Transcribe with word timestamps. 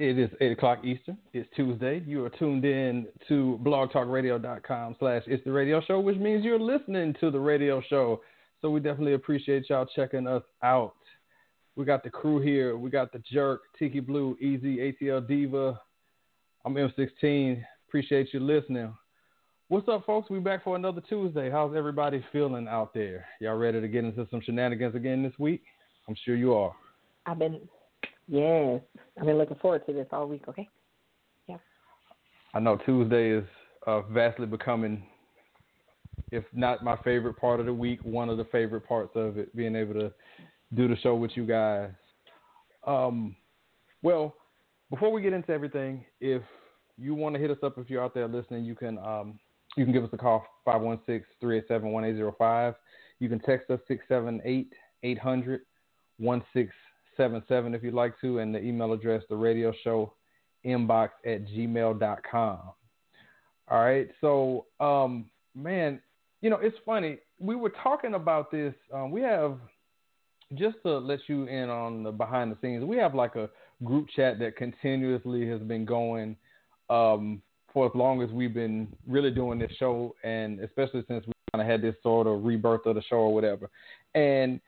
it 0.00 0.18
is 0.18 0.30
8 0.40 0.52
o'clock 0.52 0.84
Eastern. 0.84 1.18
It's 1.34 1.48
Tuesday. 1.54 2.02
You 2.06 2.24
are 2.24 2.30
tuned 2.30 2.64
in 2.64 3.06
to 3.28 3.60
blogtalkradio.com 3.62 4.96
slash 4.98 5.22
It's 5.26 5.44
the 5.44 5.52
Radio 5.52 5.82
Show, 5.82 6.00
which 6.00 6.16
means 6.16 6.42
you're 6.42 6.58
listening 6.58 7.14
to 7.20 7.30
the 7.30 7.38
radio 7.38 7.82
show. 7.82 8.22
So 8.62 8.70
we 8.70 8.80
definitely 8.80 9.12
appreciate 9.12 9.68
y'all 9.68 9.86
checking 9.94 10.26
us 10.26 10.42
out. 10.62 10.94
We 11.76 11.84
got 11.84 12.02
the 12.02 12.08
crew 12.08 12.40
here. 12.40 12.78
We 12.78 12.88
got 12.88 13.12
the 13.12 13.22
Jerk, 13.30 13.60
Tiki 13.78 14.00
Blue, 14.00 14.38
Easy, 14.40 14.78
ATL 14.78 15.28
Diva. 15.28 15.78
I'm 16.64 16.74
M16. 16.74 17.62
Appreciate 17.86 18.32
you 18.32 18.40
listening. 18.40 18.94
What's 19.68 19.88
up, 19.88 20.06
folks? 20.06 20.30
We 20.30 20.40
back 20.40 20.64
for 20.64 20.76
another 20.76 21.02
Tuesday. 21.08 21.50
How's 21.50 21.76
everybody 21.76 22.24
feeling 22.32 22.68
out 22.68 22.94
there? 22.94 23.26
Y'all 23.40 23.56
ready 23.56 23.82
to 23.82 23.88
get 23.88 24.04
into 24.04 24.26
some 24.30 24.40
shenanigans 24.40 24.94
again 24.94 25.22
this 25.22 25.38
week? 25.38 25.62
I'm 26.08 26.16
sure 26.24 26.36
you 26.36 26.54
are. 26.54 26.74
I've 27.26 27.38
been, 27.38 27.60
yes, 28.30 28.80
I've 29.18 29.26
been 29.26 29.38
looking 29.38 29.56
forward 29.56 29.84
to 29.86 29.92
this 29.92 30.06
all 30.12 30.26
week. 30.26 30.44
Okay. 30.48 30.68
Yeah. 31.48 31.56
I 32.54 32.60
know 32.60 32.78
Tuesday 32.86 33.30
is 33.30 33.44
uh, 33.86 34.02
vastly 34.02 34.46
becoming, 34.46 35.02
if 36.30 36.44
not 36.54 36.84
my 36.84 36.96
favorite 36.98 37.34
part 37.34 37.60
of 37.60 37.66
the 37.66 37.74
week, 37.74 38.00
one 38.02 38.28
of 38.28 38.38
the 38.38 38.44
favorite 38.44 38.86
parts 38.86 39.12
of 39.14 39.38
it, 39.38 39.54
being 39.54 39.76
able 39.76 39.94
to 39.94 40.12
do 40.74 40.88
the 40.88 40.96
show 40.96 41.14
with 41.14 41.32
you 41.34 41.44
guys. 41.44 41.90
Um, 42.86 43.36
well, 44.02 44.34
before 44.90 45.12
we 45.12 45.22
get 45.22 45.32
into 45.32 45.52
everything, 45.52 46.04
if 46.20 46.42
you 46.96 47.14
want 47.14 47.34
to 47.34 47.40
hit 47.40 47.50
us 47.50 47.58
up, 47.62 47.78
if 47.78 47.90
you're 47.90 48.02
out 48.02 48.14
there 48.14 48.28
listening, 48.28 48.64
you 48.64 48.74
can 48.74 48.98
um, 48.98 49.38
you 49.76 49.84
can 49.84 49.92
give 49.92 50.04
us 50.04 50.10
a 50.12 50.16
call 50.16 50.44
516-387-1805. 50.66 52.74
You 53.20 53.28
can 53.28 53.38
text 53.40 53.70
us 53.70 53.78
678-800-1677 57.20 57.74
if 57.74 57.82
you'd 57.82 57.94
like 57.94 58.20
to, 58.20 58.38
and 58.38 58.54
the 58.54 58.62
email 58.62 58.92
address, 58.92 59.22
the 59.28 59.36
radio 59.36 59.72
show 59.84 60.12
inbox 60.64 61.10
at 61.24 61.46
gmail.com. 61.46 62.58
All 63.70 63.80
right. 63.80 64.08
So, 64.20 64.66
um, 64.80 65.30
man, 65.54 66.00
you 66.40 66.50
know, 66.50 66.58
it's 66.60 66.76
funny. 66.84 67.18
We 67.38 67.54
were 67.54 67.72
talking 67.82 68.14
about 68.14 68.50
this. 68.50 68.74
Um, 68.92 69.10
we 69.10 69.22
have, 69.22 69.58
just 70.54 70.76
to 70.84 70.98
let 70.98 71.20
you 71.28 71.44
in 71.44 71.70
on 71.70 72.02
the 72.02 72.10
behind 72.10 72.50
the 72.50 72.58
scenes, 72.60 72.84
we 72.84 72.96
have 72.96 73.14
like 73.14 73.36
a 73.36 73.48
group 73.84 74.08
chat 74.14 74.38
that 74.40 74.56
continuously 74.56 75.48
has 75.48 75.60
been 75.60 75.84
going 75.84 76.36
um, 76.90 77.40
for 77.72 77.86
as 77.86 77.92
long 77.94 78.20
as 78.22 78.30
we've 78.30 78.52
been 78.52 78.88
really 79.06 79.30
doing 79.30 79.58
this 79.58 79.70
show, 79.78 80.14
and 80.24 80.60
especially 80.60 81.04
since 81.06 81.24
we 81.26 81.32
kind 81.52 81.62
of 81.62 81.70
had 81.70 81.82
this 81.82 81.94
sort 82.02 82.26
of 82.26 82.44
rebirth 82.44 82.84
of 82.86 82.96
the 82.96 83.02
show 83.02 83.16
or 83.16 83.32
whatever. 83.32 83.70
And 84.14 84.60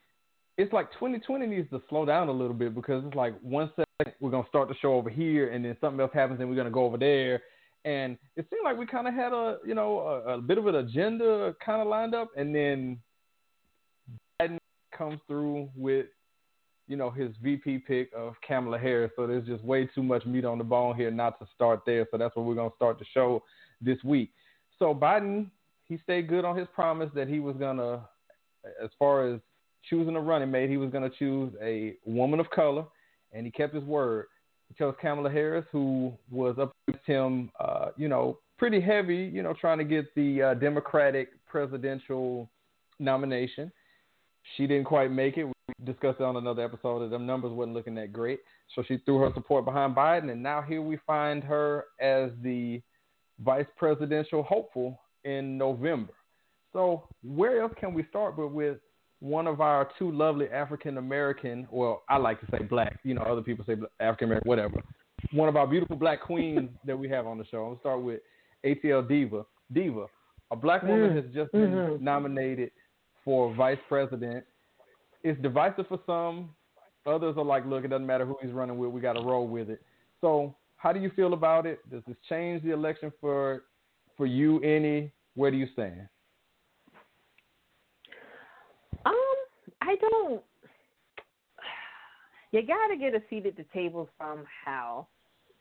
it's 0.62 0.72
like 0.72 0.92
2020 0.92 1.46
needs 1.46 1.68
to 1.70 1.82
slow 1.88 2.04
down 2.04 2.28
a 2.28 2.32
little 2.32 2.54
bit 2.54 2.74
because 2.74 3.04
it's 3.04 3.16
like 3.16 3.34
one 3.42 3.68
second 3.70 4.14
we're 4.20 4.30
gonna 4.30 4.46
start 4.48 4.68
the 4.68 4.74
show 4.80 4.94
over 4.94 5.10
here, 5.10 5.50
and 5.50 5.64
then 5.64 5.76
something 5.80 6.00
else 6.00 6.12
happens, 6.14 6.40
and 6.40 6.48
we're 6.48 6.56
gonna 6.56 6.70
go 6.70 6.84
over 6.84 6.96
there. 6.96 7.42
And 7.84 8.16
it 8.36 8.46
seemed 8.48 8.64
like 8.64 8.78
we 8.78 8.86
kind 8.86 9.08
of 9.08 9.14
had 9.14 9.32
a 9.32 9.58
you 9.66 9.74
know 9.74 9.98
a, 10.00 10.34
a 10.34 10.38
bit 10.40 10.58
of 10.58 10.66
an 10.66 10.76
agenda 10.76 11.54
kind 11.64 11.82
of 11.82 11.88
lined 11.88 12.14
up, 12.14 12.30
and 12.36 12.54
then 12.54 12.98
Biden 14.40 14.58
comes 14.96 15.18
through 15.26 15.68
with 15.76 16.06
you 16.86 16.96
know 16.96 17.10
his 17.10 17.30
VP 17.42 17.78
pick 17.78 18.10
of 18.16 18.34
Kamala 18.46 18.78
Harris. 18.78 19.10
So 19.16 19.26
there's 19.26 19.46
just 19.46 19.64
way 19.64 19.86
too 19.86 20.02
much 20.02 20.24
meat 20.26 20.44
on 20.44 20.58
the 20.58 20.64
bone 20.64 20.96
here 20.96 21.10
not 21.10 21.38
to 21.40 21.46
start 21.54 21.80
there. 21.84 22.06
So 22.10 22.18
that's 22.18 22.36
where 22.36 22.44
we're 22.44 22.54
gonna 22.54 22.70
start 22.76 22.98
the 22.98 23.06
show 23.12 23.42
this 23.80 23.98
week. 24.04 24.30
So 24.78 24.94
Biden 24.94 25.50
he 25.88 25.98
stayed 26.02 26.28
good 26.28 26.44
on 26.44 26.56
his 26.56 26.68
promise 26.74 27.10
that 27.14 27.28
he 27.28 27.40
was 27.40 27.56
gonna, 27.56 28.08
as 28.82 28.90
far 28.98 29.26
as 29.26 29.40
choosing 29.88 30.16
a 30.16 30.20
running 30.20 30.50
mate, 30.50 30.70
he 30.70 30.76
was 30.76 30.90
gonna 30.90 31.10
choose 31.18 31.52
a 31.62 31.94
woman 32.04 32.40
of 32.40 32.50
color, 32.50 32.84
and 33.32 33.46
he 33.46 33.52
kept 33.52 33.74
his 33.74 33.84
word. 33.84 34.26
He 34.68 34.74
chose 34.74 34.94
Kamala 35.00 35.30
Harris, 35.30 35.66
who 35.72 36.12
was 36.30 36.58
up 36.58 36.72
against 36.88 37.06
him, 37.06 37.50
uh, 37.60 37.88
you 37.96 38.08
know, 38.08 38.38
pretty 38.58 38.80
heavy, 38.80 39.30
you 39.32 39.42
know, 39.42 39.52
trying 39.52 39.78
to 39.78 39.84
get 39.84 40.14
the 40.14 40.42
uh, 40.42 40.54
Democratic 40.54 41.30
presidential 41.46 42.48
nomination. 42.98 43.72
She 44.56 44.66
didn't 44.66 44.84
quite 44.84 45.10
make 45.10 45.36
it. 45.36 45.44
We 45.44 45.52
discussed 45.84 46.20
it 46.20 46.24
on 46.24 46.36
another 46.36 46.64
episode 46.64 47.00
that 47.00 47.10
them 47.10 47.26
numbers 47.26 47.52
wasn't 47.52 47.74
looking 47.74 47.94
that 47.96 48.12
great. 48.12 48.40
So 48.74 48.82
she 48.86 48.98
threw 48.98 49.18
her 49.18 49.30
support 49.34 49.64
behind 49.64 49.94
Biden, 49.94 50.30
and 50.30 50.42
now 50.42 50.62
here 50.62 50.82
we 50.82 50.98
find 51.06 51.42
her 51.44 51.86
as 52.00 52.30
the 52.42 52.80
vice 53.40 53.66
presidential 53.76 54.42
hopeful 54.42 55.00
in 55.24 55.58
November. 55.58 56.12
So 56.72 57.08
where 57.22 57.62
else 57.62 57.72
can 57.78 57.92
we 57.94 58.04
start 58.08 58.36
but 58.36 58.48
with 58.48 58.78
one 59.22 59.46
of 59.46 59.60
our 59.60 59.88
two 60.00 60.10
lovely 60.10 60.48
African 60.48 60.98
American, 60.98 61.68
well, 61.70 62.02
I 62.08 62.16
like 62.16 62.40
to 62.40 62.46
say 62.50 62.64
black, 62.64 62.98
you 63.04 63.14
know, 63.14 63.22
other 63.22 63.40
people 63.40 63.64
say 63.64 63.76
African 64.00 64.26
American, 64.26 64.48
whatever. 64.48 64.82
One 65.30 65.48
of 65.48 65.54
our 65.54 65.66
beautiful 65.66 65.94
black 65.94 66.20
queens 66.20 66.70
that 66.84 66.98
we 66.98 67.08
have 67.08 67.26
on 67.28 67.38
the 67.38 67.44
show. 67.44 67.58
I'm 67.62 67.68
gonna 67.70 67.80
start 67.80 68.02
with 68.02 68.20
ATL 68.64 69.06
Diva. 69.08 69.44
Diva, 69.72 70.06
a 70.50 70.56
black 70.56 70.82
woman 70.82 71.10
Mm. 71.10 71.14
has 71.22 71.24
just 71.32 71.52
been 71.52 71.70
Mhm. 71.70 72.00
nominated 72.00 72.72
for 73.24 73.54
vice 73.54 73.78
president. 73.88 74.44
It's 75.22 75.40
divisive 75.40 75.86
for 75.86 76.00
some. 76.04 76.52
Others 77.06 77.36
are 77.36 77.44
like, 77.44 77.64
look, 77.64 77.84
it 77.84 77.88
doesn't 77.88 78.06
matter 78.06 78.26
who 78.26 78.36
he's 78.42 78.50
running 78.52 78.76
with. 78.76 78.90
We 78.90 79.00
got 79.00 79.12
to 79.12 79.22
roll 79.22 79.46
with 79.46 79.70
it. 79.70 79.80
So, 80.20 80.54
how 80.76 80.92
do 80.92 80.98
you 80.98 81.10
feel 81.10 81.32
about 81.32 81.64
it? 81.64 81.78
Does 81.90 82.02
this 82.08 82.16
change 82.28 82.62
the 82.64 82.72
election 82.72 83.12
for 83.20 83.62
for 84.16 84.26
you? 84.26 84.58
Any? 84.62 85.12
Where 85.34 85.52
do 85.52 85.56
you 85.56 85.66
stand? 85.68 86.08
Um, 89.06 89.14
I 89.82 89.96
don't. 89.96 90.42
You 92.52 92.60
got 92.66 92.88
to 92.88 92.98
get 92.98 93.14
a 93.14 93.22
seat 93.30 93.46
at 93.46 93.56
the 93.56 93.64
table 93.72 94.10
somehow. 94.18 95.06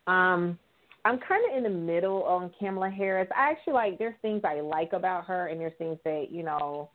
Um, 0.06 0.58
I'm 1.06 1.18
kind 1.26 1.42
of 1.50 1.56
in 1.56 1.62
the 1.62 1.70
middle 1.70 2.22
on 2.24 2.50
Kamala 2.58 2.90
Harris. 2.90 3.28
I 3.34 3.50
actually 3.50 3.72
like 3.72 3.98
there's 3.98 4.14
things 4.20 4.42
I 4.44 4.60
like 4.60 4.92
about 4.92 5.24
her, 5.24 5.46
and 5.46 5.58
there's 5.58 5.72
things 5.78 5.96
that 6.04 6.26
you 6.30 6.42
know 6.42 6.90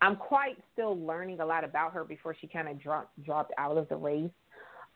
I'm 0.00 0.16
quite 0.16 0.56
still 0.72 0.98
learning 0.98 1.38
a 1.38 1.46
lot 1.46 1.62
about 1.62 1.92
her 1.92 2.02
before 2.02 2.34
she 2.38 2.48
kind 2.48 2.68
of 2.68 2.82
dropped 2.82 3.22
dropped 3.24 3.52
out 3.58 3.78
of 3.78 3.88
the 3.88 3.96
race. 3.96 4.30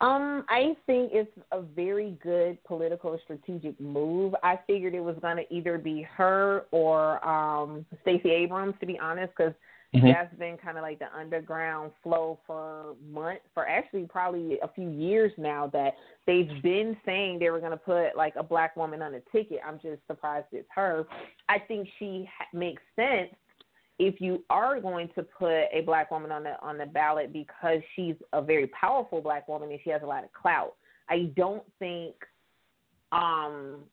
Um, 0.00 0.44
I 0.50 0.76
think 0.86 1.12
it's 1.14 1.30
a 1.52 1.62
very 1.62 2.18
good 2.22 2.62
political 2.64 3.18
strategic 3.24 3.80
move. 3.80 4.34
I 4.42 4.58
figured 4.66 4.94
it 4.94 5.00
was 5.00 5.16
going 5.22 5.36
to 5.36 5.54
either 5.54 5.78
be 5.78 6.02
her 6.16 6.64
or 6.72 7.26
um 7.26 7.86
Stacey 8.02 8.30
Abrams, 8.30 8.74
to 8.80 8.86
be 8.86 8.98
honest, 8.98 9.32
because 9.36 9.54
mm-hmm. 9.94 10.06
that's 10.06 10.34
been 10.36 10.56
kind 10.56 10.76
of 10.76 10.82
like 10.82 10.98
the 10.98 11.14
underground 11.16 11.92
flow 12.02 12.38
for 12.46 12.94
months, 13.08 13.42
for 13.54 13.66
actually 13.66 14.06
probably 14.06 14.58
a 14.62 14.68
few 14.68 14.88
years 14.88 15.32
now. 15.38 15.68
That 15.72 15.94
they've 16.26 16.62
been 16.62 16.96
saying 17.04 17.38
they 17.38 17.50
were 17.50 17.60
going 17.60 17.72
to 17.72 17.76
put 17.76 18.16
like 18.16 18.34
a 18.36 18.42
black 18.42 18.76
woman 18.76 19.02
on 19.02 19.14
a 19.14 19.20
ticket. 19.32 19.60
I'm 19.66 19.78
just 19.80 20.00
surprised 20.06 20.46
it's 20.52 20.68
her. 20.74 21.06
I 21.48 21.58
think 21.58 21.88
she 21.98 22.28
ha- 22.36 22.46
makes 22.52 22.82
sense 22.94 23.30
if 23.98 24.20
you 24.20 24.44
are 24.50 24.80
going 24.80 25.08
to 25.14 25.22
put 25.22 25.64
a 25.72 25.82
black 25.84 26.10
woman 26.10 26.30
on 26.30 26.42
the 26.42 26.60
on 26.60 26.78
the 26.78 26.86
ballot 26.86 27.32
because 27.32 27.80
she's 27.94 28.14
a 28.32 28.42
very 28.42 28.66
powerful 28.68 29.20
black 29.20 29.48
woman 29.48 29.70
and 29.70 29.80
she 29.82 29.90
has 29.90 30.02
a 30.02 30.06
lot 30.06 30.24
of 30.24 30.32
clout. 30.32 30.74
I 31.08 31.30
don't 31.36 31.64
think 31.78 32.14
um 33.12 33.84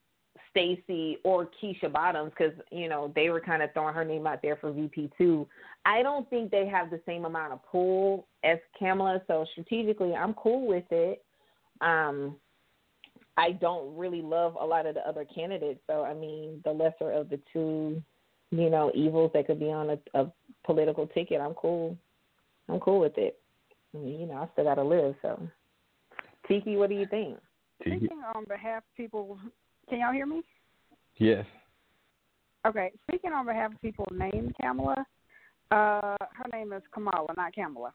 Stacey 0.54 1.18
or 1.24 1.48
Keisha 1.60 1.92
Bottoms 1.92 2.32
because 2.36 2.54
you 2.70 2.88
know 2.88 3.12
they 3.14 3.28
were 3.28 3.40
kind 3.40 3.62
of 3.62 3.72
throwing 3.72 3.94
her 3.94 4.04
name 4.04 4.26
out 4.26 4.40
there 4.40 4.56
for 4.56 4.72
VP 4.72 5.10
two. 5.18 5.46
I 5.84 6.02
don't 6.02 6.28
think 6.30 6.50
they 6.50 6.66
have 6.68 6.90
the 6.90 7.00
same 7.04 7.24
amount 7.24 7.52
of 7.52 7.60
pull 7.70 8.26
as 8.44 8.58
Kamala. 8.78 9.20
So 9.26 9.44
strategically, 9.52 10.14
I'm 10.14 10.34
cool 10.34 10.66
with 10.66 10.84
it. 10.90 11.24
Um, 11.80 12.36
I 13.36 13.50
don't 13.50 13.96
really 13.96 14.22
love 14.22 14.56
a 14.60 14.64
lot 14.64 14.86
of 14.86 14.94
the 14.94 15.06
other 15.06 15.24
candidates. 15.24 15.80
So 15.88 16.04
I 16.04 16.14
mean, 16.14 16.60
the 16.64 16.70
lesser 16.70 17.10
of 17.10 17.28
the 17.28 17.40
two 17.52 18.00
you 18.50 18.70
know, 18.70 18.90
evils 18.94 19.30
that 19.34 19.46
could 19.46 19.58
be 19.58 19.70
on 19.70 19.90
a, 19.90 20.20
a 20.20 20.32
political 20.64 21.06
ticket, 21.08 21.40
I'm 21.40 21.54
cool. 21.54 21.96
I'm 22.68 22.80
cool 22.80 23.00
with 23.00 23.16
it. 23.18 23.38
I 23.94 23.98
mean, 23.98 24.20
you 24.20 24.26
know, 24.26 24.34
I 24.34 24.48
still 24.52 24.64
got 24.64 24.76
to 24.76 24.84
live. 24.84 25.14
So, 25.22 25.40
Tiki, 26.48 26.76
what 26.76 26.88
do 26.88 26.96
you 26.96 27.06
think? 27.06 27.38
Speaking 27.80 28.22
on 28.34 28.44
behalf 28.44 28.78
of 28.78 28.96
people, 28.96 29.38
can 29.88 30.00
y'all 30.00 30.12
hear 30.12 30.26
me? 30.26 30.42
Yes. 31.16 31.44
Okay. 32.66 32.92
Speaking 33.06 33.32
on 33.32 33.46
behalf 33.46 33.72
of 33.72 33.80
people 33.80 34.06
named 34.12 34.54
Kamala, 34.60 35.06
uh, 35.70 36.16
her 36.16 36.48
name 36.52 36.72
is 36.72 36.82
Kamala, 36.92 37.28
not 37.36 37.54
Kamala. 37.54 37.92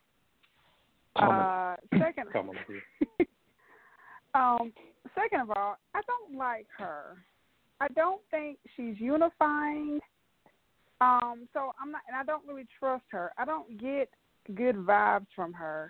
Uh, 1.16 1.76
second, 1.98 2.28
um, 4.34 4.72
second 5.16 5.42
of 5.42 5.52
all, 5.52 5.78
I 5.94 6.02
don't 6.08 6.38
like 6.38 6.68
her. 6.78 7.18
I 7.82 7.88
don't 7.90 8.22
think 8.32 8.58
she's 8.76 8.96
unifying. 9.00 10.00
Um, 11.02 11.48
so 11.54 11.72
I'm 11.82 11.92
not, 11.92 12.02
and 12.08 12.16
I 12.16 12.24
don't 12.24 12.46
really 12.48 12.68
trust 12.78 13.06
her. 13.12 13.32
I 13.38 13.46
don't 13.46 13.80
get 13.80 14.10
good 14.56 14.76
vibes 14.76 15.28
from 15.36 15.54
her. 15.54 15.90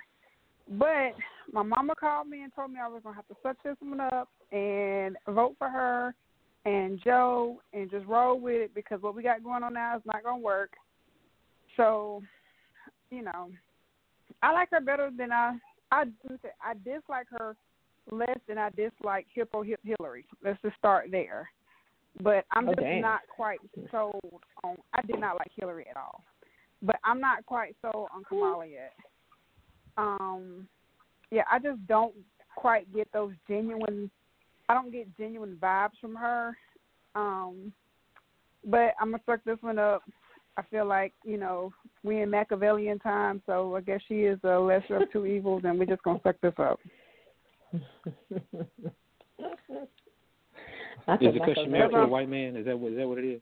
But 0.69 1.16
my 1.51 1.63
mama 1.63 1.94
called 2.00 2.27
me 2.27 2.44
and 2.44 2.54
told 2.54 2.71
me 2.71 2.80
I 2.80 2.88
was 2.88 3.01
gonna 3.04 3.16
have 3.16 3.27
to 3.27 3.36
suck 3.42 3.57
this 3.63 3.75
one 3.80 4.00
up 4.00 4.30
and 4.51 5.18
vote 5.27 5.56
for 5.57 5.68
her 5.68 6.13
and 6.66 7.01
Joe 7.04 7.60
and 7.74 7.89
just 7.89 8.06
roll 8.06 8.39
with 8.39 8.62
it 8.62 8.75
because 8.75 9.01
what 9.01 9.16
we 9.16 9.24
got 9.24 9.44
going 9.44 9.63
on 9.63 9.74
now 9.74 9.95
is 9.98 10.04
not 10.06 10.24
gonna 10.24 10.38
work. 10.38 10.74
So, 11.75 12.21
you 13.10 13.24
know, 13.24 13.50
I 14.44 14.51
like 14.51 14.69
her 14.71 14.81
better 14.81 15.10
than 15.16 15.31
I 15.31 15.57
I 15.92 16.04
I 16.62 16.74
dislike 16.86 17.27
her 17.31 17.56
less 18.12 18.38
than 18.48 18.60
I 18.60 18.69
dislike 18.69 19.25
Hippo 19.33 19.63
Hip 19.63 19.80
Hillary. 19.83 20.25
Let's 20.44 20.62
just 20.62 20.77
start 20.77 21.10
there. 21.10 21.50
But 22.22 22.45
I'm 22.51 22.68
oh, 22.68 22.74
just 22.74 22.81
dang. 22.81 23.01
not 23.01 23.22
quite 23.36 23.60
sold 23.92 24.42
on. 24.63 24.77
I 24.94 25.01
did 25.04 25.19
not 25.19 25.38
like 25.38 25.51
Hillary 25.56 25.86
at 25.89 25.98
all, 25.98 26.24
but 26.81 26.98
I'm 27.04 27.19
not 27.19 27.45
quite 27.45 27.75
sold 27.81 28.10
on 28.13 28.24
Kamala 28.24 28.68
yet. 28.68 28.94
Um, 30.00 30.68
yeah, 31.30 31.44
I 31.51 31.60
just 31.60 31.86
don't 31.88 32.16
quite 32.56 32.92
get 32.94 33.12
those 33.12 33.34
genuine. 33.48 34.10
I 34.69 34.74
don't 34.74 34.92
get 34.92 35.16
genuine 35.18 35.57
vibes 35.62 36.00
from 36.00 36.16
her. 36.16 36.56
Um, 37.16 37.74
but 38.66 38.94
I'm 39.00 39.12
gonna 39.12 39.24
suck 39.25 39.44
this 39.44 39.57
one 39.62 39.80
up. 39.80 40.04
I 40.57 40.62
feel 40.63 40.86
like 40.86 41.13
you 41.24 41.38
know 41.38 41.74
we 42.04 42.22
in 42.22 42.30
Machiavellian 42.30 43.00
time, 43.00 43.42
so 43.46 43.75
I 43.75 43.81
guess 43.81 44.01
she 44.07 44.22
is 44.22 44.40
a 44.44 44.57
lesser 44.57 44.98
of 44.98 45.12
two 45.12 45.25
evils, 45.25 45.63
and 45.66 45.78
we're 45.78 45.86
just 45.86 46.04
gonna 46.04 46.19
suck 46.24 46.36
this 46.42 46.54
up. 46.57 46.80
is 47.74 47.81
it 51.22 51.34
because 51.34 51.56
she's 51.57 51.69
married 51.69 51.92
to 51.92 51.98
a 51.98 52.07
white 52.07 52.30
man? 52.30 52.56
Is 52.56 52.66
that 52.66 52.78
what 52.78 52.92
is 52.94 52.98
that 52.98 53.07
what 53.07 53.18
it 53.18 53.25
is? 53.25 53.42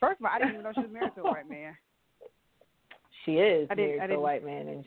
First 0.00 0.20
of 0.20 0.26
all, 0.26 0.32
I 0.34 0.38
didn't 0.38 0.54
even 0.54 0.64
know 0.64 0.72
she 0.74 0.80
was 0.80 0.90
married 0.92 1.14
to 1.14 1.22
a 1.22 1.24
white 1.24 1.48
man. 1.48 1.76
She 3.24 3.32
is 3.32 3.68
I 3.70 3.74
married 3.74 4.00
I 4.00 4.06
to 4.08 4.14
a 4.14 4.20
white 4.20 4.44
man, 4.44 4.68
and 4.68 4.84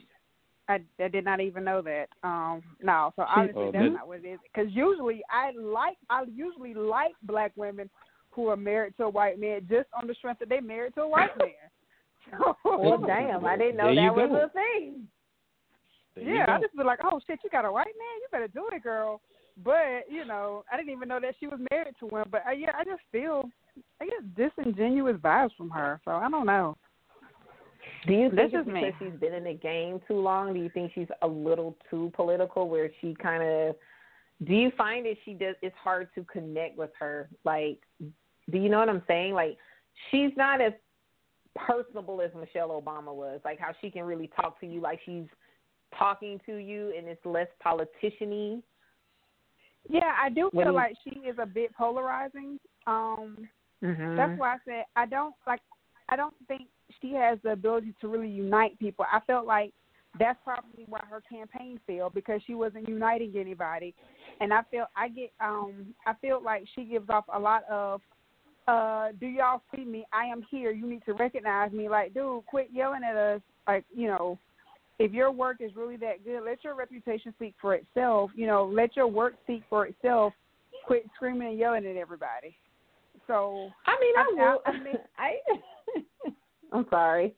I, 0.69 0.79
I 0.99 1.07
did 1.07 1.23
not 1.23 1.39
even 1.39 1.63
know 1.63 1.81
that. 1.81 2.07
Um, 2.23 2.61
no, 2.81 3.13
so 3.15 3.23
obviously 3.23 3.63
oh, 3.63 3.71
that's 3.71 3.93
not 3.93 4.07
what 4.07 4.19
it 4.23 4.27
is. 4.27 4.39
Because 4.53 4.71
usually 4.73 5.21
I 5.29 5.51
like 5.57 5.97
I 6.09 6.23
usually 6.33 6.73
like 6.73 7.13
black 7.23 7.51
women 7.55 7.89
who 8.31 8.47
are 8.47 8.57
married 8.57 8.95
to 8.97 9.03
a 9.03 9.09
white 9.09 9.39
man 9.39 9.61
just 9.69 9.87
on 9.99 10.07
the 10.07 10.13
strength 10.13 10.39
that 10.39 10.49
they 10.49 10.59
married 10.59 10.93
to 10.95 11.01
a 11.01 11.07
white 11.07 11.37
man. 11.37 11.49
well, 12.65 12.97
damn, 13.05 13.45
I 13.45 13.57
didn't 13.57 13.77
know 13.77 13.95
that 13.95 14.15
was 14.15 14.49
a 14.49 14.53
thing. 14.53 15.07
There 16.15 16.35
yeah, 16.35 16.45
I 16.47 16.59
just 16.59 16.75
be 16.75 16.83
like, 16.83 16.99
oh 17.03 17.19
shit, 17.27 17.39
you 17.43 17.49
got 17.49 17.65
a 17.65 17.71
white 17.71 17.85
man, 17.85 18.21
you 18.21 18.27
better 18.31 18.47
do 18.47 18.67
it, 18.71 18.83
girl. 18.83 19.21
But 19.63 20.03
you 20.09 20.25
know, 20.25 20.63
I 20.71 20.77
didn't 20.77 20.91
even 20.91 21.07
know 21.07 21.19
that 21.19 21.35
she 21.39 21.47
was 21.47 21.59
married 21.71 21.95
to 21.99 22.07
one. 22.07 22.27
But 22.29 22.43
uh, 22.47 22.51
yeah, 22.51 22.71
I 22.77 22.83
just 22.83 23.01
feel, 23.11 23.49
I 24.01 24.05
guess, 24.05 24.51
disingenuous 24.57 25.17
vibes 25.17 25.55
from 25.57 25.69
her. 25.69 26.01
So 26.05 26.11
I 26.11 26.29
don't 26.29 26.45
know. 26.45 26.77
Do 28.05 28.13
you 28.13 28.29
think 28.29 28.53
it's 28.53 28.65
because 28.65 28.93
she's 28.99 29.19
been 29.19 29.33
in 29.33 29.43
the 29.43 29.53
game 29.53 29.99
too 30.07 30.19
long? 30.19 30.53
Do 30.53 30.59
you 30.59 30.69
think 30.69 30.91
she's 30.93 31.07
a 31.21 31.27
little 31.27 31.75
too 31.89 32.11
political, 32.15 32.69
where 32.69 32.89
she 33.01 33.15
kind 33.15 33.43
of? 33.43 33.75
Do 34.45 34.53
you 34.53 34.71
find 34.77 35.05
that 35.05 35.15
she 35.25 35.33
does? 35.33 35.55
It's 35.61 35.75
hard 35.83 36.09
to 36.15 36.23
connect 36.25 36.77
with 36.77 36.91
her. 36.99 37.29
Like, 37.43 37.79
do 37.99 38.57
you 38.57 38.69
know 38.69 38.79
what 38.79 38.89
I'm 38.89 39.01
saying? 39.07 39.33
Like, 39.33 39.57
she's 40.11 40.31
not 40.37 40.61
as 40.61 40.73
personable 41.57 42.21
as 42.21 42.31
Michelle 42.39 42.69
Obama 42.69 43.13
was. 43.13 43.41
Like 43.43 43.59
how 43.59 43.71
she 43.81 43.89
can 43.89 44.03
really 44.03 44.29
talk 44.39 44.59
to 44.61 44.67
you, 44.67 44.79
like 44.79 44.99
she's 45.05 45.25
talking 45.97 46.39
to 46.45 46.55
you, 46.55 46.93
and 46.97 47.07
it's 47.07 47.25
less 47.25 47.47
politiciany. 47.65 48.61
Yeah, 49.89 50.11
I 50.21 50.29
do 50.29 50.49
feel 50.53 50.73
like 50.73 50.95
she 51.03 51.19
is 51.21 51.37
a 51.41 51.45
bit 51.45 51.73
polarizing. 51.75 52.59
Um 52.85 53.47
mm-hmm. 53.83 54.15
that's 54.15 54.37
why 54.39 54.53
I 54.53 54.57
said 54.65 54.83
I 54.95 55.05
don't 55.05 55.35
like 55.45 55.61
I 56.09 56.15
don't 56.15 56.35
think 56.47 56.63
she 57.01 57.13
has 57.13 57.39
the 57.43 57.51
ability 57.51 57.93
to 58.01 58.07
really 58.07 58.29
unite 58.29 58.77
people. 58.79 59.05
I 59.11 59.19
felt 59.21 59.45
like 59.45 59.73
that's 60.19 60.39
probably 60.43 60.85
why 60.87 61.01
her 61.09 61.21
campaign 61.29 61.79
failed 61.85 62.13
because 62.13 62.41
she 62.45 62.55
wasn't 62.55 62.87
uniting 62.87 63.33
anybody. 63.37 63.93
And 64.39 64.53
I 64.53 64.61
feel 64.71 64.85
I 64.95 65.09
get 65.09 65.31
um 65.39 65.93
I 66.05 66.13
feel 66.21 66.41
like 66.43 66.63
she 66.75 66.85
gives 66.85 67.09
off 67.09 67.25
a 67.33 67.39
lot 67.39 67.63
of 67.69 68.01
uh 68.67 69.09
do 69.19 69.27
y'all 69.27 69.61
see 69.75 69.85
me? 69.85 70.05
I 70.13 70.25
am 70.25 70.43
here. 70.49 70.71
You 70.71 70.87
need 70.87 71.03
to 71.05 71.13
recognize 71.13 71.71
me. 71.71 71.89
Like, 71.89 72.13
dude, 72.13 72.45
quit 72.47 72.69
yelling 72.73 73.01
at 73.03 73.15
us. 73.15 73.41
Like, 73.67 73.85
you 73.93 74.07
know, 74.07 74.39
if 74.99 75.11
your 75.11 75.31
work 75.31 75.57
is 75.59 75.75
really 75.75 75.97
that 75.97 76.23
good, 76.23 76.43
let 76.43 76.63
your 76.63 76.75
reputation 76.75 77.33
speak 77.35 77.53
for 77.61 77.75
itself. 77.75 78.31
You 78.35 78.47
know, 78.47 78.65
let 78.65 78.95
your 78.95 79.07
work 79.07 79.35
speak 79.43 79.63
for 79.69 79.85
itself. 79.85 80.33
Quit 80.85 81.05
screaming 81.15 81.49
and 81.49 81.59
yelling 81.59 81.85
at 81.85 81.97
everybody. 81.97 82.55
So 83.27 83.69
I 83.85 83.97
mean, 83.99 84.13
I, 84.17 84.21
I 84.21 84.33
will. 84.33 84.61
I, 84.65 84.69
I 84.69 84.83
mean, 84.83 84.97
I. 85.17 85.33
I'm 86.71 86.85
sorry. 86.89 87.33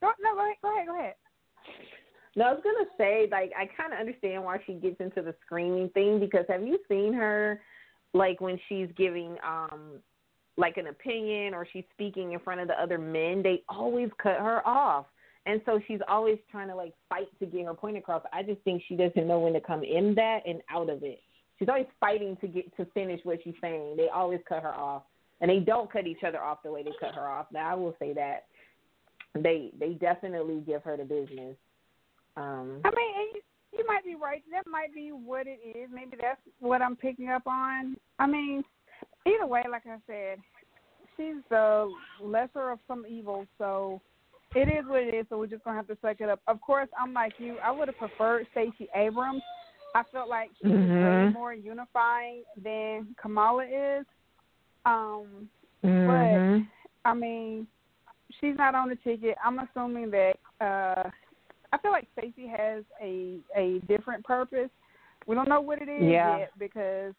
Go, 0.00 0.10
no, 0.20 0.34
go 0.34 0.44
ahead. 0.44 0.56
Go 0.62 0.74
ahead. 0.74 0.86
Go 0.86 0.98
ahead. 0.98 1.14
No, 2.36 2.44
I 2.44 2.52
was 2.52 2.62
gonna 2.62 2.88
say, 2.96 3.28
like, 3.30 3.52
I 3.58 3.66
kind 3.76 3.92
of 3.92 3.98
understand 3.98 4.44
why 4.44 4.58
she 4.66 4.74
gets 4.74 5.00
into 5.00 5.20
the 5.22 5.34
screaming 5.44 5.88
thing 5.90 6.20
because 6.20 6.44
have 6.48 6.62
you 6.62 6.78
seen 6.88 7.12
her, 7.12 7.60
like, 8.14 8.40
when 8.40 8.58
she's 8.68 8.88
giving, 8.96 9.36
um, 9.46 10.00
like 10.56 10.76
an 10.76 10.88
opinion 10.88 11.54
or 11.54 11.66
she's 11.72 11.84
speaking 11.92 12.32
in 12.32 12.40
front 12.40 12.60
of 12.60 12.68
the 12.68 12.80
other 12.80 12.98
men, 12.98 13.42
they 13.42 13.62
always 13.68 14.10
cut 14.22 14.38
her 14.38 14.66
off. 14.66 15.06
And 15.46 15.60
so 15.64 15.80
she's 15.88 16.00
always 16.06 16.38
trying 16.50 16.68
to 16.68 16.74
like 16.74 16.92
fight 17.08 17.28
to 17.38 17.46
get 17.46 17.64
her 17.64 17.74
point 17.74 17.96
across. 17.96 18.22
I 18.32 18.42
just 18.42 18.60
think 18.60 18.82
she 18.86 18.94
doesn't 18.94 19.26
know 19.26 19.40
when 19.40 19.54
to 19.54 19.60
come 19.60 19.82
in 19.82 20.14
that 20.16 20.40
and 20.46 20.60
out 20.70 20.90
of 20.90 21.02
it. 21.02 21.20
She's 21.58 21.68
always 21.68 21.86
fighting 21.98 22.36
to 22.40 22.46
get 22.46 22.76
to 22.76 22.84
finish 22.92 23.20
what 23.24 23.38
she's 23.42 23.54
saying. 23.60 23.96
They 23.96 24.08
always 24.08 24.40
cut 24.48 24.62
her 24.62 24.74
off, 24.74 25.02
and 25.40 25.50
they 25.50 25.58
don't 25.58 25.92
cut 25.92 26.06
each 26.06 26.22
other 26.26 26.40
off 26.40 26.62
the 26.62 26.70
way 26.70 26.82
they 26.82 26.92
cut 27.00 27.14
her 27.14 27.28
off. 27.28 27.46
Now 27.52 27.70
I 27.70 27.74
will 27.74 27.94
say 27.98 28.12
that 28.14 28.46
they 29.34 29.70
they 29.78 29.94
definitely 29.94 30.62
give 30.66 30.82
her 30.82 30.96
the 30.96 31.04
business. 31.04 31.56
Um, 32.36 32.80
I 32.84 32.90
mean, 32.90 33.34
you, 33.34 33.40
you 33.78 33.86
might 33.86 34.04
be 34.04 34.14
right. 34.14 34.42
That 34.50 34.70
might 34.70 34.94
be 34.94 35.10
what 35.10 35.46
it 35.46 35.60
is. 35.64 35.88
Maybe 35.92 36.16
that's 36.20 36.40
what 36.60 36.82
I'm 36.82 36.96
picking 36.96 37.28
up 37.28 37.46
on. 37.46 37.96
I 38.18 38.26
mean, 38.26 38.62
either 39.26 39.46
way, 39.46 39.64
like 39.70 39.86
I 39.86 39.96
said, 40.06 40.38
she's 41.16 41.42
the 41.48 41.90
lesser 42.22 42.70
of 42.70 42.78
some 42.86 43.04
evils. 43.08 43.46
So 43.58 44.00
it 44.54 44.68
is 44.68 44.84
what 44.86 45.02
it 45.02 45.14
is, 45.14 45.26
so 45.28 45.38
we're 45.38 45.46
just 45.46 45.64
gonna 45.64 45.76
have 45.76 45.88
to 45.88 45.98
suck 46.02 46.20
it 46.20 46.28
up. 46.28 46.40
Of 46.46 46.60
course, 46.60 46.88
I'm 47.00 47.12
like 47.12 47.34
you. 47.38 47.56
I 47.62 47.70
would 47.70 47.88
have 47.88 47.98
preferred 47.98 48.46
Stacey 48.52 48.88
Abrams, 48.94 49.42
I 49.94 50.02
felt 50.12 50.28
like 50.28 50.50
she 50.60 50.68
mm-hmm. 50.68 50.94
was 50.94 51.28
way 51.28 51.32
more 51.32 51.54
unifying 51.54 52.42
than 52.62 53.14
Kamala 53.20 53.64
is. 53.64 54.06
Um, 54.86 55.48
mm-hmm. 55.84 56.62
but 57.04 57.08
I 57.10 57.14
mean, 57.14 57.66
she's 58.40 58.56
not 58.56 58.74
on 58.74 58.88
the 58.88 58.96
ticket. 58.96 59.36
I'm 59.44 59.58
assuming 59.58 60.10
that 60.10 60.34
uh 60.60 61.10
I 61.72 61.78
feel 61.78 61.92
like 61.92 62.08
Stacey 62.18 62.48
has 62.48 62.84
a 63.02 63.38
a 63.56 63.80
different 63.86 64.24
purpose. 64.24 64.70
We 65.26 65.34
don't 65.34 65.48
know 65.48 65.60
what 65.60 65.80
it 65.82 65.88
is 65.88 66.02
yeah. 66.02 66.38
yet 66.38 66.50
because 66.58 67.14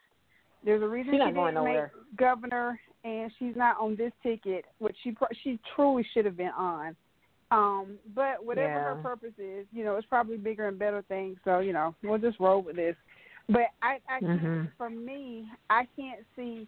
there's 0.64 0.82
a 0.82 0.88
reason 0.88 1.14
she's 1.14 1.22
she 1.22 1.34
didn't 1.34 1.64
make 1.64 2.18
governor, 2.18 2.80
and 3.04 3.32
she's 3.40 3.56
not 3.56 3.78
on 3.80 3.96
this 3.96 4.12
ticket, 4.22 4.66
which 4.80 4.96
she 5.04 5.16
she 5.44 5.60
truly 5.76 6.06
should 6.14 6.26
have 6.26 6.38
been 6.38 6.52
on. 6.58 6.96
Um, 7.52 7.98
but 8.16 8.46
whatever 8.46 8.74
yeah. 8.74 8.96
her 8.96 9.00
purpose 9.04 9.34
is, 9.38 9.66
you 9.74 9.84
know, 9.84 9.98
it's 9.98 10.08
probably 10.08 10.38
bigger 10.38 10.68
and 10.68 10.80
better 10.80 11.04
things. 11.08 11.38
So 11.44 11.60
you 11.60 11.74
know, 11.74 11.96
we'll 12.04 12.18
just 12.18 12.40
roll 12.40 12.62
with 12.62 12.76
this. 12.76 12.96
But 13.48 13.68
I, 13.82 13.98
I 14.08 14.24
mm-hmm. 14.24 14.66
for 14.78 14.90
me, 14.90 15.46
I 15.70 15.86
can't 15.98 16.22
see, 16.36 16.68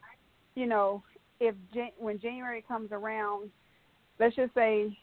you 0.55 0.65
know, 0.65 1.03
if 1.39 1.55
Jan- 1.73 1.91
when 1.97 2.19
January 2.19 2.63
comes 2.67 2.91
around, 2.91 3.49
let's 4.19 4.35
just 4.35 4.53
say 4.53 4.97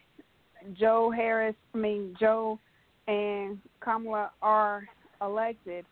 Joe 0.79 1.11
Harris, 1.11 1.57
I 1.75 1.79
mean 1.79 2.15
Joe 2.19 2.59
and 3.09 3.59
Kamala 3.81 4.31
are 4.43 4.85
elected, 5.21 5.85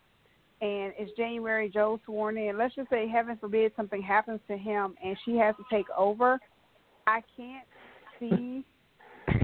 and 0.60 0.92
it's 0.98 1.16
January, 1.16 1.70
Joe 1.72 2.00
sworn 2.04 2.36
in. 2.36 2.58
Let's 2.58 2.74
just 2.74 2.90
say, 2.90 3.08
heaven 3.08 3.36
forbid, 3.40 3.72
something 3.76 4.02
happens 4.02 4.40
to 4.48 4.56
him 4.56 4.94
and 5.04 5.16
she 5.24 5.36
has 5.36 5.54
to 5.56 5.64
take 5.70 5.86
over. 5.96 6.38
I 7.06 7.22
can't 7.36 7.66
see 8.18 8.64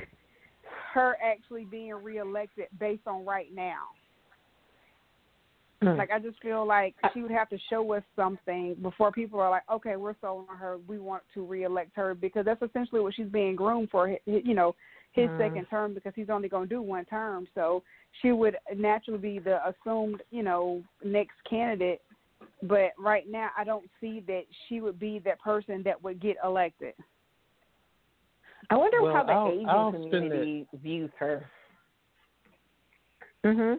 her 0.93 1.17
actually 1.23 1.65
being 1.65 1.95
reelected 1.95 2.67
based 2.79 3.07
on 3.07 3.25
right 3.25 3.49
now. 3.55 3.85
Mm. 5.85 5.99
Like 5.99 6.11
I 6.11 6.19
just 6.19 6.41
feel 6.41 6.67
like 6.67 6.95
she 7.13 7.21
would 7.21 7.31
have 7.31 7.49
to 7.51 7.59
show 7.71 7.93
us 7.93 8.03
something 8.17 8.77
before 8.83 9.13
people 9.13 9.41
are 9.41 9.51
like, 9.51 9.65
okay, 9.71 9.97
we're 9.97 10.15
sold 10.21 10.47
on 10.51 10.57
her. 10.57 10.79
We 10.87 10.99
want 10.99 11.23
to 11.35 11.45
reelect 11.45 11.91
her 11.97 12.15
because 12.15 12.45
that's 12.45 12.63
essentially 12.63 13.01
what 13.01 13.15
she's 13.15 13.27
being 13.27 13.57
groomed 13.57 13.91
for. 13.91 14.17
You 14.25 14.55
know, 14.55 14.75
his 15.13 15.29
mm. 15.29 15.39
second 15.39 15.67
term 15.67 15.95
because 15.95 16.13
he's 16.17 16.31
only 16.31 16.49
going 16.49 16.69
to 16.69 16.75
do 16.75 16.83
one 16.83 17.05
term. 17.05 17.47
So 17.55 17.83
she 18.23 18.33
would 18.33 18.57
naturally 18.75 19.19
be 19.19 19.39
the 19.39 19.61
assumed, 19.69 20.23
you 20.31 20.43
know, 20.43 20.83
next 21.05 21.35
candidate. 21.49 22.01
But 22.63 22.93
right 22.99 23.25
now, 23.29 23.51
I 23.57 23.65
don't 23.65 23.89
see 24.01 24.23
that 24.27 24.43
she 24.69 24.81
would 24.81 24.99
be 24.99 25.19
that 25.21 25.41
person 25.41 25.83
that 25.85 26.03
would 26.03 26.21
get 26.21 26.37
elected. 26.45 26.95
I 28.71 28.77
wonder 28.77 29.03
well, 29.03 29.15
how 29.15 29.25
the 29.25 29.33
I'll, 29.33 29.49
Asian 29.49 29.69
I'll 29.69 29.93
community 29.93 30.67
views 30.83 31.11
her. 31.19 31.45
Mhm. 33.45 33.79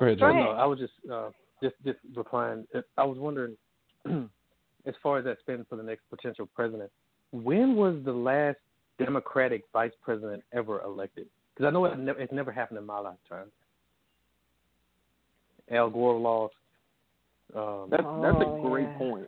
Go 0.00 0.06
ahead, 0.06 0.18
Go 0.18 0.26
ahead. 0.30 0.44
No, 0.44 0.50
I 0.52 0.64
was 0.64 0.78
just 0.78 0.92
uh, 1.12 1.28
just 1.62 1.76
just 1.84 1.98
replying. 2.16 2.66
I 2.96 3.04
was 3.04 3.18
wondering, 3.18 3.54
as 4.86 4.94
far 5.02 5.18
as 5.18 5.24
that 5.26 5.38
spending 5.40 5.66
for 5.68 5.76
the 5.76 5.82
next 5.82 6.02
potential 6.08 6.48
president, 6.54 6.90
when 7.32 7.76
was 7.76 7.96
the 8.04 8.12
last 8.12 8.56
Democratic 8.98 9.64
vice 9.72 9.92
president 10.02 10.42
ever 10.54 10.80
elected? 10.82 11.26
Because 11.54 11.68
I 11.68 11.70
know 11.70 11.84
it 11.84 11.98
never, 11.98 12.18
it's 12.18 12.32
never 12.32 12.50
happened 12.50 12.78
in 12.78 12.86
my 12.86 12.98
lifetime. 12.98 13.48
Al 15.70 15.90
Gore 15.90 16.18
lost. 16.18 16.54
Um, 17.54 17.88
That's 17.90 18.02
that's 18.02 18.36
Oh, 18.40 18.64
a 18.64 18.68
great 18.68 18.88
yeah. 18.88 18.98
point. 18.98 19.26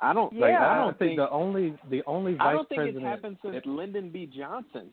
I 0.00 0.12
don't. 0.12 0.32
Yeah, 0.32 0.40
like, 0.40 0.54
I 0.54 0.56
I 0.72 0.74
don't 0.74 0.84
don't 0.88 0.98
think 0.98 1.08
think. 1.10 1.18
the 1.20 1.30
only 1.30 1.74
the 1.88 2.02
only 2.06 2.32
vice 2.34 2.46
I 2.48 2.52
don't 2.52 2.68
think 2.68 2.80
it's 2.82 2.92
president. 2.92 3.06
happened 3.06 3.36
since 3.42 3.64
Lyndon 3.64 4.10
B. 4.10 4.26
Johnson. 4.36 4.90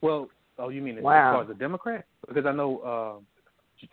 Well, 0.00 0.28
oh, 0.60 0.68
you 0.68 0.82
mean 0.82 0.98
as 0.98 1.04
Wow. 1.04 1.32
far 1.34 1.42
as 1.44 1.50
a 1.50 1.54
Democrat? 1.54 2.04
Because 2.28 2.46
I 2.46 2.52
know 2.52 3.22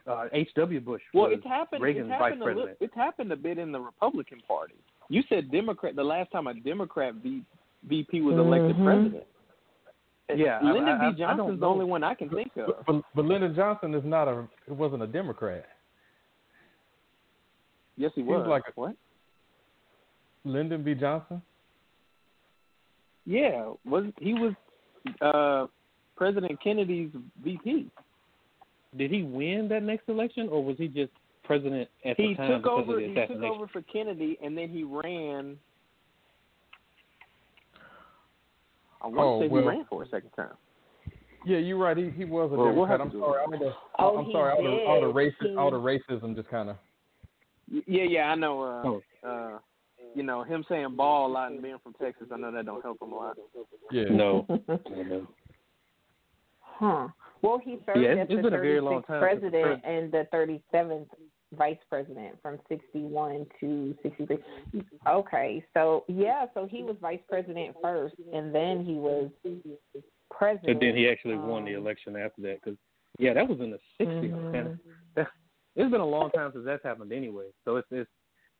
uh, 0.08 0.12
uh, 0.12 0.26
H.W. 0.34 0.80
Bush 0.82 1.02
Well, 1.14 1.30
was 1.30 1.38
it's 1.38 1.46
happened. 1.48 1.82
Reagan's 1.82 2.10
it's 2.12 2.20
vice 2.20 2.34
happened 2.34 2.42
a 2.42 2.46
li- 2.46 2.54
president. 2.54 2.78
it's 2.82 2.96
happened 2.96 3.32
a 3.32 3.36
bit 3.38 3.58
in 3.58 3.72
the 3.72 3.80
Republican 3.80 4.40
Party. 4.48 4.76
You 5.10 5.24
said 5.30 5.50
Democrat. 5.52 5.96
The 5.96 6.04
last 6.04 6.32
time 6.32 6.48
a 6.48 6.54
Democrat 6.54 7.14
v, 7.16 7.42
VP 7.88 8.22
was 8.22 8.36
elected 8.36 8.76
Mhm. 8.76 8.84
president. 8.86 9.24
Yeah, 10.36 10.60
Lyndon 10.62 10.90
I- 10.90 11.06
I- 11.06 11.08
I 11.08 11.12
B. 11.12 11.18
Johnson's 11.20 11.38
don't 11.48 11.60
the 11.62 11.66
only 11.68 11.86
one 11.86 12.04
I 12.04 12.14
can 12.14 12.30
think 12.30 12.52
of. 12.58 12.66
But, 12.68 12.86
but, 12.86 13.04
but 13.16 13.26
Lyndon 13.26 13.56
Johnson 13.56 13.94
is 13.96 14.04
not 14.04 14.28
a. 14.28 14.46
It 14.68 14.74
wasn't 14.74 15.04
a 15.04 15.08
Democrat. 15.08 15.66
Yes, 17.96 18.12
he 18.14 18.22
He 18.22 18.28
was 18.28 18.40
was. 18.42 18.48
like 18.50 18.64
a- 18.68 18.72
what? 18.76 18.96
Lyndon 20.44 20.84
B. 20.84 20.94
Johnson. 20.96 21.42
Yeah, 23.26 23.72
was 23.86 24.06
he 24.20 24.34
was 24.34 24.54
uh, 25.22 25.68
President 26.18 26.60
Kennedy's 26.62 27.12
VP. 27.44 27.88
Did 28.98 29.12
he 29.12 29.22
win 29.24 29.68
that 29.70 29.84
next 29.84 30.10
election, 30.10 30.50
or 30.50 30.64
was 30.64 30.76
he 30.78 30.88
just 30.88 31.12
president 31.44 31.88
at 32.04 32.18
He 32.18 32.30
the 32.30 32.36
time 32.36 32.50
took 32.52 32.64
because 32.64 32.80
over. 32.84 32.94
of 32.94 33.00
the 33.02 33.08
He 33.22 33.28
took 33.34 33.44
over 33.44 33.68
for 33.68 33.82
Kennedy, 33.84 34.38
and 34.44 34.58
then 34.58 34.70
he 34.70 34.84
ran. 34.84 35.58
I 39.02 39.08
want 39.08 39.20
Oh, 39.20 39.40
to 39.42 39.46
say 39.46 39.50
well- 39.50 39.62
he 39.62 39.68
ran 39.70 39.86
for 39.86 40.04
a 40.04 40.08
second 40.10 40.32
term. 40.36 40.58
Yeah, 41.46 41.60
you're 41.60 41.78
right. 41.78 41.96
He 41.96 42.10
he 42.10 42.26
was 42.26 42.52
a 42.52 42.56
Well, 42.56 42.74
we'll 42.74 42.86
I'm 42.86 43.12
sorry. 43.12 43.14
it. 43.14 43.22
All 43.22 43.50
the, 43.60 43.74
Oh, 44.00 44.18
I'm 44.18 44.32
sorry. 44.32 44.52
All 44.54 44.64
the, 44.64 44.86
all 44.86 45.02
the 45.02 45.08
did. 45.08 45.16
racist, 45.16 45.50
He- 45.52 45.56
all 45.56 45.72
the 45.72 45.78
racism 45.80 46.36
just 46.36 46.50
kind 46.50 46.70
of. 46.72 46.78
Yeah, 47.86 48.04
yeah, 48.04 48.32
I 48.32 48.36
know. 48.36 48.62
Uh, 48.64 48.84
Oh. 48.84 49.04
uh, 49.30 49.60
you 50.16 50.24
know, 50.24 50.44
him 50.44 50.66
saying 50.68 50.96
ball 50.96 51.28
a 51.28 51.32
lot 51.32 51.52
and 51.52 51.62
being 51.62 51.78
from 51.80 51.94
Texas, 51.94 52.28
I 52.34 52.38
know 52.38 52.52
that 52.52 52.66
don't 52.66 52.82
help 52.82 53.02
him 53.02 53.12
a 53.12 53.16
lot. 53.16 53.38
Yeah. 53.92 54.06
No. 54.06 54.46
huh. 56.80 57.08
Well, 57.42 57.60
he 57.64 57.78
served 57.86 58.00
Yeah, 58.00 58.22
as 58.22 58.28
the 58.28 58.38
it's 58.40 58.48
a 58.48 58.50
very 58.50 58.80
long 58.82 59.02
36th 59.04 59.08
time 59.08 59.20
president 59.20 59.54
pres- 59.54 59.80
and 59.84 60.12
the 60.12 60.28
37th 60.34 61.08
vice 61.54 61.78
president 61.90 62.36
from 62.42 62.60
61 62.68 63.46
to 63.60 63.96
63. 64.04 64.38
Okay, 65.08 65.64
so 65.74 66.04
yeah, 66.08 66.46
so 66.54 66.68
he 66.68 66.84
was 66.84 66.96
vice 67.02 67.22
president 67.30 67.76
first, 67.82 68.16
and 68.34 68.54
then 68.54 68.84
he 68.84 68.96
was 68.96 69.30
president. 70.32 70.70
And 70.70 70.82
then 70.82 70.96
he 70.96 71.08
actually 71.08 71.38
won 71.38 71.64
the 71.64 71.76
Um, 71.76 71.84
election 71.84 72.16
after 72.16 72.42
that. 72.42 72.62
Because 72.62 72.78
yeah, 73.18 73.34
that 73.34 73.48
was 73.48 73.60
in 73.60 73.72
the 73.72 73.80
60s, 74.00 74.32
Mhm. 74.32 74.54
and 74.54 74.80
that, 75.16 75.28
it's 75.76 75.92
been 75.92 76.02
a 76.02 76.06
long 76.06 76.30
time 76.32 76.52
since 76.52 76.66
that's 76.66 76.84
happened 76.84 77.12
anyway. 77.14 77.46
So 77.66 77.78
it's, 77.78 77.88
it's 77.92 78.10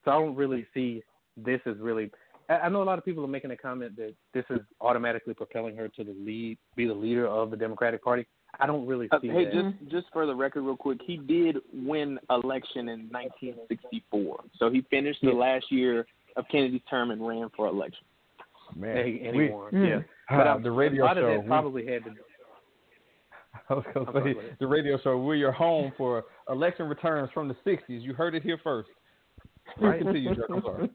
so 0.06 0.12
I 0.12 0.20
don't 0.20 0.36
really 0.36 0.66
see 0.74 1.04
this 1.36 1.60
as 1.66 1.78
really. 1.80 2.12
I, 2.50 2.54
I 2.60 2.70
know 2.70 2.82
a 2.82 2.86
lot 2.86 2.98
of 2.98 3.06
people 3.06 3.24
are 3.24 3.28
making 3.30 3.52
a 3.52 3.58
comment 3.58 3.96
that 3.98 4.14
this 4.34 4.46
is 4.50 4.60
automatically 4.82 5.34
propelling 5.34 5.76
her 5.78 5.88
to 5.90 6.04
the 6.04 6.16
lead, 6.20 6.58
be 6.76 6.88
the 6.88 6.94
leader 6.94 7.28
of 7.28 7.52
the 7.52 7.58
Democratic 7.58 8.04
Party. 8.04 8.26
I 8.60 8.66
don't 8.66 8.88
really 8.88 9.08
Uh, 9.12 9.20
see 9.22 9.28
hey, 9.28 9.46
that. 9.46 9.54
just 9.54 9.92
just 9.92 10.06
for 10.14 10.26
the 10.26 10.34
record, 10.36 10.62
real 10.64 10.78
quick, 10.78 11.00
he 11.06 11.18
did 11.18 11.58
win 11.74 12.18
election 12.30 12.90
in 12.90 13.10
1964. 13.12 14.40
So 14.58 14.70
he 14.70 14.82
finished 14.90 15.20
the 15.22 15.28
Yeah. 15.30 15.34
last 15.36 15.72
year 15.72 16.06
of 16.38 16.46
Kennedy's 16.50 16.82
term 16.90 17.12
and 17.12 17.26
ran 17.28 17.50
for 17.56 17.68
election. 17.68 18.06
Man, 18.76 18.98
and, 18.98 19.26
and 19.28 19.38
we. 19.38 19.48
Mm. 19.50 19.72
Yeah, 19.90 19.96
uh, 20.30 20.38
but 20.38 20.48
I'm- 20.48 20.64
the 20.64 20.72
radio 20.72 21.04
a 21.04 21.06
lot 21.06 21.16
show. 21.18 21.26
of 21.28 21.46
that 21.48 21.70
we, 21.70 21.86
had 21.86 22.04
to. 22.06 22.12
I 23.70 23.74
was 23.74 23.86
gonna 23.94 24.12
say 24.24 24.36
the 24.60 24.68
radio 24.68 24.98
show. 25.04 25.18
We're 25.18 25.36
your 25.36 25.52
home 25.52 25.92
for 25.98 26.26
election 26.50 26.88
returns 26.88 27.30
from 27.34 27.48
the 27.48 27.56
'60s. 27.66 28.02
You 28.02 28.14
heard 28.14 28.34
it 28.36 28.44
here 28.44 28.58
first. 28.64 28.90
Right 29.80 30.04
to 30.04 30.18
you, 30.18 30.34
Chuck. 30.36 30.46
I'm 30.50 30.62
sorry. 30.62 30.90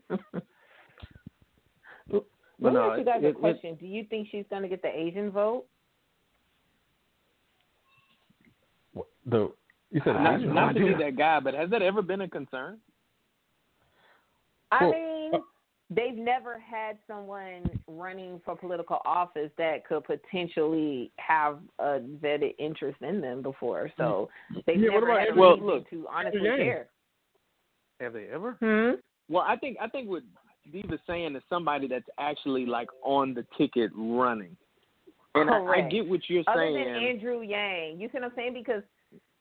Let 2.13 2.73
me 2.75 2.79
no, 2.79 2.91
ask 2.91 2.99
you 2.99 3.05
guys 3.05 3.23
it- 3.23 3.27
a 3.27 3.29
it- 3.31 3.39
question. 3.39 3.75
Do 3.77 3.87
you 3.87 4.05
think 4.05 4.29
she's 4.31 4.45
going 4.51 4.63
to 4.63 4.69
get 4.69 4.83
the 4.83 4.89
Asian 4.97 5.31
vote? 5.31 5.65
The 9.27 9.53
you 9.91 10.01
said 10.05 10.15
Not, 10.15 10.41
Asian 10.41 10.55
not 10.55 10.75
to 10.75 10.81
be 10.81 10.95
that 10.95 11.17
guy, 11.17 11.39
but 11.41 11.55
has 11.55 11.71
that 11.71 11.81
ever 11.83 12.03
been 12.03 12.23
a 12.23 12.29
concern? 12.29 12.79
I 14.73 14.85
Well, 14.85 14.93
mean, 14.93 15.33
they've 15.91 16.17
never 16.17 16.59
had 16.59 16.99
someone 17.07 17.63
running 17.87 18.41
for 18.45 18.57
political 18.57 18.99
office 19.05 19.51
that 19.59 19.87
could 19.87 20.03
potentially 20.05 21.13
have 21.19 21.59
a 21.79 22.01
vetted 22.21 22.55
interest 22.59 23.01
in 23.03 23.21
them 23.21 23.43
before. 23.43 23.91
So 23.97 24.29
they've 24.67 24.81
Yeah, 24.81 24.89
what 24.91 25.01
never 25.01 25.11
about 25.11 25.21
had 25.21 25.37
a 25.37 25.41
Well, 25.41 25.51
reason 25.53 25.67
look, 25.67 25.91
to 25.91 26.07
honestly 26.09 26.41
care. 26.41 26.89
Have 28.01 28.15
they 28.15 28.27
ever? 28.29 28.57
Hmm? 28.61 29.01
Well, 29.33 29.45
I 29.47 29.57
think 29.57 29.77
I 29.81 29.87
think 29.89 30.09
what 30.09 30.23
Diva's 30.71 31.01
saying 31.07 31.35
is 31.35 31.43
somebody 31.49 31.89
that's 31.89 32.09
actually 32.19 32.67
like 32.67 32.89
on 33.03 33.35
the 33.35 33.45
ticket 33.59 33.91
running. 33.95 34.57
And 35.35 35.51
I, 35.51 35.65
I 35.65 35.81
get 35.89 36.07
what 36.07 36.21
you're 36.29 36.45
Other 36.47 36.61
saying. 36.61 36.75
than 36.75 36.95
Andrew 36.95 37.41
Yang, 37.41 38.01
you 38.01 38.09
see 38.09 38.19
what 38.19 38.25
I'm 38.25 38.33
saying? 38.37 38.55
Because 38.55 38.83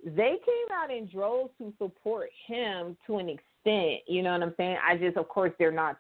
they 0.04 0.38
came 0.46 0.72
out 0.74 0.90
in 0.90 1.08
droves 1.08 1.52
to 1.58 1.74
support 1.78 2.30
him 2.48 2.96
to 3.08 3.18
an 3.18 3.30
extent. 3.30 4.02
You 4.08 4.24
know 4.24 4.32
what 4.32 4.42
I'm 4.42 4.54
saying? 4.58 4.78
I 4.88 4.98
just, 4.98 5.18
of 5.18 5.28
course, 5.28 5.52
they're 5.60 5.72
not 5.72 6.00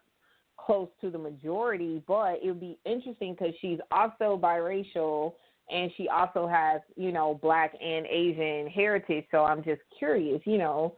close 0.57 0.87
to 1.01 1.09
the 1.09 1.17
majority, 1.17 2.01
but 2.07 2.39
it 2.41 2.47
would 2.47 2.59
be 2.59 2.77
interesting 2.85 3.33
because 3.33 3.53
she's 3.61 3.79
also 3.91 4.39
biracial 4.41 5.33
and 5.69 5.91
she 5.97 6.07
also 6.07 6.47
has, 6.47 6.81
you 6.95 7.11
know, 7.11 7.39
black 7.41 7.73
and 7.81 8.05
Asian 8.07 8.67
heritage. 8.67 9.25
So 9.31 9.43
I'm 9.43 9.63
just 9.63 9.81
curious, 9.97 10.41
you 10.45 10.57
know, 10.57 10.95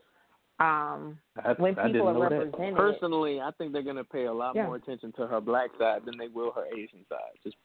um, 0.63 1.17
I, 1.43 1.53
when 1.57 1.75
people 1.75 2.07
are 2.07 2.13
know 2.13 2.29
that. 2.29 2.35
represented. 2.45 2.75
Personally, 2.75 3.39
I 3.41 3.51
think 3.57 3.73
they're 3.73 3.81
going 3.83 3.95
to 3.97 4.03
pay 4.03 4.25
a 4.25 4.33
lot 4.33 4.55
Yeah. 4.55 4.65
more 4.67 4.75
attention 4.77 5.11
to 5.17 5.27
her 5.27 5.41
black 5.41 5.69
side 5.79 6.01
than 6.05 6.17
they 6.17 6.27
will 6.27 6.51
her 6.51 6.65
Asian 6.67 7.05
side. 7.09 7.19
Just 7.43 7.55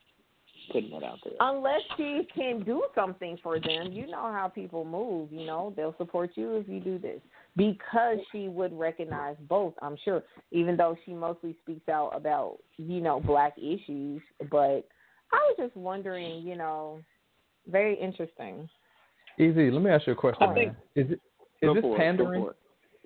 putting 0.73 0.91
that 0.91 1.03
out 1.05 1.19
there. 1.25 1.35
Unless 1.41 1.81
she 1.97 2.27
can 2.35 2.63
do 2.65 2.83
something 2.95 3.39
for 3.43 3.59
them, 3.61 3.93
you 3.93 4.07
know 4.07 4.31
how 4.33 4.49
people 4.53 4.85
move. 4.85 5.33
You 5.33 5.47
know 5.47 5.73
they'll 5.77 5.95
support 5.97 6.31
you 6.35 6.57
if 6.57 6.69
you 6.69 6.81
do 6.81 6.99
this 6.99 7.21
because 7.57 8.19
she 8.33 8.49
would 8.49 8.77
recognize 8.79 9.37
both. 9.49 9.75
I'm 9.81 9.97
sure, 10.05 10.23
even 10.51 10.77
though 10.77 10.97
she 11.05 11.13
mostly 11.13 11.57
speaks 11.63 11.89
out 11.89 12.11
about 12.15 12.59
you 12.77 13.01
know 13.01 13.21
black 13.21 13.55
issues. 13.59 14.21
But 14.51 14.87
I 15.33 15.37
was 15.49 15.55
just 15.59 15.77
wondering, 15.77 16.43
you 16.47 16.57
know, 16.57 17.01
very 17.71 17.95
interesting. 17.99 18.69
Easy. 19.39 19.71
Let 19.71 19.83
me 19.83 19.91
ask 19.91 20.07
you 20.07 20.15
a 20.15 20.17
question. 20.17 20.43
I 20.43 20.55
think- 20.55 20.73
Is 20.97 21.11
it 21.13 21.21
is 21.61 21.75
this 21.75 21.77
for 21.77 21.77
it, 21.77 21.83
go 21.83 21.97
pandering? 21.97 22.43
it. 22.45 22.57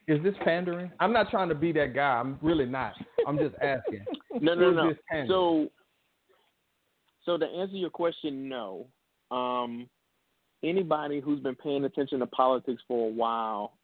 Is 0.09 0.23
this 0.23 0.35
pandering? 0.45 0.91
I'm 1.01 1.13
not 1.13 1.31
trying 1.31 1.49
to 1.49 1.55
be 1.55 1.73
that 1.73 1.95
guy. 1.95 2.19
I'm 2.19 2.39
really 2.43 2.67
not. 2.67 2.95
I'm 3.27 3.39
just 3.39 3.55
asking. 3.63 4.05
No, 4.41 4.55
no, 4.55 4.71
Is 4.71 4.77
no. 4.77 4.89
this? 4.89 5.29
So, 5.29 5.69
so 7.25 7.37
to 7.37 7.45
answer 7.47 7.77
your 7.77 7.91
question, 7.91 8.49
no. 8.49 8.87
Um, 9.31 9.89
anybody 10.65 11.21
who's 11.21 11.39
been 11.41 11.55
paying 11.55 11.85
attention 11.85 12.19
to 12.21 12.27
politics 12.27 12.83
for 12.89 13.09
a 13.09 13.13
while, 13.13 13.75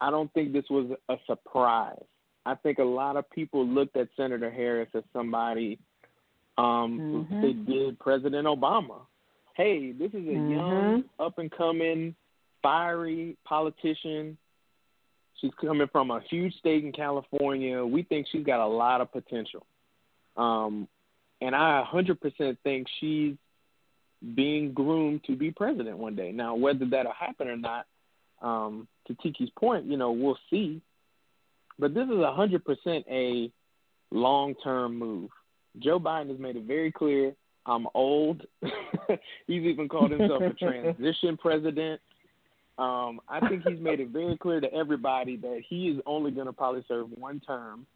I 0.00 0.10
don't 0.10 0.32
think 0.34 0.52
this 0.52 0.66
was 0.70 0.90
a 1.08 1.16
surprise. 1.26 2.04
I 2.46 2.54
think 2.54 2.78
a 2.78 2.84
lot 2.84 3.16
of 3.16 3.28
people 3.30 3.66
looked 3.66 3.96
at 3.96 4.08
Senator 4.16 4.50
Harris 4.50 4.90
as 4.94 5.02
somebody. 5.12 5.78
Um, 6.58 7.26
Mhm. 7.30 7.42
They 7.42 7.52
did 7.72 7.98
President 7.98 8.46
Obama. 8.46 9.00
Hey, 9.54 9.92
this 9.92 10.12
is 10.12 10.28
a 10.28 10.32
young, 10.32 11.04
up 11.18 11.38
and 11.38 11.50
coming, 11.50 12.14
fiery 12.62 13.36
politician. 13.44 14.36
She's 15.40 15.52
coming 15.60 15.88
from 15.90 16.10
a 16.10 16.20
huge 16.28 16.54
state 16.56 16.84
in 16.84 16.92
California. 16.92 17.84
We 17.84 18.02
think 18.02 18.26
she's 18.30 18.44
got 18.44 18.64
a 18.64 18.66
lot 18.66 19.00
of 19.00 19.12
potential. 19.12 19.64
Um, 20.36 20.88
and 21.40 21.54
I 21.54 21.84
100% 21.92 22.56
think 22.64 22.86
she's 23.00 23.34
being 24.34 24.72
groomed 24.72 25.22
to 25.24 25.36
be 25.36 25.52
president 25.52 25.98
one 25.98 26.16
day. 26.16 26.32
Now, 26.32 26.56
whether 26.56 26.84
that'll 26.86 27.12
happen 27.12 27.48
or 27.48 27.56
not, 27.56 27.86
um, 28.42 28.88
to 29.06 29.14
Tiki's 29.14 29.50
point, 29.58 29.86
you 29.86 29.96
know, 29.96 30.12
we'll 30.12 30.38
see. 30.50 30.80
But 31.78 31.94
this 31.94 32.04
is 32.04 32.16
100% 32.16 33.04
a 33.08 33.52
long 34.10 34.54
term 34.62 34.98
move. 34.98 35.30
Joe 35.78 36.00
Biden 36.00 36.30
has 36.30 36.38
made 36.40 36.56
it 36.56 36.64
very 36.64 36.90
clear 36.90 37.34
I'm 37.68 37.86
old. 37.94 38.42
he's 39.46 39.62
even 39.62 39.88
called 39.88 40.10
himself 40.10 40.42
a 40.42 40.52
transition 40.58 41.36
president. 41.36 42.00
Um, 42.78 43.20
I 43.28 43.40
think 43.48 43.64
he's 43.66 43.80
made 43.80 44.00
it 44.00 44.08
very 44.08 44.36
clear 44.38 44.60
to 44.60 44.72
everybody 44.72 45.36
that 45.36 45.62
he 45.68 45.88
is 45.88 46.00
only 46.06 46.30
going 46.30 46.46
to 46.46 46.52
probably 46.52 46.84
serve 46.86 47.08
one 47.16 47.40
term. 47.40 47.86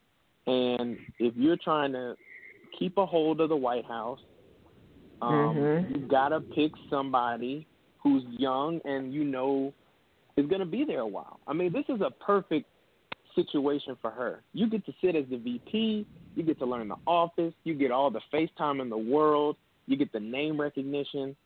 And 0.47 0.99
if 1.21 1.35
you're 1.37 1.57
trying 1.57 1.93
to 1.93 2.17
keep 2.77 2.99
a 2.99 3.07
hold 3.07 3.41
of 3.41 3.49
the 3.49 3.57
White 3.57 3.85
House, 3.85 4.19
um, 5.21 5.57
Mhm. 5.57 5.95
you've 5.95 6.09
got 6.09 6.31
to 6.31 6.41
pick 6.41 6.73
somebody 6.91 7.67
who's 8.03 8.25
young 8.25 8.81
and 8.85 9.15
you 9.15 9.23
know 9.23 9.73
is 10.37 10.47
going 10.47 10.61
to 10.61 10.67
be 10.67 10.85
there 10.85 11.01
a 11.01 11.07
while. 11.07 11.39
I 11.47 11.53
mean, 11.53 11.73
this 11.73 11.85
is 11.89 12.01
a 12.01 12.11
perfect 12.11 12.69
situation 13.35 13.97
for 14.03 14.11
her. 14.11 14.43
You 14.53 14.69
get 14.69 14.85
to 14.87 14.95
sit 15.01 15.15
as 15.15 15.27
the 15.29 15.37
VP, 15.37 16.07
you 16.35 16.43
get 16.43 16.59
to 16.59 16.67
learn 16.67 16.89
the 16.89 16.97
office, 17.07 17.55
you 17.65 17.75
get 17.75 17.91
all 17.93 18.11
the 18.11 18.21
FaceTime 18.33 18.81
in 18.81 18.89
the 18.89 18.99
world, 18.99 19.57
you 19.87 19.97
get 19.97 20.11
the 20.13 20.21
name 20.21 20.61
recognition, 20.61 21.37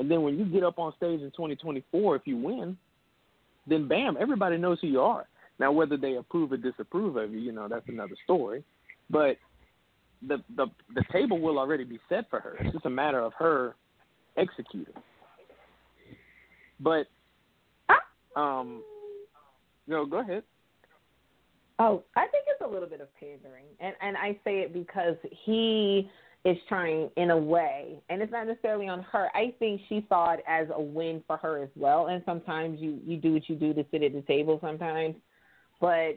and 0.00 0.10
then 0.10 0.22
when 0.22 0.38
you 0.38 0.46
get 0.46 0.64
up 0.64 0.78
on 0.78 0.94
stage 0.96 1.20
in 1.20 1.30
2024, 1.30 2.16
if 2.16 2.22
you 2.24 2.36
win, 2.36 2.76
then 3.66 3.86
bam, 3.86 4.16
everybody 4.18 4.56
knows 4.56 4.78
who 4.80 4.88
you 4.88 5.00
are. 5.00 5.28
Now, 5.58 5.72
whether 5.72 5.98
they 5.98 6.16
approve 6.16 6.52
or 6.52 6.56
disapprove 6.56 7.16
of 7.16 7.32
you, 7.32 7.38
you 7.38 7.52
know, 7.52 7.68
that's 7.68 7.86
another 7.86 8.16
story. 8.24 8.64
But 9.10 9.36
the 10.26 10.38
the 10.56 10.66
the 10.94 11.04
table 11.12 11.38
will 11.38 11.58
already 11.58 11.84
be 11.84 11.98
set 12.08 12.28
for 12.30 12.40
her. 12.40 12.56
It's 12.60 12.72
just 12.72 12.86
a 12.86 12.90
matter 12.90 13.20
of 13.20 13.32
her 13.38 13.74
executing. 14.36 14.94
But 16.80 17.06
um, 18.36 18.82
no, 19.86 20.06
go 20.06 20.20
ahead. 20.20 20.44
Oh, 21.78 22.04
I 22.16 22.26
think 22.28 22.44
it's 22.46 22.62
a 22.64 22.68
little 22.68 22.88
bit 22.88 23.00
of 23.00 23.08
pandering, 23.18 23.66
and 23.80 23.94
and 24.00 24.16
I 24.16 24.38
say 24.44 24.60
it 24.60 24.72
because 24.72 25.16
he 25.44 26.10
is 26.44 26.56
trying 26.68 27.10
in 27.16 27.30
a 27.30 27.36
way, 27.36 27.96
and 28.08 28.22
it's 28.22 28.32
not 28.32 28.46
necessarily 28.46 28.88
on 28.88 29.02
her. 29.02 29.28
I 29.34 29.54
think 29.58 29.80
she 29.88 30.06
saw 30.08 30.32
it 30.32 30.40
as 30.48 30.68
a 30.74 30.80
win 30.80 31.22
for 31.26 31.36
her 31.36 31.62
as 31.62 31.68
well. 31.76 32.06
And 32.06 32.22
sometimes 32.24 32.80
you 32.80 32.98
you 33.04 33.18
do 33.18 33.34
what 33.34 33.48
you 33.48 33.56
do 33.56 33.74
to 33.74 33.84
sit 33.90 34.02
at 34.02 34.14
the 34.14 34.22
table 34.22 34.58
sometimes, 34.62 35.16
but 35.80 36.16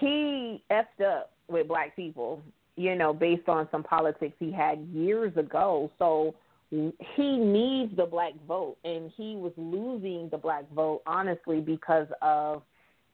he 0.00 0.62
effed 0.70 1.04
up 1.04 1.32
with 1.48 1.66
black 1.66 1.96
people, 1.96 2.42
you 2.76 2.94
know, 2.94 3.12
based 3.12 3.48
on 3.48 3.68
some 3.72 3.82
politics 3.82 4.34
he 4.38 4.52
had 4.52 4.78
years 4.92 5.36
ago. 5.36 5.90
So 5.98 6.34
he 6.70 7.36
needs 7.36 7.96
the 7.96 8.06
black 8.06 8.32
vote, 8.46 8.76
and 8.84 9.10
he 9.16 9.36
was 9.36 9.52
losing 9.56 10.28
the 10.30 10.38
black 10.38 10.70
vote 10.72 11.02
honestly 11.06 11.60
because 11.60 12.08
of 12.22 12.62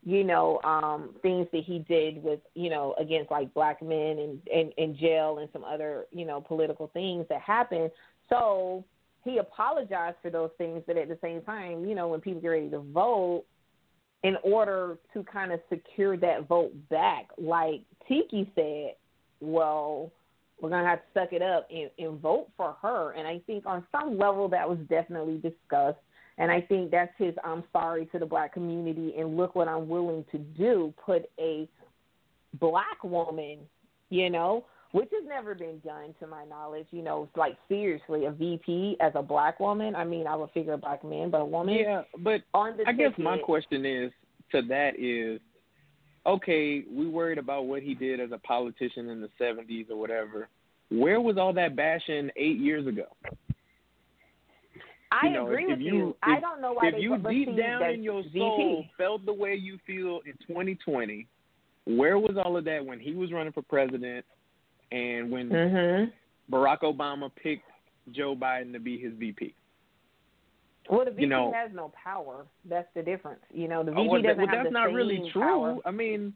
you 0.04 0.24
know, 0.24 0.60
um, 0.64 1.14
things 1.22 1.46
that 1.52 1.64
he 1.64 1.80
did 1.80 2.22
with, 2.22 2.40
you 2.54 2.70
know, 2.70 2.94
against 2.98 3.30
like 3.30 3.52
black 3.52 3.82
men 3.82 4.18
and 4.18 4.40
in, 4.48 4.72
in 4.78 4.96
jail 4.96 5.38
and 5.38 5.48
some 5.52 5.64
other, 5.64 6.06
you 6.10 6.24
know, 6.24 6.40
political 6.40 6.88
things 6.94 7.26
that 7.28 7.40
happened. 7.40 7.90
So 8.28 8.84
he 9.24 9.38
apologized 9.38 10.16
for 10.22 10.30
those 10.30 10.50
things, 10.56 10.82
but 10.86 10.96
at 10.96 11.08
the 11.08 11.18
same 11.22 11.42
time, 11.42 11.84
you 11.84 11.94
know, 11.94 12.08
when 12.08 12.20
people 12.20 12.40
get 12.40 12.48
ready 12.48 12.70
to 12.70 12.78
vote, 12.78 13.44
in 14.22 14.36
order 14.42 14.98
to 15.14 15.22
kind 15.24 15.50
of 15.52 15.60
secure 15.68 16.16
that 16.16 16.46
vote 16.46 16.72
back, 16.90 17.28
like 17.38 17.82
Tiki 18.06 18.50
said, 18.54 18.94
well, 19.40 20.12
we're 20.60 20.68
gonna 20.68 20.86
have 20.86 20.98
to 20.98 21.20
suck 21.20 21.32
it 21.32 21.40
up 21.40 21.66
and, 21.70 21.90
and 21.98 22.20
vote 22.20 22.48
for 22.56 22.76
her. 22.82 23.12
And 23.12 23.26
I 23.26 23.40
think 23.46 23.64
on 23.64 23.84
some 23.90 24.18
level 24.18 24.48
that 24.50 24.68
was 24.68 24.78
definitely 24.90 25.36
discussed. 25.38 25.98
And 26.40 26.50
I 26.50 26.62
think 26.62 26.90
that's 26.90 27.12
his 27.18 27.34
I'm 27.44 27.62
sorry 27.70 28.06
to 28.06 28.18
the 28.18 28.24
black 28.24 28.54
community 28.54 29.14
and 29.18 29.36
look 29.36 29.54
what 29.54 29.68
I'm 29.68 29.88
willing 29.88 30.24
to 30.32 30.38
do, 30.38 30.92
put 31.04 31.30
a 31.38 31.68
black 32.58 33.04
woman, 33.04 33.58
you 34.08 34.30
know, 34.30 34.64
which 34.92 35.10
has 35.12 35.22
never 35.28 35.54
been 35.54 35.80
done 35.80 36.14
to 36.18 36.26
my 36.26 36.46
knowledge, 36.46 36.86
you 36.92 37.02
know, 37.02 37.28
like 37.36 37.58
seriously, 37.68 38.24
a 38.24 38.30
VP 38.30 38.96
as 39.00 39.12
a 39.14 39.22
black 39.22 39.60
woman. 39.60 39.94
I 39.94 40.04
mean, 40.04 40.26
I 40.26 40.34
would 40.34 40.50
figure 40.52 40.72
a 40.72 40.78
black 40.78 41.04
man, 41.04 41.28
but 41.30 41.42
a 41.42 41.44
woman 41.44 41.74
Yeah, 41.74 42.02
but 42.18 42.40
on 42.54 42.78
the 42.78 42.88
I 42.88 42.92
guess 42.92 43.12
my 43.18 43.36
question 43.36 43.84
is 43.84 44.10
to 44.52 44.62
that 44.62 44.98
is, 44.98 45.40
okay, 46.24 46.84
we 46.90 47.06
worried 47.06 47.38
about 47.38 47.66
what 47.66 47.82
he 47.82 47.92
did 47.92 48.18
as 48.18 48.32
a 48.32 48.38
politician 48.38 49.10
in 49.10 49.20
the 49.20 49.28
'70s 49.38 49.90
or 49.90 49.96
whatever. 49.96 50.48
Where 50.88 51.20
was 51.20 51.36
all 51.36 51.52
that 51.52 51.76
bashing 51.76 52.30
eight 52.36 52.58
years 52.58 52.86
ago? 52.86 53.04
I 55.12 55.26
you 55.26 55.32
know, 55.32 55.46
agree 55.46 55.64
if 55.64 55.70
with 55.70 55.80
you- 55.80 55.94
you. 55.94 56.16
I 56.22 56.38
don't 56.40 56.60
know 56.60 56.72
why 56.74 56.88
if 56.88 56.94
they 56.94 57.00
you 57.00 57.18
deep 57.18 57.56
down 57.56 57.82
in 57.90 58.02
your 58.02 58.22
VP. 58.22 58.38
soul 58.38 58.86
felt 58.96 59.26
the 59.26 59.32
way 59.32 59.54
you 59.54 59.78
feel 59.86 60.20
in 60.24 60.34
2020, 60.46 61.26
where 61.84 62.18
was 62.18 62.36
all 62.36 62.56
of 62.56 62.64
that 62.64 62.84
when 62.84 63.00
he 63.00 63.12
was 63.14 63.32
running 63.32 63.52
for 63.52 63.62
president 63.62 64.24
and 64.92 65.30
when 65.30 65.48
Mhm. 65.50 66.12
Barack 66.50 66.80
Obama 66.80 67.34
picked 67.34 67.68
Joe 68.12 68.36
Biden 68.36 68.72
to 68.72 68.78
be 68.78 68.98
his 68.98 69.12
VP? 69.14 69.54
Well, 70.88 71.04
the 71.04 71.10
VP 71.10 71.22
you 71.22 71.28
know- 71.28 71.52
has 71.52 71.72
no 71.72 71.88
power. 71.90 72.46
That's 72.64 72.92
the 72.94 73.02
difference. 73.02 73.42
You 73.52 73.68
know, 73.68 73.82
the 73.82 73.92
Oh, 73.92 73.96
VP 74.02 74.08
well, 74.08 74.22
that- 74.22 74.28
doesn't 74.28 74.38
well, 74.38 74.46
have 74.48 74.56
that's 74.64 74.68
the 74.68 74.78
not 74.78 74.88
same 74.88 74.94
really 74.96 75.30
true. 75.30 75.42
power. 75.42 75.78
I 75.84 75.90
mean, 75.90 76.34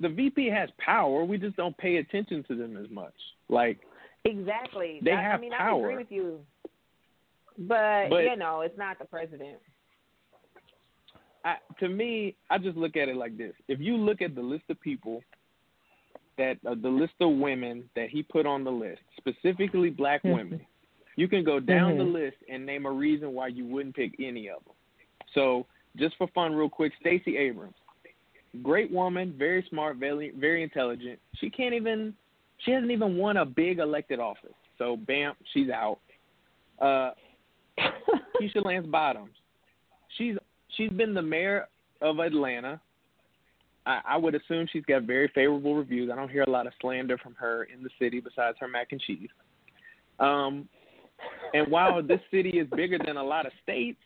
the 0.00 0.08
VP 0.08 0.48
has 0.48 0.70
power. 0.72 1.24
We 1.24 1.38
just 1.38 1.56
don't 1.56 1.76
pay 1.76 1.96
attention 1.96 2.42
to 2.44 2.54
them 2.54 2.76
as 2.76 2.88
much. 2.90 3.14
Like, 3.48 3.78
Exactly. 4.24 5.00
They 5.02 5.12
I, 5.12 5.22
have 5.22 5.38
I 5.38 5.42
mean, 5.42 5.52
I 5.54 5.58
power. 5.58 5.80
agree 5.86 5.96
with 5.96 6.12
you. 6.12 6.44
But, 7.60 8.08
But- 8.08 8.24
you 8.24 8.36
know, 8.36 8.62
it's 8.62 8.76
not 8.78 8.98
the 8.98 9.04
president. 9.04 9.58
I, 11.44 11.56
to 11.78 11.88
me, 11.88 12.34
I 12.50 12.58
just 12.58 12.76
look 12.76 12.96
at 12.96 13.08
it 13.08 13.16
like 13.16 13.38
this: 13.38 13.54
if 13.68 13.80
you 13.80 13.96
look 13.96 14.20
at 14.20 14.34
the 14.34 14.42
list 14.42 14.64
of 14.68 14.78
people 14.80 15.22
that 16.36 16.58
uh, 16.66 16.74
the 16.82 16.88
list 16.88 17.14
of 17.20 17.30
women 17.38 17.88
that 17.96 18.10
he 18.10 18.22
put 18.22 18.44
on 18.44 18.62
the 18.62 18.70
list, 18.70 19.00
specifically 19.16 19.88
black 19.88 20.22
Mhm. 20.22 20.34
women, 20.34 20.66
you 21.16 21.28
can 21.28 21.42
go 21.44 21.58
down 21.58 21.96
the 21.96 22.04
Mhm. 22.04 22.12
list 22.12 22.36
and 22.50 22.66
name 22.66 22.84
a 22.84 22.90
reason 22.90 23.32
why 23.32 23.48
you 23.48 23.64
wouldn't 23.64 23.96
pick 23.96 24.14
any 24.20 24.48
of 24.48 24.62
them. 24.64 24.74
So, 25.32 25.66
just 25.96 26.14
for 26.16 26.26
fun, 26.28 26.54
real 26.54 26.68
quick, 26.68 26.92
Stacey 27.00 27.38
Abrams, 27.38 27.76
great 28.62 28.90
woman, 28.90 29.32
very 29.32 29.62
smart, 29.70 29.96
very 29.96 30.30
very 30.30 30.62
intelligent. 30.62 31.18
She 31.36 31.48
can't 31.48 31.74
even, 31.74 32.14
she 32.58 32.70
hasn't 32.70 32.90
even 32.90 33.16
won 33.16 33.38
a 33.38 33.46
big 33.46 33.78
elected 33.78 34.18
office. 34.18 34.54
So, 34.76 34.98
bam, 34.98 35.34
she's 35.52 35.70
out. 35.70 36.00
Uh, 36.78 37.12
Keisha 38.40 38.64
Lance 38.64 38.86
Bottoms. 38.86 39.34
She's 40.16 40.36
she's 40.76 40.90
been 40.90 41.14
the 41.14 41.22
mayor 41.22 41.66
of 42.00 42.18
Atlanta. 42.18 42.80
I, 43.86 44.00
I 44.10 44.16
would 44.16 44.34
assume 44.34 44.66
she's 44.72 44.84
got 44.84 45.02
very 45.02 45.30
favorable 45.34 45.74
reviews. 45.74 46.10
I 46.12 46.16
don't 46.16 46.30
hear 46.30 46.42
a 46.42 46.50
lot 46.50 46.66
of 46.66 46.72
slander 46.80 47.18
from 47.18 47.34
her 47.36 47.64
in 47.64 47.82
the 47.82 47.90
city 47.98 48.20
besides 48.20 48.56
her 48.60 48.68
mac 48.68 48.88
and 48.92 49.00
cheese. 49.00 49.28
Um, 50.18 50.68
and 51.54 51.70
while 51.70 52.02
this 52.02 52.20
city 52.30 52.58
is 52.58 52.66
bigger 52.76 52.98
than 53.04 53.16
a 53.16 53.24
lot 53.24 53.46
of 53.46 53.52
states, 53.62 53.98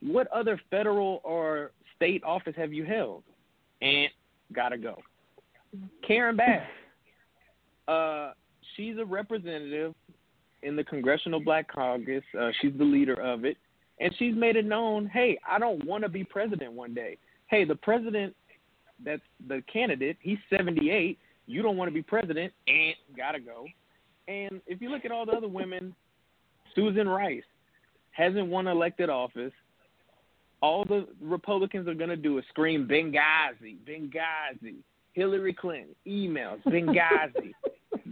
what 0.00 0.28
other 0.28 0.60
federal 0.70 1.20
or 1.24 1.72
state 1.96 2.22
office 2.24 2.54
have 2.56 2.72
you 2.72 2.84
held? 2.84 3.22
And 3.80 4.08
gotta 4.52 4.78
go. 4.78 5.00
Karen 6.06 6.36
Bass. 6.36 6.66
Uh, 7.88 8.32
she's 8.76 8.96
a 8.98 9.04
representative 9.04 9.94
in 10.62 10.76
the 10.76 10.84
Congressional 10.84 11.40
Black 11.40 11.72
Caucus. 11.72 12.22
Uh, 12.38 12.50
she's 12.60 12.72
the 12.76 12.84
leader 12.84 13.20
of 13.20 13.44
it, 13.44 13.56
and 14.00 14.14
she's 14.18 14.34
made 14.34 14.56
it 14.56 14.64
known. 14.64 15.06
Hey, 15.06 15.38
I 15.48 15.58
don't 15.58 15.84
want 15.84 16.02
to 16.02 16.08
be 16.08 16.24
president 16.24 16.72
one 16.72 16.94
day. 16.94 17.18
Hey, 17.48 17.64
the 17.64 17.74
president, 17.74 18.34
that's 19.04 19.22
the 19.48 19.62
candidate. 19.72 20.16
He's 20.20 20.38
78. 20.50 21.18
You 21.46 21.62
don't 21.62 21.76
want 21.76 21.88
to 21.88 21.94
be 21.94 22.02
president, 22.02 22.52
and 22.66 22.94
gotta 23.16 23.40
go. 23.40 23.66
And 24.28 24.60
if 24.66 24.80
you 24.80 24.90
look 24.90 25.04
at 25.04 25.10
all 25.10 25.26
the 25.26 25.32
other 25.32 25.48
women, 25.48 25.94
Susan 26.74 27.08
Rice 27.08 27.42
hasn't 28.12 28.46
won 28.46 28.66
elected 28.66 29.10
office. 29.10 29.52
All 30.60 30.84
the 30.84 31.08
Republicans 31.20 31.88
are 31.88 31.94
going 31.94 32.10
to 32.10 32.16
do 32.16 32.38
is 32.38 32.44
scream 32.50 32.86
Benghazi, 32.86 33.76
Benghazi, 33.84 34.76
Hillary 35.12 35.52
Clinton, 35.52 35.94
emails, 36.06 36.62
Benghazi, 36.66 37.52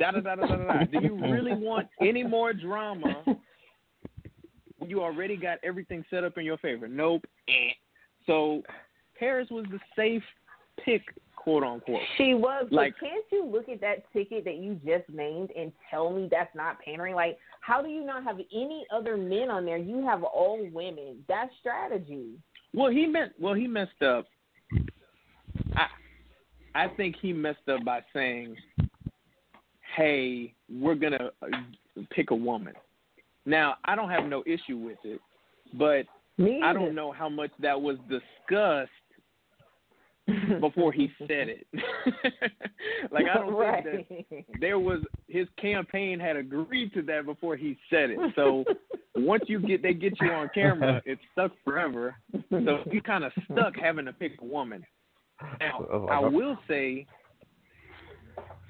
da 0.01 0.11
da 0.11 0.21
da 0.21 0.35
da 0.35 0.47
da 0.47 0.57
da. 0.57 0.85
Do 0.85 0.99
you 1.07 1.21
really 1.31 1.53
want 1.55 1.87
any 2.01 2.25
more 2.25 2.53
drama? 2.53 3.23
You 4.85 5.03
already 5.03 5.37
got 5.37 5.59
everything 5.63 6.05
set 6.11 6.25
up 6.25 6.39
in 6.39 6.45
your 6.45 6.57
favor. 6.59 6.89
Nope. 6.89 7.23
Eh. 7.49 7.73
So 8.27 8.63
Harris 9.19 9.49
was 9.51 9.67
the 9.71 9.79
safe 9.95 10.23
pick, 10.83 11.03
quote 11.37 11.63
unquote. 11.63 12.01
She 12.17 12.33
was. 12.33 12.67
Like- 12.71 12.95
but 12.99 13.09
can't 13.09 13.25
you 13.31 13.45
look 13.45 13.69
at 13.69 13.81
that 13.83 14.11
ticket 14.13 14.45
that 14.47 14.57
you 14.57 14.75
just 14.77 15.09
named 15.11 15.51
and 15.57 15.71
tell 15.91 16.11
me 16.11 16.29
that's 16.31 16.55
not 16.57 16.81
pandering? 16.81 17.15
Like, 17.15 17.39
how 17.61 17.83
do 17.83 17.89
you 17.89 18.05
not 18.05 18.25
have 18.25 18.39
any 18.53 18.87
other 18.91 19.19
men 19.19 19.51
on 19.51 19.67
there? 19.67 19.77
You 19.77 20.05
have 20.07 20.25
all 20.25 20.67
women. 20.73 21.23
That's 21.29 21.53
strategy. 21.61 22.39
Well, 22.73 22.91
he 22.91 23.07
meant 23.07 23.33
well. 23.39 23.55
He 23.55 23.67
messed 23.67 24.01
up. 24.03 24.27
I 25.77 25.87
I 26.75 26.89
think 26.97 27.17
he 27.21 27.33
messed 27.33 27.69
up 27.69 27.85
by 27.85 28.01
saying, 28.15 28.57
"Hey, 29.97 30.55
we're 30.71 30.95
gonna 30.95 31.31
uh, 31.43 32.03
pick 32.11 32.31
a 32.31 32.35
woman." 32.35 32.75
Now, 33.47 33.77
I 33.85 33.97
don't 33.97 34.11
have 34.11 34.27
no 34.27 34.43
issue 34.47 34.77
with 34.77 34.99
it, 35.05 35.21
but 35.75 36.07
Me 36.39 36.61
I 36.63 36.73
don't 36.73 36.95
know 36.95 37.13
how 37.13 37.29
much 37.29 37.51
that 37.61 37.81
was 37.81 37.97
discussed 38.09 38.91
before 40.61 40.93
he 40.93 41.11
said 41.19 41.49
it. 41.49 41.67
like 43.11 43.27
I 43.33 43.39
don't 43.39 43.55
right. 43.55 43.85
think 43.85 44.29
that 44.31 44.45
there 44.61 44.79
was 44.79 45.01
his 45.29 45.47
campaign 45.61 46.21
had 46.21 46.37
agreed 46.37 46.93
to 46.95 47.03
that 47.03 47.25
before 47.25 47.57
he 47.57 47.79
said 47.89 48.11
it. 48.11 48.19
So 48.37 48.65
once 49.17 49.45
you 49.47 49.61
get 49.61 49.83
they 49.83 49.95
get 49.95 50.15
you 50.21 50.31
on 50.31 50.51
camera, 50.55 51.03
it's 51.05 51.21
stuck 51.33 51.53
forever. 51.65 52.15
So 52.51 52.79
you 52.91 53.03
kind 53.03 53.25
of 53.25 53.33
stuck 53.51 53.75
having 53.77 54.05
to 54.05 54.13
pick 54.13 54.33
a 54.41 54.45
woman. 54.45 54.85
Now 55.59 55.87
Oh, 55.91 56.07
I 56.07 56.21
will 56.21 56.59
say, 56.69 57.07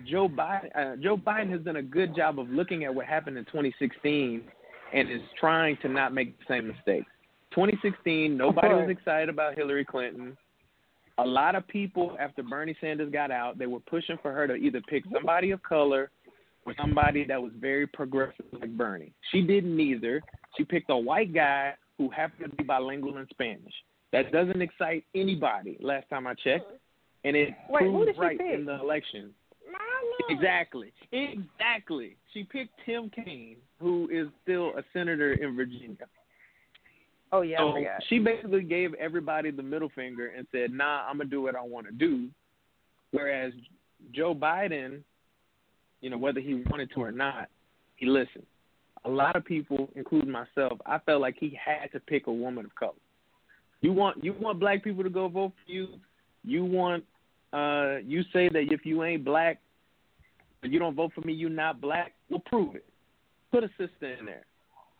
Joe 0.06 0.28
Biden 0.28 0.70
uh, 0.76 0.96
Joe 0.96 1.16
Biden 1.16 1.50
has 1.50 1.60
done 1.60 1.76
a 1.76 1.82
good 1.82 2.14
job 2.14 2.38
of 2.38 2.48
looking 2.48 2.84
at 2.84 2.94
what 2.94 3.06
happened 3.06 3.36
in 3.36 3.44
2016 3.46 4.42
and 4.92 5.10
is 5.10 5.20
trying 5.38 5.76
to 5.82 5.88
not 5.88 6.12
make 6.12 6.38
the 6.38 6.44
same 6.48 6.66
mistakes. 6.66 7.06
2016, 7.52 8.36
nobody 8.36 8.68
was 8.68 8.90
excited 8.90 9.28
about 9.28 9.56
Hillary 9.56 9.84
Clinton. 9.84 10.36
A 11.18 11.24
lot 11.24 11.54
of 11.54 11.66
people, 11.68 12.16
after 12.18 12.42
Bernie 12.42 12.76
Sanders 12.80 13.12
got 13.12 13.30
out, 13.30 13.58
they 13.58 13.66
were 13.66 13.80
pushing 13.80 14.16
for 14.22 14.32
her 14.32 14.46
to 14.46 14.54
either 14.54 14.80
pick 14.88 15.04
somebody 15.12 15.50
of 15.50 15.62
color 15.62 16.10
or 16.64 16.74
somebody 16.80 17.24
that 17.24 17.40
was 17.40 17.52
very 17.60 17.86
progressive 17.86 18.46
like 18.52 18.70
Bernie. 18.76 19.12
She 19.32 19.42
did 19.42 19.64
neither. 19.64 20.22
She 20.56 20.64
picked 20.64 20.90
a 20.90 20.96
white 20.96 21.34
guy 21.34 21.74
who 21.98 22.08
happened 22.10 22.50
to 22.50 22.56
be 22.56 22.64
bilingual 22.64 23.18
in 23.18 23.26
Spanish. 23.30 23.74
That 24.12 24.32
doesn't 24.32 24.62
excite 24.62 25.04
anybody. 25.14 25.76
Last 25.80 26.08
time 26.08 26.26
I 26.26 26.34
checked, 26.34 26.70
and 27.24 27.36
it 27.36 27.50
Wait, 27.68 27.84
who 27.84 27.90
proved 27.90 28.06
did 28.06 28.14
she 28.14 28.20
right 28.20 28.38
pick? 28.38 28.54
in 28.54 28.64
the 28.64 28.80
election. 28.80 29.30
Exactly. 30.28 30.92
Exactly. 31.12 32.16
She 32.32 32.44
picked 32.44 32.72
Tim 32.86 33.10
Kaine, 33.10 33.56
who 33.78 34.08
is 34.10 34.28
still 34.42 34.68
a 34.76 34.82
senator 34.92 35.32
in 35.32 35.56
Virginia. 35.56 36.06
Oh 37.32 37.42
yeah, 37.42 37.62
I 37.62 37.72
So 37.72 38.04
she 38.08 38.18
basically 38.18 38.62
gave 38.62 38.94
everybody 38.94 39.50
the 39.50 39.62
middle 39.62 39.90
finger 39.94 40.28
and 40.36 40.46
said, 40.50 40.72
"Nah, 40.72 41.06
I'm 41.08 41.18
gonna 41.18 41.30
do 41.30 41.42
what 41.42 41.54
I 41.54 41.62
want 41.62 41.86
to 41.86 41.92
do." 41.92 42.28
Whereas 43.12 43.52
Joe 44.12 44.34
Biden, 44.34 45.02
you 46.00 46.10
know, 46.10 46.18
whether 46.18 46.40
he 46.40 46.54
wanted 46.70 46.90
to 46.92 47.02
or 47.02 47.12
not, 47.12 47.48
he 47.96 48.06
listened. 48.06 48.46
A 49.04 49.10
lot 49.10 49.36
of 49.36 49.44
people, 49.44 49.90
including 49.94 50.30
myself, 50.30 50.78
I 50.86 50.98
felt 50.98 51.20
like 51.20 51.36
he 51.38 51.58
had 51.62 51.90
to 51.92 52.00
pick 52.00 52.26
a 52.26 52.32
woman 52.32 52.64
of 52.64 52.74
color. 52.74 52.92
You 53.80 53.92
want 53.92 54.22
you 54.22 54.34
want 54.34 54.60
black 54.60 54.82
people 54.82 55.02
to 55.04 55.10
go 55.10 55.28
vote 55.28 55.52
for 55.64 55.72
you. 55.72 55.88
You 56.44 56.64
want 56.64 57.04
uh 57.52 57.96
you 58.04 58.22
say 58.32 58.48
that 58.48 58.66
if 58.70 58.84
you 58.84 59.02
ain't 59.04 59.24
black, 59.24 59.60
you 60.62 60.78
don't 60.78 60.94
vote 60.94 61.12
for 61.14 61.22
me, 61.22 61.32
you're 61.32 61.50
not 61.50 61.80
black. 61.80 62.12
Well, 62.28 62.42
prove 62.46 62.76
it. 62.76 62.84
Put 63.50 63.64
a 63.64 63.68
sister 63.78 64.14
in 64.18 64.26
there. 64.26 64.44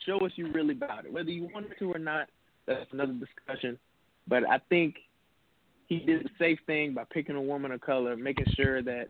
Show 0.06 0.18
us 0.24 0.32
you 0.36 0.50
really 0.52 0.72
about 0.74 1.04
it. 1.04 1.12
Whether 1.12 1.30
you 1.30 1.48
wanted 1.52 1.72
to 1.78 1.92
or 1.92 1.98
not, 1.98 2.28
that's 2.66 2.90
another 2.92 3.12
discussion. 3.12 3.78
But 4.26 4.48
I 4.48 4.58
think 4.68 4.96
he 5.86 5.98
did 5.98 6.24
the 6.24 6.30
safe 6.38 6.58
thing 6.66 6.94
by 6.94 7.04
picking 7.12 7.36
a 7.36 7.42
woman 7.42 7.72
of 7.72 7.80
color, 7.80 8.16
making 8.16 8.46
sure 8.56 8.82
that 8.82 9.08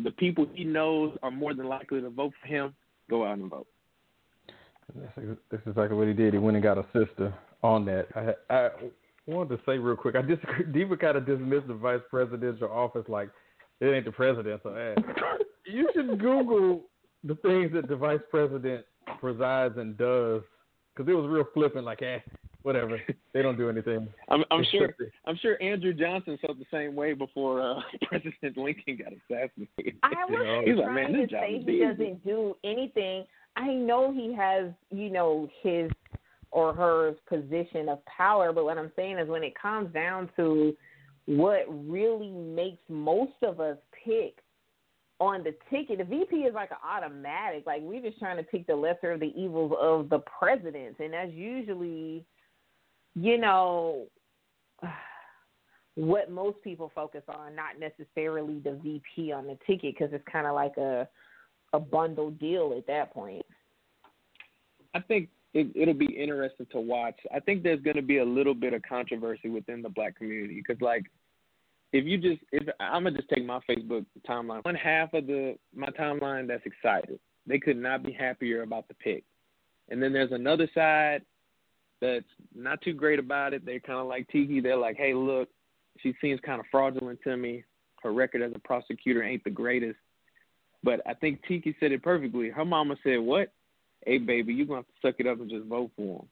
the 0.00 0.10
people 0.10 0.46
he 0.54 0.64
knows 0.64 1.16
are 1.22 1.30
more 1.30 1.54
than 1.54 1.68
likely 1.68 2.00
to 2.00 2.10
vote 2.10 2.32
for 2.40 2.48
him 2.48 2.74
go 3.10 3.24
out 3.24 3.38
and 3.38 3.50
vote. 3.50 3.66
That's, 4.94 5.38
that's 5.50 5.66
exactly 5.66 5.96
what 5.96 6.08
he 6.08 6.14
did. 6.14 6.32
He 6.32 6.38
went 6.38 6.56
and 6.56 6.62
got 6.62 6.78
a 6.78 6.84
sister 6.92 7.32
on 7.62 7.84
that. 7.84 8.06
I, 8.16 8.54
I 8.54 8.70
wanted 9.26 9.56
to 9.56 9.62
say 9.64 9.78
real 9.78 9.96
quick. 9.96 10.16
I 10.16 10.22
disagree. 10.22 10.64
Diva 10.72 10.96
kind 10.96 11.16
of 11.16 11.26
dismissed 11.26 11.68
the 11.68 11.74
vice 11.74 12.00
presidential 12.10 12.68
office 12.70 13.04
like 13.08 13.30
it 13.80 13.86
ain't 13.86 14.04
the 14.04 14.12
president's 14.12 14.64
ass. 14.66 14.98
you 15.66 15.88
should 15.94 16.18
Google 16.20 16.82
the 17.24 17.34
things 17.36 17.72
that 17.72 17.88
the 17.88 17.96
vice 17.96 18.20
president 18.30 18.84
presides 19.20 19.76
and 19.78 19.96
does, 19.96 20.42
because 20.94 21.10
it 21.10 21.14
was 21.14 21.28
real 21.28 21.44
flippant. 21.54 21.84
Like, 21.84 22.02
eh, 22.02 22.18
whatever. 22.62 23.00
They 23.32 23.42
don't 23.42 23.56
do 23.56 23.68
anything. 23.68 24.08
I'm, 24.28 24.44
I'm 24.50 24.64
sure. 24.70 24.86
Except 24.86 25.10
I'm 25.26 25.36
sure 25.36 25.60
Andrew 25.62 25.92
Johnson 25.92 26.38
felt 26.44 26.58
the 26.58 26.66
same 26.72 26.94
way 26.94 27.12
before 27.12 27.60
uh, 27.62 27.80
President 28.08 28.56
Lincoln 28.56 28.98
got 28.98 29.12
assassinated. 29.12 29.98
I 30.02 30.10
was 30.28 30.64
He's 30.66 30.76
like, 30.76 30.92
man, 30.92 31.12
this 31.12 31.22
to 31.22 31.26
job 31.28 31.40
say 31.42 31.52
is 31.54 31.66
he 31.66 31.72
easy. 31.72 31.84
doesn't 31.84 32.24
do 32.24 32.56
anything. 32.64 33.24
I 33.56 33.68
know 33.72 34.12
he 34.12 34.34
has, 34.34 34.70
you 34.90 35.10
know, 35.10 35.48
his 35.62 35.90
or 36.52 36.74
her 36.74 37.14
position 37.28 37.88
of 37.88 38.04
power, 38.04 38.52
but 38.52 38.64
what 38.64 38.78
I'm 38.78 38.92
saying 38.94 39.18
is 39.18 39.28
when 39.28 39.42
it 39.42 39.54
comes 39.60 39.92
down 39.92 40.30
to 40.36 40.76
what 41.26 41.64
really 41.68 42.30
makes 42.30 42.82
most 42.88 43.32
of 43.42 43.58
us 43.58 43.78
pick 44.04 44.36
on 45.18 45.42
the 45.44 45.54
ticket, 45.70 45.98
the 45.98 46.04
VP 46.04 46.36
is 46.36 46.54
like 46.54 46.70
an 46.70 46.76
automatic. 46.84 47.64
Like 47.66 47.80
we're 47.82 48.02
just 48.02 48.18
trying 48.18 48.36
to 48.36 48.42
pick 48.42 48.66
the 48.66 48.76
lesser 48.76 49.12
of 49.12 49.20
the 49.20 49.32
evils 49.34 49.72
of 49.80 50.10
the 50.10 50.18
presidents, 50.18 51.00
and 51.00 51.12
that's 51.12 51.32
usually, 51.32 52.24
you 53.14 53.38
know, 53.38 54.06
what 55.94 56.30
most 56.30 56.56
people 56.62 56.90
focus 56.94 57.22
on, 57.28 57.54
not 57.54 57.78
necessarily 57.78 58.58
the 58.58 58.78
VP 58.82 59.32
on 59.32 59.46
the 59.46 59.58
ticket, 59.66 59.94
because 59.94 60.12
it's 60.12 60.24
kind 60.30 60.46
of 60.46 60.54
like 60.54 60.76
a 60.76 61.08
a 61.72 61.80
bundle 61.80 62.30
deal 62.32 62.74
at 62.76 62.86
that 62.86 63.14
point. 63.14 63.46
I 64.94 65.00
think 65.00 65.30
it, 65.54 65.68
it'll 65.74 65.94
be 65.94 66.06
interesting 66.06 66.66
to 66.72 66.80
watch. 66.80 67.18
I 67.34 67.40
think 67.40 67.62
there's 67.62 67.82
going 67.82 67.96
to 67.96 68.02
be 68.02 68.18
a 68.18 68.24
little 68.24 68.54
bit 68.54 68.72
of 68.72 68.82
controversy 68.82 69.48
within 69.48 69.82
the 69.82 69.88
black 69.88 70.16
community 70.16 70.62
because, 70.66 70.80
like, 70.80 71.04
if 71.92 72.06
you 72.06 72.16
just, 72.16 72.42
if 72.52 72.66
I'm 72.80 73.04
gonna 73.04 73.16
just 73.16 73.28
take 73.28 73.44
my 73.44 73.60
Facebook 73.68 74.06
timeline, 74.26 74.64
one 74.64 74.74
half 74.74 75.12
of 75.12 75.26
the 75.26 75.56
my 75.74 75.88
timeline 75.88 76.48
that's 76.48 76.64
excited. 76.64 77.18
They 77.46 77.58
could 77.58 77.76
not 77.76 78.02
be 78.02 78.12
happier 78.12 78.62
about 78.62 78.88
the 78.88 78.94
pick, 78.94 79.24
and 79.90 80.02
then 80.02 80.12
there's 80.12 80.32
another 80.32 80.70
side 80.74 81.22
that's 82.00 82.24
not 82.54 82.80
too 82.80 82.94
great 82.94 83.18
about 83.18 83.52
it. 83.52 83.66
They're 83.66 83.80
kind 83.80 83.98
of 83.98 84.06
like 84.06 84.28
Tiki. 84.28 84.60
They're 84.60 84.76
like, 84.76 84.96
hey, 84.96 85.12
look, 85.12 85.48
she 86.00 86.14
seems 86.20 86.40
kind 86.40 86.60
of 86.60 86.66
fraudulent 86.70 87.20
to 87.24 87.36
me. 87.36 87.64
Her 88.02 88.12
record 88.12 88.42
as 88.42 88.52
a 88.54 88.58
prosecutor 88.58 89.22
ain't 89.22 89.44
the 89.44 89.50
greatest. 89.50 89.98
But 90.82 91.00
I 91.06 91.14
think 91.14 91.42
Tiki 91.46 91.76
said 91.78 91.92
it 91.92 92.02
perfectly. 92.02 92.48
Her 92.48 92.64
mama 92.64 92.96
said, 93.04 93.20
"What? 93.20 93.52
Hey, 94.06 94.18
baby, 94.18 94.52
you're 94.54 94.66
gonna 94.66 94.80
have 94.80 94.86
to 94.86 94.92
suck 95.00 95.16
it 95.18 95.26
up 95.26 95.40
and 95.40 95.50
just 95.50 95.66
vote 95.66 95.90
for 95.96 96.20
him." 96.20 96.28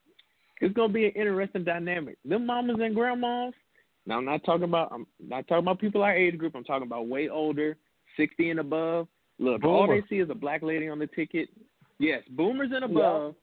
It's 0.61 0.75
gonna 0.75 0.93
be 0.93 1.07
an 1.07 1.13
interesting 1.13 1.65
dynamic. 1.65 2.19
Them 2.25 2.47
mamas 2.47 2.81
and 2.81 2.95
grandmas. 2.95 3.55
Now, 4.07 4.19
I'm 4.19 4.25
not 4.25 4.45
talking 4.45 4.65
about. 4.65 4.93
I'm 4.93 5.07
not 5.19 5.47
talking 5.49 5.65
about 5.65 5.79
people 5.79 6.03
our 6.03 6.15
age 6.15 6.39
group. 6.39 6.55
I'm 6.55 6.65
talking 6.65 6.87
about 6.87 7.07
way 7.07 7.29
older, 7.29 7.77
60 8.17 8.51
and 8.51 8.61
above. 8.61 9.09
Look, 9.39 9.65
all 9.65 9.87
they 9.87 10.03
see 10.09 10.19
is 10.19 10.29
a 10.31 10.35
black 10.35 10.63
lady 10.63 10.89
on 10.89 10.99
the 10.99 11.07
ticket. 11.07 11.49
Yes, 11.99 12.23
boomers 12.31 12.73
and 12.75 12.85
above. 12.85 13.35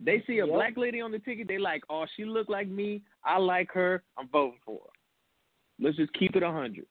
They 0.00 0.22
see 0.26 0.38
a 0.38 0.46
Yep. 0.46 0.54
black 0.54 0.76
lady 0.76 1.00
on 1.00 1.10
the 1.10 1.18
ticket. 1.18 1.48
They 1.48 1.58
like, 1.58 1.82
oh, 1.90 2.06
she 2.14 2.24
look 2.24 2.48
like 2.48 2.68
me. 2.68 3.02
I 3.24 3.38
like 3.38 3.72
her. 3.72 4.04
I'm 4.16 4.28
voting 4.28 4.60
for 4.64 4.80
her. 4.84 4.90
Let's 5.80 5.96
just 5.96 6.12
keep 6.12 6.36
it 6.36 6.42
a 6.42 6.50
hundred. 6.50 6.86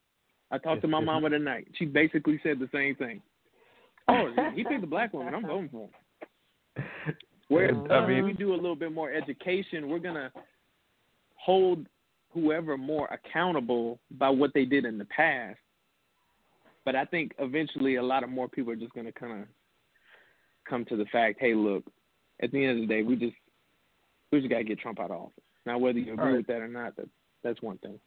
I 0.51 0.57
talked 0.57 0.81
to 0.81 0.87
my 0.87 0.99
mama 0.99 1.29
tonight. 1.29 1.67
She 1.75 1.85
basically 1.85 2.39
said 2.43 2.59
the 2.59 2.69
same 2.73 2.95
thing. 2.95 3.21
Oh, 4.07 4.31
he 4.53 4.63
picked 4.63 4.83
a 4.83 4.87
black 4.87 5.13
woman. 5.13 5.33
I'm 5.33 5.45
voting 5.45 5.69
for 5.69 5.85
him. 5.85 5.89
Whereas 7.49 7.75
I 7.89 8.05
mean- 8.05 8.25
we 8.25 8.33
do 8.33 8.53
a 8.53 8.55
little 8.55 8.75
bit 8.75 8.91
more 8.91 9.11
education. 9.11 9.89
We're 9.89 9.99
gonna 9.99 10.31
hold 11.35 11.87
whoever 12.29 12.77
more 12.77 13.07
accountable 13.07 13.99
by 14.11 14.29
what 14.29 14.53
they 14.53 14.65
did 14.65 14.85
in 14.85 14.97
the 14.97 15.05
past. 15.05 15.59
But 16.83 16.95
I 16.95 17.05
think 17.05 17.33
eventually 17.39 17.95
a 17.95 18.03
lot 18.03 18.23
of 18.23 18.29
more 18.29 18.47
people 18.47 18.71
are 18.73 18.77
just 18.77 18.93
gonna 18.93 19.11
kind 19.11 19.41
of 19.41 19.47
come 20.65 20.85
to 20.85 20.97
the 20.97 21.05
fact, 21.05 21.39
hey, 21.39 21.53
look, 21.53 21.83
at 22.41 22.51
the 22.51 22.63
end 22.63 22.81
of 22.81 22.87
the 22.87 22.93
day, 22.93 23.01
we 23.01 23.15
just 23.15 23.35
we 24.31 24.39
just 24.39 24.49
got 24.49 24.57
to 24.57 24.63
get 24.63 24.79
Trump 24.79 24.99
out 24.99 25.11
of 25.11 25.21
office. 25.21 25.43
Now, 25.65 25.77
whether 25.77 25.99
you 25.99 26.13
agree 26.13 26.25
right. 26.25 26.37
with 26.37 26.47
that 26.47 26.61
or 26.61 26.67
not, 26.67 26.95
that 26.97 27.07
that's 27.43 27.61
one 27.61 27.77
thing. 27.79 27.99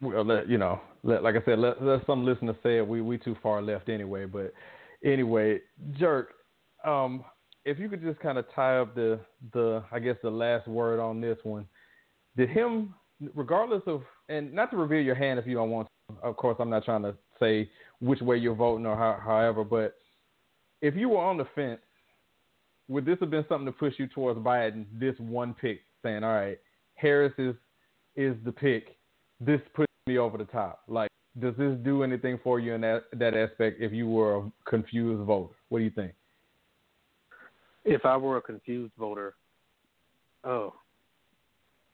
Well, 0.00 0.24
let, 0.24 0.48
you 0.48 0.58
know, 0.58 0.80
let, 1.02 1.22
like 1.22 1.36
I 1.36 1.44
said, 1.44 1.58
let, 1.58 1.82
let 1.82 2.04
some 2.06 2.24
listeners 2.24 2.56
say 2.62 2.80
we 2.80 3.00
we 3.00 3.18
too 3.18 3.36
far 3.42 3.62
left 3.62 3.88
anyway. 3.88 4.26
But 4.26 4.52
anyway, 5.04 5.60
jerk. 5.98 6.30
Um, 6.84 7.24
if 7.64 7.78
you 7.78 7.88
could 7.88 8.02
just 8.02 8.20
kind 8.20 8.38
of 8.38 8.46
tie 8.54 8.78
up 8.78 8.94
the 8.94 9.18
the 9.52 9.82
I 9.90 9.98
guess 9.98 10.16
the 10.22 10.30
last 10.30 10.68
word 10.68 11.00
on 11.00 11.20
this 11.20 11.38
one, 11.42 11.66
did 12.36 12.48
him 12.48 12.94
regardless 13.34 13.82
of 13.86 14.02
and 14.28 14.52
not 14.52 14.70
to 14.70 14.76
reveal 14.76 15.00
your 15.00 15.14
hand 15.14 15.38
if 15.38 15.46
you 15.46 15.54
don't 15.54 15.70
want 15.70 15.88
to. 15.88 16.16
Of 16.22 16.36
course, 16.36 16.56
I'm 16.60 16.70
not 16.70 16.84
trying 16.84 17.02
to 17.02 17.14
say 17.40 17.70
which 18.00 18.20
way 18.20 18.36
you're 18.36 18.54
voting 18.54 18.86
or 18.86 18.96
how, 18.96 19.18
however, 19.24 19.64
but 19.64 19.94
if 20.82 20.94
you 20.94 21.08
were 21.08 21.18
on 21.18 21.38
the 21.38 21.46
fence, 21.54 21.80
would 22.88 23.06
this 23.06 23.16
have 23.20 23.30
been 23.30 23.44
something 23.48 23.66
to 23.66 23.72
push 23.72 23.94
you 23.98 24.06
towards 24.06 24.38
Biden? 24.40 24.84
This 24.92 25.14
one 25.18 25.54
pick, 25.54 25.80
saying, 26.02 26.22
"All 26.22 26.34
right, 26.34 26.58
Harris 26.94 27.32
is 27.38 27.54
is 28.16 28.36
the 28.44 28.52
pick. 28.52 28.96
This 29.40 29.60
puts 29.74 29.90
me 30.06 30.18
over 30.18 30.36
the 30.36 30.44
top." 30.44 30.82
Like, 30.86 31.08
does 31.40 31.56
this 31.56 31.76
do 31.82 32.02
anything 32.02 32.38
for 32.44 32.60
you 32.60 32.74
in 32.74 32.82
that 32.82 33.04
that 33.14 33.34
aspect? 33.34 33.80
If 33.80 33.92
you 33.92 34.08
were 34.08 34.36
a 34.36 34.52
confused 34.66 35.24
voter, 35.24 35.54
what 35.70 35.78
do 35.78 35.84
you 35.84 35.90
think? 35.90 36.12
If 37.84 38.04
I 38.04 38.16
were 38.16 38.38
a 38.38 38.42
confused 38.42 38.92
voter, 38.98 39.34
oh, 40.44 40.74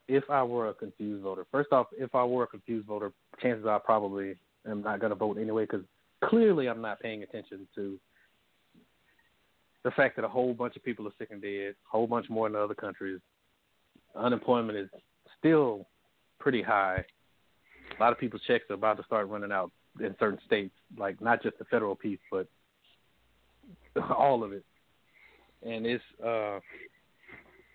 if 0.09 0.25
I 0.29 0.43
were 0.43 0.69
a 0.69 0.75
confused 0.75 1.23
voter, 1.23 1.47
first 1.51 1.73
off, 1.73 1.87
if 1.93 2.15
I 2.15 2.25
were 2.25 2.45
a 2.45 2.47
confused 2.47 2.87
voter, 2.87 3.13
chances 3.41 3.65
are 3.67 3.77
I 3.77 3.79
probably 3.79 4.37
am 4.69 4.83
not 4.83 5.01
going 5.01 5.11
to 5.11 5.17
vote 5.17 5.39
anyway 5.39 5.65
because 5.65 5.85
clearly 6.25 6.69
I'm 6.69 6.83
not 6.83 7.01
paying 7.01 7.23
attention 7.23 7.67
to 7.75 7.99
the 9.85 9.91
fact 9.93 10.17
that 10.17 10.25
a 10.25 10.29
whole 10.29 10.53
bunch 10.53 10.77
of 10.77 10.85
people 10.85 11.07
are 11.07 11.13
sick 11.19 11.29
and 11.31 11.41
dead, 11.41 11.75
a 11.75 11.91
whole 11.91 12.07
bunch 12.07 12.29
more 12.29 12.47
in 12.47 12.55
other 12.55 12.75
countries. 12.75 13.21
Unemployment 14.15 14.77
is 14.77 14.89
still 15.39 15.87
pretty 16.39 16.63
high. 16.63 17.05
A 17.97 18.03
lot 18.03 18.13
of 18.13 18.19
people's 18.19 18.43
checks 18.47 18.65
are 18.71 18.75
about 18.75 18.99
to 18.99 19.05
start 19.05 19.29
running 19.29 19.53
out 19.53 19.71
in 20.01 20.15
certain 20.19 20.39
states, 20.47 20.75
like 20.99 21.21
not 21.21 21.43
just 21.43 21.59
the 21.59 21.65
federal 21.67 21.95
piece, 21.95 22.19
but 22.31 22.47
all 24.17 24.45
of 24.45 24.53
it. 24.53 24.65
And 25.67 25.87
it's 25.87 26.05
uh 26.25 26.61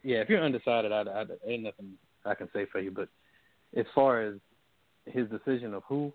yeah, 0.03 0.17
if 0.17 0.29
you're 0.29 0.43
undecided, 0.43 0.91
I, 0.91 1.01
I 1.01 1.25
ain't 1.47 1.63
nothing 1.63 1.93
I 2.25 2.35
can 2.35 2.49
say 2.53 2.65
for 2.71 2.79
you. 2.79 2.91
But 2.91 3.09
as 3.75 3.85
far 3.93 4.21
as 4.21 4.35
his 5.05 5.27
decision 5.29 5.73
of 5.73 5.83
who 5.87 6.13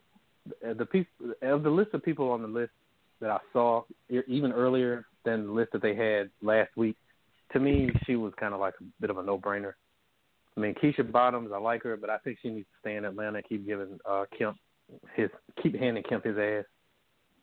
the 0.62 0.86
people 0.86 1.34
of 1.42 1.62
the 1.62 1.70
list 1.70 1.94
of 1.94 2.02
people 2.02 2.30
on 2.30 2.42
the 2.42 2.48
list 2.48 2.72
that 3.20 3.30
I 3.30 3.38
saw 3.52 3.82
even 4.08 4.52
earlier 4.52 5.06
than 5.24 5.46
the 5.46 5.52
list 5.52 5.72
that 5.72 5.82
they 5.82 5.94
had 5.94 6.30
last 6.42 6.70
week, 6.76 6.96
to 7.52 7.60
me 7.60 7.90
she 8.06 8.16
was 8.16 8.32
kind 8.40 8.54
of 8.54 8.60
like 8.60 8.74
a 8.80 8.84
bit 9.00 9.10
of 9.10 9.18
a 9.18 9.22
no-brainer. 9.22 9.74
I 10.56 10.60
mean, 10.60 10.74
Keisha 10.74 11.10
Bottoms, 11.10 11.50
I 11.54 11.58
like 11.58 11.82
her, 11.84 11.96
but 11.96 12.10
I 12.10 12.18
think 12.18 12.38
she 12.42 12.48
needs 12.48 12.66
to 12.66 12.80
stay 12.80 12.96
in 12.96 13.04
Atlanta 13.04 13.38
and 13.38 13.48
keep 13.48 13.66
giving 13.66 13.98
uh, 14.08 14.24
Kemp 14.36 14.56
his 15.14 15.30
keep 15.62 15.78
handing 15.78 16.02
Kemp 16.02 16.24
his 16.24 16.36
ass. 16.38 16.64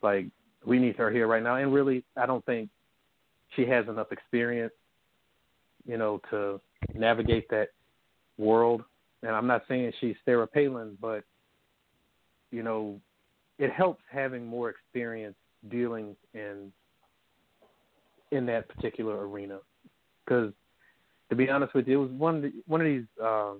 Like 0.01 0.25
we 0.65 0.79
need 0.79 0.95
her 0.97 1.11
here 1.11 1.27
right 1.27 1.43
now, 1.43 1.55
and 1.55 1.73
really, 1.73 2.03
I 2.15 2.25
don't 2.25 2.45
think 2.45 2.69
she 3.55 3.65
has 3.65 3.87
enough 3.87 4.11
experience, 4.11 4.73
you 5.85 5.97
know, 5.97 6.21
to 6.29 6.59
navigate 6.93 7.49
that 7.49 7.69
world. 8.37 8.83
And 9.23 9.31
I'm 9.31 9.47
not 9.47 9.63
saying 9.67 9.91
she's 9.99 10.15
Sarah 10.25 10.47
Palin, 10.47 10.97
but 11.01 11.23
you 12.51 12.63
know, 12.63 12.99
it 13.57 13.71
helps 13.71 14.01
having 14.11 14.45
more 14.45 14.69
experience 14.69 15.35
dealing 15.69 16.15
in 16.33 16.71
in 18.31 18.45
that 18.45 18.67
particular 18.69 19.27
arena. 19.27 19.59
Because 20.23 20.53
to 21.29 21.35
be 21.35 21.49
honest 21.49 21.73
with 21.73 21.87
you, 21.87 22.01
it 22.01 22.03
was 22.03 22.11
one 22.11 22.35
of 22.37 22.41
the, 22.43 22.51
one 22.67 22.81
of 22.81 22.85
these. 22.85 23.05
Uh, 23.21 23.53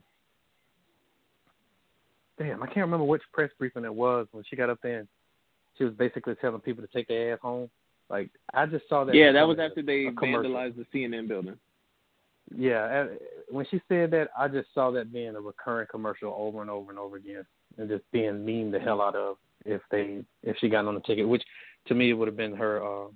damn, 2.38 2.62
I 2.62 2.68
can't 2.68 2.86
remember 2.86 3.06
which 3.06 3.24
press 3.34 3.50
briefing 3.58 3.86
it 3.86 3.94
was 3.94 4.28
when 4.32 4.44
she 4.50 4.56
got 4.56 4.70
up 4.70 4.80
there. 4.84 5.00
and 5.00 5.08
She 5.78 5.84
was 5.84 5.94
basically 5.94 6.36
telling 6.36 6.62
people 6.62 6.84
to 6.86 6.90
take 6.94 7.08
their 7.08 7.34
ass 7.34 7.40
home. 7.42 7.70
Like 8.10 8.30
I 8.54 8.66
just 8.66 8.88
saw 8.88 9.04
that. 9.04 9.16
Yeah, 9.16 9.32
that 9.32 9.48
was 9.48 9.60
after 9.60 9.82
they 9.82 10.06
vandalized 10.06 10.76
the 10.78 10.86
CNN 10.94 11.28
building. 11.28 11.58
Yeah, 12.56 13.08
when 13.50 13.66
she 13.70 13.82
said 13.90 14.12
that, 14.12 14.30
I 14.38 14.48
just 14.48 14.70
saw 14.74 14.90
that 14.92 15.12
being 15.12 15.36
a 15.36 15.42
recurring 15.42 15.88
commercial 15.92 16.34
over 16.38 16.62
and 16.62 16.70
over 16.70 16.92
and 16.92 17.00
over 17.00 17.18
again, 17.18 17.46
and 17.78 17.90
just 17.90 18.10
being 18.12 18.46
mean 18.46 18.72
the 18.72 18.80
hell 18.80 19.02
out 19.02 19.16
of 19.16 19.36
if 19.66 19.82
they 19.92 20.24
if 20.44 20.56
she 20.60 20.70
got 20.70 20.86
on 20.86 20.96
the 20.96 21.02
ticket, 21.02 21.28
which 21.28 21.44
to 21.88 21.96
me 21.96 22.10
it 22.10 22.14
would 22.14 22.28
have 22.28 22.38
been 22.38 22.56
her. 22.56 22.84
Uh, 22.84 23.08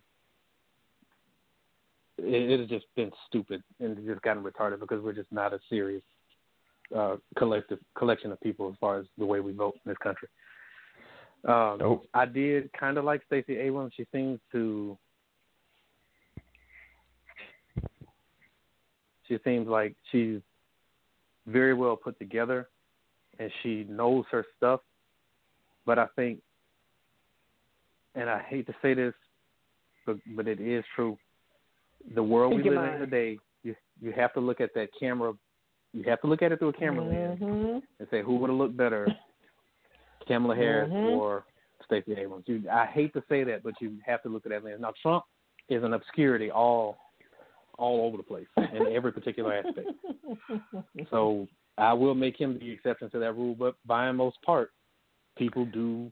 it, 2.17 2.51
it 2.51 2.59
has 2.59 2.69
just 2.69 2.85
been 2.95 3.11
stupid 3.27 3.63
and 3.79 3.97
just 4.05 4.21
gotten 4.21 4.43
retarded 4.43 4.79
because 4.79 5.01
we're 5.01 5.13
just 5.13 5.31
not 5.31 5.53
a 5.53 5.59
serious 5.69 6.03
uh, 6.95 7.15
collective 7.37 7.79
collection 7.97 8.31
of 8.31 8.41
people 8.41 8.69
as 8.69 8.75
far 8.79 8.99
as 8.99 9.05
the 9.17 9.25
way 9.25 9.39
we 9.39 9.53
vote 9.53 9.75
in 9.85 9.89
this 9.89 9.97
country. 10.03 10.27
Um, 11.47 11.77
nope. 11.79 12.07
I 12.13 12.25
did 12.25 12.71
kind 12.73 12.97
of 12.97 13.05
like 13.05 13.21
Stacey 13.25 13.57
Abrams. 13.57 13.93
She 13.95 14.05
seems 14.11 14.39
to 14.51 14.97
She 19.31 19.37
seems 19.45 19.65
like 19.65 19.95
she's 20.11 20.41
very 21.47 21.73
well 21.73 21.95
put 21.95 22.19
together 22.19 22.67
and 23.39 23.49
she 23.63 23.85
knows 23.89 24.25
her 24.29 24.45
stuff. 24.57 24.81
But 25.85 25.97
I 25.97 26.07
think, 26.17 26.39
and 28.13 28.29
I 28.29 28.41
hate 28.41 28.67
to 28.67 28.73
say 28.81 28.93
this, 28.93 29.13
but, 30.05 30.17
but 30.35 30.49
it 30.49 30.59
is 30.59 30.83
true. 30.95 31.17
The 32.13 32.21
world 32.21 32.57
we 32.57 32.69
live 32.69 32.93
in 32.93 32.99
today, 32.99 33.37
you 33.63 33.73
you 34.01 34.11
have 34.11 34.33
to 34.33 34.41
look 34.41 34.59
at 34.59 34.73
that 34.73 34.89
camera. 34.99 35.33
You 35.93 36.03
have 36.09 36.19
to 36.21 36.27
look 36.27 36.41
at 36.41 36.51
it 36.51 36.59
through 36.59 36.69
a 36.69 36.73
camera 36.73 37.05
mm-hmm. 37.05 37.45
lens 37.45 37.83
and 37.99 38.07
say 38.11 38.21
who 38.21 38.35
would 38.37 38.49
have 38.49 38.57
looked 38.57 38.75
better, 38.75 39.07
Kamala 40.27 40.55
Harris 40.55 40.89
mm-hmm. 40.89 41.19
or 41.19 41.45
Stacey 41.85 42.13
Abrams. 42.13 42.45
You, 42.47 42.63
I 42.71 42.85
hate 42.85 43.13
to 43.13 43.23
say 43.27 43.43
that, 43.43 43.63
but 43.63 43.73
you 43.81 43.97
have 44.05 44.23
to 44.23 44.29
look 44.29 44.45
at 44.45 44.51
that 44.51 44.63
lens. 44.63 44.81
Now 44.81 44.93
Trump 45.01 45.23
is 45.69 45.83
an 45.83 45.93
obscurity 45.93 46.51
all 46.51 46.97
all 47.77 48.05
over 48.05 48.17
the 48.17 48.23
place 48.23 48.45
in 48.57 48.87
every 48.93 49.11
particular 49.11 49.53
aspect. 49.53 49.89
So 51.09 51.47
I 51.77 51.93
will 51.93 52.15
make 52.15 52.39
him 52.39 52.57
the 52.57 52.71
exception 52.71 53.09
to 53.09 53.19
that 53.19 53.33
rule, 53.33 53.55
but 53.57 53.75
by 53.85 54.07
and 54.07 54.17
most 54.17 54.37
part, 54.43 54.71
people 55.37 55.65
do 55.65 56.11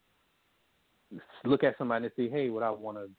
look 1.45 1.63
at 1.63 1.77
somebody 1.77 2.05
and 2.05 2.13
say, 2.17 2.29
"Hey, 2.29 2.49
would 2.49 2.63
I 2.63 2.69
want 2.69 2.97
to 2.97 3.09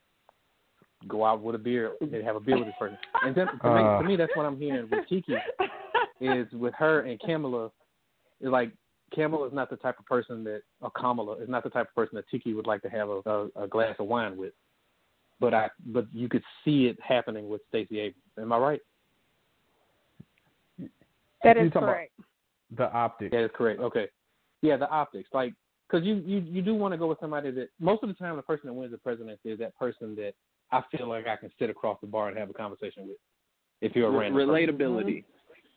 go 1.07 1.25
out 1.25 1.41
with 1.41 1.55
a 1.55 1.59
beer 1.59 1.93
and 2.01 2.13
have 2.25 2.37
a 2.37 2.41
beer 2.41 2.59
with 2.59 2.67
this 2.67 2.75
person?" 2.79 2.99
And 3.23 3.35
then, 3.35 3.47
to, 3.47 3.69
uh, 3.69 3.75
me, 3.75 4.03
to 4.03 4.09
me, 4.11 4.17
that's 4.17 4.33
what 4.35 4.45
I'm 4.45 4.59
hearing 4.59 4.89
with 4.91 5.09
Tiki 5.09 5.37
is 6.21 6.51
with 6.53 6.75
her 6.75 7.01
and 7.01 7.19
Kamala. 7.21 7.71
Is 8.41 8.51
like 8.51 8.73
Kamala 9.15 9.47
is 9.47 9.53
not 9.53 9.71
the 9.71 9.77
type 9.77 9.99
of 9.99 10.07
person 10.07 10.45
that, 10.45 10.63
a 10.83 10.91
Kamala 10.91 11.37
is 11.43 11.49
not 11.49 11.65
the 11.65 11.71
type 11.71 11.89
of 11.89 11.95
person 11.95 12.17
that 12.17 12.29
Tiki 12.31 12.55
would 12.55 12.67
like 12.67 12.83
to 12.83 12.89
have 12.89 13.09
a, 13.09 13.21
a, 13.27 13.65
a 13.65 13.69
glass 13.69 13.97
of 13.99 14.07
wine 14.07 14.37
with 14.37 14.53
but 15.41 15.55
I 15.55 15.71
but 15.87 16.07
you 16.13 16.29
could 16.29 16.43
see 16.65 16.87
it 16.87 16.99
happening 17.03 17.49
with 17.49 17.63
Stacey 17.69 17.99
Abrams. 17.99 18.17
Am 18.39 18.53
I 18.53 18.59
right? 18.59 18.81
That 21.43 21.57
is 21.57 21.73
correct. 21.73 22.13
The 22.77 22.93
optics. 22.93 23.33
That 23.33 23.45
is 23.45 23.51
correct. 23.55 23.81
Okay. 23.81 24.09
Yeah, 24.61 24.77
the 24.77 24.89
optics. 24.91 25.31
Like, 25.33 25.55
because 25.89 26.07
you, 26.07 26.17
you 26.27 26.41
you 26.41 26.63
do 26.63 26.75
want 26.75 26.93
to 26.93 26.99
go 26.99 27.07
with 27.07 27.19
somebody 27.19 27.51
that 27.53 27.71
most 27.81 28.03
of 28.03 28.11
the 28.11 28.15
time 28.15 28.37
the 28.37 28.43
person 28.43 28.67
that 28.67 28.75
wins 28.75 28.93
the 28.93 28.99
presidency 28.99 29.51
is 29.51 29.59
that 29.59 29.77
person 29.79 30.15
that 30.17 30.35
I 30.71 30.83
feel 30.95 31.09
like 31.09 31.27
I 31.27 31.37
can 31.37 31.51
sit 31.59 31.71
across 31.71 31.99
the 32.01 32.07
bar 32.07 32.29
and 32.29 32.39
have 32.39 32.51
a 32.51 32.55
conversation 32.55 33.09
with. 33.09 33.17
If 33.81 33.97
you're 33.97 34.09
a 34.09 34.11
random 34.11 34.39
relatability, 34.39 35.25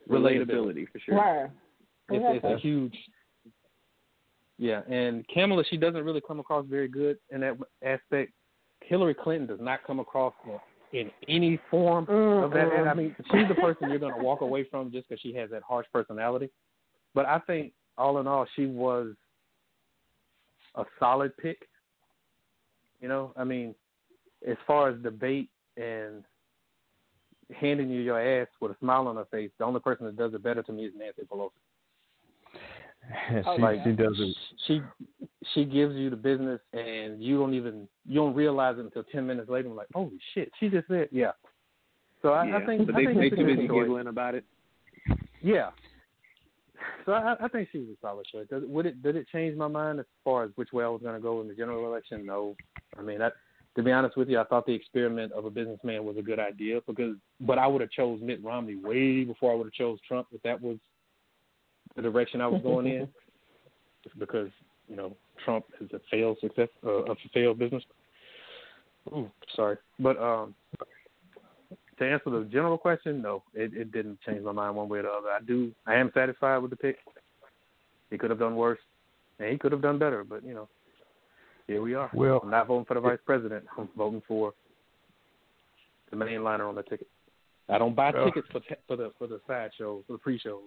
mm-hmm. 0.09 0.13
relatability 0.13 0.85
for 0.91 0.99
sure. 0.99 1.15
Right. 1.15 1.49
It's, 2.09 2.43
it's 2.43 2.45
a 2.45 2.57
huge. 2.61 2.95
Yeah, 4.57 4.81
and 4.89 5.25
Kamala, 5.33 5.63
she 5.69 5.77
doesn't 5.77 6.03
really 6.03 6.21
come 6.21 6.39
across 6.39 6.65
very 6.67 6.87
good 6.87 7.17
in 7.31 7.41
that 7.41 7.57
aspect. 7.83 8.31
Hillary 8.81 9.15
Clinton 9.15 9.47
does 9.47 9.59
not 9.59 9.83
come 9.85 9.99
across 9.99 10.33
in 10.91 11.09
any 11.27 11.59
form 11.71 12.05
mm, 12.05 12.43
of 12.43 12.51
that. 12.51 12.69
Mm. 12.69 12.87
I 12.87 12.93
mean, 12.93 13.15
she's 13.31 13.47
the 13.47 13.55
person 13.55 13.89
you're 13.89 13.99
going 13.99 14.13
to 14.13 14.23
walk 14.23 14.41
away 14.41 14.65
from 14.69 14.91
just 14.91 15.09
because 15.09 15.21
she 15.21 15.33
has 15.33 15.49
that 15.49 15.63
harsh 15.63 15.87
personality. 15.91 16.49
But 17.15 17.25
I 17.25 17.39
think, 17.39 17.73
all 17.97 18.19
in 18.19 18.27
all, 18.27 18.45
she 18.55 18.65
was 18.65 19.13
a 20.75 20.83
solid 20.99 21.35
pick. 21.37 21.67
You 23.01 23.07
know, 23.07 23.33
I 23.35 23.43
mean, 23.43 23.75
as 24.47 24.57
far 24.65 24.89
as 24.89 25.01
debate 25.01 25.49
and 25.77 26.23
handing 27.53 27.89
you 27.89 28.01
your 28.01 28.19
ass 28.19 28.47
with 28.61 28.71
a 28.71 28.77
smile 28.79 29.07
on 29.07 29.15
her 29.15 29.25
face, 29.31 29.51
the 29.57 29.65
only 29.65 29.79
person 29.79 30.05
that 30.05 30.17
does 30.17 30.33
it 30.33 30.43
better 30.43 30.63
to 30.63 30.71
me 30.71 30.85
is 30.85 30.93
Nancy 30.97 31.23
Pelosi. 31.23 31.51
Oh, 33.45 33.55
she, 33.55 33.61
like, 33.61 33.79
she 33.83 33.91
does 33.91 34.15
it. 34.17 34.35
She 34.67 34.81
she 35.53 35.65
gives 35.65 35.95
you 35.95 36.09
the 36.09 36.15
business, 36.15 36.59
and 36.71 37.21
you 37.21 37.37
don't 37.37 37.53
even 37.53 37.87
you 38.07 38.15
don't 38.15 38.33
realize 38.33 38.77
it 38.77 38.85
until 38.85 39.03
ten 39.03 39.27
minutes 39.27 39.49
later. 39.49 39.67
I'm 39.67 39.75
like, 39.75 39.87
holy 39.93 40.19
shit, 40.33 40.51
she 40.59 40.69
just 40.69 40.87
said, 40.87 41.09
yeah. 41.11 41.31
So 42.21 42.29
I, 42.29 42.45
yeah, 42.45 42.57
I 42.57 42.65
think, 42.65 42.85
but 42.85 42.95
I 42.95 42.99
they 42.99 43.05
think 43.05 43.19
they 43.19 43.29
too 43.29 43.45
busy 43.45 43.67
giggling 43.67 44.07
about 44.07 44.35
it. 44.35 44.45
Yeah. 45.41 45.71
So 47.05 47.11
I, 47.11 47.35
I 47.41 47.47
think 47.49 47.69
she 47.71 47.79
was 47.79 47.89
a 47.89 47.97
solid 48.01 48.25
choice. 48.31 48.47
Does, 48.49 48.63
would 48.65 48.85
it 48.85 49.03
did 49.03 49.15
it 49.15 49.27
change 49.31 49.57
my 49.57 49.67
mind 49.67 49.99
as 49.99 50.05
far 50.23 50.43
as 50.43 50.51
which 50.55 50.71
way 50.71 50.83
I 50.83 50.87
was 50.87 51.01
going 51.01 51.15
to 51.15 51.21
go 51.21 51.41
in 51.41 51.47
the 51.47 51.53
general 51.53 51.85
election? 51.85 52.25
No. 52.25 52.55
I 52.97 53.01
mean 53.01 53.19
that 53.19 53.33
to 53.75 53.83
be 53.83 53.91
honest 53.91 54.15
with 54.15 54.29
you, 54.29 54.39
I 54.39 54.43
thought 54.43 54.65
the 54.65 54.73
experiment 54.73 55.31
of 55.33 55.45
a 55.45 55.49
businessman 55.49 56.05
was 56.05 56.17
a 56.17 56.21
good 56.21 56.39
idea 56.39 56.79
because, 56.85 57.15
but 57.41 57.57
I 57.57 57.65
would 57.65 57.81
have 57.81 57.89
chose 57.89 58.19
Mitt 58.21 58.43
Romney 58.43 58.75
way 58.75 59.23
before 59.23 59.51
I 59.51 59.55
would 59.55 59.65
have 59.65 59.73
chose 59.73 59.97
Trump 60.07 60.27
if 60.31 60.41
that 60.43 60.61
was 60.61 60.77
the 61.95 62.01
direction 62.01 62.41
I 62.41 62.47
was 62.47 62.61
going 62.61 62.87
in. 62.87 63.07
Just 64.03 64.19
because 64.19 64.49
you 64.89 64.97
know 64.97 65.15
Trump 65.45 65.65
is 65.79 65.89
a 65.93 66.01
failed 66.11 66.37
success, 66.41 66.67
uh, 66.85 67.03
a 67.05 67.15
failed 67.33 67.57
business. 67.57 67.83
Ooh, 69.09 69.31
sorry, 69.55 69.77
but 69.99 70.21
um, 70.21 70.53
to 71.99 72.05
answer 72.05 72.29
the 72.29 72.47
general 72.51 72.77
question, 72.77 73.21
no, 73.21 73.43
it, 73.53 73.73
it 73.73 73.91
didn't 73.91 74.19
change 74.21 74.43
my 74.43 74.51
mind 74.51 74.75
one 74.75 74.89
way 74.89 74.99
or 74.99 75.03
the 75.03 75.09
other. 75.09 75.29
I 75.29 75.39
do, 75.45 75.71
I 75.87 75.95
am 75.95 76.11
satisfied 76.13 76.57
with 76.57 76.71
the 76.71 76.77
pick. 76.77 76.97
He 78.09 78.17
could 78.17 78.29
have 78.29 78.39
done 78.39 78.55
worse, 78.55 78.79
and 79.39 79.49
he 79.49 79.57
could 79.57 79.71
have 79.71 79.81
done 79.81 79.99
better, 79.99 80.23
but 80.23 80.45
you 80.45 80.53
know, 80.53 80.67
here 81.67 81.81
we 81.81 81.93
are. 81.93 82.09
Well, 82.13 82.41
I'm 82.43 82.49
not 82.49 82.67
voting 82.67 82.85
for 82.85 82.95
the 82.95 82.99
vice 82.99 83.19
president. 83.25 83.65
I'm 83.77 83.89
voting 83.97 84.21
for 84.27 84.53
the 86.09 86.17
main 86.17 86.43
liner 86.43 86.67
on 86.67 86.75
the 86.75 86.83
ticket. 86.83 87.07
I 87.69 87.77
don't 87.77 87.95
buy 87.95 88.11
tickets 88.11 88.47
for 88.51 88.59
for 88.87 88.97
the 88.97 89.11
for 89.17 89.27
the 89.27 89.39
side 89.47 89.71
shows, 89.77 90.03
for 90.05 90.13
the 90.13 90.19
pre-shows. 90.19 90.61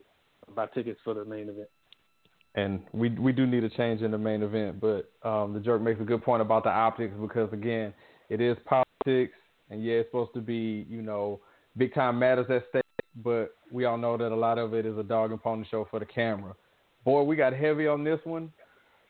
I 0.49 0.53
buy 0.53 0.67
tickets 0.67 1.01
for 1.05 1.15
the 1.15 1.25
main 1.25 1.49
event. 1.49 1.69
And 2.55 2.81
we 2.93 3.11
we 3.11 3.33
do 3.33 3.47
need 3.47 3.65
a 3.65 3.69
change 3.69 4.01
in 4.01 4.11
the 4.11 4.19
main 4.19 4.43
event, 4.43 4.81
but 4.81 5.11
um, 5.29 5.53
the 5.53 5.61
jerk 5.61 5.83
makes 5.83 6.01
a 6.01 6.05
good 6.05 6.23
point 6.23 6.41
about 6.41 6.65
the 6.65 6.71
optics 6.71 7.15
because 7.21 7.53
again, 7.53 7.93
it 8.31 8.41
is 8.41 8.57
politics, 8.65 9.35
and 9.69 9.85
yeah, 9.85 9.95
it's 9.95 10.09
supposed 10.09 10.33
to 10.35 10.41
be 10.41 10.87
you 10.89 11.03
know 11.03 11.41
big 11.77 11.93
time 11.95 12.19
matters 12.19 12.47
at 12.49 12.65
stake, 12.71 12.83
but 13.23 13.55
we 13.71 13.85
all 13.85 13.99
know 13.99 14.17
that 14.17 14.33
a 14.33 14.35
lot 14.35 14.57
of 14.57 14.73
it 14.73 14.87
is 14.87 14.97
a 14.97 15.03
dog 15.03 15.33
and 15.33 15.43
pony 15.43 15.67
show 15.71 15.87
for 15.91 15.99
the 15.99 16.07
camera. 16.07 16.55
Boy, 17.05 17.23
we 17.23 17.37
got 17.37 17.53
heavy 17.53 17.87
on 17.87 18.03
this 18.03 18.21
one. 18.25 18.51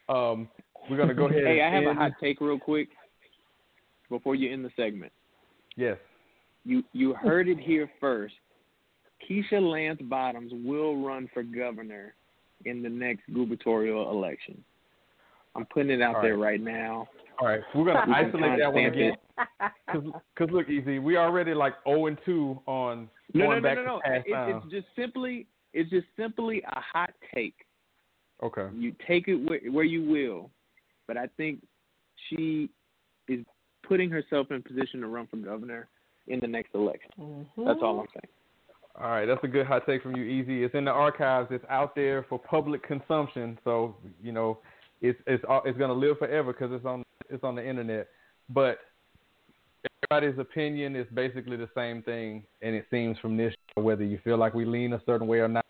Um, 0.08 0.48
we're 0.90 0.96
gonna 0.96 1.14
go 1.14 1.26
ahead. 1.28 1.44
hey, 1.44 1.62
I 1.62 1.72
have 1.72 1.84
end. 1.84 1.92
a 1.92 1.94
hot 1.94 2.12
take 2.20 2.40
real 2.40 2.58
quick 2.58 2.88
before 4.10 4.34
you 4.34 4.52
end 4.52 4.64
the 4.64 4.70
segment. 4.76 5.12
Yes. 5.76 5.98
You 6.64 6.82
you 6.92 7.14
heard 7.14 7.48
it 7.48 7.58
here 7.60 7.88
first. 8.00 8.34
Keisha 9.28 9.60
Lance 9.60 10.00
Bottoms 10.02 10.52
will 10.64 10.96
run 11.04 11.28
for 11.32 11.42
governor 11.42 12.14
in 12.64 12.82
the 12.82 12.88
next 12.88 13.22
gubernatorial 13.32 14.10
election. 14.10 14.62
I'm 15.54 15.66
putting 15.66 15.90
it 15.90 16.02
out 16.02 16.16
All 16.16 16.22
there 16.22 16.36
right. 16.36 16.60
right 16.60 16.60
now. 16.60 17.08
All 17.40 17.48
right, 17.48 17.60
we're 17.74 17.84
gonna 17.84 18.04
We 18.06 18.14
isolate 18.14 18.58
that 18.58 18.72
one 18.72 18.84
again. 18.84 19.14
Cause, 20.36 20.48
look, 20.50 20.68
easy. 20.68 20.98
We 20.98 21.16
already 21.16 21.52
like 21.54 21.74
zero 21.86 22.06
and 22.06 22.18
two 22.24 22.60
on 22.66 23.08
No, 23.34 23.44
no, 23.44 23.46
going 23.46 23.62
no, 23.62 23.68
back 23.68 23.76
no, 23.76 23.84
no. 23.84 23.96
to 23.96 24.02
past 24.02 24.24
It, 24.26 24.56
it's 24.56 24.72
just 24.72 24.86
simply 24.96 25.46
it's 25.72 25.90
just 25.90 26.06
simply 26.16 26.62
a 26.62 26.80
hot 26.80 27.10
take. 27.34 27.54
Okay. 28.42 28.68
You 28.74 28.94
take 29.06 29.28
it 29.28 29.36
where, 29.36 29.60
where 29.70 29.84
you 29.84 30.02
will, 30.08 30.50
but 31.06 31.16
I 31.16 31.26
think 31.36 31.60
she 32.28 32.70
is 33.28 33.44
putting 33.86 34.10
herself 34.10 34.50
in 34.50 34.62
position 34.62 35.00
to 35.00 35.06
run 35.06 35.26
for 35.26 35.36
governor 35.36 35.88
in 36.28 36.40
the 36.40 36.46
next 36.46 36.74
election. 36.74 37.10
Mm-hmm. 37.20 37.64
That's 37.66 37.80
all 37.82 38.00
I'm 38.00 38.06
saying. 38.14 38.32
All 38.98 39.10
right, 39.10 39.26
that's 39.26 39.44
a 39.44 39.48
good 39.48 39.66
hot 39.66 39.82
take 39.86 40.02
from 40.02 40.16
you, 40.16 40.24
Easy. 40.24 40.64
It's 40.64 40.74
in 40.74 40.86
the 40.86 40.90
archives. 40.90 41.48
It's 41.50 41.64
out 41.68 41.94
there 41.94 42.24
for 42.30 42.38
public 42.38 42.82
consumption. 42.82 43.58
So 43.62 43.94
you 44.22 44.32
know, 44.32 44.58
it's 45.02 45.18
it's 45.26 45.44
uh, 45.48 45.60
it's 45.66 45.78
gonna 45.78 45.92
live 45.92 46.18
forever 46.18 46.52
because 46.54 46.72
it's 46.72 46.86
on 46.86 47.02
it's 47.28 47.44
on 47.44 47.56
the 47.56 47.68
internet. 47.68 48.08
But 48.48 48.78
everybody's 50.10 50.38
opinion 50.38 50.96
is 50.96 51.06
basically 51.12 51.58
the 51.58 51.68
same 51.74 52.02
thing, 52.02 52.44
and 52.62 52.74
it 52.74 52.86
seems 52.90 53.18
from 53.18 53.36
this, 53.36 53.52
show, 53.74 53.82
whether 53.82 54.02
you 54.02 54.18
feel 54.24 54.38
like 54.38 54.54
we 54.54 54.64
lean 54.64 54.94
a 54.94 55.02
certain 55.04 55.26
way 55.26 55.40
or 55.40 55.48
not, 55.48 55.66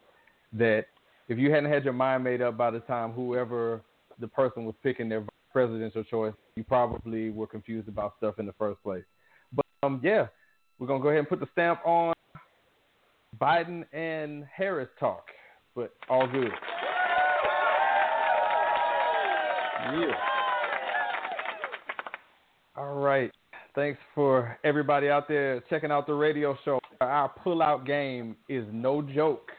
that 0.53 0.87
if 1.29 1.37
you 1.37 1.51
hadn't 1.51 1.73
had 1.73 1.83
your 1.83 1.95
mind 1.95 2.23
made 2.23 2.41
up 2.41 2.57
by 2.57 2.71
the 2.71 2.81
time 2.81 3.11
whoever 3.11 3.81
the 4.21 4.29
person 4.29 4.65
was 4.65 4.75
picking 4.85 5.09
their 5.09 5.25
presidential 5.53 6.05
choice, 6.05 6.35
you 6.55 6.63
probably 6.63 7.31
were 7.31 7.49
confused 7.49 7.89
about 7.89 8.15
stuff 8.19 8.39
in 8.39 8.47
the 8.47 8.53
first 8.53 8.81
place. 8.85 9.05
But 9.53 9.67
um, 9.83 10.01
yeah, 10.05 10.27
we're 10.79 10.87
gonna 10.87 11.03
go 11.03 11.09
ahead 11.09 11.19
and 11.19 11.29
put 11.29 11.41
the 11.41 11.49
stamp 11.53 11.81
on 11.85 12.16
Biden 13.41 13.85
and 13.93 14.45
Harris 14.55 14.89
talk, 14.99 15.25
but 15.75 15.93
all 16.09 16.27
good. 16.27 16.51
Yeah. 19.93 20.15
All 22.77 22.95
right. 22.97 23.31
Thanks 23.75 23.99
for 24.15 24.59
everybody 24.65 25.09
out 25.09 25.29
there 25.29 25.63
checking 25.69 25.91
out 25.91 26.07
the 26.07 26.15
radio 26.15 26.57
show. 26.65 26.79
Our 27.01 27.31
pullout 27.45 27.87
game 27.87 28.37
is 28.49 28.65
no 28.73 29.03
joke. 29.03 29.51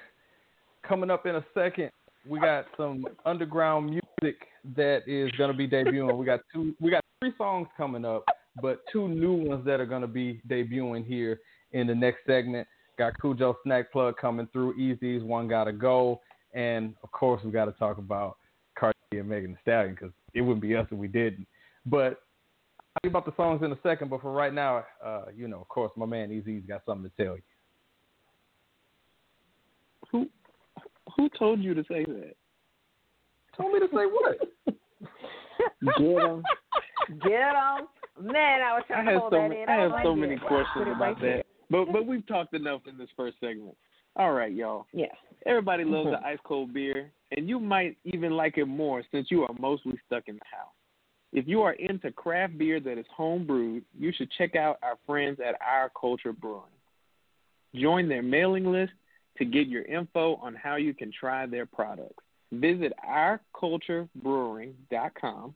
Coming 0.88 1.12
up 1.12 1.26
in 1.26 1.36
a 1.36 1.46
second, 1.54 1.92
we 2.28 2.40
got 2.40 2.66
some 2.76 3.06
underground 3.26 3.86
music 3.86 4.40
that 4.76 5.02
is 5.08 5.32
going 5.38 5.52
to 5.52 5.58
be 5.58 5.68
debuting. 5.68 6.18
We 6.18 6.26
got 6.26 6.42
two, 6.54 6.74
we 6.80 6.92
got 6.92 7.04
three 7.22 7.34
songs 7.38 7.68
coming 7.78 8.06
up, 8.06 8.24
but 8.62 8.82
two 8.92 9.08
new 9.08 9.34
ones 9.34 9.66
that 9.66 9.80
are 9.80 9.86
going 9.86 10.02
to 10.02 10.08
be 10.08 10.42
debuting 10.50 11.06
here 11.06 11.40
in 11.72 11.88
the 11.88 11.96
next 11.96 12.20
segment. 12.26 12.68
Got 12.98 13.14
Khujoe 13.22 13.56
Snack 13.64 13.92
Plug 13.92 14.18
coming 14.18 14.48
through. 14.52 14.76
Easy's 14.76 15.24
One 15.24 15.48
Gotta 15.48 15.72
Go. 15.72 16.22
And 16.54 16.96
of 17.04 17.12
course, 17.12 17.42
we 17.44 17.52
got 17.52 17.66
to 17.66 17.72
talk 17.74 17.98
about 17.98 18.38
Cardi 18.78 18.96
and 19.12 19.28
Megan 19.28 19.52
Thee 19.52 19.58
Stallion 19.62 19.96
because 19.96 20.14
it 20.34 20.42
wouldn't 20.42 20.62
be 20.62 20.76
us 20.76 20.88
if 20.90 20.98
we 20.98 21.08
didn't. 21.08 21.48
But 21.86 22.22
I'll 22.96 23.02
talk 23.04 23.10
about 23.10 23.26
the 23.26 23.36
songs 23.36 23.62
in 23.64 23.72
a 23.72 23.78
second. 23.84 24.10
But 24.10 24.22
for 24.22 24.32
right 24.32 24.54
now, 24.54 24.86
uh, 25.04 25.26
you 25.36 25.48
know, 25.48 25.62
of 25.62 25.68
course, 25.68 25.92
my 25.96 26.06
man 26.06 26.32
Easy's 26.32 26.64
got 26.68 26.82
something 26.86 27.10
to 27.10 27.24
tell 27.24 27.36
you. 27.36 27.44
Who 30.12 30.28
who 31.16 31.30
told 31.38 31.60
you 31.60 31.74
to 31.74 31.84
say 31.84 32.06
that? 32.06 32.34
Told 33.56 33.74
me 33.74 33.80
to 33.80 33.88
say 33.88 34.06
what? 34.06 34.38
Get 35.98 36.24
him. 36.24 36.44
Get 37.24 37.54
him. 37.54 37.88
Man, 38.20 38.62
I 38.62 38.74
was 38.74 38.84
trying 38.88 39.06
have 39.06 39.14
to 39.14 39.20
hold 39.20 39.34
so 39.34 39.38
that 39.38 39.50
many, 39.50 39.62
in. 39.62 39.70
I 39.70 39.76
have 39.82 39.92
was 39.92 40.02
so 40.04 40.10
like, 40.10 40.20
many 40.20 40.38
questions 40.38 40.88
about 40.96 41.22
that. 41.22 41.46
There. 41.70 41.86
But 41.86 41.94
but 41.94 42.06
we've 42.06 42.26
talked 42.28 42.54
enough 42.54 42.82
in 42.88 42.98
this 42.98 43.10
first 43.16 43.40
segment. 43.40 43.78
All 44.16 44.34
right, 44.34 44.52
y'all. 44.52 44.88
Yeah. 44.94 45.14
Everybody 45.46 45.84
loves 45.84 46.08
Mhm. 46.08 46.20
the 46.20 46.26
ice 46.26 46.40
cold 46.44 46.74
beer, 46.74 47.12
and 47.32 47.48
you 47.48 47.60
might 47.60 47.98
even 48.04 48.36
like 48.36 48.58
it 48.58 48.66
more 48.66 49.04
since 49.12 49.30
you 49.30 49.44
are 49.44 49.54
mostly 49.60 49.98
stuck 50.06 50.28
in 50.28 50.36
the 50.36 50.46
house. 50.46 50.74
If 51.34 51.48
you 51.48 51.62
are 51.62 51.74
into 51.74 52.12
craft 52.12 52.58
beer 52.58 52.80
that 52.80 52.98
is 52.98 53.06
home 53.08 53.46
brewed, 53.46 53.86
you 53.98 54.12
should 54.12 54.32
check 54.32 54.56
out 54.56 54.80
our 54.82 54.96
friends 55.06 55.40
at 55.40 55.60
Our 55.62 55.90
Culture 55.90 56.34
Brewing. 56.34 56.64
Join 57.76 58.08
their 58.08 58.24
mailing 58.24 58.72
list 58.72 58.94
to 59.38 59.46
get 59.46 59.68
your 59.68 59.84
info 59.84 60.36
on 60.38 60.56
how 60.56 60.78
you 60.78 60.94
can 60.94 61.12
try 61.12 61.46
their 61.46 61.66
products. 61.66 62.24
Visit 62.52 62.94
ourculturebrewing.com. 63.06 65.56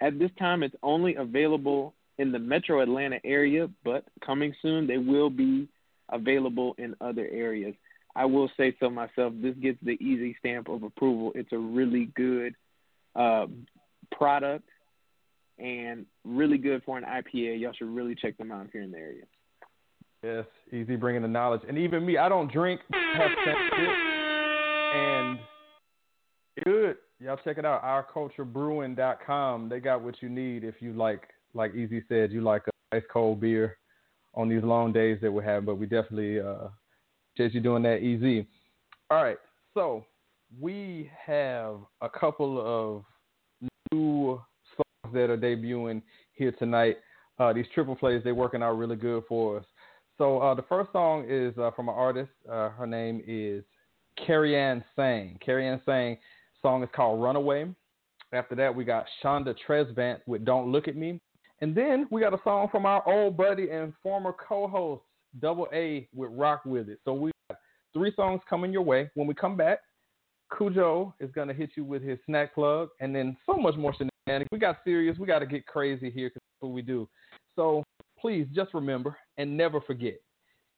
At 0.00 0.18
this 0.18 0.32
time, 0.32 0.62
it's 0.64 0.74
only 0.82 1.14
available 1.14 1.94
in 2.18 2.32
the 2.32 2.38
metro 2.38 2.82
Atlanta 2.82 3.18
area, 3.24 3.68
but 3.84 4.04
coming 4.24 4.54
soon, 4.62 4.86
they 4.86 4.98
will 4.98 5.30
be 5.30 5.68
available 6.10 6.74
in 6.78 6.94
other 7.00 7.26
areas. 7.30 7.74
I 8.14 8.26
will 8.26 8.50
say 8.56 8.76
so 8.78 8.90
myself. 8.90 9.32
This 9.36 9.54
gets 9.56 9.78
the 9.82 9.92
easy 9.92 10.36
stamp 10.38 10.68
of 10.68 10.82
approval. 10.82 11.32
It's 11.34 11.52
a 11.52 11.58
really 11.58 12.10
good 12.14 12.54
uh, 13.16 13.46
product 14.10 14.68
and 15.58 16.04
really 16.24 16.58
good 16.58 16.82
for 16.84 16.98
an 16.98 17.04
IPA. 17.04 17.60
Y'all 17.60 17.72
should 17.72 17.94
really 17.94 18.14
check 18.14 18.36
them 18.36 18.52
out 18.52 18.68
here 18.72 18.82
in 18.82 18.90
the 18.90 18.98
area. 18.98 19.24
Yes, 20.22 20.44
easy 20.72 20.96
bringing 20.96 21.22
the 21.22 21.28
knowledge. 21.28 21.62
And 21.66 21.76
even 21.78 22.06
me, 22.06 22.16
I 22.16 22.28
don't 22.28 22.52
drink, 22.52 22.80
and 24.94 25.38
good. 26.64 26.96
Y'all 27.18 27.38
check 27.44 27.58
it 27.58 27.64
out, 27.64 27.82
ourculturebrewing.com. 27.82 29.68
They 29.68 29.80
got 29.80 30.02
what 30.02 30.16
you 30.20 30.28
need 30.28 30.64
if 30.64 30.76
you 30.80 30.92
like, 30.92 31.22
like 31.54 31.74
Easy 31.74 32.02
said, 32.08 32.32
you 32.32 32.40
like 32.40 32.62
a 32.66 32.96
nice 32.96 33.04
cold 33.12 33.40
beer 33.40 33.78
on 34.34 34.48
these 34.48 34.62
long 34.62 34.92
days 34.92 35.18
that 35.22 35.32
we're 35.32 35.42
having. 35.42 35.66
But 35.66 35.76
we 35.76 35.86
definitely 35.86 36.40
uh, 36.40 36.68
you 37.36 37.60
doing 37.60 37.82
that, 37.82 37.98
Easy. 37.98 38.46
All 39.10 39.22
right, 39.22 39.38
so 39.74 40.04
we 40.60 41.10
have 41.26 41.76
a 42.00 42.08
couple 42.08 42.60
of 42.60 43.04
new 43.92 44.40
songs 44.76 45.14
that 45.14 45.30
are 45.30 45.36
debuting 45.36 46.02
here 46.34 46.52
tonight. 46.52 46.96
Uh, 47.38 47.52
these 47.52 47.66
triple 47.74 47.96
plays, 47.96 48.22
they're 48.24 48.34
working 48.34 48.62
out 48.62 48.78
really 48.78 48.96
good 48.96 49.24
for 49.28 49.58
us. 49.58 49.64
So 50.18 50.38
uh, 50.38 50.54
the 50.54 50.62
first 50.62 50.92
song 50.92 51.24
is 51.28 51.56
uh, 51.58 51.70
from 51.72 51.88
an 51.88 51.94
artist. 51.94 52.30
Uh, 52.48 52.68
her 52.70 52.86
name 52.86 53.22
is 53.26 53.64
Karian 54.26 54.84
Sang. 54.94 55.38
Karian 55.46 55.84
Sang 55.84 56.18
song 56.60 56.82
is 56.82 56.88
called 56.94 57.22
Runaway. 57.22 57.66
After 58.32 58.54
that, 58.54 58.74
we 58.74 58.84
got 58.84 59.06
Chanda 59.22 59.54
Tresvant 59.66 60.20
with 60.26 60.44
Don't 60.44 60.70
Look 60.70 60.88
at 60.88 60.96
Me. 60.96 61.20
And 61.62 61.74
then 61.74 62.06
we 62.10 62.20
got 62.20 62.34
a 62.34 62.40
song 62.44 62.68
from 62.70 62.84
our 62.84 63.02
old 63.08 63.36
buddy 63.36 63.70
and 63.70 63.94
former 64.02 64.32
co-host, 64.32 65.02
Double 65.40 65.68
A 65.72 66.08
with 66.14 66.30
Rock 66.32 66.62
With 66.66 66.88
It. 66.88 66.98
So 67.04 67.14
we 67.14 67.30
got 67.48 67.58
three 67.94 68.12
songs 68.14 68.42
coming 68.50 68.72
your 68.72 68.82
way. 68.82 69.10
When 69.14 69.26
we 69.26 69.34
come 69.34 69.56
back, 69.56 69.78
Khujoe 70.52 71.14
is 71.20 71.30
going 71.30 71.48
to 71.48 71.54
hit 71.54 71.70
you 71.76 71.84
with 71.84 72.02
his 72.02 72.18
snack 72.26 72.54
plug 72.54 72.88
and 73.00 73.14
then 73.14 73.36
so 73.46 73.56
much 73.56 73.76
more 73.76 73.94
shenanigans. 73.94 74.48
We 74.52 74.58
got 74.58 74.78
serious. 74.84 75.16
We 75.18 75.26
got 75.26 75.38
to 75.38 75.46
get 75.46 75.64
crazy 75.66 76.10
here 76.10 76.28
because 76.28 76.42
that's 76.42 76.68
what 76.68 76.74
we 76.74 76.82
do. 76.82 77.08
So 77.56 77.82
please 78.20 78.46
just 78.52 78.74
remember 78.74 79.16
and 79.38 79.56
never 79.56 79.80
forget 79.80 80.18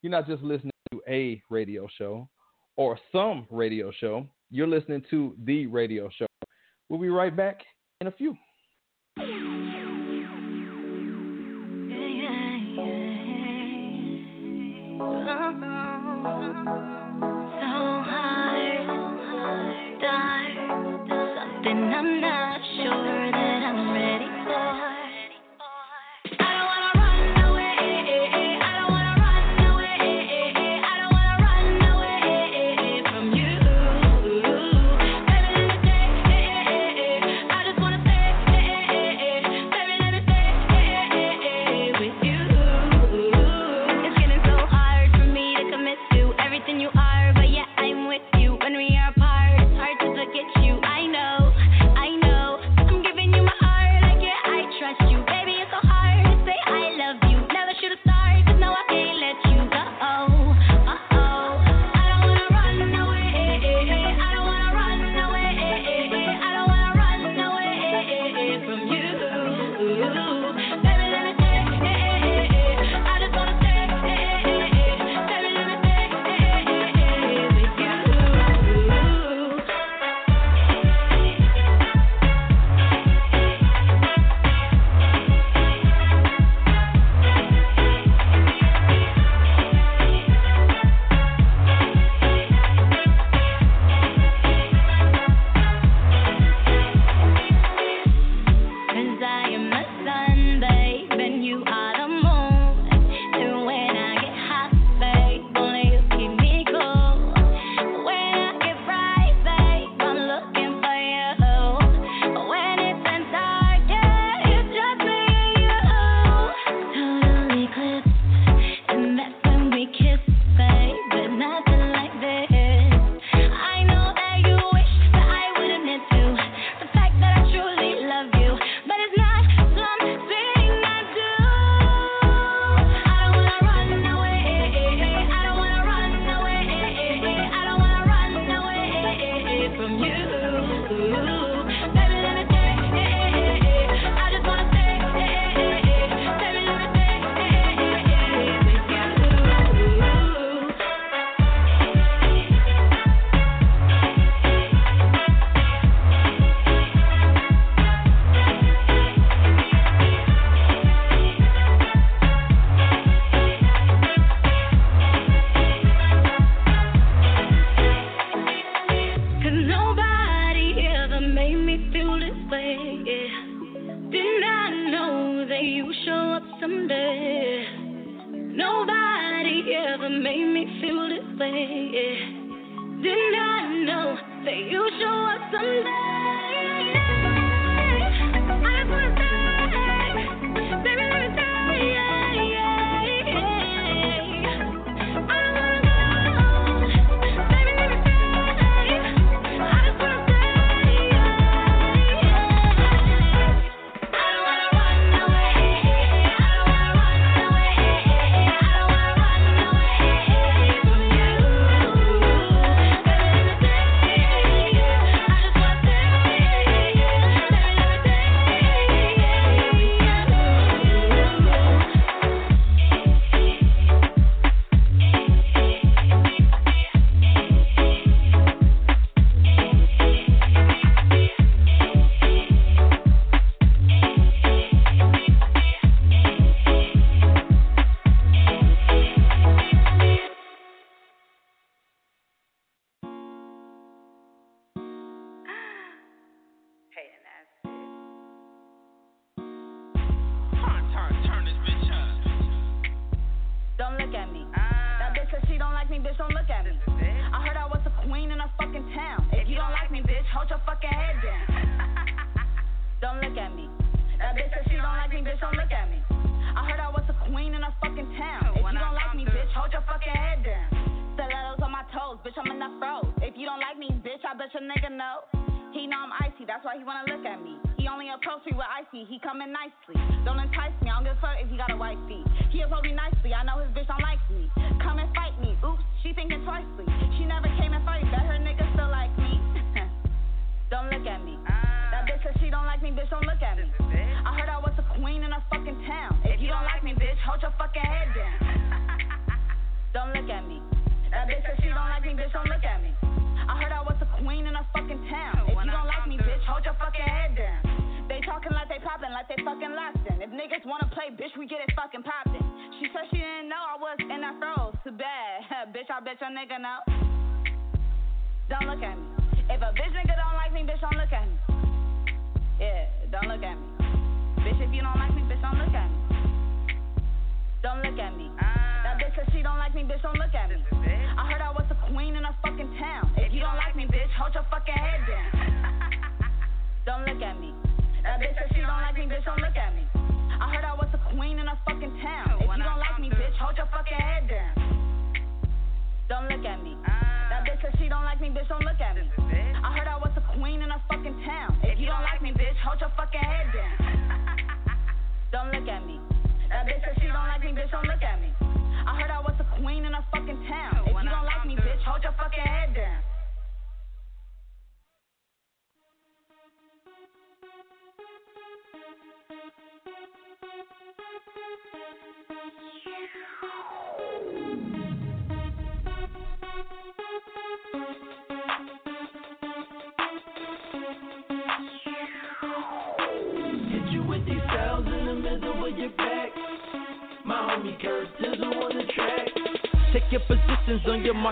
you're 0.04 0.10
not 0.10 0.26
just 0.26 0.42
listening 0.42 0.70
to 0.92 1.00
a 1.08 1.42
radio 1.48 1.88
show 1.96 2.28
or 2.76 2.98
some 3.10 3.46
radio 3.50 3.90
show, 3.90 4.26
you're 4.50 4.66
listening 4.66 5.02
to 5.08 5.34
the 5.44 5.66
radio 5.66 6.10
show. 6.14 6.26
We'll 6.90 7.00
be 7.00 7.08
right 7.08 7.34
back 7.34 7.62
in 8.02 8.06
a 8.06 8.12
few. 8.12 8.36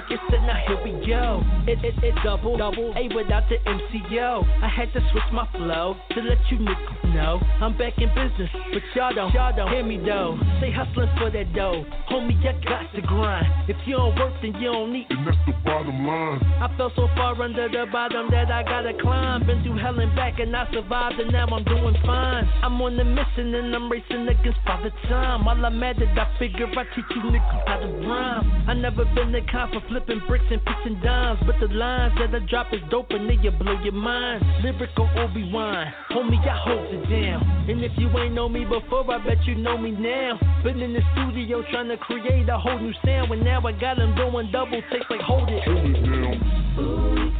Your 0.08 0.40
now 0.40 0.56
here 0.66 0.82
we 0.82 1.06
go. 1.06 1.42
It, 1.68 1.84
it, 1.84 1.94
it 2.02 2.14
double, 2.24 2.56
double, 2.56 2.94
A 2.96 3.14
without 3.14 3.44
the 3.50 3.56
MCO. 3.68 4.42
I 4.62 4.68
had 4.68 4.90
to 4.94 5.00
switch 5.12 5.28
my 5.32 5.46
flow 5.52 5.96
to 6.12 6.20
let 6.22 6.38
you 6.50 6.58
niggas 6.58 7.14
know 7.14 7.38
I'm 7.60 7.76
back 7.76 7.98
in 7.98 8.08
business, 8.08 8.48
but 8.72 8.82
y'all 8.94 9.14
don't, 9.14 9.34
y'all 9.34 9.54
don't 9.54 9.70
hear 9.70 9.84
me 9.84 9.98
though. 9.98 10.38
Stay 10.58 10.72
hustling 10.72 11.10
for 11.18 11.30
that 11.30 11.52
dough, 11.54 11.84
homie, 12.12 12.36
I 12.44 12.52
got 12.68 12.94
to 12.94 13.00
grind. 13.00 13.46
If 13.68 13.76
you 13.86 13.96
don't 13.96 14.14
work, 14.18 14.34
then 14.42 14.54
you 14.60 14.70
don't 14.70 14.92
need. 14.92 15.06
And 15.08 15.26
that's 15.26 15.38
the 15.46 15.54
bottom 15.64 16.06
line. 16.06 16.40
I 16.60 16.68
fell 16.76 16.92
so 16.94 17.08
far 17.16 17.40
under 17.40 17.68
the 17.68 17.86
bottom 17.90 18.30
that 18.30 18.50
I 18.52 18.62
gotta 18.62 18.92
climb. 19.00 19.46
Been 19.46 19.62
through 19.62 19.78
hell 19.78 19.98
and 19.98 20.14
back, 20.14 20.38
and 20.38 20.54
I 20.54 20.70
survived, 20.72 21.18
and 21.18 21.32
now 21.32 21.46
I'm 21.46 21.64
doing 21.64 21.96
fine. 22.04 22.44
I'm 22.62 22.80
on 22.82 22.96
the 22.96 23.04
mission, 23.04 23.54
and 23.54 23.74
I'm 23.74 23.90
racing 23.90 24.28
against 24.28 24.60
father 24.66 24.92
time. 25.08 25.44
While 25.44 25.64
I'm 25.64 25.82
at 25.82 25.98
it, 25.98 26.16
I 26.18 26.38
figure 26.38 26.66
I 26.66 26.84
teach 26.94 27.04
you 27.10 27.22
niggas 27.30 27.66
how 27.66 27.78
to 27.78 27.88
rhyme. 28.06 28.68
I 28.68 28.74
never 28.74 29.04
been 29.14 29.32
the 29.32 29.40
kind 29.50 29.72
for 29.72 29.80
flipping 29.88 30.20
bricks 30.28 30.44
and 30.50 30.60
pitching 30.64 31.00
dimes, 31.02 31.40
but 31.46 31.56
the 31.60 31.72
lines 31.72 32.14
that 32.18 32.34
I 32.34 32.44
drop 32.46 32.72
is 32.72 32.80
dope 32.90 33.10
and 33.10 33.28
they'll 33.28 33.52
blow 33.52 33.80
your 33.82 33.92
mind. 33.92 34.44
Lyrical 34.62 35.08
Obi 35.16 35.50
Wan, 35.52 35.86
homie, 36.10 36.38
I 36.46 36.56
hold 36.58 36.86
it 36.92 37.08
down. 37.08 37.42
And 37.68 37.82
if 37.82 37.92
you 37.96 38.08
ain't 38.18 38.34
know 38.34 38.48
me 38.48 38.64
before, 38.64 39.08
I 39.10 39.18
bet 39.24 39.44
you 39.46 39.54
know 39.54 39.78
me 39.78 39.92
now. 39.92 40.38
Been 40.64 40.80
in 40.80 40.92
the 40.92 41.00
studio 41.12 41.62
trying 41.70 41.88
to 41.88 41.96
create 42.06 42.48
a 42.48 42.58
whole 42.58 42.78
new 42.78 42.92
sound, 43.04 43.30
and 43.32 43.44
now 43.44 43.60
I 43.64 43.72
got 43.72 43.96
them 43.96 44.14
doing 44.14 44.50
double 44.52 44.82
takes 44.90 45.06
like 45.10 45.20
hold 45.20 45.48
it. 45.48 45.62
Hold 45.64 45.78
it 45.86 45.92
down. 45.92 46.34
Ooh, 46.78 47.32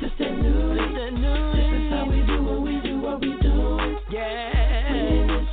this 0.00 0.10
that 0.18 0.30
new. 0.38 0.74
This 0.74 0.88
that 0.94 1.12
new. 1.14 1.52
This 1.54 1.68
is 1.74 1.90
how 1.90 2.06
we 2.08 2.22
do 2.26 2.42
what 2.42 2.60
we 2.62 2.80
do, 2.80 3.00
what 3.00 3.20
we 3.20 3.32
do. 3.40 3.98
Yeah. 4.10 5.44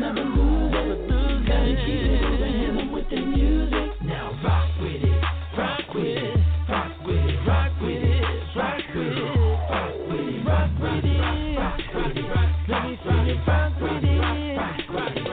Never 0.00 0.24
lose 0.24 0.72
Never 0.72 0.92
it. 0.92 1.10
lose 1.10 1.48
Gotta 1.48 1.68
it. 1.68 1.76
keep 1.84 2.00
it 2.00 2.22
moving, 2.22 2.54
hit 2.60 2.78
'em 2.78 2.92
with 2.92 3.08
the 3.10 3.16
music. 3.20 4.02
Now 4.02 4.32
rock 4.44 4.68
with 4.80 5.04
it, 5.04 5.22
rock 5.56 5.94
with 5.94 6.06
it, 6.06 6.38
rock 6.68 6.92
with 7.04 7.24
it, 7.28 7.46
rock 7.46 7.72
with 7.82 8.02
it, 8.02 8.24
rock 8.56 8.80
with 8.94 9.18
it, 9.18 9.18
rock 9.18 10.00
with 10.08 10.24
it, 10.28 10.46
rock 10.46 10.70
with 10.80 11.04
it, 11.04 11.58
rock 11.58 11.78
with 11.94 12.16
it, 12.16 12.24
Let 12.68 12.84
me 12.84 12.98
see 13.02 13.20
you 13.28 13.36
rock 13.46 13.72
with 13.80 14.04
it. 14.04 14.18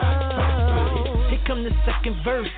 Oh. 0.01 1.27
Here 1.29 1.39
come 1.47 1.63
the 1.63 1.71
second 1.85 2.15
verse. 2.23 2.49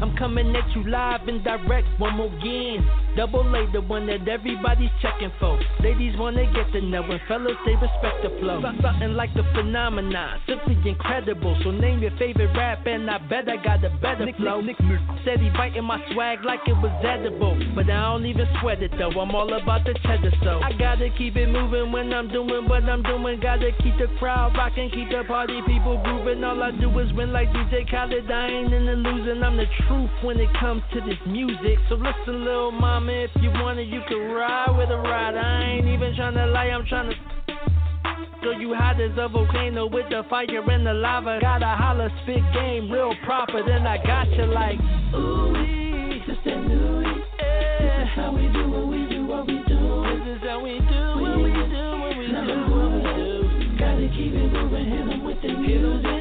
I'm 0.00 0.09
coming 0.20 0.54
at 0.54 0.68
you 0.76 0.84
live 0.84 1.26
and 1.28 1.42
direct 1.42 1.88
one 1.98 2.14
more 2.16 2.26
again. 2.26 2.84
Double 3.16 3.40
A, 3.56 3.66
the 3.72 3.80
one 3.80 4.06
that 4.06 4.28
everybody's 4.28 4.92
checking 5.00 5.32
for. 5.40 5.58
Ladies 5.80 6.14
wanna 6.18 6.44
get 6.52 6.70
to 6.72 6.80
know, 6.82 7.02
and 7.02 7.20
fellas 7.26 7.56
they 7.64 7.72
respect 7.74 8.20
the 8.22 8.28
flow. 8.38 8.60
So- 8.60 8.70
Something 8.82 9.14
like 9.14 9.32
the 9.32 9.44
phenomenon, 9.54 10.38
simply 10.46 10.76
incredible. 10.88 11.56
So 11.64 11.70
name 11.70 12.00
your 12.02 12.10
favorite 12.12 12.54
rap, 12.54 12.86
and 12.86 13.10
I 13.10 13.16
bet 13.18 13.48
I 13.48 13.56
got 13.56 13.82
a 13.82 13.88
better 14.02 14.30
flow. 14.36 14.60
Said 15.24 15.40
he 15.40 15.48
biting 15.50 15.84
my 15.84 15.98
swag 16.12 16.44
like 16.44 16.60
it 16.68 16.76
was 16.76 16.92
edible, 17.02 17.56
but 17.74 17.88
I 17.88 18.00
don't 18.12 18.26
even 18.26 18.46
sweat 18.60 18.82
it 18.82 18.92
though. 18.98 19.10
I'm 19.20 19.34
all 19.34 19.52
about 19.54 19.84
the 19.84 19.94
cheddar, 20.04 20.32
so 20.44 20.60
I 20.62 20.72
gotta 20.72 21.08
keep 21.16 21.36
it 21.36 21.48
moving 21.48 21.92
when 21.92 22.12
I'm 22.12 22.28
doing 22.28 22.68
what 22.68 22.84
I'm 22.84 23.02
doing. 23.02 23.40
Gotta 23.40 23.72
keep 23.82 23.96
the 23.96 24.08
crowd 24.18 24.54
rocking, 24.56 24.90
keep 24.90 25.08
the 25.08 25.24
party 25.26 25.62
people 25.66 25.96
grooving. 26.04 26.44
All 26.44 26.62
I 26.62 26.72
do 26.72 26.90
is 26.98 27.10
win 27.14 27.32
like 27.32 27.48
DJ 27.52 27.84
Khaled. 27.90 28.30
I 28.30 28.46
ain't 28.48 28.72
in 28.72 28.84
the 28.84 28.96
losing. 28.96 29.42
I'm 29.42 29.56
the 29.56 29.66
truth 29.88 30.09
when 30.22 30.38
it 30.38 30.48
comes 30.58 30.82
to 30.92 31.00
this 31.00 31.18
music. 31.26 31.78
So 31.88 31.94
listen, 31.96 32.44
little 32.44 32.72
mama, 32.72 33.12
if 33.12 33.30
you 33.40 33.50
want 33.50 33.78
it, 33.78 33.88
you 33.88 34.00
can 34.08 34.18
ride 34.32 34.74
with 34.76 34.90
a 34.90 34.96
ride. 34.98 35.36
I 35.36 35.62
ain't 35.78 35.86
even 35.88 36.14
trying 36.16 36.34
to 36.34 36.46
lie, 36.46 36.66
I'm 36.66 36.84
trying 36.86 37.10
to. 37.10 37.16
So 38.42 38.52
you 38.52 38.72
hot 38.74 39.00
as 39.00 39.12
a 39.18 39.28
volcano 39.28 39.86
with 39.86 40.08
the 40.08 40.22
fire 40.30 40.70
and 40.70 40.86
the 40.86 40.94
lava. 40.94 41.38
Gotta 41.40 41.66
holler, 41.76 42.10
spit 42.22 42.40
game 42.54 42.90
real 42.90 43.14
proper. 43.24 43.62
Then 43.66 43.86
I 43.86 43.98
got 44.02 44.30
you 44.30 44.46
like, 44.46 44.78
ooh, 45.14 45.52
This 46.26 46.36
that 46.46 46.56
new. 46.66 47.02
yeah. 47.40 48.06
How 48.16 48.32
we 48.32 48.48
do 48.48 48.68
what 48.70 48.88
we 48.88 49.06
do, 49.08 49.26
what 49.26 49.46
we 49.46 49.60
do. 49.68 50.24
This 50.24 50.36
is 50.36 50.42
how 50.48 50.62
we 50.64 50.78
do 50.80 51.04
what 51.20 51.36
we 51.36 51.52
do, 51.52 51.84
what 52.00 52.16
we 52.16 52.26
do, 52.28 52.46
what 52.72 52.88
we 52.96 53.00
do. 53.12 53.76
Gotta 53.78 54.08
keep 54.16 54.32
it 54.32 54.52
moving, 54.52 54.88
hit 54.88 55.00
'em 55.12 55.22
with 55.24 55.42
the 55.42 55.48
music. 55.52 56.19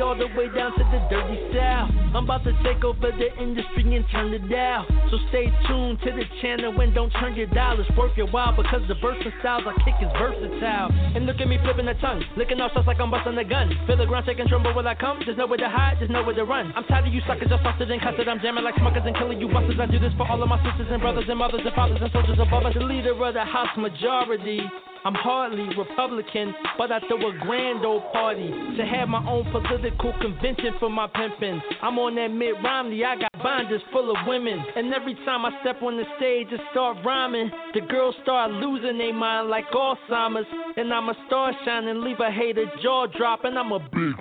All 0.00 0.16
the 0.16 0.26
way 0.36 0.48
down 0.48 0.72
to 0.76 0.84
the 0.84 1.00
dirty 1.10 1.38
south. 1.54 1.90
I'm 2.16 2.24
about 2.24 2.44
to 2.44 2.52
take 2.64 2.82
over 2.84 3.12
the 3.12 3.30
industry 3.40 3.84
and 3.96 4.04
turn 4.10 4.32
it 4.32 4.48
down. 4.48 4.86
So 5.10 5.18
stay 5.28 5.46
tuned 5.68 6.00
to 6.02 6.10
the 6.10 6.24
channel 6.40 6.78
and 6.80 6.94
don't 6.94 7.10
turn 7.20 7.34
your. 7.36 7.46
It's 7.50 7.90
worth 7.96 8.16
your 8.16 8.28
while 8.28 8.56
because 8.56 8.82
the 8.88 8.94
verse 8.96 9.18
styles 9.40 9.64
I 9.66 9.74
kick 9.84 9.94
is 10.00 10.10
versatile. 10.18 10.88
And 11.14 11.26
look 11.26 11.40
at 11.40 11.48
me 11.48 11.58
flipping 11.62 11.86
the 11.86 11.94
tongue, 11.94 12.24
licking 12.36 12.60
off 12.60 12.72
shots 12.72 12.86
like 12.86 13.00
I'm 13.00 13.10
busting 13.10 13.36
a 13.36 13.44
gun. 13.44 13.70
Feel 13.86 13.96
the 13.96 14.06
ground 14.06 14.26
shaking, 14.26 14.48
tremble 14.48 14.74
when 14.74 14.86
I 14.86 14.94
come. 14.94 15.20
There's 15.24 15.36
nowhere 15.36 15.58
to 15.58 15.68
hide, 15.68 15.96
there's 15.98 16.10
nowhere 16.10 16.34
to 16.34 16.44
run. 16.44 16.72
I'm 16.76 16.84
tired 16.84 17.06
of 17.06 17.12
you 17.12 17.20
suckers, 17.26 17.48
just 17.48 17.62
busted 17.62 17.90
and 17.90 18.00
cussed. 18.00 18.20
I'm 18.20 18.40
jamming 18.40 18.64
like 18.64 18.74
smuckers 18.76 19.06
and 19.06 19.16
killing 19.16 19.40
you 19.40 19.48
busters. 19.48 19.78
I 19.80 19.86
do 19.86 19.98
this 19.98 20.12
for 20.16 20.26
all 20.26 20.42
of 20.42 20.48
my 20.48 20.58
sisters 20.64 20.88
and 20.90 21.00
brothers 21.00 21.24
and 21.28 21.38
mothers 21.38 21.62
and 21.64 21.74
fathers 21.74 21.98
and 22.00 22.10
soldiers 22.12 22.38
above 22.40 22.64
us. 22.64 22.74
The 22.74 22.80
leader 22.80 23.12
of 23.12 23.34
the 23.34 23.44
house 23.44 23.76
majority. 23.76 24.60
I'm 25.04 25.14
hardly 25.14 25.68
Republican, 25.76 26.54
but 26.76 26.92
I 26.92 27.00
throw 27.08 27.30
a 27.30 27.38
grand 27.40 27.86
old 27.86 28.02
party 28.12 28.50
to 28.50 28.84
have 28.84 29.08
my 29.08 29.26
own 29.26 29.50
political 29.50 30.12
convention 30.20 30.74
for 30.78 30.90
my 30.90 31.06
pimpin'. 31.06 31.60
I'm 31.82 31.98
on 31.98 32.14
that 32.16 32.28
Mitt 32.28 32.54
Romney, 32.62 33.04
I 33.04 33.16
got 33.16 33.32
binders 33.42 33.80
full 33.92 34.10
of 34.10 34.16
women. 34.26 34.62
And 34.76 34.92
every 34.92 35.14
time 35.24 35.46
I 35.46 35.58
step 35.62 35.82
on 35.82 35.96
the 35.96 36.04
stage 36.18 36.48
and 36.50 36.60
start 36.70 36.98
rhyming, 37.04 37.50
the 37.72 37.80
girls 37.80 38.14
start 38.22 38.50
losing 38.50 38.98
their 38.98 39.14
mind 39.14 39.48
like 39.48 39.70
Alzheimer's. 39.70 40.46
And 40.76 40.92
I'm 40.92 41.08
a 41.08 41.14
star 41.26 41.52
shining, 41.64 42.02
leave 42.02 42.20
a 42.20 42.30
hater 42.30 42.66
jaw 42.82 43.06
dropping. 43.06 43.56
I'm 43.56 43.72
a 43.72 43.78
Big 43.78 44.14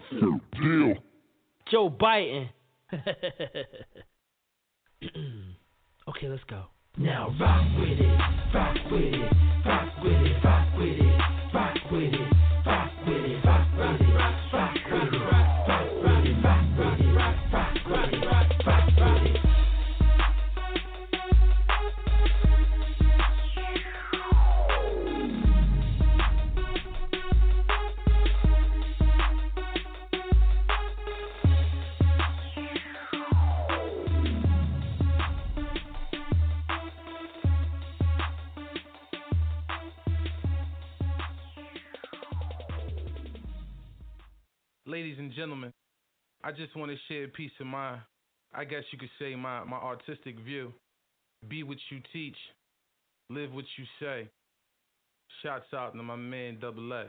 deal. 0.62 0.96
Joe 1.70 1.90
Biden. 1.90 2.50
okay, 6.08 6.28
let's 6.28 6.44
go. 6.50 6.64
Now 6.98 7.34
rock 7.40 7.64
with 7.78 8.00
it, 8.00 8.20
rock 8.54 8.76
with 8.92 9.02
it, 9.14 9.32
rock 9.66 10.04
with 10.04 10.14
it, 10.14 10.44
rock 10.44 10.78
with 10.78 11.00
it, 11.00 11.54
rock 11.54 11.92
with 11.92 12.14
it, 12.14 12.34
rock 12.66 12.92
with 13.08 13.24
it, 13.24 13.46
rock 13.46 13.68
with 13.78 14.02
it, 14.02 14.16
rock 14.52 14.76
with 14.92 15.14
it, 15.14 15.20
rock 15.20 15.49
ladies 44.90 45.18
and 45.20 45.32
gentlemen, 45.34 45.72
I 46.44 46.52
just 46.52 46.76
want 46.76 46.92
to 46.92 46.98
share 47.08 47.26
a 47.26 47.28
piece 47.28 47.52
of 47.60 47.68
my, 47.68 47.98
I 48.54 48.66
guess 48.66 48.84
you 48.92 48.98
could 48.98 49.10
say 49.20 49.36
my 49.36 49.64
my 49.64 49.78
artistic 49.78 50.40
view. 50.40 50.74
Be 51.48 51.64
what 51.64 51.78
you 51.90 52.00
teach, 52.12 52.36
live 53.30 53.54
what 53.54 53.66
you 53.78 53.86
say. 54.00 54.28
Shouts 55.44 55.74
out 55.74 55.94
to 55.94 56.04
my 56.04 56.16
man 56.16 56.58
Double 56.60 56.92
A. 56.92 57.06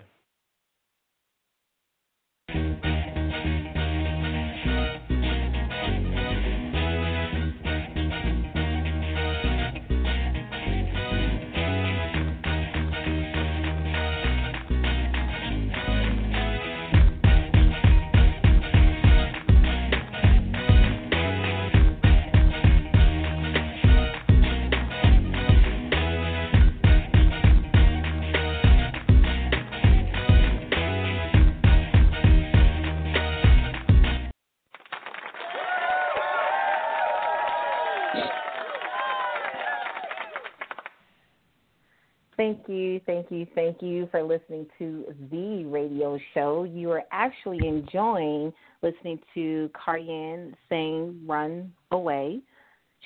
Thank 43.10 43.32
you, 43.32 43.44
thank 43.56 43.82
you, 43.82 44.08
for 44.12 44.22
listening 44.22 44.68
to 44.78 45.04
the 45.32 45.64
radio 45.64 46.16
show. 46.32 46.62
You 46.62 46.92
are 46.92 47.02
actually 47.10 47.66
enjoying 47.66 48.52
listening 48.82 49.18
to 49.34 49.68
Karian 49.74 50.54
sing 50.68 51.20
Run 51.26 51.72
Away, 51.90 52.38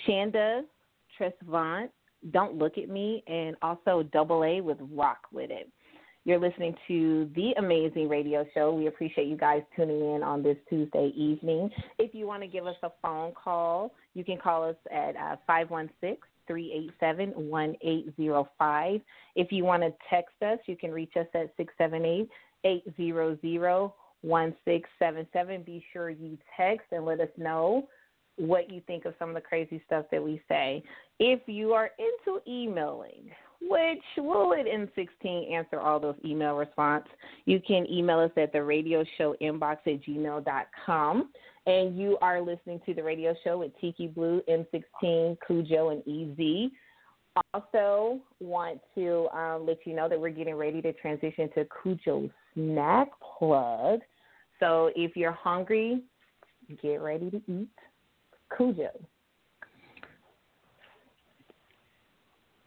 Chanda, 0.05 0.65
Tresvant, 1.19 1.89
Don't 2.33 2.59
Look 2.59 2.77
at 2.77 2.91
Me, 2.91 3.25
and 3.27 3.57
also 3.63 4.03
Double 4.13 4.45
A 4.45 4.61
with 4.61 4.77
Rock 4.93 5.21
With 5.33 5.51
It. 5.51 5.71
You're 6.27 6.39
listening 6.39 6.75
to 6.87 7.31
the 7.35 7.55
amazing 7.57 8.07
radio 8.07 8.45
show. 8.53 8.75
We 8.75 8.89
appreciate 8.89 9.27
you 9.27 9.39
guys 9.39 9.63
tuning 9.75 10.17
in 10.17 10.23
on 10.23 10.43
this 10.43 10.59
Tuesday 10.69 11.15
evening. 11.17 11.71
If 11.99 12.15
you 12.15 12.27
want 12.27 12.43
to 12.43 12.47
give 12.47 12.67
us 12.67 12.77
a 12.83 12.91
phone 13.01 13.33
call, 13.33 13.95
you 14.13 14.23
can 14.23 14.37
call 14.37 14.69
us 14.69 14.77
at 14.93 15.17
uh, 15.17 15.37
516 15.47 16.19
387 16.47 17.33
1805. 17.37 19.01
If 19.37 19.53
you 19.53 19.65
want 19.65 19.83
to 19.83 19.93
text 20.11 20.35
us, 20.43 20.59
you 20.67 20.77
can 20.77 20.93
reach 20.93 21.13
us 21.17 21.27
at 21.35 21.53
678 21.57 22.29
800 22.65 23.91
1677. 24.23 25.63
Be 25.63 25.85
sure 25.93 26.11
you 26.11 26.39
text 26.57 26.87
and 26.93 27.05
let 27.05 27.21
us 27.21 27.29
know 27.37 27.87
what 28.37 28.71
you 28.71 28.81
think 28.87 29.05
of 29.05 29.15
some 29.19 29.29
of 29.29 29.35
the 29.35 29.41
crazy 29.41 29.83
stuff 29.87 30.07
that 30.11 30.23
we 30.23 30.41
say. 30.49 30.83
If 31.21 31.41
you 31.47 31.73
are 31.73 31.91
into 31.99 32.41
emailing, 32.49 33.31
which 33.61 34.03
will 34.19 34.53
it 34.53 34.67
M16 34.67 35.53
answer 35.53 35.81
all 35.81 36.01
those 36.01 36.17
email 36.25 36.57
response, 36.57 37.05
you 37.45 37.61
can 37.67 37.89
email 37.91 38.19
us 38.19 38.33
at 38.37 38.53
the 38.53 38.63
radio 38.63 39.05
show 39.17 39.37
inbox 39.41 39.79
at 39.87 40.03
gmail.com 40.03 41.31
and 41.67 41.99
you 41.99 42.19
are 42.21 42.41
listening 42.41 42.81
to 42.87 42.95
the 42.95 43.03
radio 43.03 43.35
show 43.43 43.59
with 43.59 43.73
Tiki 43.81 44.07
Blue, 44.07 44.43
M16, 44.49 45.39
Khujoe, 45.49 45.93
and 45.93 46.39
EZ. 46.39 46.71
Also, 47.53 48.21
want 48.41 48.81
to 48.95 49.29
um, 49.37 49.67
let 49.67 49.79
you 49.85 49.95
know 49.95 50.09
that 50.09 50.21
we're 50.21 50.31
getting 50.31 50.55
ready 50.55 50.81
to 50.83 50.93
transition 50.93 51.49
to 51.55 51.65
Khujoe 51.65 52.31
Snack 52.55 53.09
Plug. 53.39 54.01
So 54.61 54.91
if 54.95 55.17
you're 55.17 55.33
hungry, 55.33 56.03
get 56.83 57.01
ready 57.01 57.31
to 57.31 57.43
eat 57.49 57.69
Khujoe. 58.57 58.89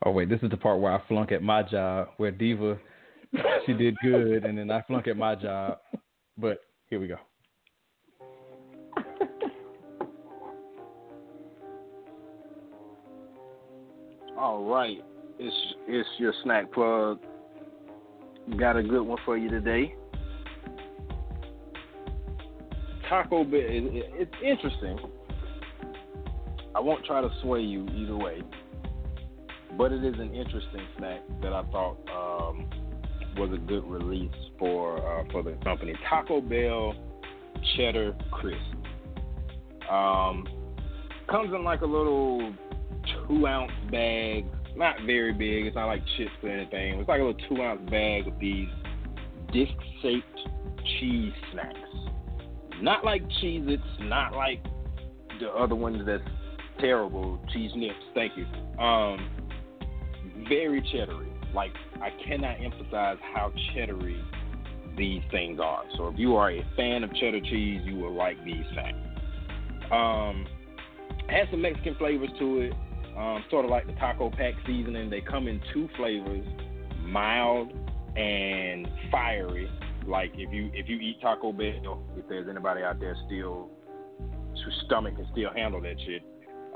Oh 0.05 0.11
wait, 0.11 0.29
this 0.29 0.39
is 0.43 0.49
the 0.49 0.57
part 0.57 0.79
where 0.79 0.93
I 0.93 1.01
flunk 1.07 1.31
at 1.31 1.41
my 1.41 1.63
job, 1.63 2.09
where 2.17 2.31
Diva 2.31 2.77
she 3.65 3.73
did 3.73 3.97
good, 4.01 4.45
and 4.45 4.57
then 4.57 4.71
I 4.71 4.81
flunk 4.83 5.07
at 5.07 5.17
my 5.17 5.35
job. 5.35 5.79
But 6.37 6.61
here 6.89 6.99
we 6.99 7.07
go. 7.07 7.17
All 14.37 14.63
right, 14.65 15.03
it's 15.39 15.55
it's 15.87 16.07
your 16.19 16.31
snack 16.43 16.71
plug. 16.71 17.19
Got 18.59 18.77
a 18.77 18.83
good 18.83 19.01
one 19.01 19.17
for 19.25 19.35
you 19.35 19.49
today. 19.49 19.95
Taco 23.09 23.43
Bell. 23.43 23.59
It, 23.59 23.95
it, 23.95 24.11
it's 24.13 24.33
interesting. 24.45 24.99
I 26.75 26.79
won't 26.79 27.03
try 27.05 27.21
to 27.21 27.29
sway 27.41 27.61
you 27.61 27.87
either 27.87 28.15
way, 28.15 28.43
but 29.75 29.91
it 29.91 30.03
is 30.03 30.13
an 30.19 30.35
interesting 30.35 30.81
snack 30.99 31.21
that 31.41 31.53
I 31.53 31.63
thought 31.71 31.97
um, 32.15 32.69
was 33.37 33.49
a 33.53 33.57
good 33.57 33.85
release 33.85 34.31
for 34.59 34.97
uh, 34.97 35.23
for 35.31 35.41
the 35.41 35.53
company. 35.63 35.95
Taco 36.07 36.41
Bell 36.41 36.93
Cheddar 37.75 38.15
Crisp. 38.29 38.59
Um, 39.89 40.47
comes 41.27 41.51
in 41.55 41.63
like 41.63 41.81
a 41.81 41.87
little 41.87 42.53
two 43.27 43.47
ounce 43.47 43.71
bag, 43.91 44.45
not 44.75 44.95
very 45.05 45.33
big. 45.33 45.65
It's 45.65 45.75
not 45.75 45.87
like 45.87 46.03
chips 46.17 46.31
or 46.43 46.49
anything. 46.49 46.99
It's 46.99 47.09
like 47.09 47.19
a 47.19 47.23
little 47.23 47.47
two 47.49 47.61
ounce 47.61 47.89
bag 47.89 48.27
of 48.27 48.39
these 48.39 48.69
disc 49.51 49.73
shaped 50.01 50.39
cheese 50.99 51.33
snacks. 51.51 51.77
Not 52.81 53.03
like 53.03 53.23
Cheez 53.41 53.67
Its, 53.67 53.83
not 54.01 54.33
like 54.33 54.63
the 55.39 55.49
other 55.49 55.75
ones 55.75 56.03
that's 56.05 56.23
terrible. 56.79 57.39
Cheese 57.53 57.71
nips, 57.75 57.95
thank 58.13 58.33
you. 58.37 58.45
Um, 58.79 59.29
very 60.47 60.81
cheddary. 60.81 61.31
Like 61.53 61.71
I 62.01 62.09
cannot 62.27 62.61
emphasize 62.61 63.17
how 63.33 63.51
cheddary 63.73 64.21
these 64.95 65.21
things 65.31 65.59
are. 65.59 65.83
So 65.97 66.07
if 66.09 66.19
you 66.19 66.35
are 66.35 66.51
a 66.51 66.65
fan 66.75 67.03
of 67.03 67.13
cheddar 67.15 67.41
cheese, 67.41 67.81
you 67.83 67.95
will 67.95 68.13
like 68.13 68.43
these 68.45 68.65
snacks. 68.73 68.97
Um, 69.91 70.45
has 71.29 71.47
some 71.49 71.61
Mexican 71.61 71.95
flavors 71.95 72.29
to 72.39 72.61
it 72.61 72.73
um, 73.17 73.43
sort 73.49 73.65
of 73.65 73.71
like 73.71 73.87
the 73.87 73.93
taco 73.93 74.29
pack 74.29 74.53
seasoning. 74.65 75.09
They 75.09 75.21
come 75.21 75.47
in 75.47 75.59
two 75.73 75.89
flavors, 75.97 76.45
mild 77.01 77.71
and 78.15 78.87
fiery. 79.11 79.69
Like 80.05 80.31
if 80.35 80.53
you 80.53 80.69
if 80.73 80.87
you 80.87 80.97
eat 80.97 81.19
Taco 81.21 81.51
Bell, 81.51 82.03
if 82.17 82.27
there's 82.29 82.47
anybody 82.47 82.83
out 82.83 82.99
there 82.99 83.15
still 83.25 83.69
whose 84.51 84.83
stomach 84.85 85.15
can 85.15 85.27
still 85.31 85.49
handle 85.53 85.81
that 85.81 85.95
shit, 86.05 86.23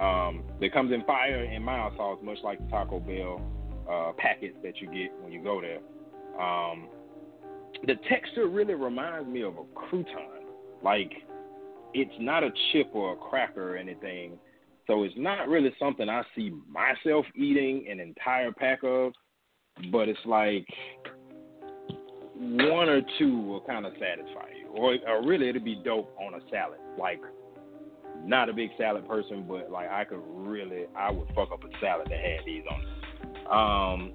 um, 0.01 0.43
it 0.59 0.73
comes 0.73 0.91
in 0.91 1.03
fire 1.05 1.43
and 1.43 1.63
mild 1.63 1.93
sauce, 1.95 2.19
much 2.21 2.39
like 2.43 2.59
the 2.59 2.69
Taco 2.69 2.99
Bell 2.99 3.41
uh, 3.89 4.11
packets 4.17 4.57
that 4.63 4.81
you 4.81 4.87
get 4.87 5.11
when 5.21 5.31
you 5.31 5.41
go 5.43 5.61
there. 5.61 5.79
Um, 6.41 6.89
the 7.87 7.95
texture 8.09 8.47
really 8.47 8.73
reminds 8.73 9.29
me 9.29 9.43
of 9.43 9.53
a 9.57 9.63
crouton. 9.79 10.43
Like 10.83 11.11
it's 11.93 12.13
not 12.19 12.43
a 12.43 12.49
chip 12.71 12.89
or 12.93 13.13
a 13.13 13.15
cracker 13.15 13.75
or 13.75 13.77
anything 13.77 14.37
so 14.91 15.03
it's 15.03 15.15
not 15.15 15.47
really 15.47 15.73
something 15.79 16.09
I 16.09 16.21
see 16.35 16.51
myself 16.69 17.25
eating 17.33 17.87
an 17.89 18.01
entire 18.01 18.51
pack 18.51 18.79
of, 18.83 19.13
but 19.89 20.09
it's 20.09 20.19
like 20.25 20.67
one 22.35 22.89
or 22.89 23.01
two 23.17 23.41
will 23.41 23.61
kind 23.61 23.85
of 23.85 23.93
satisfy 23.93 24.49
you. 24.59 24.67
Or, 24.75 24.97
or 25.07 25.25
really, 25.25 25.47
it'd 25.47 25.63
be 25.63 25.81
dope 25.85 26.13
on 26.19 26.33
a 26.33 26.39
salad. 26.49 26.79
Like, 26.99 27.21
not 28.25 28.49
a 28.49 28.53
big 28.53 28.71
salad 28.77 29.07
person, 29.07 29.45
but 29.47 29.71
like 29.71 29.89
I 29.89 30.03
could 30.03 30.19
really, 30.25 30.87
I 30.93 31.09
would 31.09 31.27
fuck 31.29 31.53
up 31.53 31.63
a 31.63 31.69
salad 31.79 32.07
that 32.09 32.19
had 32.19 32.39
these 32.45 32.63
on. 32.69 33.95
Um, 33.95 34.13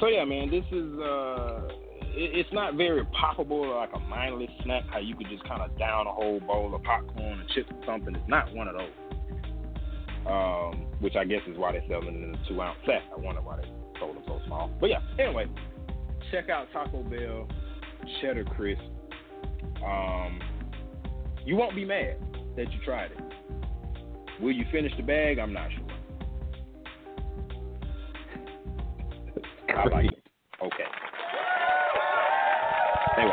so 0.00 0.08
yeah, 0.08 0.24
man, 0.24 0.50
this 0.50 0.64
is 0.72 0.98
uh 0.98 1.68
it's 2.16 2.52
not 2.52 2.74
very 2.74 3.04
poppable 3.06 3.76
like 3.76 3.90
a 3.94 4.00
mindless 4.00 4.50
snack. 4.64 4.84
How 4.90 4.98
you 4.98 5.14
could 5.14 5.28
just 5.28 5.44
kind 5.44 5.60
of 5.62 5.78
down 5.78 6.06
a 6.06 6.12
whole 6.12 6.40
bowl 6.40 6.74
of 6.74 6.82
popcorn 6.82 7.40
and 7.40 7.48
chips 7.50 7.70
or 7.70 7.84
something. 7.86 8.14
It's 8.14 8.28
not 8.28 8.52
one 8.54 8.68
of 8.68 8.74
those. 8.74 8.90
Um, 10.26 10.86
which 10.98 11.14
I 11.14 11.24
guess 11.24 11.42
is 11.46 11.56
why 11.56 11.72
they 11.72 11.84
sell 11.88 12.00
them 12.00 12.16
in 12.16 12.34
a 12.34 12.48
two 12.48 12.60
ounce 12.60 12.78
set. 12.84 13.02
I 13.16 13.20
wonder 13.20 13.40
why 13.42 13.58
they 13.58 13.68
sold 14.00 14.16
them 14.16 14.24
so 14.26 14.40
small. 14.46 14.70
But 14.80 14.90
yeah, 14.90 15.00
anyway, 15.20 15.46
check 16.32 16.48
out 16.48 16.66
Taco 16.72 17.02
Bell 17.04 17.46
Cheddar 18.20 18.44
Crisp. 18.44 18.80
Um, 19.86 20.40
you 21.44 21.54
won't 21.54 21.76
be 21.76 21.84
mad 21.84 22.16
that 22.56 22.72
you 22.72 22.80
tried 22.84 23.12
it. 23.12 23.20
Will 24.40 24.52
you 24.52 24.64
finish 24.72 24.92
the 24.96 25.02
bag? 25.02 25.38
I'm 25.38 25.52
not 25.52 25.70
sure. 25.70 25.86
I 29.76 29.88
like 29.88 30.06
it. 30.06 30.22
Okay. 30.62 30.84
Anyway. 33.18 33.32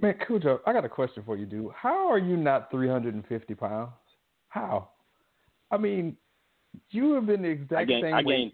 Man, 0.00 0.14
Khujoe, 0.26 0.60
I 0.66 0.72
got 0.72 0.84
a 0.84 0.88
question 0.88 1.22
for 1.26 1.36
you, 1.36 1.44
dude. 1.44 1.72
How 1.74 2.10
are 2.10 2.18
you 2.18 2.36
not 2.36 2.70
350 2.70 3.54
pounds? 3.54 3.90
How? 4.48 4.88
I 5.70 5.76
mean, 5.76 6.16
you 6.90 7.12
have 7.14 7.26
been 7.26 7.42
the 7.42 7.48
exact 7.48 7.88
gained, 7.88 8.04
same 8.04 8.14
I 8.14 8.22
weight. 8.22 8.36
gained, 8.36 8.52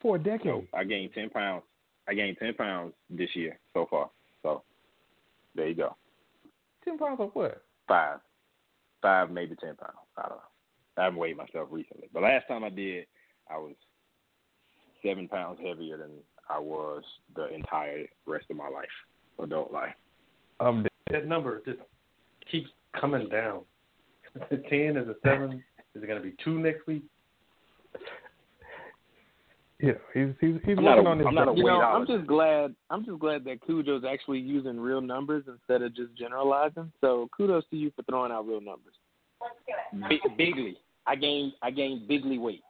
for 0.00 0.16
a 0.16 0.18
decade. 0.18 0.68
I 0.74 0.84
gained 0.84 1.12
ten 1.14 1.30
pounds. 1.30 1.62
I 2.08 2.14
gained 2.14 2.36
ten 2.38 2.54
pounds 2.54 2.92
this 3.10 3.30
year 3.34 3.58
so 3.72 3.86
far. 3.90 4.10
So 4.42 4.62
there 5.54 5.68
you 5.68 5.74
go. 5.74 5.96
Ten 6.84 6.98
pounds 6.98 7.18
of 7.20 7.30
what? 7.32 7.62
Five, 7.88 8.20
five 9.02 9.30
maybe 9.30 9.56
ten 9.56 9.74
pounds. 9.76 9.96
I 10.16 10.22
don't 10.22 10.32
know. 10.32 10.55
I 10.98 11.04
haven't 11.04 11.18
weighed 11.18 11.36
myself 11.36 11.68
recently, 11.70 12.08
but 12.12 12.22
last 12.22 12.48
time 12.48 12.64
I 12.64 12.70
did, 12.70 13.06
I 13.50 13.58
was 13.58 13.74
seven 15.02 15.28
pounds 15.28 15.58
heavier 15.62 15.98
than 15.98 16.10
I 16.48 16.58
was 16.58 17.02
the 17.34 17.52
entire 17.54 18.06
rest 18.26 18.46
of 18.50 18.56
my 18.56 18.68
life, 18.68 18.88
adult 19.42 19.72
life. 19.72 19.94
Um, 20.60 20.86
That 21.10 21.26
number 21.26 21.62
just 21.66 21.78
keeps 22.50 22.68
coming 22.98 23.28
down. 23.28 23.60
Is 24.36 24.42
it 24.50 24.64
ten? 24.68 24.96
Is 24.96 25.08
it 25.08 25.16
seven? 25.22 25.62
Is 25.94 26.02
it 26.02 26.06
going 26.06 26.20
to 26.20 26.26
be 26.26 26.34
two 26.44 26.58
next 26.58 26.86
week? 26.86 27.02
Yeah, 29.80 29.92
he's 30.14 30.28
he's 30.40 30.54
he's 30.64 30.78
I'm 30.78 30.84
not 30.84 30.96
working 30.96 31.06
a- 31.06 31.10
on 31.10 31.18
his. 31.18 31.26
I'm 31.26 31.34
not 31.34 31.48
a 31.48 31.54
You 31.54 31.64
know, 31.64 31.80
I'm 31.82 32.06
just 32.06 32.26
glad. 32.26 32.74
I'm 32.88 33.04
just 33.04 33.18
glad 33.18 33.44
that 33.44 33.60
Khujoe's 33.66 34.04
actually 34.04 34.38
using 34.38 34.80
real 34.80 35.02
numbers 35.02 35.44
instead 35.46 35.82
of 35.82 35.94
just 35.94 36.14
generalizing. 36.16 36.90
So 37.02 37.28
kudos 37.36 37.64
to 37.70 37.76
you 37.76 37.92
for 37.94 38.02
throwing 38.04 38.32
out 38.32 38.46
real 38.46 38.60
numbers. 38.62 38.94
Big, 40.08 40.20
bigly. 40.38 40.78
I 41.06 41.14
gained 41.16 41.52
I 41.62 41.70
gained 41.70 42.08
bigly 42.08 42.38
weight. 42.38 42.62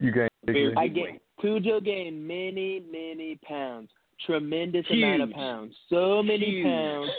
You 0.00 0.12
gained 0.12 0.30
big 0.46 0.54
Very 0.54 0.68
weight. 0.68 0.78
I 0.78 0.86
big 0.88 0.94
get 0.94 1.04
weight. 1.04 1.20
Khujoe 1.42 1.84
gained 1.84 2.26
many, 2.26 2.82
many 2.90 3.38
pounds. 3.46 3.90
Tremendous 4.26 4.86
amount 4.90 5.22
of 5.22 5.30
pounds. 5.32 5.74
So 5.90 6.22
many 6.22 6.46
Huge. 6.46 6.64
pounds. 6.64 7.10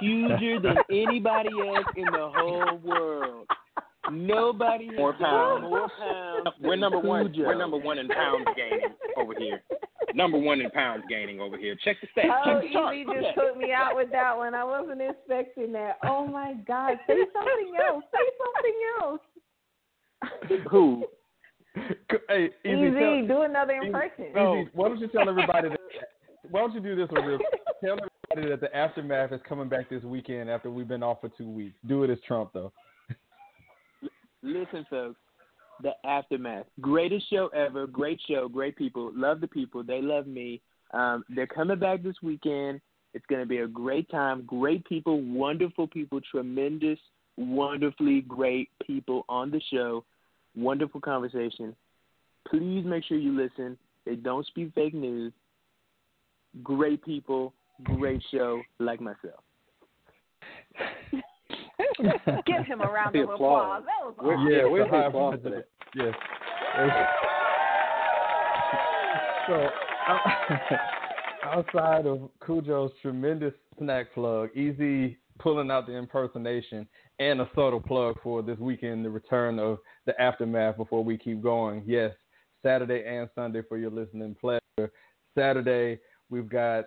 Huger 0.00 0.60
than 0.60 0.76
anybody 0.90 1.50
else 1.50 1.86
in 1.96 2.04
the 2.06 2.30
whole 2.34 2.78
world. 2.82 3.46
Nobody 4.10 4.86
has 4.88 4.96
More 4.96 5.12
gained 5.12 5.22
pounds. 5.24 5.62
more 5.62 5.88
pounds. 5.98 6.48
We're 6.60 6.76
number 6.76 6.98
than 7.00 7.06
one. 7.08 7.28
Khujoe. 7.32 7.46
We're 7.46 7.54
number 7.58 7.76
one 7.76 7.98
in 7.98 8.08
pounds 8.08 8.46
gaining 8.56 8.88
over 9.16 9.34
here. 9.38 9.62
Number 10.14 10.38
one 10.38 10.60
in 10.60 10.70
pounds 10.70 11.04
gaining 11.08 11.40
over 11.40 11.56
here. 11.56 11.76
Check 11.84 11.96
the 12.00 12.08
stats. 12.08 12.28
Oh, 12.44 12.60
Check 12.60 12.62
the 12.68 12.72
chart. 12.72 12.96
Easy 12.96 13.04
just 13.14 13.26
at 13.28 13.34
took 13.34 13.56
me 13.56 13.72
out 13.72 13.94
with 13.94 14.10
that 14.10 14.36
one. 14.36 14.54
I 14.54 14.64
wasn't 14.64 15.00
expecting 15.02 15.72
that. 15.72 15.98
Oh 16.04 16.26
my 16.26 16.54
God! 16.66 16.98
Say 17.06 17.14
something 17.32 17.72
else. 17.86 18.04
Say 18.12 18.26
something 18.42 18.78
else. 19.00 19.20
Who? 20.70 21.04
Hey, 22.28 22.50
easy. 22.64 22.74
Easy, 22.74 22.98
tell- 22.98 23.26
do 23.26 23.42
another 23.42 23.74
Easy, 23.76 23.86
impression. 23.86 24.24
Easy, 24.26 24.70
why 24.72 24.88
don't 24.88 25.00
you 25.00 25.08
tell 25.08 25.28
everybody 25.28 25.70
that? 25.70 25.78
Why 26.50 26.60
don't 26.60 26.74
you 26.74 26.80
do 26.80 26.96
this 26.96 27.08
one 27.10 27.24
real? 27.24 27.38
Tell 27.82 27.96
everybody 28.32 28.50
that 28.50 28.60
the 28.60 28.76
aftermath 28.76 29.32
is 29.32 29.40
coming 29.48 29.68
back 29.68 29.90
this 29.90 30.04
weekend 30.04 30.48
after 30.48 30.70
we've 30.70 30.86
been 30.86 31.02
off 31.02 31.20
for 31.20 31.30
two 31.36 31.48
weeks. 31.48 31.74
Do 31.86 32.04
it 32.04 32.10
as 32.10 32.18
Trump 32.26 32.50
though. 32.52 32.72
Listen, 34.42 34.86
folks. 34.88 35.18
The 35.82 35.92
aftermath. 36.04 36.66
Greatest 36.80 37.28
show 37.28 37.48
ever. 37.48 37.86
Great 37.86 38.20
show. 38.28 38.48
Great 38.48 38.76
people. 38.76 39.10
Love 39.14 39.40
the 39.40 39.48
people. 39.48 39.82
They 39.82 40.00
love 40.00 40.26
me. 40.26 40.60
Um, 40.92 41.24
they're 41.28 41.46
coming 41.46 41.78
back 41.78 42.02
this 42.02 42.16
weekend. 42.22 42.80
It's 43.14 43.26
going 43.26 43.40
to 43.40 43.46
be 43.46 43.58
a 43.58 43.66
great 43.66 44.08
time. 44.10 44.44
Great 44.46 44.84
people. 44.84 45.20
Wonderful 45.20 45.88
people. 45.88 46.20
Tremendous, 46.30 46.98
wonderfully 47.36 48.22
great 48.22 48.68
people 48.86 49.24
on 49.28 49.50
the 49.50 49.60
show. 49.72 50.04
Wonderful 50.56 51.00
conversation. 51.00 51.74
Please 52.48 52.84
make 52.84 53.04
sure 53.04 53.16
you 53.16 53.32
listen. 53.36 53.76
They 54.04 54.16
don't 54.16 54.46
speak 54.46 54.72
fake 54.74 54.94
news. 54.94 55.32
Great 56.62 57.02
people. 57.04 57.54
Great 57.84 58.22
show. 58.30 58.60
Like 58.78 59.00
myself. 59.00 59.42
Give 62.46 62.64
him 62.66 62.80
a 62.80 62.90
round 62.90 63.14
of 63.16 63.30
applause. 63.30 63.34
applause. 63.34 63.82
That 63.86 64.04
was 64.04 64.14
awesome. 64.18 64.48
yeah, 64.50 64.58
it's 64.58 64.70
where's 64.70 64.86
a 64.86 64.90
the 64.90 64.96
high 64.96 65.06
applause 65.06 65.34
five. 65.34 65.42
for 65.42 65.50
that? 65.50 65.68
Yes. 65.94 66.14
so 69.46 69.68
outside 71.44 72.06
of 72.06 72.30
Khujoe's 72.42 72.92
tremendous 73.02 73.54
snack 73.78 74.12
plug, 74.14 74.50
Easy 74.56 75.16
pulling 75.38 75.70
out 75.70 75.86
the 75.86 75.96
impersonation 75.96 76.86
and 77.18 77.40
a 77.40 77.48
subtle 77.54 77.80
plug 77.80 78.16
for 78.22 78.42
this 78.42 78.58
weekend, 78.58 79.04
the 79.04 79.10
return 79.10 79.58
of 79.58 79.78
the 80.06 80.20
aftermath 80.20 80.76
before 80.76 81.02
we 81.04 81.16
keep 81.16 81.42
going. 81.42 81.82
Yes, 81.86 82.12
Saturday 82.62 83.04
and 83.06 83.28
Sunday 83.34 83.62
for 83.68 83.76
your 83.76 83.90
listening 83.90 84.36
pleasure. 84.40 84.92
Saturday, 85.36 85.98
we've 86.30 86.48
got 86.48 86.84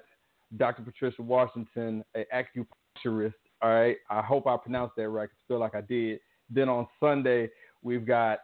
Dr. 0.58 0.84
Patricia 0.84 1.22
Washington, 1.22 2.04
an 2.14 2.26
acupuncturist. 2.34 3.34
All 3.62 3.70
right, 3.70 3.98
I 4.10 4.22
hope 4.22 4.48
I 4.48 4.58
pronounced 4.58 4.96
that 4.98 5.10
right. 5.10 5.30
I 5.30 5.42
feel 5.48 5.60
like 5.60 5.76
I 5.76 5.82
did. 5.82 6.20
Then 6.50 6.70
on 6.70 6.88
Sunday, 7.00 7.50
we've 7.82 8.06
got 8.06 8.40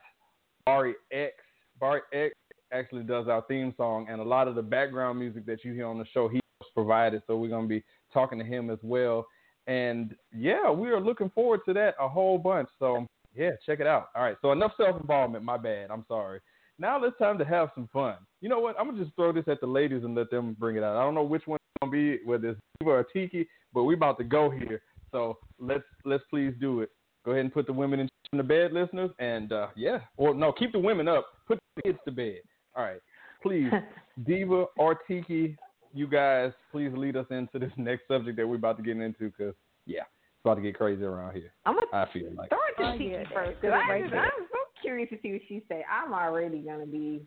Baari 0.68 0.94
X. 1.12 1.34
Baari 1.82 2.00
X 2.14 2.34
actually 2.74 3.04
does 3.04 3.28
our 3.28 3.44
theme 3.48 3.74
song, 3.78 4.08
and 4.10 4.22
a 4.22 4.24
lot 4.24 4.48
of 4.48 4.56
the 4.56 4.62
background 4.62 5.20
music 5.20 5.46
that 5.46 5.64
you 5.64 5.74
hear 5.74 5.88
on 5.88 6.00
the 6.00 6.06
show, 6.14 6.28
he 6.28 6.40
provided. 6.74 7.22
So 7.28 7.38
we're 7.38 7.50
gonna 7.50 7.68
be 7.68 7.84
talking 8.14 8.40
to 8.40 8.46
him 8.46 8.70
as 8.70 8.80
well. 8.82 9.28
And 9.68 10.16
yeah, 10.36 10.70
we 10.72 10.90
are 10.90 11.00
looking 11.00 11.30
forward 11.30 11.62
to 11.66 11.74
that 11.74 11.96
a 12.00 12.08
whole 12.08 12.38
bunch. 12.38 12.70
So 12.80 13.06
yeah, 13.36 13.52
check 13.66 13.80
it 13.80 13.88
out. 13.88 14.10
All 14.16 14.24
right. 14.24 14.38
So 14.42 14.52
enough 14.52 14.74
self 14.78 15.00
involvement. 15.00 15.44
My 15.44 15.58
bad. 15.58 15.92
I'm 15.92 16.06
sorry. 16.08 16.40
Now 16.80 17.04
it's 17.04 17.18
time 17.20 17.38
to 17.38 17.46
have 17.46 17.70
some 17.76 17.88
fun. 17.94 18.16
You 18.42 18.50
know 18.50 18.60
what? 18.60 18.76
I'm 18.80 18.88
gonna 18.88 19.04
just 19.04 19.16
throw 19.16 19.32
this 19.32 19.48
at 19.48 19.62
the 19.62 19.68
ladies 19.68 20.04
and 20.04 20.16
let 20.16 20.32
them 20.32 20.56
bring 20.60 20.78
it 20.78 20.84
out. 20.84 20.98
I 20.98 21.04
don't 21.04 21.14
know 21.14 21.24
which 21.24 21.46
one 21.46 21.58
it's 21.58 21.82
gonna 21.82 21.92
be, 21.92 22.20
whether 22.26 22.50
it's 22.50 22.60
Diva 22.80 22.92
or 22.92 23.04
Tiki, 23.04 23.48
but 23.74 23.84
we 23.84 23.94
about 23.94 24.18
to 24.18 24.24
go 24.24 24.50
here. 24.50 24.82
So 25.12 25.38
let's 25.60 25.84
let's 26.06 26.24
please 26.30 26.54
do 26.60 26.82
it. 26.82 26.90
Go 27.24 27.32
ahead 27.32 27.46
and 27.46 27.54
put 27.54 27.68
the 27.68 27.74
women 27.74 28.00
in 28.00 28.10
the 28.34 28.44
bed, 28.44 28.74
listeners, 28.74 29.12
and 29.20 29.52
uh, 29.52 29.68
yeah, 29.76 30.00
or 30.18 30.34
no, 30.34 30.52
keep 30.52 30.72
the 30.72 30.80
women 30.80 31.08
up. 31.08 31.28
Put 31.48 31.60
the 31.76 31.84
kids 31.84 32.00
to 32.06 32.12
bed. 32.12 32.40
All 32.76 32.84
right, 32.84 33.02
please, 33.44 33.70
Diva 34.26 34.66
or 34.78 34.96
Tiki, 35.08 35.56
you 35.94 36.08
guys, 36.08 36.52
please 36.72 36.92
lead 36.96 37.16
us 37.18 37.26
into 37.30 37.60
this 37.60 37.72
next 37.78 38.08
subject 38.08 38.38
that 38.38 38.48
we're 38.48 38.56
about 38.56 38.78
to 38.78 38.84
get 38.84 38.98
into, 38.98 39.30
because 39.30 39.54
yeah, 39.86 40.02
it's 40.02 40.46
about 40.46 40.56
to 40.56 40.62
get 40.62 40.76
crazy 40.76 41.04
around 41.04 41.34
here. 41.36 41.52
I'm 41.66 41.76
gonna 41.76 41.88
I 41.94 42.12
feel 42.14 42.30
like. 42.36 42.50
throw 42.50 42.58
it 42.70 42.82
to 42.82 42.90
Oh, 42.90 42.98
Tiki 42.98 43.12
yeah, 43.12 43.24
first 43.34 43.62
good 43.62 43.72
because 43.72 43.88
right 43.90 44.04
I'm 44.04 44.10
there. 44.10 44.32
so 44.52 44.58
curious 44.82 45.10
to 45.10 45.18
see 45.22 45.32
what 45.34 45.42
she 45.48 45.64
say. 45.70 45.84
I'm 45.92 46.14
already 46.14 46.60
gonna 46.60 46.86
be 46.86 47.22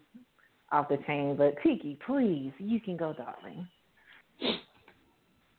off 0.72 0.88
the 0.88 0.98
chain, 1.06 1.36
but 1.36 1.54
Tiki, 1.62 1.98
please, 2.06 2.52
you 2.58 2.80
can 2.80 2.96
go, 2.96 3.12
darling. 3.12 3.66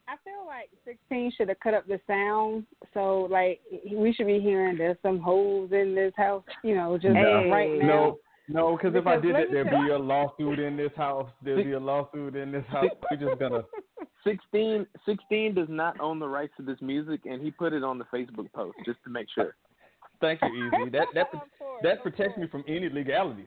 I 0.07 0.17
feel 0.23 0.45
like 0.45 0.69
16 0.85 1.31
should 1.35 1.49
have 1.49 1.59
cut 1.61 1.73
up 1.73 1.87
the 1.87 1.99
sound. 2.05 2.65
So, 2.93 3.27
like, 3.31 3.59
we 3.91 4.13
should 4.13 4.27
be 4.27 4.39
hearing 4.39 4.77
there's 4.77 4.97
some 5.01 5.19
holes 5.19 5.71
in 5.71 5.95
this 5.95 6.13
house, 6.15 6.43
you 6.63 6.75
know, 6.75 6.95
just 6.97 7.13
No, 7.15 7.49
right 7.49 7.79
now. 7.79 7.87
no, 7.87 8.19
no, 8.47 8.77
because 8.77 8.95
if 8.95 9.07
I 9.07 9.17
did 9.17 9.35
it, 9.35 9.49
there'd 9.51 9.69
be 9.69 9.91
a 9.91 9.97
lawsuit 9.99 10.59
in 10.59 10.77
this 10.77 10.91
house. 10.95 11.29
There'd 11.43 11.65
be 11.65 11.73
a 11.73 11.79
lawsuit 11.79 12.35
in 12.35 12.51
this 12.51 12.65
house. 12.69 12.89
We're 13.09 13.17
just 13.29 13.39
gonna. 13.39 13.63
16, 14.23 14.87
16 15.05 15.53
does 15.53 15.67
not 15.69 15.99
own 15.99 16.17
the 16.17 16.27
rights 16.27 16.53
to 16.57 16.63
this 16.63 16.77
music, 16.81 17.21
and 17.25 17.39
he 17.41 17.51
put 17.51 17.73
it 17.73 17.83
on 17.83 17.99
the 17.99 18.05
Facebook 18.05 18.51
post 18.53 18.75
just 18.83 18.97
to 19.03 19.09
make 19.11 19.27
sure. 19.33 19.55
Thank 20.21 20.41
you, 20.41 20.67
Easy. 20.67 20.89
That 20.91 21.07
that 21.13 21.27
Of 21.33 21.41
course, 21.59 21.81
that 21.83 22.01
protects 22.01 22.37
me 22.37 22.47
from 22.47 22.63
any 22.67 22.89
legalities. 22.89 23.45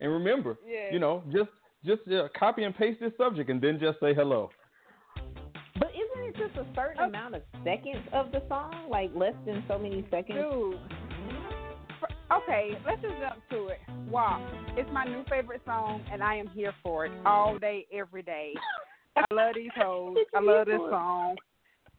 And 0.00 0.12
remember, 0.12 0.58
Yeah. 0.66 0.92
you 0.92 0.98
know, 1.00 1.22
just 1.32 1.50
just 1.84 2.02
uh, 2.08 2.28
copy 2.38 2.62
and 2.64 2.76
paste 2.76 3.00
this 3.00 3.12
subject 3.16 3.50
and 3.50 3.60
then 3.60 3.78
just 3.80 3.98
say 4.00 4.14
hello. 4.14 4.50
But 5.78 5.88
isn't 5.94 6.28
it 6.28 6.36
just 6.36 6.56
a 6.56 6.66
certain 6.74 7.02
amount 7.02 7.34
of 7.34 7.42
seconds 7.64 8.06
of 8.12 8.30
the 8.32 8.42
song, 8.48 8.88
like 8.90 9.10
less 9.14 9.34
than 9.46 9.64
so 9.66 9.78
many 9.78 10.06
seconds? 10.10 10.38
Dude. 10.38 10.78
Okay, 12.32 12.78
let's 12.86 13.02
just 13.02 13.14
jump 13.18 13.40
to 13.50 13.68
it. 13.68 13.78
Wow. 14.08 14.46
It's 14.76 14.88
my 14.92 15.04
new 15.04 15.24
favorite 15.28 15.62
song, 15.66 16.00
and 16.12 16.22
I 16.22 16.36
am 16.36 16.46
here 16.46 16.72
for 16.80 17.06
it 17.06 17.12
all 17.26 17.58
day, 17.58 17.86
every 17.92 18.22
day. 18.22 18.54
I 19.16 19.24
love 19.34 19.54
these 19.56 19.70
hoes. 19.74 20.16
I 20.32 20.40
love 20.42 20.66
this 20.66 20.78
song. 20.78 21.36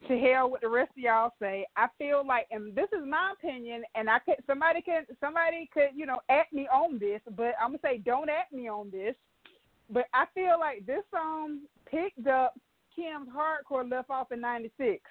To 0.08 0.18
hell 0.18 0.50
with 0.50 0.62
the 0.62 0.70
rest 0.70 0.90
of 0.92 1.02
y'all 1.02 1.32
say. 1.38 1.66
I 1.76 1.86
feel 1.98 2.26
like, 2.26 2.46
and 2.50 2.74
this 2.74 2.88
is 2.92 3.06
my 3.06 3.34
opinion, 3.34 3.82
and 3.94 4.08
I 4.08 4.20
could 4.20 4.36
somebody 4.46 4.80
can 4.80 5.04
somebody 5.20 5.68
could 5.72 5.90
you 5.94 6.06
know 6.06 6.18
at 6.28 6.50
me 6.52 6.66
on 6.66 6.98
this, 6.98 7.20
but 7.36 7.52
I'm 7.60 7.68
gonna 7.68 7.78
say 7.82 7.98
don't 7.98 8.30
at 8.30 8.52
me 8.52 8.68
on 8.68 8.90
this. 8.90 9.14
But 9.90 10.06
I 10.14 10.24
feel 10.34 10.58
like 10.58 10.86
this 10.86 11.04
song 11.12 11.60
picked 11.88 12.26
up 12.26 12.54
Kim's 12.96 13.28
hardcore 13.28 13.88
left 13.88 14.10
off 14.10 14.32
in 14.32 14.40
'96 14.40 15.02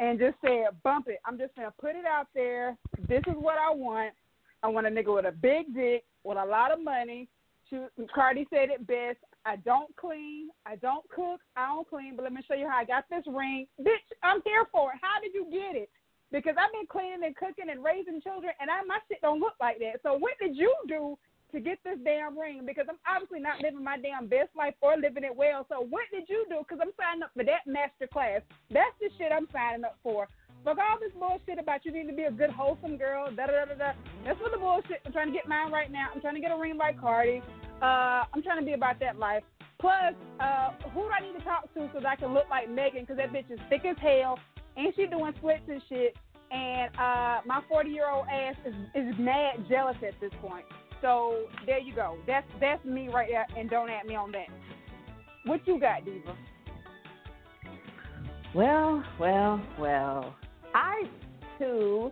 and 0.00 0.18
just 0.18 0.36
said, 0.40 0.64
bump 0.82 1.08
it. 1.08 1.20
I'm 1.26 1.38
just 1.38 1.54
gonna 1.54 1.72
put 1.78 1.94
it 1.94 2.06
out 2.06 2.26
there. 2.34 2.76
This 3.06 3.22
is 3.28 3.34
what 3.38 3.58
I 3.58 3.72
want. 3.72 4.14
I 4.62 4.68
want 4.68 4.86
a 4.86 4.90
nigga 4.90 5.14
with 5.14 5.26
a 5.26 5.32
big 5.32 5.74
dick, 5.74 6.04
with 6.24 6.38
a 6.38 6.44
lot 6.44 6.72
of 6.72 6.82
money. 6.82 7.28
She, 7.68 7.78
Cardi 8.12 8.46
said 8.50 8.70
it 8.70 8.86
best. 8.86 9.18
I 9.44 9.56
don't 9.56 9.94
clean. 9.96 10.48
I 10.66 10.76
don't 10.76 11.08
cook. 11.10 11.40
I 11.54 11.66
don't 11.66 11.88
clean. 11.88 12.16
But 12.16 12.24
let 12.24 12.32
me 12.32 12.42
show 12.48 12.54
you 12.54 12.66
how 12.66 12.78
I 12.78 12.84
got 12.84 13.04
this 13.10 13.24
ring. 13.28 13.66
Bitch, 13.80 14.08
I'm 14.22 14.40
here 14.44 14.64
for 14.72 14.92
it. 14.92 14.98
How 15.00 15.20
did 15.20 15.32
you 15.34 15.46
get 15.50 15.76
it? 15.76 15.90
Because 16.32 16.54
I've 16.58 16.72
been 16.72 16.86
cleaning 16.88 17.24
and 17.24 17.36
cooking 17.36 17.70
and 17.70 17.84
raising 17.84 18.20
children, 18.22 18.52
and 18.60 18.70
I, 18.70 18.82
my 18.86 18.98
shit 19.08 19.20
don't 19.20 19.40
look 19.40 19.54
like 19.60 19.78
that. 19.80 20.00
So 20.02 20.14
what 20.14 20.34
did 20.40 20.56
you 20.56 20.72
do 20.88 21.18
to 21.52 21.60
get 21.60 21.78
this 21.84 21.98
damn 22.04 22.38
ring? 22.38 22.62
Because 22.66 22.86
I'm 22.88 22.98
obviously 23.08 23.40
not 23.40 23.60
living 23.62 23.82
my 23.82 23.98
damn 23.98 24.26
best 24.26 24.50
life 24.56 24.74
or 24.80 24.96
living 24.96 25.24
it 25.24 25.34
well. 25.34 25.66
So 25.68 25.86
what 25.88 26.04
did 26.12 26.28
you 26.28 26.46
do? 26.48 26.60
Because 26.60 26.78
I'm 26.80 26.92
signing 26.96 27.22
up 27.22 27.30
for 27.34 27.44
that 27.44 27.66
master 27.66 28.06
class. 28.06 28.42
That's 28.70 28.94
the 29.00 29.10
shit 29.18 29.32
I'm 29.32 29.48
signing 29.52 29.84
up 29.84 29.98
for. 30.02 30.28
Fuck 30.64 30.76
all 30.78 30.98
this 31.00 31.12
bullshit 31.18 31.58
about 31.58 31.84
you 31.84 31.92
need 31.92 32.06
to 32.08 32.12
be 32.12 32.24
a 32.24 32.30
good, 32.30 32.50
wholesome 32.50 32.96
girl. 32.98 33.30
Da 33.34 33.46
da 33.46 33.64
da 33.64 33.74
da. 33.74 33.92
That's 34.24 34.40
what 34.40 34.52
the 34.52 34.58
bullshit. 34.58 35.00
I'm 35.06 35.12
trying 35.12 35.28
to 35.28 35.32
get 35.32 35.48
mine 35.48 35.72
right 35.72 35.90
now. 35.90 36.08
I'm 36.14 36.20
trying 36.20 36.34
to 36.34 36.40
get 36.40 36.52
a 36.52 36.58
ring 36.58 36.76
like 36.76 37.00
Cardi. 37.00 37.42
Uh, 37.80 38.28
I'm 38.28 38.42
trying 38.42 38.60
to 38.60 38.66
be 38.66 38.74
about 38.74 39.00
that 39.00 39.18
life. 39.18 39.42
Plus, 39.80 40.12
uh, 40.38 40.72
who 40.92 41.00
do 41.00 41.08
I 41.08 41.20
need 41.24 41.38
to 41.38 41.44
talk 41.44 41.72
to 41.72 41.88
so 41.94 42.00
that 42.00 42.06
I 42.06 42.16
can 42.16 42.34
look 42.34 42.44
like 42.50 42.68
Megan? 42.68 43.02
Because 43.02 43.16
that 43.16 43.32
bitch 43.32 43.50
is 43.50 43.58
thick 43.70 43.86
as 43.86 43.96
hell, 43.96 44.38
and 44.76 44.92
she 44.94 45.06
doing 45.06 45.32
splits 45.38 45.62
and 45.68 45.80
shit. 45.88 46.14
And 46.50 46.94
uh, 46.96 47.40
my 47.46 47.62
40 47.68 47.88
year 47.88 48.10
old 48.10 48.26
ass 48.28 48.56
is, 48.66 48.74
is 48.94 49.14
mad 49.18 49.64
jealous 49.68 49.96
at 50.06 50.20
this 50.20 50.32
point. 50.42 50.64
So 51.00 51.46
there 51.66 51.78
you 51.78 51.94
go. 51.94 52.16
That's 52.26 52.46
that's 52.60 52.84
me 52.84 53.08
right 53.08 53.28
there, 53.30 53.46
and 53.58 53.70
don't 53.70 53.88
at 53.90 54.06
me 54.06 54.14
on 54.16 54.32
that. 54.32 54.48
What 55.44 55.66
you 55.66 55.80
got, 55.80 56.04
Diva? 56.04 56.36
Well, 58.54 59.02
well, 59.18 59.60
well. 59.78 60.34
I 60.74 61.04
too 61.58 62.10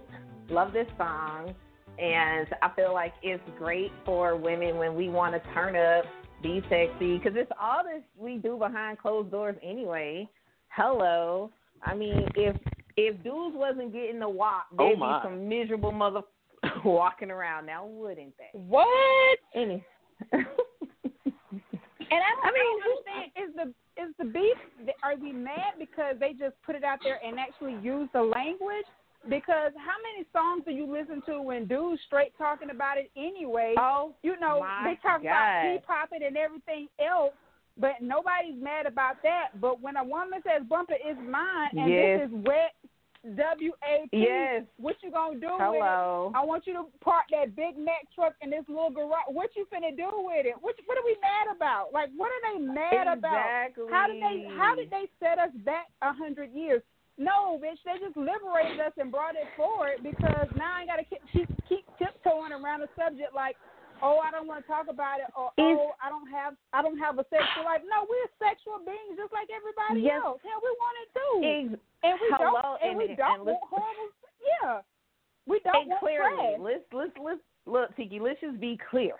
love 0.48 0.72
this 0.72 0.86
song, 0.96 1.54
and 1.98 2.46
I 2.62 2.70
feel 2.76 2.94
like 2.94 3.12
it's 3.22 3.42
great 3.58 3.92
for 4.04 4.36
women 4.36 4.76
when 4.78 4.94
we 4.94 5.08
want 5.08 5.34
to 5.34 5.52
turn 5.52 5.76
up, 5.76 6.04
be 6.42 6.62
sexy, 6.68 7.18
because 7.18 7.32
it's 7.34 7.50
all 7.60 7.82
this 7.84 8.02
we 8.16 8.36
do 8.38 8.56
behind 8.56 8.98
closed 8.98 9.30
doors 9.30 9.56
anyway. 9.62 10.28
Hello. 10.68 11.50
I 11.82 11.94
mean, 11.94 12.26
if 12.34 12.56
if 12.96 13.22
dudes 13.22 13.56
wasn't 13.56 13.92
getting 13.92 14.18
the 14.18 14.28
walk, 14.28 14.66
Oh, 14.78 14.86
there'd 14.86 14.98
my. 14.98 15.18
be 15.18 15.28
some 15.28 15.48
miserable 15.48 15.92
mother 15.92 16.22
walking 16.88 17.30
around 17.30 17.66
now, 17.66 17.86
wouldn't 17.86 18.34
they? 18.38 18.58
What? 18.58 19.38
Any. 19.54 19.84
And 22.10 22.20
I, 22.24 22.48
I, 22.48 22.50
mean, 22.52 22.72
understand 22.80 23.26
is 23.36 23.50
the 23.52 23.66
is 24.00 24.14
the 24.18 24.24
beef? 24.24 24.56
Are 25.02 25.16
we 25.16 25.32
mad 25.32 25.76
because 25.78 26.16
they 26.18 26.32
just 26.32 26.56
put 26.64 26.74
it 26.74 26.84
out 26.84 27.00
there 27.02 27.20
and 27.24 27.38
actually 27.38 27.76
use 27.82 28.08
the 28.12 28.22
language? 28.22 28.86
Because 29.28 29.72
how 29.76 29.98
many 30.00 30.24
songs 30.32 30.62
do 30.64 30.72
you 30.72 30.90
listen 30.90 31.20
to 31.26 31.42
when 31.42 31.66
dudes 31.66 32.00
straight 32.06 32.32
talking 32.38 32.70
about 32.70 32.96
it 32.96 33.10
anyway? 33.16 33.74
Oh, 33.78 34.14
you 34.22 34.38
know 34.40 34.64
they 34.84 34.96
talk 35.02 35.22
God. 35.22 35.28
about 35.28 35.62
P 35.64 35.84
popping 35.86 36.22
and 36.24 36.36
everything 36.36 36.88
else, 37.04 37.34
but 37.76 38.00
nobody's 38.00 38.56
mad 38.56 38.86
about 38.86 39.16
that. 39.22 39.60
But 39.60 39.82
when 39.82 39.96
a 39.96 40.04
woman 40.04 40.40
says 40.44 40.66
"bumper 40.68 40.94
is 40.94 41.16
mine" 41.18 41.76
and 41.76 41.90
Yes. 41.90 42.20
this 42.20 42.28
is 42.30 42.44
wet. 42.46 42.72
W 43.26 43.72
A 43.82 44.06
P. 44.08 44.16
Yes. 44.16 44.62
What 44.78 44.96
you 45.02 45.10
gonna 45.10 45.40
do 45.40 45.50
Hello. 45.58 46.30
with 46.30 46.34
it? 46.34 46.38
I 46.38 46.44
want 46.44 46.66
you 46.66 46.72
to 46.74 46.84
park 47.02 47.26
that 47.34 47.56
big 47.56 47.76
Mac 47.76 48.06
truck 48.14 48.34
in 48.40 48.50
this 48.50 48.62
little 48.68 48.90
garage. 48.90 49.26
What 49.28 49.50
you 49.56 49.66
finna 49.74 49.90
do 49.96 50.06
with 50.22 50.46
it? 50.46 50.54
What 50.60 50.76
What 50.86 50.96
are 50.98 51.04
we 51.04 51.16
mad 51.20 51.50
about? 51.54 51.90
Like, 51.92 52.10
what 52.16 52.30
are 52.30 52.42
they 52.46 52.62
mad 52.62 53.10
about? 53.10 53.74
How 53.90 54.06
did 54.06 54.22
they 54.22 54.46
How 54.56 54.74
did 54.74 54.90
they 54.90 55.10
set 55.18 55.38
us 55.38 55.50
back 55.64 55.90
a 56.02 56.12
hundred 56.12 56.54
years? 56.54 56.82
No, 57.18 57.58
bitch, 57.58 57.82
they 57.82 57.98
just 57.98 58.16
liberated 58.16 58.78
us 58.78 58.92
and 58.96 59.10
brought 59.10 59.34
it 59.34 59.50
forward 59.56 59.98
because 60.04 60.46
now 60.54 60.78
I 60.78 60.86
gotta 60.86 61.02
keep 61.02 61.18
keep, 61.32 61.50
keep 61.68 61.84
tiptoeing 61.98 62.52
around 62.54 62.86
the 62.86 62.88
subject 62.94 63.34
like, 63.34 63.56
oh, 64.02 64.18
I 64.22 64.30
don't 64.30 64.46
want 64.46 64.62
to 64.62 64.68
talk 64.68 64.86
about 64.88 65.20
it, 65.20 65.30
or 65.36 65.50
oh, 65.56 65.92
I 66.02 66.08
don't 66.08 66.28
have 66.30 66.54
I 66.72 66.82
don't 66.82 66.98
have 66.98 67.18
a 67.18 67.26
sexual 67.30 67.64
life. 67.64 67.82
No, 67.86 68.06
we're 68.08 68.30
sexual 68.38 68.78
beings 68.84 69.18
just 69.18 69.32
like 69.32 69.48
everybody 69.50 70.06
Yes. 70.06 70.20
else. 70.24 70.40
Hell, 70.42 70.60
we 70.62 70.70
want 70.78 70.96
it 71.02 71.08
too. 71.14 71.34
Ex- 71.42 71.82
and 72.02 72.14
we 72.20 72.26
Hello, 72.34 72.62
don't 72.62 72.78
and, 72.82 72.94
we 72.98 73.06
don't 73.18 73.42
and 73.42 73.46
want 73.46 73.64
horrible. 73.66 74.10
Yeah, 74.38 74.80
we 75.46 75.58
don't 75.66 75.76
and 75.76 75.88
want 75.90 76.00
clearly, 76.00 76.58
trash. 76.58 76.62
let's 76.62 76.86
let's 76.94 77.16
let's 77.18 77.44
look, 77.66 77.90
Tiki. 77.96 78.20
Let's 78.20 78.40
just 78.40 78.60
be 78.60 78.78
clear. 78.90 79.14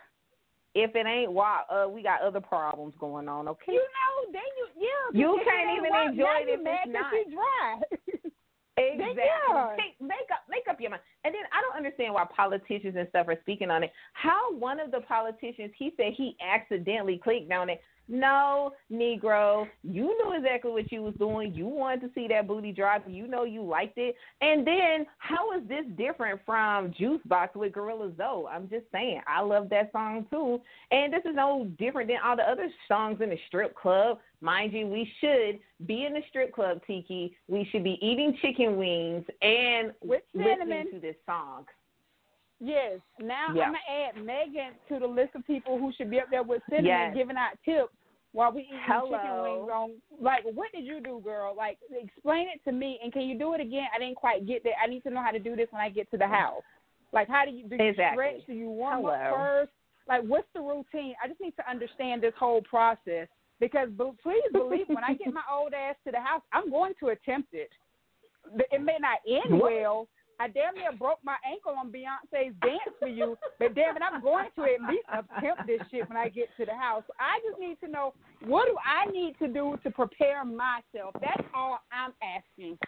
If 0.74 0.94
it 0.94 1.06
ain't 1.06 1.32
why, 1.32 1.64
uh, 1.72 1.88
we 1.88 2.02
got 2.02 2.22
other 2.22 2.40
problems 2.40 2.94
going 3.00 3.26
on. 3.26 3.48
Okay. 3.48 3.72
You 3.72 3.82
know, 3.82 4.14
then 4.30 4.50
you 4.58 4.86
yeah. 4.86 5.18
You 5.18 5.40
can't 5.42 5.74
even 5.78 5.90
right, 5.90 6.10
enjoy 6.10 6.36
it 6.44 6.48
if 6.48 6.60
it's 6.62 6.92
not. 6.92 7.10
she 7.10 7.22
dry. 7.34 8.30
Exactly. 8.78 9.24
Yeah. 9.24 9.76
Take- 9.76 10.00
make 10.00 10.30
up 10.32 10.44
make 10.48 10.66
up 10.68 10.80
your 10.80 10.90
mind. 10.90 11.02
And 11.24 11.34
then 11.34 11.42
I 11.52 11.60
don't 11.60 11.76
understand 11.76 12.14
why 12.14 12.24
politicians 12.34 12.94
and 12.96 13.08
stuff 13.08 13.26
are 13.28 13.38
speaking 13.42 13.70
on 13.70 13.82
it. 13.82 13.92
How 14.12 14.54
one 14.54 14.78
of 14.80 14.90
the 14.90 15.00
politicians 15.00 15.72
he 15.76 15.92
said 15.96 16.12
he 16.16 16.36
accidentally 16.40 17.18
clicked 17.18 17.52
on 17.52 17.70
it. 17.70 17.80
No, 18.08 18.72
Negro, 18.90 19.68
you 19.82 20.04
knew 20.04 20.34
exactly 20.34 20.70
what 20.70 20.90
you 20.90 21.02
was 21.02 21.14
doing. 21.18 21.54
You 21.54 21.66
wanted 21.66 22.00
to 22.02 22.10
see 22.14 22.26
that 22.28 22.48
booty 22.48 22.72
drop. 22.72 23.04
You 23.06 23.26
know 23.26 23.44
you 23.44 23.62
liked 23.62 23.98
it. 23.98 24.16
And 24.40 24.66
then 24.66 25.06
how 25.18 25.52
is 25.52 25.62
this 25.68 25.84
different 25.98 26.40
from 26.46 26.94
Juice 26.98 27.20
Box 27.26 27.54
with 27.54 27.72
Gorilla 27.72 28.10
Zoe? 28.16 28.46
I'm 28.50 28.68
just 28.68 28.86
saying, 28.92 29.20
I 29.26 29.42
love 29.42 29.68
that 29.70 29.92
song 29.92 30.26
too. 30.30 30.60
And 30.90 31.12
this 31.12 31.20
is 31.26 31.34
no 31.34 31.70
different 31.78 32.08
than 32.08 32.16
all 32.24 32.36
the 32.36 32.48
other 32.48 32.68
songs 32.86 33.20
in 33.20 33.28
the 33.28 33.38
strip 33.46 33.74
club. 33.76 34.18
Mind 34.40 34.72
you, 34.72 34.86
we 34.86 35.10
should 35.20 35.58
be 35.86 36.06
in 36.06 36.14
the 36.14 36.22
strip 36.30 36.54
club, 36.54 36.80
Tiki. 36.86 37.36
We 37.46 37.68
should 37.70 37.84
be 37.84 37.98
eating 38.00 38.38
chicken 38.40 38.78
wings 38.78 39.24
and 39.42 39.92
With 40.02 40.22
listening 40.32 40.86
to 40.92 41.00
this 41.00 41.16
song. 41.26 41.66
Yes. 42.60 42.98
Now 43.20 43.52
Yeah. 43.54 43.64
I'm 43.64 43.72
gonna 43.72 43.78
add 43.88 44.24
Megan 44.24 44.72
to 44.88 44.98
the 44.98 45.06
list 45.06 45.34
of 45.34 45.46
people 45.46 45.78
who 45.78 45.92
should 45.92 46.10
be 46.10 46.20
up 46.20 46.30
there 46.30 46.42
with 46.42 46.62
cinnamon 46.68 46.86
Yes. 46.86 47.14
giving 47.14 47.36
out 47.36 47.56
tips 47.64 47.94
while 48.32 48.52
we 48.52 48.62
eating 48.62 48.80
chicken 48.86 49.42
wings 49.42 49.70
on 49.72 49.92
like 50.20 50.44
what 50.44 50.70
did 50.72 50.84
you 50.84 51.00
do, 51.00 51.20
girl? 51.24 51.54
Like 51.56 51.78
explain 51.90 52.46
it 52.54 52.62
to 52.68 52.72
me 52.72 52.98
and 53.02 53.12
can 53.12 53.22
you 53.22 53.38
do 53.38 53.54
it 53.54 53.60
again? 53.60 53.86
I 53.94 53.98
didn't 53.98 54.16
quite 54.16 54.46
get 54.46 54.62
that. 54.64 54.72
I 54.82 54.86
need 54.86 55.02
to 55.04 55.10
know 55.10 55.22
how 55.22 55.30
to 55.30 55.38
do 55.38 55.56
this 55.56 55.68
when 55.70 55.80
I 55.80 55.88
get 55.88 56.10
to 56.10 56.18
the 56.18 56.24
mm. 56.24 56.38
house. 56.38 56.62
Like 57.12 57.28
how 57.28 57.44
do 57.44 57.50
you 57.50 57.68
do 57.68 57.76
you 57.76 57.90
Exactly. 57.90 58.24
stretch? 58.24 58.46
Do 58.46 58.52
you 58.52 58.70
warm 58.70 59.02
Hello. 59.02 59.12
up 59.12 59.34
first? 59.34 59.72
Like 60.08 60.22
what's 60.22 60.48
the 60.54 60.60
routine? 60.60 61.14
I 61.22 61.28
just 61.28 61.40
need 61.40 61.56
to 61.56 61.70
understand 61.70 62.22
this 62.22 62.34
whole 62.38 62.62
process 62.62 63.28
because 63.60 63.88
be- 63.90 64.12
please 64.22 64.44
believe 64.52 64.88
when 64.88 65.04
I 65.04 65.14
get 65.14 65.32
my 65.32 65.42
old 65.50 65.72
ass 65.72 65.96
to 66.04 66.12
the 66.12 66.20
house, 66.20 66.42
I'm 66.52 66.70
going 66.70 66.92
to 67.00 67.08
attempt 67.08 67.48
it. 67.52 67.70
But 68.56 68.66
It 68.70 68.82
may 68.82 68.96
not 69.00 69.18
end 69.26 69.60
well. 69.60 70.08
I 70.40 70.46
damn 70.46 70.74
near 70.74 70.92
broke 70.92 71.18
my 71.24 71.36
ankle 71.44 71.74
on 71.74 71.90
Beyonce's 71.90 72.54
Dance 72.62 72.94
for 72.98 73.08
You, 73.08 73.36
but 73.58 73.74
damn 73.74 73.96
it, 73.96 74.02
I'm 74.02 74.22
going 74.22 74.46
to 74.54 74.62
at 74.62 74.80
least 74.88 75.06
attempt 75.10 75.66
this 75.66 75.80
shit 75.90 76.08
when 76.08 76.16
I 76.16 76.28
get 76.28 76.46
to 76.58 76.64
the 76.64 76.74
house. 76.74 77.02
I 77.18 77.40
just 77.42 77.58
need 77.58 77.76
to 77.82 77.90
know 77.90 78.14
what 78.46 78.66
do 78.66 78.76
I 78.78 79.10
need 79.10 79.34
to 79.40 79.48
do 79.48 79.76
to 79.82 79.90
prepare 79.90 80.44
myself. 80.44 81.14
That's 81.20 81.42
all 81.54 81.80
I'm 81.90 82.12
asking. 82.22 82.78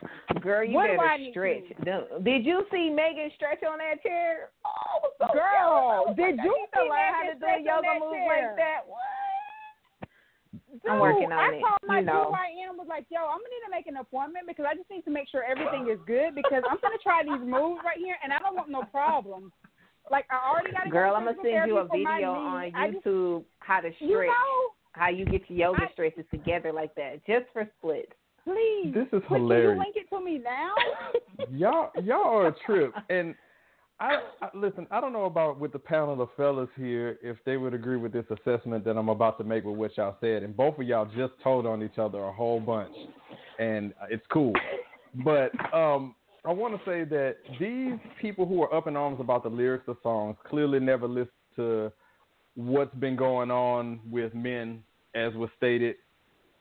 Girl, 0.40 0.64
you 0.64 0.74
What 0.74 0.94
better 0.94 1.18
need 1.18 1.32
stretch. 1.32 1.66
Did 2.22 2.46
you 2.46 2.62
see 2.70 2.88
Megan 2.88 3.30
stretch 3.34 3.62
on 3.66 3.78
that 3.78 4.02
chair? 4.02 4.50
Oh, 4.64 5.10
so 5.18 5.26
Girl. 5.34 6.14
Did 6.14 6.36
like, 6.36 6.46
you 6.46 6.54
see 6.74 6.86
learn 6.86 7.10
how 7.10 7.22
to 7.26 7.34
do 7.34 7.46
yoga 7.66 7.82
that 7.82 7.98
move 7.98 8.14
chair? 8.14 8.46
like 8.46 8.56
that? 8.56 8.80
What? 8.86 9.29
Dude, 10.52 10.82
I'm 10.90 10.98
working 10.98 11.30
on 11.30 11.38
I 11.38 11.54
it, 11.54 11.58
I 11.58 11.60
called 11.62 11.84
my 11.86 11.98
you 12.00 12.06
know. 12.06 12.32
GYN 12.34 12.74
was 12.78 12.86
like, 12.88 13.06
yo, 13.10 13.20
I'm 13.22 13.38
going 13.38 13.50
to 13.50 13.54
need 13.54 13.64
to 13.66 13.70
make 13.70 13.86
an 13.86 13.96
appointment 14.02 14.46
because 14.48 14.66
I 14.68 14.74
just 14.74 14.90
need 14.90 15.04
to 15.04 15.10
make 15.10 15.28
sure 15.28 15.44
everything 15.44 15.86
is 15.92 15.98
good 16.06 16.34
because 16.34 16.62
I'm 16.68 16.78
going 16.82 16.96
to 16.96 17.02
try 17.02 17.22
these 17.22 17.42
moves 17.46 17.82
right 17.84 17.98
here 17.98 18.16
and 18.24 18.32
I 18.32 18.38
don't 18.38 18.56
want 18.56 18.70
no 18.70 18.82
problems. 18.90 19.52
Like, 20.10 20.26
I 20.30 20.42
already 20.50 20.72
got 20.72 20.84
to 20.84 20.90
Girl, 20.90 21.14
I'm 21.14 21.24
gonna 21.24 21.36
send 21.42 21.68
you 21.70 21.78
a 21.78 21.86
video 21.86 22.32
on 22.34 22.62
knee. 22.62 22.72
I 22.74 22.90
just- 22.90 23.04
YouTube 23.06 23.44
how 23.60 23.80
to 23.80 23.90
stretch, 23.94 24.00
You 24.10 24.26
know, 24.26 24.74
how 24.92 25.08
you 25.08 25.24
get 25.24 25.48
your 25.48 25.70
yoga 25.70 25.86
I- 25.88 25.92
stretches 25.92 26.24
together 26.32 26.72
like 26.72 26.94
that, 26.96 27.24
just 27.26 27.46
for 27.52 27.68
splits. 27.78 28.10
please. 28.42 28.90
This 28.92 29.06
is 29.12 29.22
But 29.28 29.36
hilarious. 29.38 29.70
Can 29.70 29.76
you 29.76 29.84
link 29.84 29.96
it 29.96 30.08
to 30.10 30.20
me 30.20 30.38
now? 30.38 30.74
y'all 31.52 31.90
y'all 32.02 32.24
are 32.24 32.48
a 32.48 32.54
trip 32.66 32.92
and 33.08 33.34
I, 34.00 34.16
I 34.40 34.48
listen 34.54 34.86
i 34.90 35.00
don't 35.00 35.12
know 35.12 35.26
about 35.26 35.60
with 35.60 35.72
the 35.72 35.78
panel 35.78 36.20
of 36.22 36.30
fellas 36.36 36.68
here 36.76 37.18
if 37.22 37.36
they 37.44 37.56
would 37.56 37.74
agree 37.74 37.98
with 37.98 38.12
this 38.12 38.24
assessment 38.30 38.84
that 38.84 38.96
i'm 38.96 39.10
about 39.10 39.38
to 39.38 39.44
make 39.44 39.64
with 39.64 39.76
what 39.76 39.96
y'all 39.96 40.16
said 40.20 40.42
and 40.42 40.56
both 40.56 40.78
of 40.78 40.86
y'all 40.86 41.04
just 41.04 41.34
told 41.42 41.66
on 41.66 41.82
each 41.82 41.98
other 41.98 42.24
a 42.24 42.32
whole 42.32 42.60
bunch 42.60 42.94
and 43.58 43.92
it's 44.10 44.24
cool. 44.32 44.54
But 45.24 45.52
um 45.74 46.14
i 46.44 46.52
want 46.52 46.74
to 46.74 46.90
say 46.90 47.04
that 47.04 47.36
these 47.58 47.98
people 48.20 48.46
who 48.46 48.62
are 48.62 48.74
up 48.74 48.86
in 48.86 48.96
arms 48.96 49.20
about 49.20 49.42
the 49.42 49.50
lyrics 49.50 49.84
of 49.86 49.98
songs 50.02 50.36
clearly 50.48 50.80
never 50.80 51.06
listen 51.06 51.30
to 51.56 51.92
what's 52.54 52.94
been 52.96 53.16
going 53.16 53.50
on 53.50 54.00
with 54.10 54.34
men 54.34 54.82
as 55.14 55.34
was 55.34 55.50
stated 55.56 55.96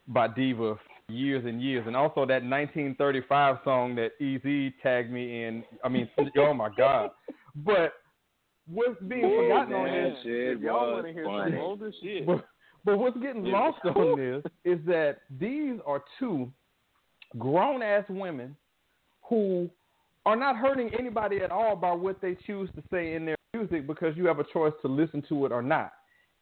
by 0.08 0.28
Diva 0.28 0.78
years 1.10 1.46
and 1.46 1.62
years, 1.62 1.86
and 1.88 1.96
also 1.96 2.22
that 2.22 2.44
1935 2.44 3.58
song 3.64 3.96
that 3.96 4.12
Easy 4.24 4.72
tagged 4.84 5.12
me 5.12 5.44
in. 5.46 5.64
I 5.84 5.90
mean, 5.90 6.10
oh 6.38 6.54
my 6.54 6.70
God! 6.70 7.12
But 7.56 7.94
what's 8.68 9.00
being 9.08 9.22
forgotten 9.36 9.74
on 9.74 9.86
Man, 9.86 10.10
this? 10.12 10.18
shit, 10.24 10.60
y'all 10.60 10.94
want 10.94 11.06
to 11.08 11.14
hear 11.14 11.26
some 11.26 11.58
older 11.60 11.92
shit? 12.02 12.26
But, 12.26 12.46
but 12.86 13.00
what's 13.00 13.18
getting 13.18 13.46
Yeah. 13.46 13.60
lost 13.60 13.86
on 13.86 14.18
this 14.18 14.44
is 14.64 14.80
that 14.86 15.20
these 15.40 15.80
are 15.86 16.04
two 16.20 16.52
grown 17.38 17.82
ass 17.82 18.06
women 18.10 18.56
who 19.24 19.70
are 20.26 20.36
not 20.36 20.56
hurting 20.56 20.92
anybody 20.98 21.38
at 21.42 21.52
all 21.52 21.76
by 21.76 21.92
what 21.92 22.22
they 22.22 22.36
choose 22.46 22.70
to 22.76 22.84
say 22.92 23.14
in 23.14 23.26
their 23.26 23.36
music 23.54 23.88
because 23.88 24.16
you 24.18 24.26
have 24.28 24.40
a 24.40 24.44
choice 24.52 24.74
to 24.82 24.88
listen 24.88 25.24
to 25.30 25.46
it 25.46 25.52
or 25.52 25.62
not. 25.62 25.92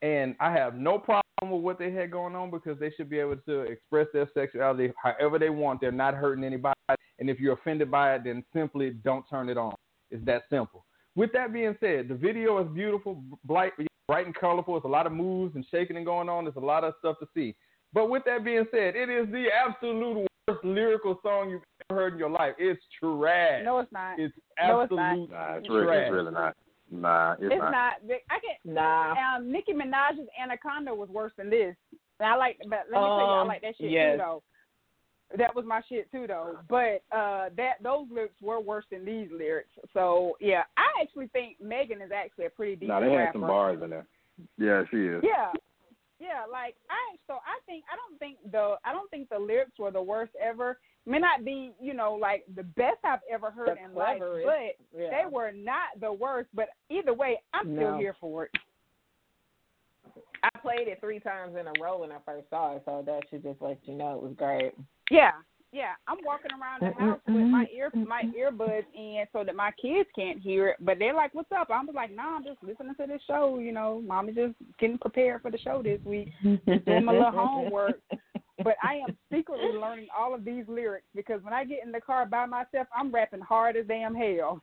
And 0.01 0.36
I 0.39 0.51
have 0.51 0.76
no 0.76 0.97
problem 0.99 1.24
with 1.44 1.62
what 1.62 1.78
they 1.80 1.92
had 1.92 2.12
going 2.12 2.36
on 2.36 2.50
because 2.50 2.80
they 2.80 2.92
should 2.92 3.10
be 3.10 3.20
able 3.20 3.38
to 3.38 3.62
express 3.62 4.08
their 4.14 4.28
sexuality 4.34 4.92
however 5.02 5.38
they 5.38 5.50
want. 5.50 5.80
They're 5.82 5.92
not 5.92 6.16
hurting 6.16 6.44
anybody. 6.44 6.74
And 7.20 7.30
if 7.30 7.40
you're 7.40 7.54
offended 7.54 7.92
by 7.92 8.16
it, 8.16 8.24
then 8.24 8.44
simply 8.54 8.92
don't 9.04 9.26
turn 9.30 9.50
it 9.50 9.58
on. 9.58 9.74
It's 10.10 10.24
that 10.26 10.44
simple. 10.50 10.86
With 11.16 11.32
that 11.34 11.54
being 11.54 11.76
said, 11.80 12.08
the 12.08 12.16
video 12.16 12.60
is 12.64 12.68
beautiful, 12.74 13.24
bright, 13.46 13.74
bright 14.08 14.26
and 14.26 14.36
colorful. 14.36 14.76
There's 14.76 14.86
a 14.86 14.88
lot 14.88 15.06
of 15.08 15.12
moves 15.12 15.56
and 15.56 15.66
shaking 15.72 15.98
and 15.98 16.06
going 16.06 16.30
on. 16.30 16.46
There's 16.46 16.56
a 16.56 16.60
lot 16.60 16.84
of 16.84 16.94
stuff 17.00 17.18
to 17.20 17.28
see. 17.36 17.56
But 17.94 18.10
with 18.10 18.24
that 18.26 18.44
being 18.44 18.66
said, 18.72 18.96
it 18.96 19.10
is 19.10 19.28
the 19.32 19.46
absolute 19.52 20.28
worst 20.48 20.64
lyrical 20.64 21.20
song 21.24 21.50
you've 21.50 21.62
ever 21.90 22.00
heard 22.02 22.14
in 22.14 22.20
your 22.20 22.30
life. 22.30 22.54
It's 22.58 22.82
trash. 23.00 23.62
No, 23.64 23.80
it's 23.80 23.92
not. 23.92 24.20
It's 24.20 24.34
No, 24.62 24.82
it's 24.82 24.92
not. 24.92 25.00
absolute 25.12 25.32
Nah, 25.32 25.54
it's 25.56 25.68
trash. 25.68 25.76
really, 25.76 25.98
it's 25.98 26.12
really 26.12 26.32
not. 26.32 26.56
Nah, 26.92 27.34
it's, 27.34 27.44
It's 27.44 27.60
not. 27.60 27.94
I 28.30 28.40
can. 28.40 28.74
Nah. 28.74 29.36
Um, 29.36 29.52
Nicki 29.52 29.74
Minaj's 29.74 30.28
Anaconda 30.42 30.94
was 30.94 31.10
worse 31.10 31.34
than 31.38 31.50
this. 31.50 31.76
And 32.20 32.30
I 32.30 32.36
like, 32.36 32.58
but 32.70 32.86
let 32.92 33.02
me 33.02 33.08
tell 33.08 33.20
you, 33.20 33.26
I 33.26 33.42
Um, 33.42 33.48
like 33.48 33.62
that 33.62 33.76
shit 33.78 33.92
yes. 33.92 34.14
too, 34.14 34.18
though. 34.20 34.44
That 35.38 35.54
was 35.54 35.66
my 35.66 35.82
shit 35.90 36.10
too, 36.10 36.26
though. 36.26 36.58
But 36.70 37.04
uh, 37.12 37.50
that 37.58 37.84
those 37.84 38.06
lyrics 38.10 38.42
were 38.42 38.62
worse 38.62 38.86
than 38.90 39.04
these 39.04 39.28
lyrics. 39.32 39.70
So 39.94 40.38
yeah, 40.40 40.64
I 40.78 40.86
actually 41.02 41.28
think 41.28 41.58
Megan 41.62 42.02
is 42.02 42.12
actually 42.16 42.46
a 42.46 42.50
pretty 42.50 42.76
decent 42.78 42.90
Nah, 42.90 43.00
they 43.02 43.12
had 43.12 43.16
rapper. 43.18 43.32
some 43.34 43.42
bars 43.42 43.80
in 43.84 43.90
there. 43.90 44.08
Yeah, 44.58 44.84
she 44.90 44.98
is. 44.98 45.22
Yeah, 45.24 45.52
yeah. 46.20 46.43
Like 46.51 46.76
I, 46.89 47.18
so 47.28 47.34
I 47.34 47.59
think 47.65 47.84
I 47.91 47.95
don't 47.95 48.18
think 48.20 48.38
the 48.51 48.76
I 48.86 48.93
don't 48.93 49.09
think 49.09 49.30
the 49.30 49.39
lyrics 49.39 49.78
were 49.80 49.91
the 49.91 50.01
worst 50.01 50.34
ever. 50.41 50.80
May 51.05 51.20
not 51.20 51.45
be, 51.45 51.72
you 51.82 51.93
know, 51.93 52.18
like 52.20 52.43
the 52.55 52.63
best 52.63 52.97
I've 53.05 53.20
ever 53.32 53.49
heard 53.49 53.78
The 53.78 53.86
in 53.86 53.95
life, 53.95 54.20
but 54.20 54.99
yeah. 54.99 55.09
they 55.09 55.24
were 55.32 55.51
not 55.53 55.99
the 56.01 56.11
worst. 56.11 56.49
But 56.53 56.70
either 56.89 57.13
way, 57.13 57.39
I'm 57.53 57.74
still 57.76 57.97
here 57.97 58.15
for 58.20 58.45
it. 58.45 58.51
I 60.43 60.49
played 60.59 60.88
it 60.88 60.99
three 60.99 61.20
times 61.20 61.55
in 61.59 61.68
a 61.68 61.74
row 61.82 62.01
when 62.01 62.11
I 62.11 62.18
first 62.26 62.49
saw 62.49 62.76
it, 62.76 62.84
so 62.86 63.03
that 63.05 63.24
should 63.30 63.43
just 63.43 63.61
let 63.61 63.80
you 63.86 63.95
know 63.95 64.15
it 64.15 64.22
was 64.22 64.34
great. 64.38 64.74
Yeah, 65.09 65.32
yeah. 65.72 65.93
I'm 66.07 66.18
walking 66.26 66.51
around 66.51 66.82
the 66.82 66.99
house 66.99 67.20
with 67.28 67.36
my 67.47 67.65
ear 67.76 67.91
my 67.93 68.24
earbuds 68.38 68.86
in 68.95 69.26
so 69.34 69.43
that 69.43 69.55
my 69.55 69.72
kids 69.82 70.07
can't 70.15 70.39
hear 70.39 70.70
it. 70.70 70.78
But 70.80 70.99
they're 70.99 71.13
like, 71.13 71.34
"What's 71.34 71.51
up?" 71.51 71.70
I'm 71.70 71.88
like, 71.93 72.15
"Nah, 72.15 72.38
I'm 72.38 72.43
just 72.43 72.61
listening 72.63 72.95
to 72.99 73.07
this 73.07 73.22
show. 73.28 73.59
You 73.59 73.72
know, 73.72 74.01
Mommy's 74.05 74.36
just 74.36 74.55
getting 74.80 74.97
prepared 74.97 75.41
for 75.41 75.51
the 75.51 75.57
show 75.59 75.82
this 75.84 75.99
week, 76.05 76.30
just 76.68 76.86
doing 76.86 77.05
my 77.05 77.13
little 77.13 77.32
homework." 77.32 77.99
But 78.63 78.76
I 78.84 78.95
am 79.07 79.15
secretly 79.32 79.78
learning 79.80 80.07
all 80.18 80.34
of 80.34 80.43
these 80.43 80.63
lyrics 80.68 81.05
because 81.15 81.43
when 81.43 81.53
I 81.53 81.63
get 81.63 81.84
in 81.86 81.91
the 81.91 82.01
car 82.01 82.26
by 82.26 82.45
myself, 82.47 82.88
I'm 82.95 83.11
rapping 83.13 83.39
hard 83.41 83.76
as 83.78 83.86
damn 83.88 84.15
hell. 84.15 84.61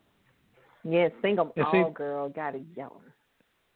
Yeah, 0.83 1.09
sing 1.23 1.39
'em 1.39 1.53
And 1.57 1.65
all, 1.65 1.73
see- 1.73 1.93
girl. 1.95 2.29
Gotta 2.29 2.59
yell. 2.77 3.01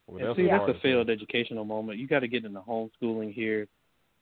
Well, 0.08 0.18
And 0.18 0.28
that's 0.28 0.36
see, 0.36 0.42
the 0.42 0.48
that's 0.48 0.60
hard 0.64 0.76
a 0.76 0.80
failed 0.80 1.08
educational 1.10 1.64
moment. 1.64 1.98
You 1.98 2.06
got 2.08 2.20
to 2.20 2.28
get 2.28 2.44
into 2.44 2.60
homeschooling 2.60 3.32
here. 3.32 3.68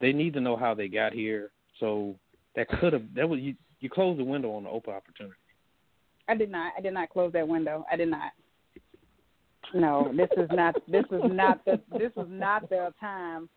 They 0.00 0.12
need 0.12 0.34
to 0.34 0.40
know 0.40 0.57
how 0.57 0.74
they 0.74 0.88
got 0.88 1.12
here. 1.12 1.50
So 1.80 2.16
that 2.57 2.68
could 2.68 2.92
have 2.92 3.02
that 3.14 3.28
was 3.28 3.40
you. 3.40 3.54
You 3.80 3.90
closed 3.90 4.18
the 4.18 4.24
window 4.24 4.52
on 4.52 4.64
the 4.64 4.70
open 4.70 4.94
opportunity. 4.94 5.36
I 6.28 6.34
did 6.34 6.50
not. 6.50 6.72
I 6.76 6.80
did 6.80 6.94
not 6.94 7.11
close 7.11 7.32
that 7.34 7.46
window. 7.46 7.84
I 7.90 7.96
did 7.96 8.09
not. 8.09 8.32
No, 9.74 10.12
this 10.16 10.28
is 10.36 10.48
not. 10.52 10.74
This 10.88 11.04
is 11.11 11.22
not 11.24 11.64
the. 11.64 11.80
This 11.98 12.12
is 12.16 12.26
not 12.28 12.68
the 12.68 12.92
time 12.98 13.48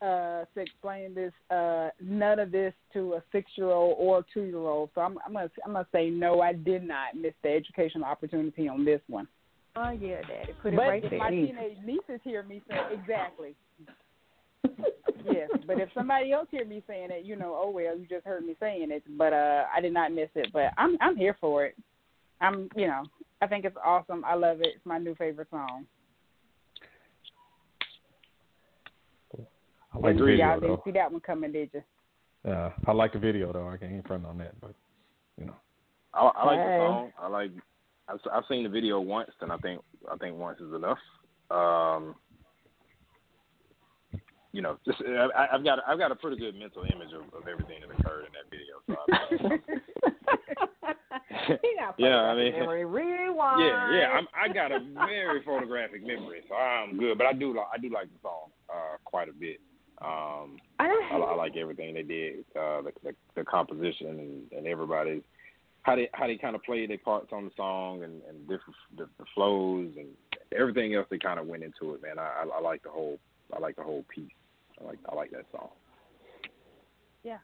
uh, 0.00 0.44
to 0.54 0.60
explain 0.60 1.14
this. 1.14 1.32
Uh, 1.50 1.88
none 2.00 2.38
of 2.38 2.52
this 2.52 2.72
to 2.92 3.14
a 3.14 3.22
six-year-old 3.32 3.96
or 3.98 4.24
two-year-old. 4.32 4.90
So 4.94 5.00
I'm. 5.00 5.18
I'm 5.26 5.32
gonna. 5.32 5.50
I'm 5.66 5.72
gonna 5.72 5.86
say 5.92 6.08
no. 6.08 6.40
I 6.40 6.52
did 6.52 6.86
not 6.86 7.16
miss 7.16 7.34
the 7.42 7.50
educational 7.50 8.04
opportunity 8.04 8.68
on 8.68 8.84
this 8.84 9.00
one. 9.08 9.26
Oh 9.76 9.90
yeah, 9.90 10.20
Daddy, 10.22 10.52
put 10.62 10.72
it 10.72 10.76
but 10.76 10.86
right 10.86 11.04
if 11.04 11.10
there. 11.10 11.18
my 11.18 11.30
teenage 11.30 11.78
nieces 11.84 12.20
hear 12.22 12.44
me 12.44 12.62
say 12.68 12.76
exactly. 12.92 13.56
Yes, 15.24 15.50
but 15.66 15.78
if 15.80 15.88
somebody 15.94 16.32
else 16.32 16.48
hear 16.50 16.64
me 16.64 16.82
saying 16.86 17.08
it, 17.10 17.24
you 17.24 17.36
know, 17.36 17.58
oh 17.60 17.70
well, 17.70 17.96
you 17.96 18.06
just 18.08 18.26
heard 18.26 18.44
me 18.44 18.54
saying 18.60 18.90
it. 18.90 19.02
But 19.16 19.32
uh 19.32 19.64
I 19.74 19.80
did 19.80 19.92
not 19.92 20.12
miss 20.12 20.30
it. 20.34 20.48
But 20.52 20.72
I'm 20.76 20.96
I'm 21.00 21.16
here 21.16 21.36
for 21.40 21.64
it. 21.66 21.76
I'm 22.40 22.68
you 22.76 22.86
know, 22.86 23.04
I 23.40 23.46
think 23.46 23.64
it's 23.64 23.76
awesome. 23.84 24.24
I 24.24 24.34
love 24.34 24.60
it. 24.60 24.68
It's 24.76 24.86
my 24.86 24.98
new 24.98 25.14
favorite 25.14 25.48
song. 25.50 25.86
I 29.94 29.98
like 29.98 30.16
the 30.16 30.24
video 30.24 30.46
Y'all 30.46 30.60
though. 30.60 30.66
didn't 30.68 30.84
see 30.84 30.90
that 30.92 31.12
one 31.12 31.20
coming, 31.20 31.52
did 31.52 31.70
you? 31.72 31.82
Yeah, 32.44 32.70
I 32.86 32.92
like 32.92 33.12
the 33.12 33.18
video 33.18 33.52
though. 33.52 33.68
I 33.68 33.76
can't 33.76 34.06
front 34.06 34.26
on 34.26 34.38
that, 34.38 34.60
but 34.60 34.74
you 35.38 35.46
know. 35.46 35.54
I, 36.12 36.20
I 36.20 36.44
like 36.46 36.58
Hey. 36.58 36.64
the 36.64 36.78
song. 36.78 37.12
I 37.18 37.28
like. 37.28 37.50
I've, 38.06 38.18
I've 38.32 38.44
seen 38.50 38.64
the 38.64 38.68
video 38.68 39.00
once, 39.00 39.30
and 39.40 39.50
I 39.50 39.56
think 39.58 39.80
I 40.10 40.16
think 40.16 40.36
once 40.36 40.60
is 40.60 40.74
enough. 40.74 40.98
Um, 41.50 42.16
you 44.54 44.62
know, 44.62 44.78
just 44.86 45.02
I, 45.02 45.48
I've 45.52 45.64
got 45.64 45.80
I've 45.86 45.98
got 45.98 46.12
a 46.12 46.14
pretty 46.14 46.36
good 46.38 46.54
mental 46.54 46.84
image 46.84 47.12
of, 47.12 47.22
of 47.34 47.48
everything 47.48 47.80
that 47.82 47.90
occurred 47.98 48.26
in 48.26 48.32
that 48.38 48.48
video. 48.54 48.78
So 48.86 48.94
I, 49.12 49.16
he 51.62 51.74
Yeah, 51.98 52.20
I 52.22 52.34
mean- 52.36 52.52
memory. 52.52 52.84
Rewind. 52.94 53.60
yeah, 53.60 53.92
yeah, 53.98 54.08
I'm, 54.14 54.26
I 54.34 54.48
got 54.52 54.72
a 54.72 54.80
very 54.94 55.42
photographic 55.44 56.06
memory, 56.06 56.42
so 56.48 56.54
I'm 56.54 56.96
good. 56.98 57.18
But 57.18 57.26
I 57.26 57.32
do 57.32 57.52
li- 57.52 57.66
I 57.72 57.78
do 57.78 57.90
like 57.92 58.06
the 58.06 58.18
song 58.22 58.50
uh, 58.70 58.96
quite 59.04 59.28
a 59.28 59.32
bit. 59.32 59.58
Um, 60.02 60.56
I, 60.78 60.88
I 61.12 61.34
like 61.36 61.56
everything 61.56 61.94
they 61.94 62.02
did, 62.02 62.40
uh, 62.56 62.82
the, 62.82 62.92
the 63.02 63.14
the 63.36 63.44
composition 63.44 64.08
and, 64.08 64.52
and 64.52 64.66
everybody's 64.66 65.22
how 65.82 65.96
they 65.96 66.08
how 66.12 66.26
they 66.26 66.36
kind 66.36 66.54
of 66.56 66.62
played 66.62 66.90
their 66.90 66.98
parts 66.98 67.28
on 67.32 67.44
the 67.44 67.50
song 67.56 68.02
and 68.04 68.20
and 68.28 68.40
different 68.42 68.74
the, 68.96 69.08
the 69.18 69.24
flows 69.34 69.90
and 69.96 70.08
everything 70.56 70.94
else 70.94 71.06
they 71.10 71.18
kind 71.18 71.38
of 71.40 71.46
went 71.46 71.62
into 71.64 71.94
it. 71.94 72.02
Man, 72.02 72.18
I, 72.18 72.44
I 72.44 72.58
I 72.58 72.60
like 72.60 72.82
the 72.82 72.90
whole 72.90 73.18
I 73.54 73.58
like 73.60 73.76
the 73.76 73.82
whole 73.82 74.04
piece. 74.14 74.30
I 74.84 74.88
like 74.88 74.98
I 75.10 75.14
like 75.14 75.30
that 75.30 75.46
song. 75.52 75.68
Yeah. 77.22 77.38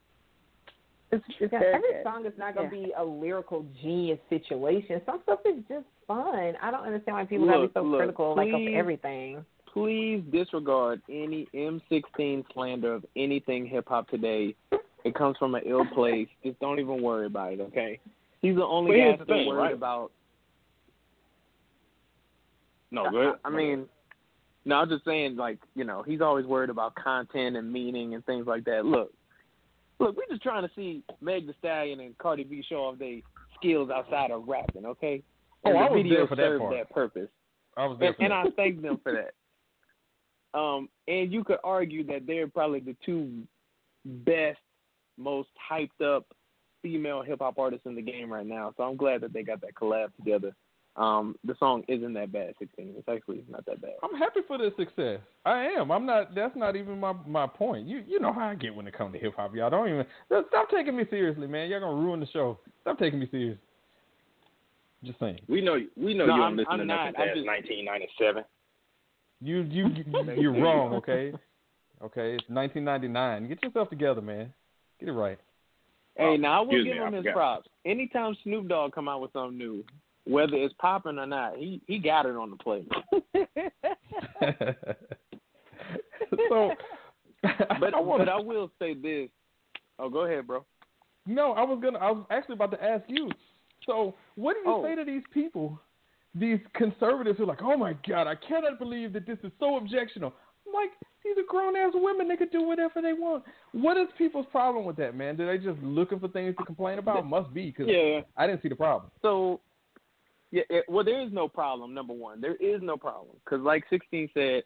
It's, 1.13 1.25
it's 1.41 1.53
Yeah, 1.53 1.61
every 1.75 1.93
good. 1.93 2.03
song 2.05 2.27
is 2.27 2.33
not 2.39 2.55
gonna 2.55 2.69
Yeah. 2.73 2.85
be 2.85 2.93
a 2.97 3.05
lyrical 3.05 3.65
genius 3.83 4.19
situation. 4.29 5.01
Some 5.07 5.21
stuff 5.23 5.41
is 5.45 5.65
just 5.69 5.87
fun. 6.07 6.57
I 6.63 6.71
don't 6.71 6.85
understand 6.85 7.17
why 7.17 7.25
people 7.25 7.47
gotta 7.47 7.67
be 7.67 7.73
so 7.75 7.83
look, 7.83 7.99
critical 7.99 8.37
like 8.37 8.53
of 8.53 8.61
everything. 8.75 9.45
Please 9.73 10.23
disregard 10.33 11.01
any 11.09 11.47
M16 11.55 12.45
slander 12.53 12.95
of 12.95 13.07
anything 13.17 13.67
hip 13.67 13.89
hop 13.89 14.09
today. 14.09 14.55
It 15.05 15.15
comes 15.15 15.37
from 15.39 15.55
an 15.55 15.63
ill 15.65 15.87
place. 15.87 16.29
Just 16.45 16.59
don't 16.61 16.79
even 16.79 17.01
worry 17.03 17.27
about 17.27 17.53
it, 17.55 17.61
okay? 17.61 18.01
He's 18.43 18.57
the 18.57 18.65
only 18.65 18.91
Well, 18.91 18.99
guy 18.99 19.05
here's 19.05 19.19
the 19.19 19.25
still 19.25 19.37
thing, 19.37 19.49
worried 19.49 19.59
right? 19.59 19.75
about. 19.75 20.13
No, 22.91 23.09
good. 23.11 23.35
I, 23.45 23.49
I 23.49 23.51
mean, 23.51 23.87
no, 24.71 24.77
I'm 24.77 24.89
just 24.89 25.05
saying, 25.05 25.35
like, 25.37 25.59
you 25.75 25.83
know, 25.85 26.03
he's 26.07 26.21
always 26.21 26.47
worried 26.47 26.71
about 26.71 26.95
content 26.95 27.57
and 27.57 27.73
meaning 27.73 28.15
and 28.15 28.25
things 28.25 28.47
like 28.47 28.65
that. 28.67 28.87
Look, 28.87 29.13
look, 29.99 30.17
we're 30.17 30.27
just 30.31 30.43
trying 30.45 30.63
to 30.63 30.71
see 30.77 31.03
Meg 31.21 31.49
The 31.49 31.55
Stallion 31.59 31.99
and 31.99 32.17
Cardi 32.19 32.45
B 32.45 32.65
show 32.69 32.85
off 32.85 32.99
their 32.99 33.19
skills 33.57 33.91
outside 33.91 34.31
of 34.31 34.47
rapping, 34.47 34.87
okay? 34.87 35.25
Oh, 35.65 35.71
And 35.71 35.79
I 35.79 35.89
the 35.89 35.95
was 35.95 36.03
video 36.05 36.19
there 36.19 36.29
for 36.29 36.37
that 36.37 36.59
part. 36.61 36.75
that 36.75 36.91
purpose. 36.95 37.29
I 37.77 37.87
was 37.87 37.99
there 37.99 38.15
and, 38.21 38.33
and. 38.33 38.33
I 38.33 38.45
thank 38.55 38.81
them 38.81 39.01
for 39.03 39.13
that. 39.13 40.59
Um, 40.59 40.89
and 41.09 41.33
you 41.33 41.43
could 41.43 41.59
argue 41.65 42.05
that 42.07 42.27
they're 42.29 42.49
probably 42.49 42.81
the 42.81 42.97
two 43.05 43.43
best, 44.05 44.59
most 45.19 45.49
hyped 45.71 46.01
up 46.01 46.27
female 46.81 47.23
hip 47.23 47.41
hop 47.41 47.59
artists 47.59 47.87
in 47.87 47.97
the 47.97 48.03
game 48.03 48.33
right 48.33 48.47
now. 48.47 48.73
So 48.77 48.85
I'm 48.85 48.97
glad 48.97 49.21
that 49.23 49.33
they 49.33 49.43
got 49.43 49.61
that 49.63 49.75
collab 49.75 50.15
together. 50.17 50.55
Um, 51.01 51.35
the 51.45 51.55
song 51.59 51.83
isn't 51.89 52.13
that 52.13 52.31
bad, 52.31 52.55
16. 52.59 52.95
It's 52.99 53.09
actually 53.09 53.43
not 53.49 53.65
that 53.65 53.81
bad. 53.81 53.95
I'm 54.03 54.15
happy 54.19 54.41
for 54.47 54.59
their 54.59 54.71
success. 54.77 55.21
I 55.47 55.63
am. 55.79 55.91
I'm 55.91 56.05
not. 56.05 56.35
That's 56.35 56.55
not 56.55 56.77
even 56.77 57.01
my 57.01 57.15
my 57.27 57.47
point. 57.47 57.87
You 57.87 58.03
you 58.07 58.21
know 58.21 58.33
how 58.35 58.49
I 58.49 58.55
get 58.55 58.75
when 58.75 58.87
it 58.87 58.93
comes 58.93 59.15
to 59.15 59.19
hip 59.19 59.33
hop. 59.35 59.55
Y'all 59.55 59.71
don't 59.71 59.89
even 59.89 60.05
stop 60.49 60.69
taking 60.71 60.95
me 60.95 61.05
seriously, 61.09 61.47
man. 61.47 61.71
Y'all 61.71 61.81
gonna 61.81 61.95
ruin 61.97 62.21
the 62.21 62.27
show. 62.27 62.59
Stop 62.83 62.99
taking 62.99 63.19
me 63.19 63.29
serious. 63.31 63.57
Just 65.03 65.19
saying. 65.19 65.39
We 65.49 65.63
know 65.63 65.79
we 65.97 66.13
know 66.13 66.27
No, 66.27 66.37
you 66.37 66.43
I'm- 66.43 66.57
don't 66.57 66.57
listen 66.59 66.77
to 66.77 66.83
I'm 66.83 66.87
nothing 66.87 66.87
not. 66.89 67.07
I'm 67.07 67.15
past 67.15 67.35
just- 67.37 67.47
1997. 67.47 68.45
You 69.41 69.57
you 69.63 69.87
you- 69.89 70.43
you're 70.43 70.63
wrong. 70.63 70.93
Okay. 70.97 71.33
Okay. 72.03 72.35
It's 72.35 72.49
1999. 72.51 73.49
Get 73.49 73.63
yourself 73.63 73.89
together, 73.89 74.21
man. 74.21 74.53
Get 74.99 75.09
it 75.09 75.13
right. 75.13 75.39
Hey, 76.17 76.37
now 76.37 76.59
I 76.59 76.61
will 76.61 76.67
excuse 76.67 76.85
give 76.85 76.95
me, 76.97 77.01
I 77.01 77.07
him 77.09 77.13
his 77.15 77.23
forgot. 77.23 77.35
props. 77.35 77.69
Anytime 77.87 78.37
Snoop 78.43 78.69
Dogg 78.69 78.93
come 78.93 79.09
out 79.09 79.23
with 79.23 79.33
something 79.33 79.57
new, 79.57 79.83
whether 80.27 80.57
it's 80.57 80.75
popping 80.79 81.19
or 81.19 81.27
not, 81.27 81.57
he 81.57 81.81
he 81.87 81.99
got 81.99 82.27
it 82.27 82.37
on 82.37 82.51
the 82.51 82.57
plate. 82.57 82.89
so, 86.49 86.71
But 87.81 87.95
I 87.95 88.01
wanna, 88.01 88.27
but 88.27 88.29
I 88.29 88.41
will 88.41 88.71
say 88.79 88.95
this. 88.95 89.29
Oh, 89.99 90.09
go 90.09 90.21
ahead, 90.21 90.47
bro. 90.47 90.65
no, 91.27 91.53
I 91.53 91.63
was 91.63 91.79
gonna. 91.83 91.99
I 91.99 92.11
was 92.11 92.25
actually 92.31 92.55
about 92.55 92.71
to 92.73 92.83
ask 92.83 93.05
you. 93.09 93.31
So, 93.87 94.15
what 94.35 94.55
do 94.55 94.61
you 94.69 94.77
Oh. 94.77 94.85
say 94.85 94.95
to 94.95 95.05
these 95.05 95.23
people, 95.33 95.79
these 96.35 96.59
conservatives 96.75 97.39
who 97.39 97.45
are 97.45 97.49
like, 97.49 97.63
"Oh 97.63 97.77
my 97.77 97.95
God, 98.07 98.27
I 98.27 98.35
cannot 98.35 98.79
believe 98.79 99.13
that 99.15 99.27
this 99.27 99.39
is 99.43 99.53
so 99.59 99.81
objectional." 99.81 100.33
I'm 100.67 100.75
like, 100.75 100.91
these 101.25 101.37
are 101.39 101.47
grown 101.49 101.75
ass 101.77 101.93
women. 101.95 102.29
They 102.29 102.37
could 102.37 102.53
do 102.53 102.63
whatever 102.63 103.01
they 103.03 103.15
want. 103.15 103.43
What 103.73 103.97
is 103.97 104.07
people's 104.19 104.47
problem 104.53 104.85
with 104.85 104.97
that, 104.97 105.17
man? 105.17 105.37
Do 105.37 105.47
they 105.47 105.59
just 105.59 105.81
looking 105.83 106.21
for 106.21 106.29
things 106.29 106.55
to 106.59 106.65
complain 106.65 106.99
about? 106.99 107.27
Must 107.27 107.53
be 107.53 107.67
because 107.67 107.89
Yeah. 107.89 108.21
I 108.37 108.47
didn't 108.47 108.63
see 108.63 108.69
the 108.69 108.77
problem. 108.77 109.11
So, 109.23 109.61
yeah, 110.51 110.63
it, 110.71 110.85
well, 110.89 111.05
there 111.05 111.21
is 111.21 111.33
no 111.33 111.49
problem. 111.49 111.95
Number 111.95 112.13
one, 112.15 112.41
there 112.41 112.57
is 112.57 112.81
no 112.83 112.97
problem 112.97 113.37
because, 113.45 113.61
like 113.61 113.85
Sixteen 113.91 114.29
said, 114.35 114.63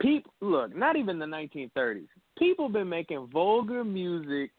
people 0.00 0.32
look. 0.40 0.74
Not 0.74 0.96
even 0.96 1.18
the 1.18 1.26
1930s. 1.26 2.08
People 2.38 2.68
been 2.68 2.88
making 2.88 3.26
vulgar 3.32 3.84
music 3.84 4.50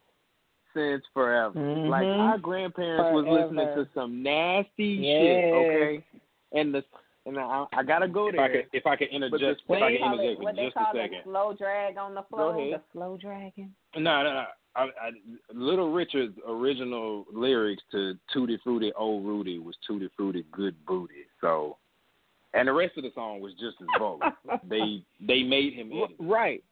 since 0.74 1.04
forever. 1.14 1.60
Like 1.60 2.08
Mhm. 2.08 2.20
our 2.20 2.38
grandparents 2.38 3.12
was 3.12 3.26
listening 3.26 3.68
to 3.76 3.88
some 3.94 4.22
nasty 4.22 5.02
shit. 5.02 5.54
Okay, 5.54 6.04
and 6.52 6.74
the 6.74 6.84
and 7.26 7.38
I, 7.38 7.66
I 7.74 7.84
gotta 7.84 8.08
go 8.08 8.28
If 8.28 8.36
there. 8.36 8.42
I 8.44 8.50
could 8.50 8.68
if 8.74 8.86
I 8.86 8.96
could 8.96 9.10
interject 9.10 9.62
if 9.62 9.70
What 9.70 9.82
I 9.84 9.92
they 9.92 9.98
could 9.98 10.04
call 10.04 10.14
interject 10.14 10.32
it? 10.32 10.38
for 10.38 10.44
What 10.44 10.56
they 10.56 10.72
call 10.72 10.86
a 10.86 10.90
it? 10.90 11.02
second. 11.04 11.24
Slow 11.24 11.54
drag 11.54 11.98
on 11.98 12.14
the 12.16 12.24
flow. 12.24 12.50
ahead. 12.50 12.74
The 12.74 12.82
slow 12.94 13.18
dragging. 13.18 13.74
No, 13.96 14.24
no, 14.24 14.34
no. 14.34 14.46
I, 14.76 14.84
I, 14.84 15.12
Little 15.54 15.92
Richard's 15.92 16.38
original 16.48 17.26
lyrics 17.34 17.84
to 17.92 18.16
Tutti 18.34 18.60
Frutti 18.64 18.92
Old 18.94 19.26
Rudy 19.26 19.60
was 19.60 19.76
Tutti 19.86 20.10
Frutti 20.16 20.46
Good 20.52 20.76
Booty. 20.86 21.26
So 21.42 21.78
and 22.54 22.68
the 22.68 22.74
rest 22.74 22.98
of 22.98 23.04
the 23.04 23.12
song 23.14 23.42
was 23.42 23.54
just 23.54 23.78
as 23.82 23.88
vulgar. 23.98 24.32
they 24.70 25.04
they 25.26 25.44
made 25.44 25.74
him 25.74 25.92
edit. 25.92 26.16
Right. 26.20 26.64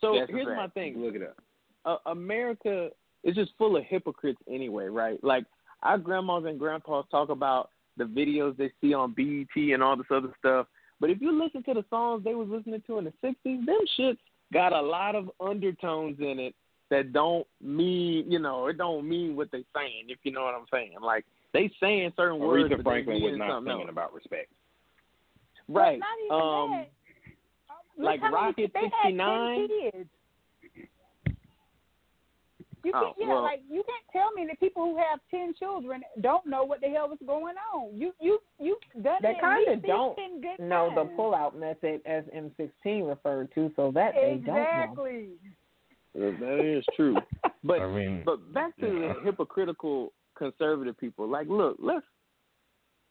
So 0.00 0.16
That's 0.18 0.30
here's 0.30 0.46
my 0.46 0.68
thing. 0.68 0.98
Look 0.98 1.14
it 1.14 1.22
up. 1.22 1.36
uh, 1.84 2.10
America 2.10 2.90
is 3.24 3.34
just 3.34 3.52
full 3.58 3.76
of 3.76 3.84
hypocrites 3.84 4.40
anyway, 4.48 4.86
right? 4.86 5.22
Like 5.22 5.44
our 5.82 5.98
grandmas 5.98 6.44
and 6.46 6.58
grandpas 6.58 7.04
talk 7.10 7.28
about 7.28 7.70
the 7.96 8.04
videos 8.04 8.56
they 8.56 8.70
see 8.80 8.94
on 8.94 9.14
BET 9.14 9.72
and 9.72 9.82
all 9.82 9.96
this 9.96 10.06
other 10.10 10.32
stuff. 10.38 10.66
But 11.00 11.10
if 11.10 11.20
you 11.20 11.32
listen 11.32 11.62
to 11.64 11.74
the 11.74 11.84
songs 11.90 12.24
they 12.24 12.34
was 12.34 12.48
listening 12.48 12.82
to 12.86 12.98
in 12.98 13.04
the 13.04 13.12
'60s, 13.22 13.66
them 13.66 13.80
shits 13.98 14.18
got 14.52 14.72
a 14.72 14.80
lot 14.80 15.14
of 15.14 15.30
undertones 15.40 16.18
in 16.20 16.38
it 16.38 16.54
that 16.90 17.12
don't 17.12 17.46
mean, 17.60 18.30
you 18.30 18.38
know, 18.38 18.66
it 18.68 18.78
don't 18.78 19.08
mean 19.08 19.34
what 19.36 19.50
they're 19.50 19.62
saying. 19.74 20.04
If 20.08 20.18
you 20.22 20.32
know 20.32 20.44
what 20.44 20.54
I'm 20.54 20.66
saying, 20.72 20.92
like 21.02 21.24
they 21.52 21.70
saying 21.80 22.12
certain 22.16 22.38
words. 22.38 22.70
Aretha 22.72 22.76
but 22.78 22.84
Franklin 22.84 23.20
they 23.20 23.30
was 23.30 23.38
not 23.38 23.50
something 23.50 23.72
singing 23.72 23.86
else. 23.88 23.92
about 23.92 24.14
respect. 24.14 24.52
Right. 25.68 25.98
Not 25.98 26.08
even 26.24 26.46
Um, 26.46 26.70
that. 26.70 26.90
Like 27.98 28.20
Rocket 28.22 28.70
they 28.74 28.90
69. 29.04 29.68
You 32.84 32.92
Oh, 32.94 33.00
can't, 33.06 33.14
yeah, 33.18 33.28
well- 33.28 33.42
like 33.42 33.62
you 33.68 33.82
can't 33.82 34.04
tell 34.12 34.30
me 34.32 34.46
that 34.46 34.60
people 34.60 34.84
who 34.84 34.96
have 34.96 35.18
ten 35.28 35.54
children 35.58 36.04
don't 36.20 36.46
know 36.46 36.62
what 36.62 36.80
the 36.80 36.88
hell 36.88 37.10
is 37.12 37.18
going 37.26 37.56
on. 37.74 37.96
You 37.98 38.12
you 38.20 38.38
you 38.60 38.76
done 39.02 39.16
They 39.22 39.30
at 39.30 39.40
kind 39.40 39.66
of 39.66 39.82
don't 39.82 40.14
15 40.16 40.68
know 40.68 40.90
the 40.90 41.02
times. 41.02 41.10
pull-out 41.16 41.56
method 41.56 42.00
as 42.06 42.22
M16 42.26 43.08
referred 43.08 43.52
to, 43.56 43.72
so 43.74 43.90
that 43.92 44.14
they 44.14 44.40
don't 44.44 44.94
know. 44.94 45.26
Exactly. 46.16 46.46
That 46.46 46.64
is 46.64 46.84
true. 46.96 47.16
But 47.64 47.80
I 47.80 47.88
mean, 47.88 48.22
but 48.24 48.54
back 48.54 48.76
to 48.76 48.86
the 48.86 49.14
hypocritical 49.24 50.12
conservative 50.38 50.96
people. 50.96 51.28
Like, 51.28 51.48
look, 51.48 51.78
let's 51.80 52.06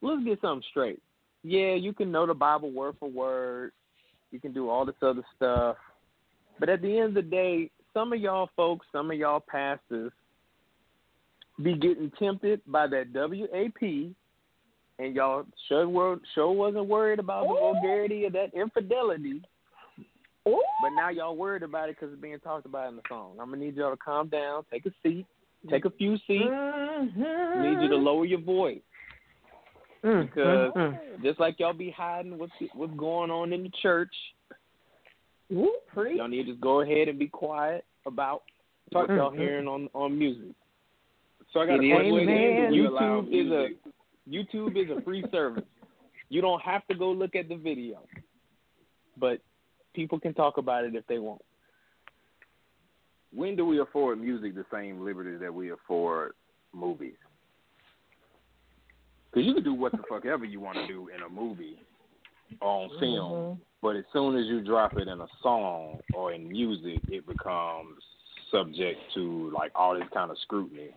let's 0.02 0.24
get 0.24 0.40
something 0.40 0.64
straight. 0.70 1.02
Yeah, 1.44 1.74
you 1.74 1.92
can 1.92 2.10
know 2.10 2.26
the 2.26 2.34
Bible 2.34 2.72
word 2.72 2.96
for 2.98 3.10
word. 3.10 3.74
You 4.32 4.40
can 4.40 4.54
do 4.54 4.70
all 4.70 4.86
this 4.86 4.96
other 5.02 5.24
stuff. 5.36 5.76
But 6.58 6.70
at 6.70 6.82
the 6.82 6.98
end 6.98 7.10
of 7.10 7.14
the 7.16 7.30
day, 7.30 7.70
some 7.94 8.14
of 8.14 8.22
y'all 8.22 8.50
folks, 8.56 8.86
some 8.94 9.12
of 9.12 9.18
y'all 9.18 9.44
pastors 9.46 10.14
be 11.62 11.76
getting 11.76 12.12
tempted 12.18 12.62
by 12.66 12.88
that 12.88 13.08
WAP 13.14 14.14
and 15.00 15.16
y'all 15.16 15.46
sure, 15.68 15.88
were, 15.88 16.18
sure 16.34 16.52
wasn't 16.52 16.88
worried 16.88 17.20
about 17.20 17.48
the 17.48 17.54
vulgarity 17.54 18.26
of 18.26 18.34
that 18.34 18.54
infidelity. 18.54 19.42
But 20.46 20.92
now 20.96 21.10
y'all 21.10 21.36
worried 21.36 21.64
about 21.64 21.90
it 21.90 21.98
because 22.00 22.14
it's 22.14 22.22
being 22.22 22.40
talked 22.40 22.66
about 22.66 22.90
in 22.90 22.96
the 22.96 23.02
song. 23.10 23.38
I'm 23.42 23.50
gonna 23.50 23.64
need 23.64 23.76
y'all 23.76 23.92
to 23.92 23.98
calm 23.98 24.30
down, 24.30 24.64
take 24.72 24.86
a 24.86 24.92
seat, 25.02 25.26
take 25.70 25.86
a 25.86 25.90
few 25.90 26.18
seats. 26.28 26.46
Mm-hmm. 26.46 27.62
Need 27.64 27.82
you 27.84 27.90
to 27.90 27.96
lower 27.96 28.26
your 28.26 28.42
voice 28.42 28.82
Mm, 30.04 30.28
because 30.28 30.72
mm, 30.74 30.78
mm. 30.78 31.24
just 31.24 31.40
like 31.40 31.60
y'all 31.60 31.74
be 31.74 31.90
hiding 31.90 32.38
what's 32.38 32.52
what's 32.76 32.94
going 32.94 33.32
on 33.32 33.52
in 33.52 33.64
the 33.64 33.72
church, 33.82 34.14
Ooh, 35.52 35.74
y'all 35.96 36.28
need 36.28 36.46
to 36.46 36.52
just 36.52 36.62
go 36.62 36.82
ahead 36.82 37.08
and 37.08 37.18
be 37.18 37.28
quiet 37.28 37.86
about 38.06 38.44
what 38.92 39.10
y'all 39.10 39.32
Mm, 39.32 39.36
mm. 39.36 39.40
hearing 39.40 39.68
on 39.68 39.90
on 39.96 40.18
music. 40.20 40.54
So 41.52 41.60
I 41.60 41.66
got 41.66 41.84
It 41.84 41.86
a 41.86 41.86
is 41.86 42.12
what 42.12 42.24
question. 42.24 42.30
it 42.30 42.66
is. 42.68 42.74
Do 42.76 42.88
allow 42.88 43.22
YouTube 43.22 43.34
is 43.34 43.52
a? 43.52 44.30
YouTube 44.30 44.84
is 44.92 44.96
a 44.96 45.02
free 45.02 45.24
service. 45.32 45.64
You 46.30 46.42
don't 46.42 46.62
have 46.62 46.86
to 46.88 46.94
go 46.94 47.12
look 47.12 47.36
at 47.36 47.50
the 47.50 47.56
video, 47.56 48.04
but 49.18 49.40
people 49.96 50.20
can 50.20 50.34
talk 50.34 50.58
about 50.58 50.86
it 50.86 50.96
if 50.96 51.06
they 51.08 51.20
want. 51.20 51.42
When 53.34 53.56
do 53.56 53.66
we 53.66 53.80
afford 53.80 54.20
music 54.22 54.56
the 54.56 54.66
same 54.72 55.04
liberties 55.04 55.40
that 55.42 55.54
we 55.54 55.72
afford 55.72 56.34
movies? 56.74 57.16
Because 59.32 59.48
you 59.48 59.54
can 59.54 59.64
do 59.64 59.74
what 59.74 59.92
the 59.92 60.00
fuck 60.10 60.26
ever 60.26 60.46
you 60.46 60.60
want 60.60 60.78
to 60.78 60.88
do 60.88 61.10
in 61.14 61.22
a 61.24 61.30
movie 61.30 61.78
on 62.62 62.90
mm-hmm. 62.90 63.00
film, 63.00 63.62
but 63.82 63.96
as 63.96 64.06
soon 64.14 64.38
as 64.38 64.46
you 64.46 64.62
drop 64.62 64.98
it 64.98 65.08
in 65.08 65.20
a 65.20 65.28
song 65.42 66.00
or 66.14 66.32
in 66.32 66.48
music, 66.48 67.00
it 67.10 67.28
becomes 67.28 68.02
subject 68.52 69.00
to 69.16 69.52
like 69.54 69.72
all 69.76 69.96
this 69.96 70.08
kind 70.14 70.32
of 70.32 70.38
scrutiny. 70.44 70.92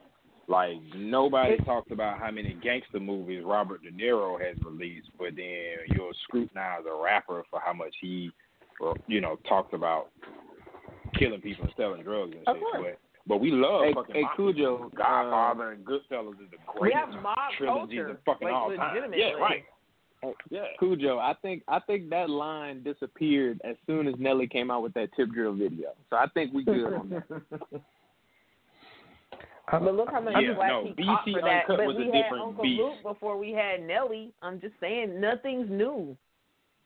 Like 0.47 0.77
nobody 0.97 1.59
talks 1.65 1.91
about 1.91 2.19
how 2.19 2.31
many 2.31 2.57
gangster 2.63 3.01
movies 3.01 3.43
Robert 3.45 3.83
De 3.83 3.91
Niro 3.91 4.41
has 4.41 4.57
released, 4.65 5.09
but 5.19 5.37
then 5.37 5.77
you'll 5.89 6.13
scrutinize 6.23 6.85
a 6.91 7.03
rapper 7.03 7.43
for 7.51 7.61
how 7.61 7.75
much 7.75 7.95
he, 8.01 8.31
or 8.31 8.48
you 9.07 9.21
know, 9.21 9.37
talks 9.49 9.73
about 9.75 10.09
killing 11.19 11.41
people 11.41 11.65
and 11.65 11.73
selling 11.77 12.03
drugs 12.03 12.35
and 12.37 12.45
shit. 12.57 12.63
But 12.83 12.99
but 13.27 13.41
we 13.41 13.51
love 13.51 13.85
Hey- 13.85 13.95
fucking 13.95 14.15
hey, 14.15 14.23
mafia 14.23 14.45
Khujoe, 14.45 14.81
movies. 14.81 14.99
Godfather 14.99 15.73
and 15.73 15.85
Goodfellas 15.85 16.41
is 16.41 16.51
the 16.51 16.57
We 16.75 16.81
greatest 16.81 16.99
have 17.15 17.23
mob 17.23 17.37
trilogies 17.59 17.99
culture, 17.99 18.09
of 18.11 18.19
fucking 18.25 18.49
like, 18.49 18.57
all 18.57 18.75
time. 18.77 19.13
Yeah, 19.15 19.33
right. 19.33 19.65
Yeah. 20.51 20.65
Khujoe, 20.81 21.19
I 21.21 21.35
think 21.43 21.63
I 21.69 21.79
think 21.81 22.11
that 22.11 22.29
line 22.31 22.83
disappeared 22.83 23.61
as 23.65 23.77
soon 23.87 24.09
as 24.09 24.15
Nelly 24.19 24.47
came 24.49 24.71
out 24.71 24.83
with 24.83 24.95
that 24.95 25.11
tip 25.17 25.31
drill 25.31 25.53
video. 25.55 25.91
So 26.11 26.17
I 26.17 26.27
think 26.35 26.53
we 26.53 26.65
good 26.65 26.93
on 26.93 27.09
that. 27.11 27.25
But 29.71 29.95
look 29.95 30.09
how 30.11 30.21
many 30.23 30.47
Yeah, 30.47 30.55
black 30.55 30.71
no, 30.71 30.83
people 30.85 30.95
BET 30.97 31.07
caught 31.07 31.25
for 31.31 31.41
that. 31.43 31.61
Uncut 31.69 31.77
But 31.77 31.87
was 31.89 31.97
a 31.97 31.99
we 31.99 32.05
had 32.07 32.13
different 32.23 32.43
Uncle 32.45 32.63
beast. 32.65 32.81
Luke 32.81 33.03
before 33.03 33.37
we 33.37 33.53
had 33.53 33.83
Nelly. 33.83 34.33
I'm 34.41 34.61
just 34.63 34.73
saying, 34.81 35.21
nothing's 35.21 35.69
new. 35.71 36.17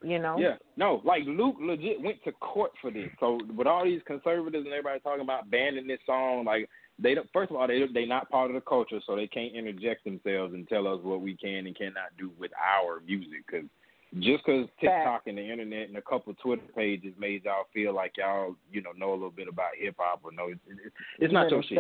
You 0.03 0.19
know. 0.19 0.39
Yeah, 0.39 0.57
no, 0.77 1.01
like 1.05 1.23
Luke 1.27 1.57
legit 1.61 2.01
went 2.01 2.23
to 2.25 2.33
court 2.33 2.73
for 2.81 2.91
this. 2.91 3.09
So 3.21 3.39
with 3.57 3.67
all 3.67 3.85
these 3.85 4.01
conservatives 4.07 4.65
and 4.65 4.73
everybody 4.73 5.01
talking 5.01 5.23
about 5.23 5.51
banning 5.51 5.87
this 5.87 6.01
song, 6.07 6.45
like 6.45 6.69
they 6.99 7.15
don't. 7.15 7.29
First 7.33 7.51
of 7.51 7.57
all, 7.57 7.67
they 7.67 7.81
they 7.93 8.05
not 8.05 8.31
part 8.31 8.51
of 8.51 8.55
the 8.55 8.61
culture, 8.61 9.01
so 9.07 9.17
they 9.17 9.27
can't 9.27 9.55
interject 9.55 10.05
themselves 10.05 10.55
and 10.55 10.69
tell 10.69 10.87
us 10.87 11.01
what 11.03 11.21
we 11.21 11.37
can 11.37 11.67
and 11.67 11.77
cannot 11.77 12.17
do 12.19 12.31
with 12.39 12.51
our 12.55 13.01
music. 13.01 13.45
Because 13.47 13.69
just 14.21 14.45
because 14.45 14.69
TikTok 14.81 15.23
and 15.27 15.39
the 15.39 15.51
internet 15.51 15.89
and 15.89 15.97
a 15.97 16.03
couple 16.03 16.35
Twitter 16.35 16.63
pages 16.77 17.15
made 17.19 17.45
y'all 17.45 17.65
feel 17.73 17.95
like 17.95 18.13
y'all 18.19 18.55
you 18.71 18.83
know 18.83 18.93
know 18.93 19.11
a 19.11 19.15
little 19.15 19.31
bit 19.31 19.49
about 19.49 19.71
hip 19.79 19.97
hop 19.99 20.21
or 20.23 20.33
no, 20.33 20.49
it, 20.49 20.59
it, 20.67 20.93
it's 21.19 21.33
not 21.33 21.51
your 21.51 21.63
shit. 21.63 21.79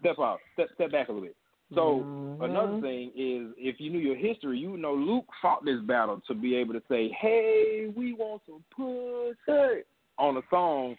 Step 0.00 0.18
out, 0.18 0.38
step 0.54 0.68
step 0.74 0.92
back 0.92 1.08
a 1.08 1.12
little 1.12 1.26
bit. 1.26 1.36
So 1.74 2.36
another 2.40 2.80
thing 2.80 3.08
is, 3.16 3.54
if 3.56 3.80
you 3.80 3.90
knew 3.90 3.98
your 3.98 4.16
history, 4.16 4.58
you 4.58 4.72
would 4.72 4.80
know 4.80 4.94
Luke 4.94 5.26
fought 5.40 5.64
this 5.64 5.80
battle 5.80 6.20
to 6.28 6.34
be 6.34 6.54
able 6.56 6.74
to 6.74 6.82
say, 6.88 7.08
"Hey, 7.20 7.92
we 7.94 8.12
want 8.12 8.42
some 8.46 8.64
pussy" 8.74 9.82
on 10.18 10.36
a 10.36 10.42
song, 10.50 10.96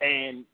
and 0.00 0.44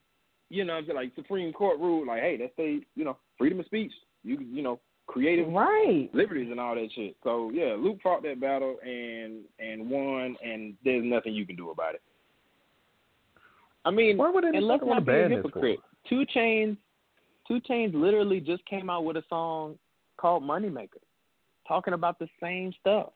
you 0.51 0.65
know, 0.65 0.81
like 0.95 1.15
Supreme 1.15 1.53
Court 1.53 1.79
ruled, 1.79 2.07
like, 2.07 2.21
"Hey, 2.21 2.37
that's 2.37 2.53
they, 2.57 2.81
you 2.95 3.05
know, 3.05 3.17
freedom 3.39 3.61
of 3.61 3.67
speech. 3.67 3.93
You, 4.23 4.39
you 4.41 4.63
know, 4.63 4.81
creative 5.07 5.49
right 5.49 6.09
liberties 6.15 6.49
and 6.51 6.61
all 6.61 6.75
that 6.75 6.89
shit." 6.95 7.17
So 7.25 7.51
yeah, 7.53 7.77
Luke 7.79 7.99
fought 8.03 8.23
that 8.23 8.41
battle 8.41 8.77
and 8.85 9.43
and 9.59 9.91
won, 9.91 10.37
and 10.45 10.75
there's 10.85 11.05
nothing 11.05 11.35
you 11.35 11.47
can 11.47 11.57
do 11.57 11.71
about 11.71 11.95
it. 11.95 12.03
I 13.85 13.91
mean, 13.91 14.19
and 14.19 14.67
let's 14.67 14.83
not 14.85 15.05
be 15.05 15.13
a 15.13 15.15
ban 15.15 15.31
this 15.31 15.43
for? 15.43 15.49
hypocrite. 15.49 15.79
2 16.09 16.25
Chainz, 16.35 16.77
2 17.49 17.61
Chainz 17.69 17.95
literally 17.95 18.41
just 18.41 18.65
came 18.67 18.89
out 18.89 19.05
with 19.05 19.17
a 19.17 19.23
song 19.29 19.79
called 20.17 20.43
Moneymaker, 20.43 21.03
talking 21.67 21.95
about 21.95 22.19
the 22.19 22.29
same 22.43 22.73
stuff. 22.81 23.11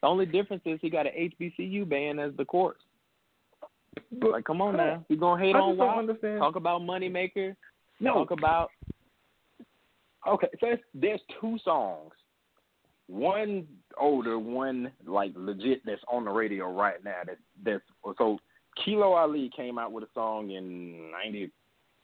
The 0.00 0.06
only 0.06 0.26
difference 0.26 0.62
is 0.64 0.78
he 0.80 0.90
got 0.90 1.06
an 1.06 1.32
HBCU 1.40 1.88
band 1.88 2.20
as 2.20 2.32
the 2.36 2.44
chorus. 2.44 2.78
like, 4.22 4.44
come 4.44 4.60
on 4.60 4.76
now, 4.76 5.04
you 5.08 5.16
gonna 5.16 5.42
hate 5.42 5.56
on 5.56 5.70
just 5.70 5.78
don't 5.78 5.88
WAP? 5.88 5.98
understand. 5.98 6.38
Talk 6.38 6.56
about 6.56 6.82
Moneymaker. 6.82 7.56
No. 8.00 8.14
Talk 8.14 8.30
about 8.30 8.70
Okay, 10.26 10.48
so 10.60 10.66
there's, 10.66 10.78
there's 10.94 11.20
two 11.40 11.58
songs. 11.64 12.12
One 13.06 13.66
older, 13.98 14.38
one 14.38 14.92
like 15.06 15.32
legit 15.34 15.80
that's 15.86 16.02
on 16.10 16.24
the 16.24 16.30
radio 16.30 16.70
right 16.70 17.02
now. 17.02 17.20
That 17.24 17.38
that's 17.64 17.82
so 18.18 18.38
Kilo 18.84 19.12
Ali 19.12 19.50
came 19.56 19.78
out 19.78 19.92
with 19.92 20.04
a 20.04 20.08
song 20.14 20.50
in 20.50 21.10
ninety. 21.10 21.50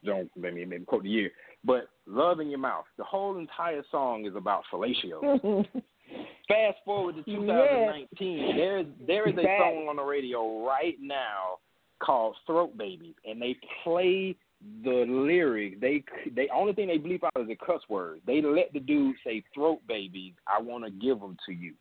Don't 0.04 0.30
let 0.36 0.54
maybe 0.54 0.64
maybe 0.66 0.84
quote 0.84 1.02
the 1.04 1.08
year, 1.08 1.30
but 1.64 1.88
"Love 2.06 2.40
in 2.40 2.48
Your 2.50 2.58
Mouth." 2.58 2.84
The 2.98 3.04
whole 3.04 3.38
entire 3.38 3.82
song 3.90 4.26
is 4.26 4.34
about 4.36 4.62
fellatio. 4.72 5.64
Fast 6.48 6.76
forward 6.84 7.16
to 7.16 7.22
2019. 7.24 8.56
There 8.56 8.78
is 8.78 8.86
there 9.06 9.28
is 9.28 9.34
a 9.34 9.42
That- 9.42 9.58
song 9.60 9.86
on 9.88 9.96
the 9.96 10.02
radio 10.02 10.66
right 10.66 10.96
now 11.00 11.58
called 12.00 12.36
"Throat 12.46 12.76
Babies," 12.76 13.14
and 13.24 13.40
they 13.40 13.56
play 13.82 14.36
the 14.84 15.04
lyric. 15.08 15.80
They 15.80 16.04
they 16.34 16.48
only 16.54 16.72
thing 16.74 16.88
they 16.88 16.98
bleep 16.98 17.22
out 17.24 17.32
is 17.42 17.48
a 17.50 17.56
cuss 17.56 17.80
word. 17.88 18.20
They 18.26 18.42
let 18.42 18.72
the 18.72 18.80
dude 18.80 19.16
say 19.24 19.42
"Throat 19.54 19.80
Babies." 19.88 20.34
I 20.46 20.60
want 20.60 20.84
to 20.84 20.90
give 20.90 21.20
them 21.20 21.36
to 21.46 21.52
you 21.52 21.72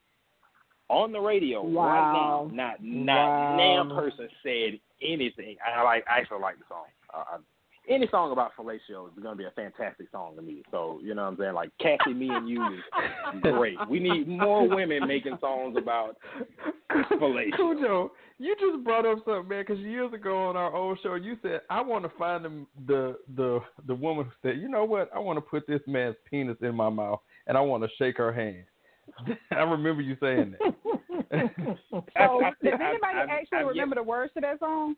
on 0.90 1.12
the 1.12 1.20
radio 1.20 1.62
right 1.64 2.14
now. 2.14 2.44
Wow. 2.44 2.50
Not 2.54 2.84
not 2.84 3.58
Wow. 3.88 4.00
person 4.00 4.30
said 4.44 4.80
anything. 5.02 5.58
I 5.66 5.82
like 5.84 6.06
I 6.10 6.20
actually 6.20 6.40
like 6.41 6.58
the 6.58 6.66
song. 6.70 6.86
I, 7.14 7.38
any 7.89 8.07
song 8.11 8.31
about 8.31 8.51
fellatio 8.57 9.07
is 9.07 9.22
going 9.22 9.35
to 9.35 9.35
be 9.35 9.43
a 9.45 9.51
fantastic 9.51 10.07
song 10.11 10.35
to 10.38 10.41
me. 10.41 10.64
So 10.72 10.99
you 11.03 11.14
know 11.15 11.23
what 11.23 11.30
I'm 11.31 11.38
saying? 11.38 11.53
Like 11.53 11.69
Cassie, 11.80 12.14
me, 12.14 12.30
and 12.30 12.47
you 12.47 12.64
is 12.76 12.81
great. 13.41 13.77
We 13.89 13.99
need 13.99 14.27
more 14.27 14.68
women 14.68 15.07
making 15.07 15.38
songs 15.41 15.76
about 15.77 16.18
fellatio. 17.11 17.51
Khujoe, 17.60 18.10
you 18.39 18.55
just 18.60 18.84
brought 18.84 19.05
up 19.05 19.19
something, 19.26 19.47
man. 19.49 19.64
Because 19.68 19.80
years 19.80 20.14
ago 20.14 20.38
on 20.49 20.55
our 20.57 20.73
old 20.73 20.99
show, 21.03 21.15
you 21.15 21.38
said 21.41 21.61
I 21.69 21.81
want 21.81 22.03
to 22.05 22.11
find 22.18 22.43
the 22.45 22.65
the 22.88 23.18
the 23.35 23.60
the 23.88 23.95
woman 23.95 24.26
who 24.26 24.31
said, 24.49 24.60
you 24.60 24.69
know 24.69 24.85
what, 24.85 25.10
I 25.14 25.19
want 25.19 25.38
to 25.38 25.41
put 25.41 25.68
this 25.68 25.81
man's 25.88 26.15
penis 26.30 26.57
in 26.61 26.76
my 26.76 26.89
mouth 26.89 27.19
and 27.47 27.57
I 27.57 27.61
want 27.61 27.84
to 27.84 27.89
shake 27.97 28.18
her 28.18 28.31
hand. 28.31 28.64
I 29.51 29.61
remember 29.64 30.01
you 30.01 30.15
saying 30.19 30.55
that. 30.60 30.73
So, 31.89 32.03
I- 32.15 32.23
I- 32.23 32.51
does 32.64 32.73
I- 32.80 32.89
anybody 32.89 33.18
I- 33.18 33.27
actually 33.30 33.57
I- 33.60 33.61
remember 33.61 33.95
the 33.95 34.03
words 34.03 34.31
to 34.35 34.41
that 34.41 34.60
song? 34.60 34.95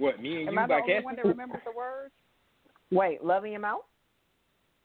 What 0.00 0.20
me 0.20 0.40
and 0.40 0.48
Am 0.48 0.54
you 0.54 0.60
I 0.60 0.62
the 0.64 0.68
by 0.68 0.80
only 0.80 0.92
Cassie? 0.94 1.04
one 1.04 1.16
that 1.16 1.24
remembers 1.26 1.60
the 1.64 1.72
words? 1.76 2.12
Wait, 2.90 3.22
loving 3.24 3.52
your 3.52 3.60
mouth? 3.60 3.82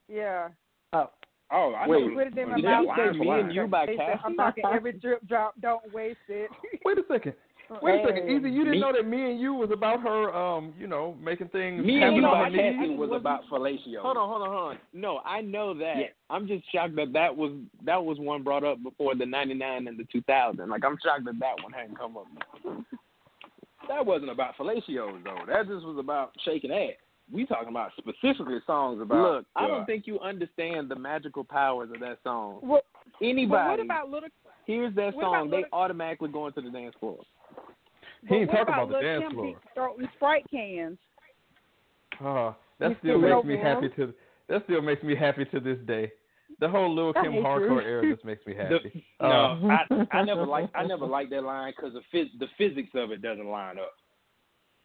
Yeah. 0.07 0.49
Oh. 0.93 1.09
Oh, 1.51 1.73
I 1.73 1.87
Wait, 1.87 2.05
know. 2.07 2.15
Put 2.15 2.27
it 2.27 2.37
in 2.37 2.49
my 2.49 2.55
Did 2.55 2.65
mouth. 2.65 2.85
you 2.97 3.13
say 3.13 3.17
Me 3.19 3.29
and 3.29 3.53
You 3.53 3.67
by 3.67 3.85
They 3.85 3.93
said, 3.97 4.07
Cassie? 4.07 4.21
I'm 4.25 4.35
talking 4.35 4.63
every 4.73 4.91
drip 4.93 5.27
drop. 5.27 5.53
Don't 5.61 5.81
waste 5.93 6.17
it. 6.27 6.49
Wait 6.85 6.97
a 6.97 7.03
second. 7.07 7.33
Wait 7.81 8.01
a 8.01 8.03
second. 8.05 8.27
Hey. 8.27 8.35
Ez, 8.35 8.41
you 8.43 8.59
didn't 8.63 8.71
Me- 8.71 8.79
know 8.79 8.91
that 8.93 9.07
me 9.07 9.31
and 9.31 9.39
you 9.39 9.53
was 9.53 9.69
about 9.73 9.99
her, 10.01 10.33
um, 10.35 10.73
you 10.77 10.85
know, 10.85 11.15
making 11.23 11.47
things 11.49 11.83
Me 11.83 12.01
and 12.03 12.15
you 12.15 12.23
on 12.25 12.51
by 12.51 12.55
Cassie 12.55 12.77
knees. 12.89 12.99
was 12.99 13.09
about 13.15 13.41
fellatio. 13.51 14.01
Hold 14.01 14.17
on, 14.17 14.29
hold 14.29 14.41
on, 14.43 14.49
hold 14.49 14.71
on. 14.73 14.77
No, 14.93 15.19
I 15.25 15.41
know 15.41 15.73
that. 15.73 15.93
Yeah. 15.97 16.05
I'm 16.29 16.47
just 16.47 16.63
shocked 16.71 16.95
that 16.97 17.13
that 17.13 17.35
was 17.35 17.53
that 17.83 18.03
was 18.03 18.19
one 18.19 18.43
brought 18.43 18.63
up 18.63 18.83
before 18.83 19.15
the 19.15 19.25
'99 19.25 19.87
and 19.87 19.97
the 19.97 20.03
2000. 20.11 20.69
Like 20.69 20.83
I'm 20.85 20.97
shocked 21.03 21.25
that 21.25 21.39
that 21.39 21.63
one 21.63 21.73
hadn't 21.73 21.97
come 21.97 22.17
up. 22.17 22.27
That 23.87 24.05
wasn't 24.05 24.31
about 24.31 24.55
fellatios 24.57 25.23
though. 25.23 25.39
That 25.47 25.67
just 25.67 25.85
was 25.85 25.97
about 25.99 26.31
shaking 26.43 26.71
ass. 26.71 26.91
We 27.31 27.45
talking 27.45 27.69
about 27.69 27.91
specifically 27.97 28.59
songs 28.67 29.01
about. 29.01 29.17
Look, 29.33 29.45
I 29.55 29.67
don't 29.67 29.85
think 29.85 30.05
you 30.05 30.19
understand 30.19 30.89
the 30.89 30.95
magical 30.95 31.43
powers 31.43 31.89
of 31.93 31.99
that 32.01 32.19
song. 32.23 32.59
Well, 32.61 32.81
but 33.19 33.25
Anybody 33.25 33.69
what 33.69 33.79
about 33.79 34.09
little? 34.09 34.29
hears 34.65 34.93
that 34.95 35.13
song, 35.19 35.49
they 35.49 35.57
little- 35.57 35.69
automatically 35.73 36.29
go 36.29 36.47
into 36.47 36.61
the 36.61 36.69
dance 36.69 36.93
floor. 36.99 37.17
He 38.27 38.35
ain't 38.35 38.47
but 38.51 38.57
what 38.59 38.65
talking 38.67 38.83
about 38.83 38.89
the 38.89 39.01
dance 39.01 39.23
Kim 39.23 39.31
floor. 39.33 39.45
deep 39.47 39.57
throating 39.75 40.09
Sprite 40.15 40.45
cans. 40.51 40.97
Uh, 42.23 42.53
that 42.79 42.89
You 42.91 42.95
still 42.99 43.19
still 43.19 43.35
makes 43.43 43.47
me 43.47 43.55
him? 43.55 43.61
happy 43.61 43.89
to. 43.95 44.13
That 44.47 44.63
still 44.65 44.81
makes 44.81 45.03
me 45.03 45.15
happy 45.15 45.45
to 45.45 45.59
this 45.59 45.77
day. 45.87 46.11
The 46.59 46.69
whole 46.69 46.93
Lil 46.93 47.13
Kim 47.13 47.33
hardcore 47.33 47.83
era 47.83 48.09
just 48.13 48.23
makes 48.25 48.45
me 48.45 48.53
The, 48.53 48.63
happy. 48.63 49.05
no, 49.21 49.27
Uh, 49.27 49.77
I 50.11 50.17
I 50.19 50.23
never 50.29 50.45
like 50.45 50.69
I 50.75 50.85
never 50.85 51.05
liked 51.05 51.29
that 51.31 51.43
line 51.43 51.73
because 51.75 51.93
the 51.93 52.01
phys- 52.17 52.37
the 52.39 52.47
physics 52.57 52.89
of 52.95 53.11
it 53.11 53.21
doesn't 53.21 53.47
line 53.47 53.77
up. 53.79 53.91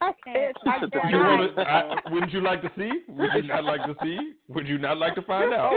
Okay. 0.02 0.50
can't. 0.64 0.92
You 1.10 1.18
wanna, 1.18 1.48
I, 1.58 2.10
wouldn't 2.10 2.32
you 2.32 2.40
like 2.40 2.62
to 2.62 2.70
see? 2.76 2.90
Would 3.08 3.30
you 3.34 3.42
not 3.42 3.64
like 3.64 3.84
to 3.84 3.94
see? 4.02 4.32
Would 4.48 4.66
you 4.66 4.78
not 4.78 4.96
like 4.96 5.14
to 5.16 5.22
find 5.22 5.52
out? 5.52 5.72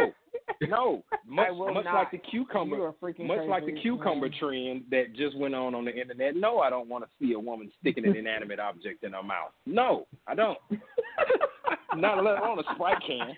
No, 0.62 0.68
no. 0.68 1.04
Much, 1.28 1.48
much 1.74 1.86
like 1.86 2.12
the 2.12 2.18
cucumber, 2.18 2.76
You 2.78 2.84
are 2.84 2.94
freaking 3.02 3.28
much 3.28 3.46
like 3.48 3.66
the 3.66 3.74
cucumber 3.82 4.30
trend 4.40 4.84
that 4.92 5.14
just 5.16 5.38
went 5.38 5.56
on 5.56 5.74
on 5.76 5.86
the 5.86 5.96
internet. 5.96 6.36
No, 6.36 6.60
I 6.60 6.70
don't 6.70 6.88
want 6.90 7.04
to 7.06 7.10
see 7.20 7.34
a 7.34 7.40
woman 7.40 7.72
sticking 7.80 8.06
an 8.06 8.16
inanimate 8.16 8.60
object 8.60 9.04
in 9.04 9.14
her 9.14 9.24
mouth. 9.24 9.52
No, 9.66 10.06
I 10.28 10.36
don't. 10.36 10.58
not 11.96 12.24
let 12.24 12.38
alone 12.40 12.60
a 12.60 12.64
Sprite 12.76 13.02
can. 13.06 13.36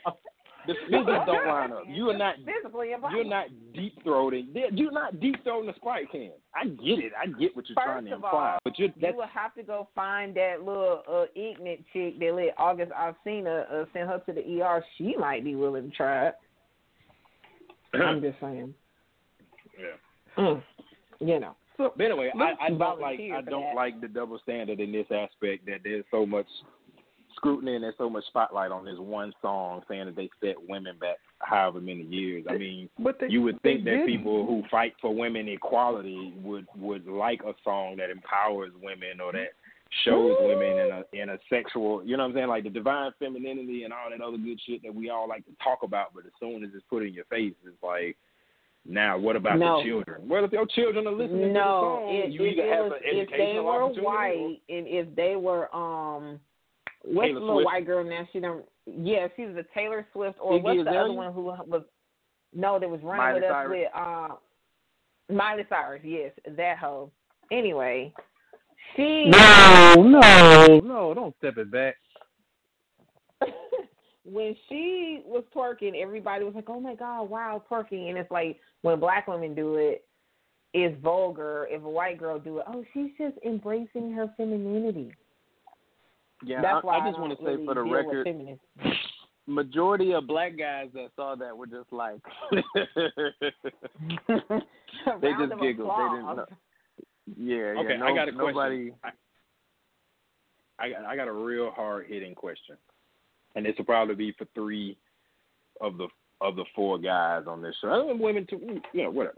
The 0.68 0.74
physics 0.90 1.06
don't 1.26 1.48
line 1.48 1.72
up. 1.72 1.84
You 1.88 2.10
are 2.10 2.18
not. 2.18 2.36
Physically 2.38 2.90
You're 3.12 3.24
not 3.24 3.48
deep 3.74 4.04
throating. 4.04 4.48
You're 4.72 4.92
not 4.92 5.20
deep 5.20 5.44
throating 5.46 5.68
the 5.68 5.74
Sprite 5.76 6.10
can. 6.12 6.32
I 6.56 6.66
get 6.66 7.00
it. 7.00 7.12
I 7.20 7.28
get 7.28 7.56
what 7.56 7.66
you're 7.70 7.76
trying 7.76 8.06
to 8.06 8.14
imply. 8.14 8.54
all, 8.54 8.60
but 8.64 8.78
you're 8.80 8.90
you 8.98 9.16
will 9.16 9.28
have 9.28 9.54
to 9.56 9.64
go 9.64 9.88
find 9.94 10.36
that 10.36 10.60
little 10.60 11.04
uh, 11.12 11.26
ignorant 11.36 11.84
chick 11.94 12.20
that 12.20 12.34
let 12.34 12.54
August 12.58 12.92
Alsina 12.92 13.66
uh, 13.72 13.86
send 13.94 14.10
her 14.10 14.22
to 14.26 14.34
the 14.34 14.62
ER. 14.62 14.84
She 14.98 15.16
might 15.18 15.44
be 15.44 15.56
willing 15.56 15.90
to 15.90 15.96
try 15.96 16.28
it. 16.28 16.36
I'm 18.02 18.22
just 18.22 18.40
saying. 18.40 18.74
yeah. 19.80 20.44
Mm. 20.44 20.64
You 21.20 21.40
know. 21.40 21.56
So, 21.78 21.94
But 21.96 22.06
anyway, 22.06 22.32
I, 22.40 22.54
I 22.66 22.70
don't 22.70 23.02
like 23.02 23.20
I 23.20 23.42
don't 23.42 23.62
that. 23.62 23.76
like 23.76 24.00
the 24.00 24.08
double 24.08 24.40
standard 24.44 24.80
in 24.80 24.92
this 24.92 25.08
aspect 25.12 25.66
that 25.66 25.82
there's 25.84 26.06
so 26.10 26.26
much 26.26 26.48
scrutiny 27.36 27.76
and 27.76 27.84
there's 27.84 27.96
so 27.98 28.10
much 28.10 28.26
spotlight 28.28 28.72
on 28.72 28.86
this 28.86 28.98
one 28.98 29.34
song 29.42 29.82
saying 29.88 30.06
that 30.06 30.16
they 30.16 30.30
set 30.42 30.56
women 30.68 30.98
back 31.00 31.18
however 31.40 31.80
many 31.82 32.04
years. 32.04 32.46
I 32.50 32.58
mean, 32.58 32.90
But 33.00 33.20
they, 33.20 33.28
you 33.30 33.42
would 33.44 33.62
think 33.62 33.84
that 33.86 33.92
didn't. 33.92 34.08
people 34.08 34.46
who 34.46 34.64
fight 34.72 34.94
for 35.02 35.14
women 35.14 35.48
equality 35.48 36.34
would 36.44 36.68
would 36.78 37.08
like 37.08 37.42
a 37.44 37.54
song 37.64 37.98
that 37.98 38.10
empowers 38.10 38.72
women 38.82 39.20
or 39.24 39.32
that 39.34 39.50
shows 40.04 40.36
women 40.42 40.68
in 40.80 40.92
a 40.92 41.04
in 41.24 41.30
a 41.30 41.38
sexual 41.50 42.04
you 42.04 42.18
know 42.18 42.24
what 42.24 42.30
I'm 42.30 42.36
saying 42.36 42.48
like 42.48 42.64
the 42.64 42.70
divine 42.72 43.12
femininity 43.20 43.84
and 43.84 43.94
all 43.94 44.10
that 44.10 44.20
other 44.20 44.38
good 44.38 44.60
shit 44.66 44.82
that 44.84 44.94
we 44.94 45.10
all 45.10 45.28
like 45.30 45.46
to 45.46 45.52
talk 45.64 45.84
about 45.84 46.08
but 46.14 46.26
as 46.26 46.32
soon 46.40 46.64
as 46.64 46.72
it's 46.74 46.84
put 46.90 47.04
in 47.04 47.14
your 47.14 47.24
face 47.26 47.54
it's 47.66 47.84
like 47.84 48.18
now 48.88 49.18
what 49.18 49.36
about 49.36 49.58
No. 49.60 49.78
the 49.78 49.84
children 49.88 50.28
well 50.28 50.44
if 50.44 50.52
your 50.52 50.66
children 50.66 51.06
are 51.08 51.14
listening 51.14 51.54
no, 51.54 51.54
to 51.54 51.62
the 51.62 51.62
song 51.62 52.10
if, 52.12 52.34
you 52.34 52.46
if, 52.46 52.54
either 52.54 52.64
it 52.68 52.74
have 52.76 52.86
was, 52.86 52.92
an 52.94 53.00
if 53.04 53.30
they 53.30 53.34
educational 53.36 53.66
were 53.66 53.84
opportunity 53.84 54.02
or- 54.02 54.04
white 54.12 54.62
and 54.70 54.88
if 54.88 55.16
they 55.16 55.36
were 55.36 55.76
um 55.76 56.40
what's 57.06 57.28
Taylor 57.28 57.40
the 57.40 57.46
little 57.46 57.56
Swift. 57.58 57.66
white 57.66 57.86
girl 57.86 58.04
now? 58.04 58.28
She 58.32 58.40
don't. 58.40 58.66
Yeah, 58.86 59.28
she's 59.36 59.48
was 59.48 59.58
a 59.58 59.74
Taylor 59.74 60.06
Swift 60.14 60.38
or 60.42 60.60
Iggy 60.60 60.64
what's 60.64 60.84
the 60.84 60.92
other 60.92 61.14
one 61.14 61.34
who 61.34 61.44
was? 61.44 61.84
No, 62.54 62.80
that 62.80 62.90
was 62.90 63.02
running 63.04 63.18
Miley 63.18 63.42
with 63.42 63.52
us 63.52 63.66
with 63.70 63.88
uh, 63.96 65.34
Miley 65.34 65.64
Cyrus. 65.70 66.02
Yes, 66.04 66.32
that 66.56 66.78
hoe. 66.78 67.12
Anyway, 67.52 68.14
she 68.96 69.26
No, 69.30 69.96
no, 69.98 70.80
no! 70.80 71.14
Don't 71.14 71.36
step 71.38 71.58
it 71.58 71.72
back. 71.72 71.96
when 74.24 74.56
she 74.70 75.22
was 75.26 75.44
twerking, 75.56 76.02
everybody 76.02 76.46
was 76.46 76.56
like, 76.56 76.70
"Oh 76.70 76.80
my 76.80 76.96
god, 76.96 77.24
wow, 77.24 77.64
twerking!" 77.70 78.10
And 78.10 78.18
it's 78.18 78.32
like 78.32 78.58
when 78.82 79.00
black 79.00 79.28
women 79.28 79.54
do 79.54 79.76
it, 79.76 80.06
it's 80.74 81.00
vulgar. 81.02 81.68
If 81.70 81.84
a 81.84 81.90
white 81.90 82.20
girl 82.20 82.40
do 82.40 82.60
it, 82.60 82.66
oh, 82.68 82.84
she's 82.94 83.12
just 83.18 83.36
embracing 83.46 84.12
her 84.14 84.34
femininity. 84.38 85.12
Yeah, 86.46 86.62
That's 86.62 86.84
I, 86.84 86.86
why 86.86 87.00
I 87.00 87.10
just 87.10 87.20
want 87.20 87.38
to 87.38 87.44
say 87.44 87.52
really 87.52 87.66
for 87.66 87.74
the 87.74 87.84
record, 87.84 88.28
majority 89.48 90.14
of 90.14 90.28
black 90.28 90.58
guys 90.58 90.90
that 90.94 91.10
saw 91.16 91.36
that 91.36 91.58
were 91.58 91.66
just 91.66 91.92
like 91.92 92.20
they 92.52 92.64
just 95.40 95.54
of 95.54 95.60
giggled. 95.60 95.90
They 95.90 96.10
didn't 96.16 96.36
know. 96.36 96.46
Yeah, 97.38 97.74
yeah. 97.74 97.80
Okay, 97.80 97.98
no, 97.98 98.06
I 98.06 98.16
got 98.16 98.30
a 98.30 98.32
nobody, 98.32 98.92
question. 98.92 98.96
I, 100.80 100.86
I 100.86 100.90
got 100.90 101.06
I 101.06 101.16
got 101.16 101.28
a 101.28 101.34
real 101.34 101.72
hard 101.72 102.06
hitting 102.08 102.36
question, 102.36 102.78
and 103.56 103.66
this 103.66 103.74
will 103.78 103.86
probably 103.86 104.16
be 104.16 104.34
for 104.38 104.46
three 104.54 104.98
of 105.82 105.98
the 105.98 106.08
of 106.42 106.56
the 106.56 106.66
four 106.76 107.00
guys 107.00 107.44
on 107.48 107.62
this 107.62 107.76
show. 107.82 108.10
And 108.10 108.20
women 108.20 108.46
too, 108.48 108.82
you 108.94 109.04
know, 109.04 109.10
whatever. 109.10 109.38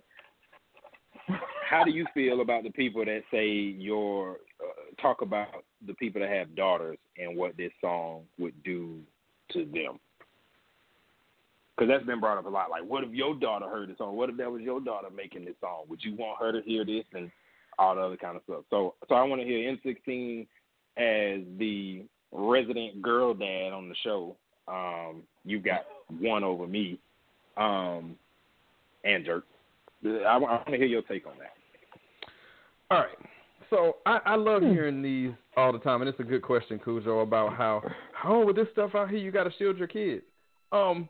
How 1.69 1.83
do 1.83 1.91
you 1.91 2.05
feel 2.13 2.41
about 2.41 2.63
the 2.63 2.71
people 2.71 3.03
that 3.05 3.23
say 3.31 3.47
your 3.47 4.37
uh, 4.61 5.01
talk 5.01 5.21
about 5.21 5.63
the 5.85 5.93
people 5.93 6.21
that 6.21 6.29
have 6.29 6.55
daughters 6.55 6.97
and 7.17 7.35
what 7.35 7.57
this 7.57 7.71
song 7.81 8.21
would 8.39 8.53
do 8.63 8.99
to 9.51 9.59
them? 9.65 9.99
Because 11.75 11.89
that's 11.89 12.05
been 12.05 12.19
brought 12.19 12.39
up 12.39 12.45
a 12.45 12.49
lot. 12.49 12.71
Like, 12.71 12.83
what 12.83 13.03
if 13.03 13.11
your 13.11 13.35
daughter 13.35 13.67
heard 13.67 13.89
this 13.89 13.99
song? 13.99 14.15
What 14.15 14.29
if 14.29 14.37
that 14.37 14.51
was 14.51 14.63
your 14.63 14.81
daughter 14.81 15.09
making 15.15 15.45
this 15.45 15.53
song? 15.61 15.83
Would 15.89 16.03
you 16.03 16.15
want 16.15 16.39
her 16.39 16.51
to 16.51 16.67
hear 16.67 16.83
this 16.83 17.05
and 17.13 17.29
all 17.77 17.95
the 17.95 18.01
other 18.01 18.17
kind 18.17 18.35
of 18.35 18.43
stuff? 18.43 18.63
So, 18.71 18.95
so 19.07 19.15
I 19.15 19.23
want 19.23 19.41
to 19.41 19.47
hear 19.47 19.75
M16 19.75 20.47
as 20.97 21.41
the 21.59 22.03
resident 22.31 23.01
girl 23.01 23.33
dad 23.33 23.73
on 23.73 23.89
the 23.89 23.95
show. 24.03 24.35
Um, 24.67 25.23
you 25.45 25.59
got 25.59 25.85
one 26.19 26.43
over 26.43 26.67
me, 26.67 26.99
um, 27.55 28.15
and 29.03 29.23
jerk. 29.23 29.45
I, 30.05 30.37
want 30.37 30.65
to 30.65 30.77
hear 30.77 30.85
your 30.85 31.01
take 31.03 31.25
on 31.25 31.33
that. 31.39 31.53
All 32.89 32.99
right. 32.99 33.17
So 33.69 33.97
I, 34.05 34.19
I 34.25 34.35
love 34.35 34.61
hearing 34.61 35.01
these 35.01 35.31
all 35.55 35.73
the 35.73 35.79
time, 35.79 36.01
and 36.01 36.09
it's 36.09 36.19
a 36.19 36.23
good 36.23 36.41
question, 36.41 36.79
Khujoe, 36.79 37.23
about 37.23 37.55
how 37.55 37.81
how 38.13 38.45
with 38.45 38.55
this 38.55 38.67
stuff 38.71 38.95
out 38.95 39.09
here 39.09 39.19
you 39.19 39.31
got 39.31 39.43
to 39.43 39.51
shield 39.57 39.77
your 39.77 39.87
kids. 39.87 40.23
Um, 40.71 41.09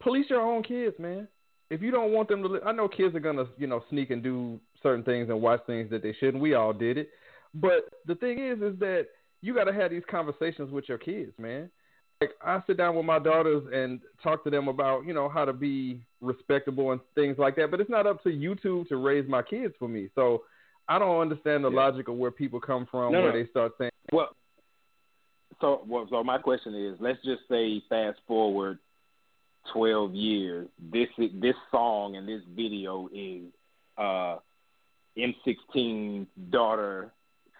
police 0.00 0.26
your 0.28 0.40
own 0.40 0.62
kids, 0.62 0.96
man. 0.98 1.28
If 1.70 1.82
you 1.82 1.90
don't 1.90 2.12
want 2.12 2.28
them 2.28 2.42
to, 2.42 2.48
li- 2.48 2.60
I 2.66 2.72
know 2.72 2.88
kids 2.88 3.14
are 3.14 3.20
gonna 3.20 3.46
you 3.56 3.66
know 3.66 3.82
sneak 3.88 4.10
and 4.10 4.22
do 4.22 4.60
certain 4.82 5.04
things 5.04 5.30
and 5.30 5.40
watch 5.40 5.60
things 5.66 5.90
that 5.90 6.02
they 6.02 6.14
shouldn't. 6.18 6.42
We 6.42 6.54
all 6.54 6.72
did 6.72 6.98
it, 6.98 7.10
but 7.54 7.88
the 8.06 8.14
thing 8.14 8.38
is, 8.38 8.60
is 8.60 8.78
that 8.80 9.06
you 9.40 9.54
got 9.54 9.64
to 9.64 9.72
have 9.72 9.90
these 9.90 10.02
conversations 10.10 10.70
with 10.70 10.88
your 10.88 10.98
kids, 10.98 11.32
man. 11.38 11.70
Like 12.20 12.32
I 12.44 12.62
sit 12.66 12.76
down 12.76 12.96
with 12.96 13.06
my 13.06 13.18
daughters 13.18 13.62
and 13.72 14.00
talk 14.22 14.44
to 14.44 14.50
them 14.50 14.68
about 14.68 15.06
you 15.06 15.14
know 15.14 15.28
how 15.28 15.46
to 15.46 15.54
be 15.54 16.02
respectable 16.20 16.92
and 16.92 17.00
things 17.14 17.38
like 17.38 17.56
that. 17.56 17.70
But 17.70 17.80
it's 17.80 17.88
not 17.88 18.06
up 18.06 18.22
to 18.24 18.28
YouTube 18.28 18.88
to 18.88 18.96
raise 18.96 19.26
my 19.26 19.40
kids 19.40 19.74
for 19.78 19.88
me. 19.88 20.10
So 20.14 20.42
I 20.90 20.98
don't 20.98 21.20
understand 21.20 21.64
the 21.64 21.70
Yeah. 21.70 21.76
logic 21.76 22.08
of 22.08 22.16
where 22.16 22.30
people 22.32 22.60
come 22.60 22.84
from 22.86 23.12
No, 23.12 23.22
where 23.22 23.32
no. 23.32 23.38
they 23.42 23.46
start 23.48 23.72
saying, 23.78 23.92
Well, 24.12 24.34
so 25.60 25.82
well, 25.86 26.06
so 26.10 26.22
my 26.24 26.36
question 26.38 26.74
is, 26.74 27.00
let's 27.00 27.22
just 27.24 27.42
say 27.48 27.80
fast 27.88 28.18
forward 28.26 28.78
twelve 29.72 30.14
years. 30.14 30.68
This 30.78 31.08
this 31.34 31.54
song 31.70 32.16
and 32.16 32.26
this 32.28 32.42
video 32.56 33.08
is 33.12 33.44
uh, 33.98 34.38
M16's 35.16 36.26
daughter 36.50 37.12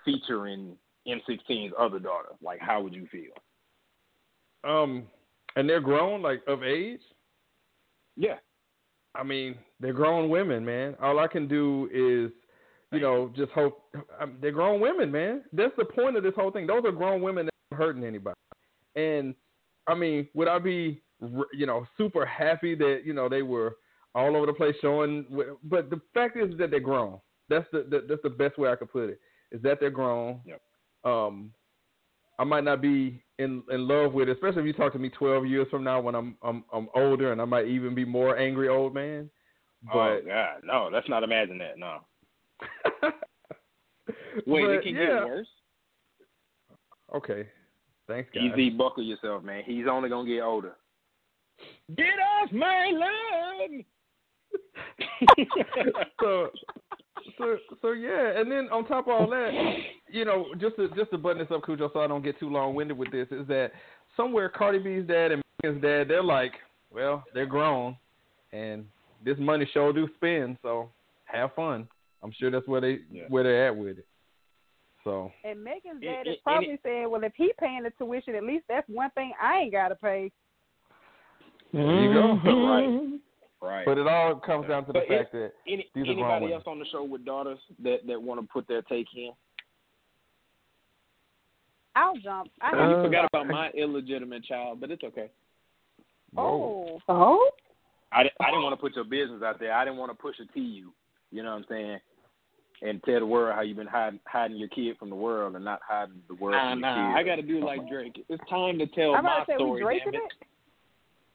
featuring 0.05 0.77
M16's 1.07 1.73
other 1.79 1.99
daughter. 1.99 2.31
Like, 2.43 2.59
how 2.61 2.83
would 2.83 2.95
you 2.95 3.07
feel? 3.13 3.33
um, 4.65 5.07
and 5.57 5.69
they're 5.69 5.81
grown, 5.81 6.21
like 6.23 6.43
of 6.47 6.63
age. 6.63 7.01
Yeah. 8.17 8.39
I 9.15 9.23
mean, 9.23 9.57
they're 9.81 9.93
grown 9.95 10.29
women, 10.31 10.65
man. 10.65 10.97
All 11.01 11.19
I 11.19 11.27
can 11.29 11.49
do 11.49 11.89
is, 11.93 12.31
you 12.93 13.01
know, 13.01 13.33
just 13.37 13.53
hope 13.53 13.85
um, 14.21 14.37
they're 14.41 14.51
grown 14.51 14.81
women, 14.81 15.11
man. 15.11 15.43
That's 15.53 15.75
the 15.77 15.85
point 15.85 16.17
of 16.17 16.23
this 16.23 16.35
whole 16.37 16.51
thing. 16.51 16.67
Those 16.67 16.85
are 16.85 16.93
grown 16.93 17.23
women 17.23 17.47
that 17.47 17.55
aren't 17.71 17.83
hurting 17.83 18.05
anybody. 18.05 18.37
And 18.97 19.35
I 19.87 19.95
mean, 19.95 20.29
would 20.35 20.49
I 20.49 20.59
be, 20.59 21.03
you 21.53 21.67
know, 21.67 21.87
super 21.97 22.27
happy 22.27 22.75
that 22.75 23.03
you 23.05 23.13
know 23.13 23.29
they 23.29 23.43
were 23.43 23.77
all 24.15 24.37
over 24.37 24.47
the 24.47 24.53
place 24.53 24.75
showing? 24.81 25.27
But 25.63 25.91
the 25.91 26.01
fact 26.15 26.37
is 26.37 26.57
that 26.59 26.71
they're 26.71 26.81
grown. 26.81 27.21
That's 27.49 27.67
the, 27.73 27.87
the 27.89 28.07
that's 28.09 28.23
the 28.23 28.31
best 28.31 28.59
way 28.59 28.71
I 28.71 28.77
could 28.77 28.91
put 28.91 29.11
it. 29.11 29.21
Is 29.53 29.63
that 29.63 29.79
they're 29.81 29.91
grown. 29.91 30.41
Yep. 30.45 30.61
Um, 31.05 31.53
I 32.39 32.45
might 32.45 32.65
not 32.65 32.81
be 32.81 33.23
in 33.39 33.63
in 33.71 33.87
love 33.87 34.13
with, 34.15 34.29
it, 34.29 34.33
especially 34.33 34.63
if 34.63 34.67
you 34.67 34.73
talk 34.73 34.93
to 34.95 34.99
me 34.99 35.11
12 35.11 35.47
years 35.47 35.67
from 35.71 35.85
now 35.85 36.01
when 36.01 36.15
I'm 36.15 36.37
I'm 36.43 36.65
I'm 36.73 36.89
older 36.95 37.33
and 37.33 37.41
I 37.41 37.45
might 37.45 37.67
even 37.67 37.95
be 37.95 38.05
more 38.05 38.37
angry 38.37 38.69
old 38.69 38.95
man. 38.95 39.31
But 39.85 39.93
oh 39.93 40.21
God, 40.27 40.61
no, 40.65 40.91
let's 40.93 41.09
not 41.09 41.23
imagine 41.23 41.59
that. 41.59 41.79
No. 41.79 42.01
Wait, 44.47 44.63
but, 44.65 44.71
it 44.71 44.83
can 44.83 44.95
yeah. 44.95 45.07
get 45.07 45.25
worse. 45.27 45.49
Okay. 47.15 47.49
Thanks, 48.07 48.29
guys. 48.35 48.51
Ez 48.57 48.73
buckle 48.77 49.05
yourself, 49.05 49.43
man. 49.45 49.63
He's 49.65 49.87
only 49.91 50.09
gonna 50.09 50.29
get 50.29 50.43
older. 50.43 50.77
Get 51.97 52.07
off 52.07 52.51
my 52.53 52.91
lawn. 52.93 53.85
so, 56.21 56.49
so, 57.39 57.57
so 57.81 57.93
yeah, 57.93 58.39
and 58.39 58.51
then 58.51 58.69
on 58.73 58.87
top 58.87 59.07
of 59.07 59.13
all 59.13 59.31
that, 59.31 59.51
you 60.11 60.25
know, 60.25 60.47
just 60.61 60.77
to 60.77 60.89
just 60.97 61.11
to 61.11 61.19
button 61.19 61.39
this 61.39 61.55
up, 61.55 61.63
Khujoe, 61.63 61.93
so 61.93 62.01
I 62.01 62.07
don't 62.07 62.25
get 62.25 62.39
too 62.41 62.51
long 62.51 62.75
winded 62.75 62.99
with 62.99 63.13
this, 63.13 63.29
is 63.31 63.47
that 63.49 63.73
somewhere 64.17 64.49
Cardi 64.49 64.79
B's 64.79 65.07
dad 65.07 65.33
and 65.33 65.43
Megan's 65.63 65.83
dad, 65.83 66.09
they're 66.09 66.23
like, 66.23 66.53
well, 66.93 67.25
they're 67.35 67.47
grown, 67.47 67.97
and 68.53 68.85
this 69.25 69.37
money 69.39 69.69
sure 69.73 69.93
do 69.93 70.09
spend, 70.17 70.57
so 70.63 70.89
have 71.25 71.55
fun. 71.55 71.87
I'm 72.23 72.33
sure 72.33 72.51
that's 72.51 72.67
where 72.67 72.81
they 72.81 73.01
Yeah. 73.11 73.25
where 73.29 73.43
they're 73.45 73.69
at 73.69 73.77
with 73.77 73.99
it. 73.99 74.07
So 75.05 75.33
And 75.45 75.65
Megan's 75.65 76.03
dad 76.03 76.27
it- 76.27 76.31
is 76.33 76.37
probably 76.43 76.79
saying, 76.83 77.09
"Well, 77.11 77.25
if 77.25 77.35
he 77.35 77.53
paying 77.59 77.83
the 77.85 77.91
tuition, 77.93 78.35
at 78.35 78.43
least 78.45 78.67
that's 78.69 78.87
one 78.89 79.11
thing 79.13 79.33
I 79.41 79.61
ain't 79.61 79.73
got 79.73 79.89
to 79.89 79.95
pay." 79.97 80.31
there 81.73 81.83
you 82.03 82.13
go. 82.13 82.23
Mm-hmm. 82.45 82.49
Right. 82.67 83.21
Right. 83.63 83.85
But 83.85 83.99
it 83.99 84.07
all 84.07 84.37
comes 84.37 84.67
down 84.69 84.87
to 84.87 84.93
the 84.93 85.01
But 85.01 85.09
fact 85.09 85.33
that 85.33 85.53
Any, 85.67 85.89
These 85.95 86.07
anybody 86.09 86.47
women. 86.47 86.53
else 86.53 86.65
on 86.67 86.79
the 86.79 86.87
show 86.87 87.05
with 87.05 87.25
daughters 87.25 87.59
that 87.81 88.07
that 88.07 88.21
want 88.21 88.41
to 88.41 88.47
put 88.47 88.67
their 88.69 88.83
take 88.83 89.07
in? 89.15 89.33
I'll 91.97 92.17
jump. 92.17 92.51
I 92.61 92.71
you 92.71 93.03
forgot 93.03 93.25
about 93.27 93.47
my 93.49 93.71
illegitimate 93.71 94.45
child, 94.45 94.81
but 94.81 94.91
it's 94.91 95.03
okay. 95.05 95.29
oh, 96.37 97.01
Oh, 97.09 97.51
I, 98.13 98.21
I 98.41 98.47
didn't 98.51 98.63
want 98.63 98.73
to 98.73 98.81
put 98.81 98.95
your 98.95 99.05
business 99.05 99.43
out 99.43 99.59
there. 99.59 99.73
I 99.73 99.85
didn't 99.85 99.99
want 99.99 100.11
to 100.11 100.17
push 100.21 100.39
it 100.41 100.49
to 100.55 100.61
you. 100.61 100.93
You 101.31 101.43
know 101.43 101.51
what 101.51 101.59
I'm 101.59 101.65
saying? 101.69 101.99
And 102.83 103.03
tell 103.05 103.21
the 103.21 103.27
world 103.27 103.55
how 103.55 103.61
you've 103.61 103.77
been 103.77 103.87
hiding 103.87 104.19
hiding 104.27 104.57
your 104.57 104.69
kid 104.69 104.97
from 104.99 105.11
the 105.11 105.17
world 105.17 105.55
and 105.55 105.63
not 105.65 105.81
hiding 105.87 106.23
the 106.29 106.35
world 106.35 106.55
Nah, 106.57 106.71
from 106.73 106.81
nah, 106.81 107.11
your 107.11 107.19
I 107.19 107.23
got 107.23 107.37
to 107.37 107.43
do 107.43 107.63
like 107.65 107.87
Drake. 107.89 108.25
It's 108.29 108.43
time 108.49 108.79
to 108.79 108.87
tell 108.87 109.15
I'm 109.15 109.25
my 109.25 109.43
about 109.43 109.47
to 109.47 109.53
say 109.53 109.57
we 109.59 109.65
story. 109.65 109.83
Draking 109.83 110.13
damn 110.13 110.23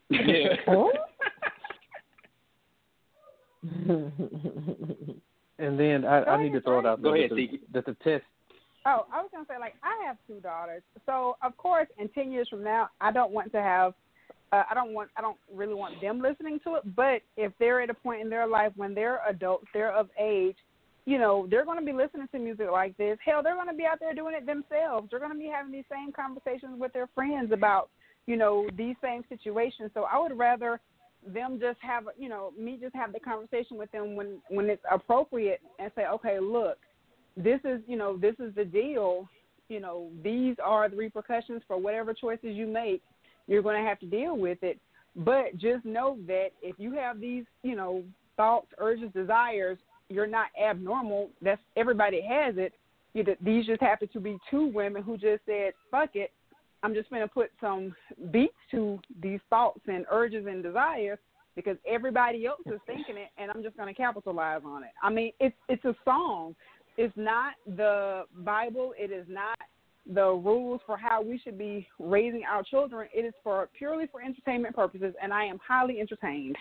it. 0.09 0.29
it. 0.29 0.59
Yeah. 0.65 0.89
And 5.57 5.79
then 5.79 6.05
I, 6.05 6.23
I 6.23 6.43
need 6.43 6.53
to 6.53 6.61
throw 6.61 6.79
it 6.79 6.85
out 6.85 7.01
there. 7.01 7.11
Go 7.11 7.17
ahead, 7.17 7.31
that, 7.31 7.35
the, 7.35 7.47
Tiki. 7.47 7.59
that 7.73 7.85
the 7.85 7.93
test. 8.03 8.23
Oh, 8.85 9.05
I 9.11 9.21
was 9.21 9.29
gonna 9.31 9.45
say 9.47 9.57
like 9.59 9.73
I 9.83 10.05
have 10.05 10.17
two 10.27 10.39
daughters, 10.41 10.83
so 11.05 11.37
of 11.41 11.55
course, 11.57 11.87
in 11.97 12.09
ten 12.09 12.31
years 12.31 12.47
from 12.49 12.63
now, 12.63 12.89
I 13.01 13.11
don't 13.11 13.31
want 13.31 13.51
to 13.53 13.61
have. 13.61 13.93
Uh, 14.51 14.63
I 14.69 14.73
don't 14.73 14.93
want. 14.93 15.09
I 15.17 15.21
don't 15.21 15.37
really 15.53 15.73
want 15.73 15.99
them 16.01 16.21
listening 16.21 16.59
to 16.65 16.75
it. 16.75 16.95
But 16.95 17.21
if 17.37 17.51
they're 17.57 17.81
at 17.81 17.89
a 17.89 17.93
point 17.93 18.21
in 18.21 18.29
their 18.29 18.47
life 18.47 18.73
when 18.75 18.93
they're 18.93 19.21
adults, 19.27 19.65
they're 19.73 19.93
of 19.93 20.09
age, 20.19 20.57
you 21.05 21.19
know, 21.19 21.47
they're 21.49 21.65
going 21.65 21.79
to 21.79 21.85
be 21.85 21.93
listening 21.93 22.27
to 22.31 22.39
music 22.39 22.67
like 22.71 22.97
this. 22.97 23.17
Hell, 23.23 23.43
they're 23.43 23.55
going 23.55 23.67
to 23.67 23.75
be 23.75 23.85
out 23.85 23.99
there 23.99 24.13
doing 24.13 24.35
it 24.35 24.45
themselves. 24.45 25.07
They're 25.09 25.19
going 25.19 25.31
to 25.31 25.37
be 25.37 25.51
having 25.53 25.71
these 25.71 25.85
same 25.91 26.11
conversations 26.11 26.79
with 26.79 26.93
their 26.93 27.07
friends 27.13 27.51
about, 27.51 27.89
you 28.25 28.37
know, 28.37 28.67
these 28.75 28.95
same 29.03 29.23
situations. 29.29 29.91
So 29.93 30.05
I 30.11 30.19
would 30.19 30.37
rather 30.37 30.79
them 31.27 31.59
just 31.59 31.79
have, 31.81 32.03
you 32.17 32.29
know, 32.29 32.53
me 32.59 32.77
just 32.81 32.95
have 32.95 33.13
the 33.13 33.19
conversation 33.19 33.77
with 33.77 33.91
them 33.91 34.15
when 34.15 34.39
when 34.49 34.69
it's 34.69 34.83
appropriate 34.91 35.61
and 35.79 35.91
say, 35.95 36.05
okay, 36.07 36.39
look, 36.39 36.77
this 37.37 37.59
is, 37.65 37.81
you 37.87 37.97
know, 37.97 38.17
this 38.17 38.35
is 38.39 38.53
the 38.55 38.65
deal. 38.65 39.27
You 39.69 39.79
know, 39.79 40.09
these 40.23 40.55
are 40.63 40.89
the 40.89 40.95
repercussions 40.95 41.61
for 41.67 41.77
whatever 41.77 42.13
choices 42.13 42.55
you 42.55 42.67
make. 42.67 43.01
You're 43.47 43.63
going 43.63 43.81
to 43.81 43.87
have 43.87 43.99
to 43.99 44.05
deal 44.05 44.37
with 44.37 44.59
it. 44.63 44.79
But 45.15 45.57
just 45.57 45.85
know 45.85 46.17
that 46.27 46.49
if 46.61 46.75
you 46.77 46.93
have 46.93 47.19
these, 47.19 47.45
you 47.63 47.75
know, 47.75 48.03
thoughts, 48.37 48.67
urges, 48.77 49.09
desires, 49.13 49.77
you're 50.09 50.27
not 50.27 50.47
abnormal. 50.61 51.29
That's 51.41 51.61
everybody 51.75 52.21
has 52.21 52.55
it. 52.57 52.73
You, 53.13 53.23
these 53.41 53.65
just 53.65 53.81
happen 53.81 54.09
to 54.13 54.19
be 54.19 54.37
two 54.51 54.67
women 54.67 55.01
who 55.01 55.17
just 55.17 55.41
said, 55.45 55.73
"Fuck 55.89 56.11
it, 56.15 56.31
I'm 56.83 56.93
just 56.93 57.09
going 57.09 57.21
to 57.21 57.27
put 57.27 57.51
some 57.61 57.95
beats 58.31 58.53
to 58.71 58.99
these 59.21 59.39
thoughts 59.49 59.81
and 59.87 60.05
urges 60.11 60.45
and 60.47 60.61
desires 60.61 61.19
because 61.55 61.77
everybody 61.87 62.45
else 62.45 62.61
is 62.65 62.79
thinking 62.85 63.15
it, 63.17 63.29
and 63.37 63.49
I'm 63.49 63.63
just 63.63 63.77
going 63.77 63.93
to 63.93 63.99
capitalize 63.99 64.61
on 64.65 64.83
it." 64.83 64.91
I 65.01 65.09
mean, 65.09 65.31
it's 65.39 65.55
it's 65.69 65.85
a 65.85 65.95
song. 66.03 66.55
It's 66.97 67.15
not 67.17 67.53
the 67.65 68.23
Bible. 68.43 68.93
It 68.97 69.11
is 69.11 69.25
not 69.27 69.57
the 70.13 70.29
rules 70.29 70.81
for 70.85 70.97
how 70.97 71.21
we 71.21 71.39
should 71.39 71.57
be 71.57 71.87
raising 71.99 72.43
our 72.43 72.63
children. 72.63 73.09
It 73.13 73.25
is 73.25 73.33
for 73.43 73.69
purely 73.77 74.05
for 74.07 74.21
entertainment 74.21 74.75
purposes, 74.75 75.13
and 75.21 75.33
I 75.33 75.45
am 75.45 75.59
highly 75.65 75.99
entertained. 75.99 76.55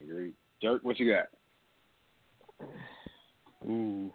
Agreed. 0.00 0.34
Dirk, 0.62 0.84
what 0.84 0.98
you 0.98 1.12
got? 1.12 2.68
Ooh, 3.68 4.12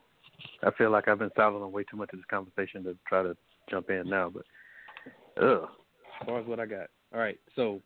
I 0.64 0.72
feel 0.78 0.90
like 0.90 1.08
I've 1.08 1.20
been 1.20 1.30
silent 1.36 1.72
way 1.72 1.84
too 1.84 1.98
much 1.98 2.10
of 2.14 2.20
this 2.20 2.26
conversation 2.30 2.84
to 2.86 2.98
try 3.08 3.22
to 3.22 3.36
jump 3.70 3.90
in 3.90 4.10
now. 4.10 4.30
But 4.30 4.44
ugh, 5.44 5.68
as 6.22 6.26
far 6.26 6.40
as 6.40 6.48
what 6.48 6.60
I 6.60 6.66
got. 6.66 6.88
All 7.14 7.20
right, 7.20 7.38
so 7.56 7.82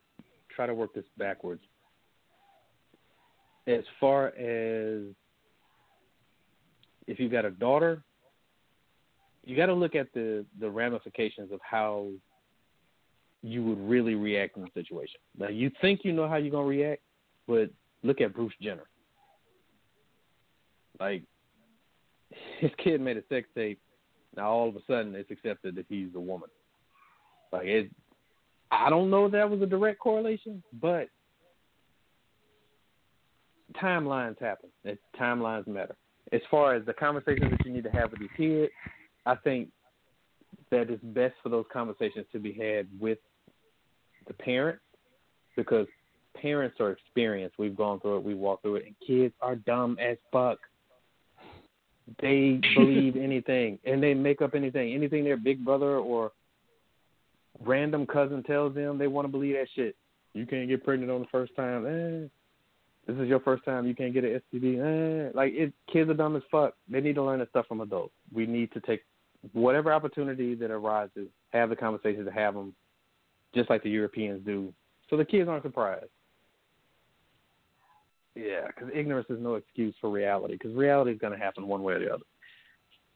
try 0.54 0.66
to 0.66 0.74
work 0.74 0.94
this 0.94 1.04
backwards. 1.18 1.62
As 3.66 3.82
far 4.00 4.28
as 4.28 5.02
if 7.06 7.18
you've 7.18 7.32
got 7.32 7.44
a 7.44 7.50
daughter, 7.50 8.02
you 9.44 9.56
got 9.56 9.66
to 9.66 9.74
look 9.74 9.94
at 9.94 10.12
the 10.14 10.44
the 10.60 10.70
ramifications 10.70 11.52
of 11.52 11.60
how 11.62 12.08
you 13.42 13.64
would 13.64 13.80
really 13.88 14.14
react 14.14 14.56
in 14.56 14.62
the 14.62 14.70
situation. 14.72 15.20
Now 15.36 15.48
you 15.48 15.70
think 15.80 16.00
you 16.04 16.12
know 16.12 16.28
how 16.28 16.36
you're 16.36 16.52
gonna 16.52 16.66
react, 16.66 17.02
but 17.48 17.70
look 18.02 18.20
at 18.20 18.34
Bruce 18.34 18.54
Jenner. 18.60 18.86
Like 21.00 21.22
his 22.60 22.70
kid 22.82 23.00
made 23.00 23.16
a 23.16 23.22
sex 23.28 23.48
tape. 23.54 23.80
Now 24.36 24.50
all 24.50 24.68
of 24.68 24.76
a 24.76 24.80
sudden 24.86 25.14
it's 25.14 25.30
accepted 25.30 25.74
that 25.76 25.86
he's 25.88 26.08
a 26.14 26.20
woman. 26.20 26.48
Like 27.52 27.66
it, 27.66 27.90
I 28.70 28.88
don't 28.88 29.10
know 29.10 29.26
if 29.26 29.32
that 29.32 29.50
was 29.50 29.60
a 29.60 29.66
direct 29.66 29.98
correlation, 29.98 30.62
but 30.80 31.08
timelines 33.74 34.40
happen. 34.40 34.70
It, 34.84 34.98
timelines 35.18 35.66
matter. 35.66 35.96
As 36.32 36.40
far 36.50 36.74
as 36.74 36.84
the 36.86 36.94
conversations 36.94 37.50
that 37.50 37.66
you 37.66 37.72
need 37.72 37.84
to 37.84 37.90
have 37.90 38.10
with 38.10 38.20
your 38.20 38.30
kid, 38.36 38.70
I 39.26 39.34
think 39.36 39.68
that 40.70 40.88
it's 40.88 41.02
best 41.02 41.34
for 41.42 41.50
those 41.50 41.66
conversations 41.70 42.24
to 42.32 42.38
be 42.38 42.52
had 42.52 42.88
with 42.98 43.18
the 44.26 44.32
parent 44.32 44.78
because 45.56 45.86
parents 46.40 46.76
are 46.80 46.90
experienced. 46.90 47.58
We've 47.58 47.76
gone 47.76 48.00
through 48.00 48.18
it, 48.18 48.24
we 48.24 48.34
walked 48.34 48.62
through 48.62 48.76
it, 48.76 48.86
and 48.86 48.94
kids 49.06 49.34
are 49.40 49.56
dumb 49.56 49.96
as 50.00 50.16
fuck. 50.30 50.58
They 52.20 52.60
believe 52.76 53.16
anything 53.16 53.78
and 53.84 54.02
they 54.02 54.14
make 54.14 54.42
up 54.42 54.54
anything. 54.54 54.94
Anything 54.94 55.24
their 55.24 55.36
big 55.36 55.64
brother 55.64 55.98
or 55.98 56.32
random 57.64 58.06
cousin 58.06 58.42
tells 58.42 58.74
them, 58.74 58.98
they 58.98 59.06
want 59.06 59.26
to 59.26 59.30
believe 59.30 59.54
that 59.54 59.68
shit. 59.74 59.96
You 60.34 60.46
can't 60.46 60.68
get 60.68 60.84
pregnant 60.84 61.10
on 61.10 61.20
the 61.20 61.26
first 61.30 61.54
time. 61.56 61.86
Eh. 61.86 62.28
This 63.06 63.20
is 63.20 63.28
your 63.28 63.40
first 63.40 63.64
time. 63.64 63.86
You 63.86 63.94
can't 63.94 64.14
get 64.14 64.24
an 64.24 64.40
STD. 64.52 65.28
Eh. 65.28 65.30
Like 65.34 65.52
it, 65.54 65.72
kids 65.92 66.08
are 66.10 66.14
dumb 66.14 66.36
as 66.36 66.42
fuck. 66.50 66.74
They 66.88 67.00
need 67.00 67.16
to 67.16 67.22
learn 67.22 67.40
that 67.40 67.50
stuff 67.50 67.66
from 67.66 67.80
adults. 67.80 68.14
We 68.32 68.46
need 68.46 68.72
to 68.72 68.80
take 68.80 69.02
whatever 69.52 69.92
opportunity 69.92 70.54
that 70.54 70.70
arises, 70.70 71.28
have 71.52 71.68
the 71.68 71.76
conversations 71.76 72.26
to 72.26 72.32
have 72.32 72.54
them, 72.54 72.74
just 73.54 73.68
like 73.68 73.82
the 73.82 73.90
Europeans 73.90 74.40
do, 74.46 74.72
so 75.10 75.16
the 75.16 75.24
kids 75.24 75.48
aren't 75.48 75.64
surprised. 75.64 76.06
Yeah, 78.34 78.66
because 78.66 78.90
ignorance 78.94 79.28
is 79.28 79.38
no 79.40 79.54
excuse 79.54 79.94
for 80.00 80.10
reality. 80.10 80.54
Because 80.54 80.74
reality 80.74 81.12
is 81.12 81.18
going 81.18 81.32
to 81.32 81.38
happen 81.38 81.66
one 81.66 81.82
way 81.82 81.94
or 81.94 81.98
the 81.98 82.12
other. 82.12 82.24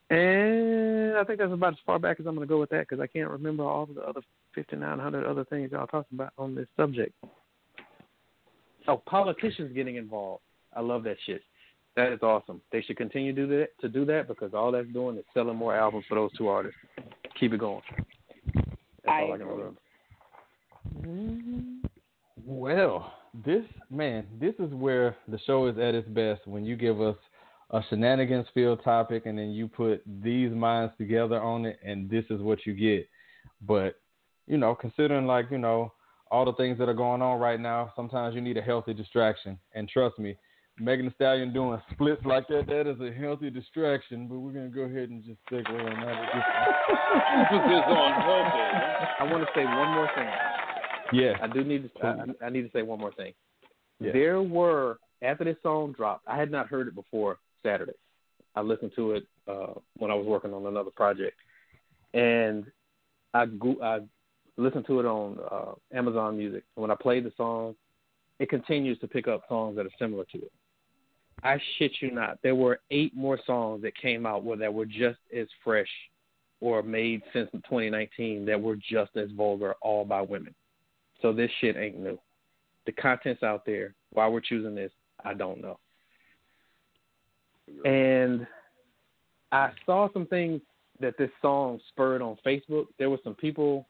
And 0.09 1.17
I 1.17 1.25
think 1.25 1.39
that's 1.41 1.53
about 1.53 1.73
as 1.73 1.79
far 1.85 1.99
back 1.99 2.21
as 2.21 2.27
I'm 2.27 2.37
going 2.37 2.47
to 2.47 2.53
go 2.53 2.61
with 2.61 2.71
that 2.71 2.87
because 2.89 3.01
I 3.01 3.07
can't 3.09 3.31
remember 3.31 3.65
all 3.65 3.85
of 3.85 3.95
the 3.95 4.03
other 4.03 4.21
5,900 4.55 5.27
other 5.27 5.45
things 5.45 5.73
y'all 5.73 5.87
talked 5.87 6.13
about 6.13 6.33
on 6.39 6.55
this 6.55 6.69
subject. 6.77 7.13
Oh, 8.87 9.03
politicians 9.07 9.73
getting 9.75 9.97
involved. 9.97 10.43
I 10.75 10.81
love 10.81 11.03
that 11.05 11.17
shit. 11.27 11.43
That 11.97 12.13
is 12.13 12.21
awesome. 12.23 12.61
They 12.71 12.83
should 12.83 12.99
continue 12.99 13.35
to 13.35 13.47
do 13.47 13.59
that 13.59 13.69
to 13.81 13.89
do 13.89 14.05
that 14.05 14.29
because 14.29 14.53
all 14.53 14.71
that's 14.71 14.87
doing 14.93 15.17
is 15.17 15.25
selling 15.33 15.57
more 15.57 15.75
albums 15.75 16.05
for 16.09 16.15
those 16.15 16.31
two 16.37 16.47
artists. 16.47 16.79
Keep 17.41 17.55
it 17.55 17.61
going. 17.61 17.83
That's 18.55 18.69
I 19.09 19.23
all 19.23 19.33
I 19.33 19.39
can 19.39 19.47
remember. 19.47 19.81
Well, 22.47 23.13
this 23.45 23.65
man, 23.91 24.27
this 24.41 24.55
is 24.59 24.73
where 24.73 25.17
the 25.29 25.39
show 25.47 25.67
is 25.67 25.77
at 25.79 25.95
its 25.95 26.09
best 26.09 26.47
when 26.47 26.65
you 26.65 26.77
give 26.77 27.01
us 27.01 27.17
a 27.71 27.81
shenanigans 27.89 28.47
field 28.55 28.81
topic 28.85 29.27
and 29.27 29.39
then 29.39 29.51
you 29.51 29.69
put 29.69 30.03
these 30.23 30.53
minds 30.53 30.95
together 30.97 31.41
on 31.41 31.67
it 31.67 31.79
and 31.85 32.09
this 32.09 32.25
is 32.31 32.41
what 32.41 32.65
you 32.65 32.75
get. 32.75 33.09
But, 33.61 33.97
you 34.47 34.57
know, 34.57 34.75
considering 34.75 35.27
like, 35.27 35.51
you 35.51 35.59
know, 35.59 35.93
all 36.31 36.45
the 36.45 36.53
things 36.55 36.79
that 36.79 36.89
are 36.89 36.95
going 36.95 37.23
on 37.23 37.39
right 37.39 37.61
now, 37.61 37.93
sometimes 37.97 38.35
you 38.35 38.41
need 38.41 38.57
a 38.57 38.63
healthy 38.63 38.95
distraction. 38.95 39.59
And 39.75 39.89
trust 39.89 40.19
me, 40.19 40.37
Megan 40.79 41.07
Thee 41.07 41.13
Stallion 41.15 41.53
doing 41.53 41.81
splits 41.93 42.25
like 42.25 42.49
that, 42.49 42.67
that 42.67 42.87
is 42.87 43.01
a 43.01 43.13
healthy 43.13 43.51
distraction. 43.51 44.29
But 44.29 44.39
we're 44.39 44.53
gonna 44.53 44.69
go 44.69 44.83
ahead 44.83 45.11
and 45.11 45.25
just 45.25 45.39
segue 45.51 45.69
on 45.69 46.07
that. 46.07 46.07
I 49.19 49.25
want 49.31 49.45
to 49.45 49.51
say 49.55 49.65
one 49.65 49.95
more 49.95 50.11
thing. 50.15 50.56
Yeah. 51.13 51.35
I 51.41 51.47
do 51.47 51.65
need 51.65 51.91
to. 52.01 52.07
I, 52.07 52.47
I 52.47 52.51
need 52.51 52.63
to 52.63 52.71
say 52.73 52.83
one 52.83 52.99
more 53.01 53.13
thing. 53.13 53.33
Yeah. 54.01 54.13
There 54.13 54.43
were 54.43 54.99
after 55.23 55.45
this 55.45 55.57
song 55.63 55.93
dropped. 55.93 56.27
I 56.27 56.37
had 56.39 56.51
not 56.51 56.69
heard 56.69 56.89
it 56.89 56.95
before 56.95 57.39
Saturday. 57.63 57.93
I 58.55 58.61
listened 58.63 58.93
to 58.97 59.13
it 59.13 59.25
uh, 59.49 59.75
when 59.97 60.11
I 60.11 60.15
was 60.15 60.27
working 60.27 60.53
on 60.55 60.67
another 60.67 60.91
project, 60.91 61.37
and 62.15 62.65
I 63.35 63.47
go- 63.47 63.81
I 63.83 64.01
listened 64.57 64.87
to 64.87 65.01
it 65.01 65.07
on 65.07 65.39
uh, 65.51 65.97
Amazon 65.97 66.37
Music. 66.37 66.65
And 66.77 66.83
when 66.83 66.91
I 66.91 66.95
played 66.95 67.25
the 67.25 67.33
song, 67.37 67.75
it 68.39 68.49
continues 68.49 68.99
to 69.01 69.09
pick 69.09 69.29
up 69.29 69.43
songs 69.49 69.77
that 69.77 69.87
are 69.87 69.91
similar 69.99 70.25
to 70.33 70.39
it. 70.39 70.53
I 71.43 71.61
shit 71.79 71.93
you 72.01 72.11
not. 72.11 72.39
There 72.43 72.55
were 72.55 72.81
eight 72.91 73.15
more 73.15 73.39
songs 73.47 73.83
that 73.83 73.95
came 73.97 74.25
out 74.25 74.43
where 74.43 74.57
that 74.57 74.73
were 74.73 74.87
just 74.87 75.19
as 75.37 75.47
fresh 75.63 75.89
or 76.61 76.83
made 76.83 77.23
since 77.33 77.51
2019 77.53 78.47
that 78.47 78.61
were 78.61 78.77
just 78.77 79.15
as 79.17 79.31
vulgar, 79.33 79.75
all 79.83 80.05
by 80.05 80.23
women. 80.23 80.55
So 81.27 81.33
this 81.33 81.51
shit 81.61 81.77
ain't 81.77 81.99
new. 81.99 82.21
The 82.87 82.93
content's 82.93 83.43
out 83.43 83.67
there. 83.67 83.97
Why 84.13 84.29
we're 84.29 84.39
choosing 84.39 84.77
this, 84.77 84.93
I 85.25 85.35
don't 85.35 85.61
know. 85.61 85.77
And 87.85 88.47
I 89.51 89.71
saw 89.85 90.09
some 90.13 90.27
things 90.27 90.61
that 91.01 91.19
this 91.19 91.31
song 91.43 91.81
spurred 91.89 92.23
on 92.23 92.37
Facebook. 92.47 92.85
There 93.01 93.11
were 93.11 93.19
some 93.25 93.35
people 93.35 93.89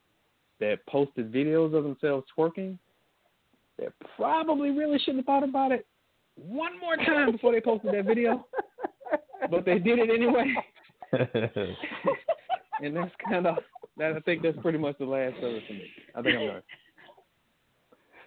that 0.61 0.79
posted 0.89 1.31
videos 1.31 1.77
of 1.77 1.85
themselves 1.85 2.25
twerking 2.35 2.79
that 3.79 3.93
probably 4.17 4.71
really 4.71 4.99
shouldn't 4.99 5.19
have 5.19 5.27
thought 5.27 5.45
about 5.47 5.73
it 5.73 5.87
one 6.37 6.81
more 6.81 6.97
time 6.97 7.33
before 7.33 7.53
they 7.53 7.61
posted 7.61 7.93
that 7.93 8.07
video. 8.07 8.47
But 9.51 9.67
they 9.67 9.79
did 9.79 9.99
it 9.99 10.09
anyway. 10.09 10.55
and 12.83 12.97
that's 12.97 13.13
kind 13.29 13.47
of 13.47 13.57
that. 13.99 14.13
I 14.17 14.21
think 14.21 14.43
that's 14.43 14.57
pretty 14.63 14.79
much 14.79 14.97
the 14.97 15.05
last 15.05 15.37
of 15.37 15.53
it 15.53 15.63
for 15.67 15.75
me. 15.75 15.91
I 16.15 16.23
think 16.23 16.39
I'm 16.39 16.47
done. 16.47 16.63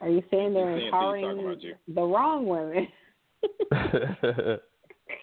Are 0.01 0.09
you 0.09 0.23
saying 0.31 0.53
they're 0.53 0.77
Sam, 0.77 0.85
you 0.85 0.91
talking 0.91 1.23
empowering 1.23 1.39
about 1.45 1.95
the 1.95 2.01
wrong 2.01 2.45
women? 2.47 2.87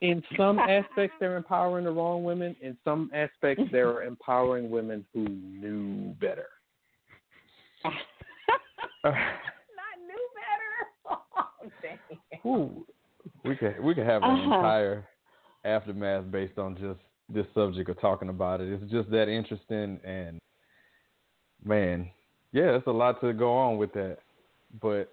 In 0.02 0.22
some 0.36 0.58
aspects, 0.58 1.16
they're 1.20 1.36
empowering 1.36 1.84
the 1.84 1.92
wrong 1.92 2.24
women. 2.24 2.56
In 2.60 2.76
some 2.84 3.10
aspects, 3.14 3.62
they're 3.72 4.02
empowering 4.06 4.68
women 4.70 5.06
who 5.14 5.28
knew 5.28 6.12
better. 6.20 6.48
Not 9.04 9.14
knew 10.06 10.28
better. 10.34 11.18
Oh, 11.38 11.70
dang. 11.80 11.98
Ooh, 12.44 12.84
we 13.44 13.54
could 13.56 13.80
we 13.82 13.94
could 13.94 14.06
have 14.06 14.22
an 14.22 14.30
Uh-huh. 14.30 14.54
entire 14.56 15.06
aftermath 15.64 16.30
based 16.30 16.58
on 16.58 16.76
just 16.76 17.00
this 17.28 17.46
subject 17.54 17.88
of 17.88 18.00
talking 18.00 18.28
about 18.28 18.60
it. 18.60 18.68
It's 18.72 18.90
just 18.90 19.10
that 19.10 19.28
interesting 19.28 20.00
and 20.04 20.38
man, 21.64 22.10
yeah, 22.52 22.76
it's 22.76 22.86
a 22.86 22.92
lot 22.92 23.20
to 23.20 23.32
go 23.32 23.52
on 23.52 23.78
with 23.78 23.92
that. 23.94 24.18
But 24.80 25.12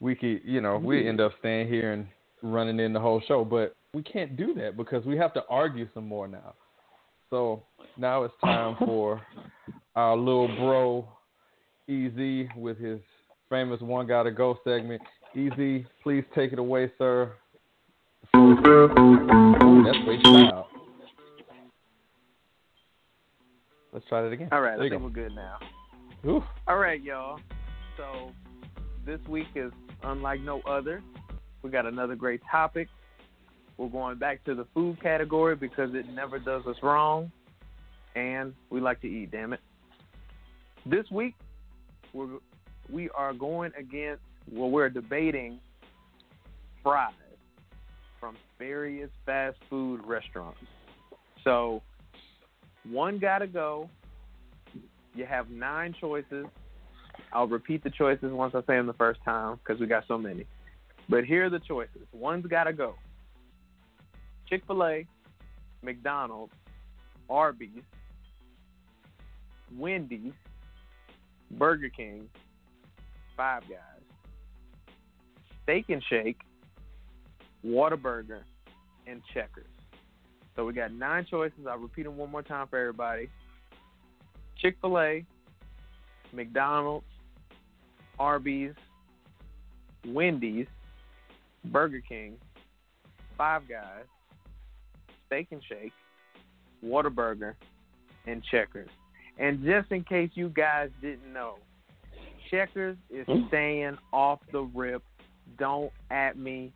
we 0.00 0.14
could, 0.14 0.40
you 0.44 0.60
know, 0.60 0.78
we 0.78 1.06
end 1.08 1.20
up 1.20 1.32
staying 1.40 1.68
here 1.68 1.92
and 1.92 2.06
running 2.42 2.80
in 2.80 2.92
the 2.92 3.00
whole 3.00 3.20
show, 3.26 3.44
but 3.44 3.76
we 3.92 4.02
can't 4.02 4.36
do 4.36 4.54
that 4.54 4.76
because 4.76 5.04
we 5.04 5.16
have 5.16 5.34
to 5.34 5.42
argue 5.50 5.88
some 5.94 6.06
more 6.06 6.26
now. 6.28 6.54
So 7.28 7.62
now 7.96 8.24
it's 8.24 8.34
time 8.42 8.76
for 8.84 9.20
our 9.94 10.16
little 10.16 10.48
bro 10.56 11.08
Ez 11.88 12.48
with 12.56 12.78
his 12.78 13.00
famous 13.48 13.80
One 13.80 14.06
Gotta 14.06 14.30
Go 14.30 14.58
segment. 14.64 15.02
Ez, 15.36 15.82
please 16.02 16.24
take 16.34 16.52
it 16.52 16.58
away, 16.58 16.90
sir. 16.98 17.32
That's 18.32 18.66
way 20.06 20.18
loud. 20.24 20.66
Let's 23.92 24.06
try 24.08 24.22
that 24.22 24.30
again. 24.30 24.48
All 24.52 24.60
right, 24.60 24.76
There 24.76 24.86
I 24.86 24.88
think 24.88 25.00
go. 25.00 25.06
we're 25.06 25.10
good 25.10 25.34
now. 25.34 25.58
Ooh. 26.26 26.44
All 26.68 26.76
right, 26.76 27.02
y'all. 27.02 27.40
So 27.96 28.30
this 29.10 29.20
week 29.28 29.48
is 29.56 29.72
unlike 30.04 30.40
no 30.40 30.60
other. 30.60 31.02
We 31.62 31.70
got 31.70 31.84
another 31.84 32.14
great 32.14 32.40
topic. 32.48 32.86
We're 33.76 33.88
going 33.88 34.18
back 34.18 34.44
to 34.44 34.54
the 34.54 34.66
food 34.72 35.02
category 35.02 35.56
because 35.56 35.90
it 35.94 36.06
never 36.14 36.38
does 36.38 36.64
us 36.64 36.76
wrong, 36.80 37.32
and 38.14 38.54
we 38.70 38.80
like 38.80 39.00
to 39.00 39.08
eat. 39.08 39.32
Damn 39.32 39.52
it. 39.52 39.60
This 40.86 41.10
week, 41.10 41.34
we're 42.12 42.38
we 42.88 43.10
are 43.10 43.32
going 43.32 43.72
against. 43.76 44.22
Well, 44.48 44.70
we're 44.70 44.90
debating 44.90 45.58
fries 46.80 47.12
from 48.20 48.36
various 48.60 49.10
fast 49.26 49.56
food 49.68 50.02
restaurants. 50.06 50.60
So 51.42 51.82
one 52.88 53.18
gotta 53.18 53.48
go. 53.48 53.90
You 55.16 55.26
have 55.26 55.50
nine 55.50 55.96
choices. 56.00 56.46
I'll 57.32 57.46
repeat 57.46 57.84
the 57.84 57.90
choices 57.90 58.32
once 58.32 58.54
I 58.54 58.60
say 58.60 58.76
them 58.76 58.86
the 58.86 58.92
first 58.94 59.20
time 59.24 59.58
because 59.62 59.80
we 59.80 59.86
got 59.86 60.04
so 60.08 60.18
many. 60.18 60.46
But 61.08 61.24
here 61.24 61.46
are 61.46 61.50
the 61.50 61.60
choices. 61.60 62.02
One's 62.12 62.46
got 62.46 62.64
to 62.64 62.72
go. 62.72 62.94
Chick 64.48 64.62
Fil 64.66 64.84
A, 64.84 65.06
McDonald's, 65.82 66.52
Arby's, 67.28 67.82
Wendy's, 69.76 70.32
Burger 71.52 71.88
King, 71.88 72.28
Five 73.36 73.62
Guys, 73.62 74.94
Steak 75.62 75.86
and 75.88 76.02
Shake, 76.08 76.40
Whataburger, 77.64 78.40
and 79.06 79.22
Checkers. 79.32 79.66
So 80.56 80.64
we 80.64 80.72
got 80.72 80.92
nine 80.92 81.26
choices. 81.30 81.66
I'll 81.68 81.78
repeat 81.78 82.04
them 82.04 82.16
one 82.16 82.30
more 82.30 82.42
time 82.42 82.66
for 82.68 82.78
everybody. 82.78 83.30
Chick 84.60 84.76
Fil 84.80 84.98
A, 84.98 85.24
McDonald's, 86.32 87.06
Arby's, 88.20 88.74
Wendy's, 90.06 90.66
Burger 91.64 92.02
King, 92.06 92.36
Five 93.36 93.62
Guys, 93.66 94.04
Steak 95.26 95.48
and 95.50 95.62
Shake, 95.66 95.92
Whataburger, 96.84 97.54
and 98.26 98.44
Checkers. 98.50 98.90
And 99.38 99.64
just 99.64 99.90
in 99.90 100.04
case 100.04 100.30
you 100.34 100.50
guys 100.50 100.90
didn't 101.00 101.32
know, 101.32 101.56
Checkers 102.50 102.98
is 103.08 103.26
staying 103.48 103.96
off 104.12 104.40
the 104.52 104.60
rip. 104.74 105.02
Don't 105.58 105.90
at 106.10 106.36
me. 106.36 106.72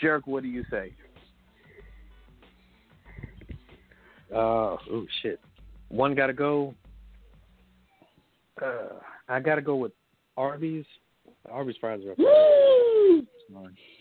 Jerk, 0.00 0.26
what 0.26 0.44
do 0.44 0.48
you 0.48 0.64
say? 0.70 0.92
Uh, 4.32 4.36
oh 4.36 5.06
shit. 5.22 5.40
One 5.88 6.14
gotta 6.14 6.32
go. 6.32 6.74
Uh, 8.62 9.00
I 9.28 9.40
gotta 9.40 9.62
go 9.62 9.76
with 9.76 9.92
Arby's. 10.38 10.84
Arby's 11.50 11.76
fries 11.80 12.00
are 12.06 12.12
up 12.12 12.16
there. 12.16 12.26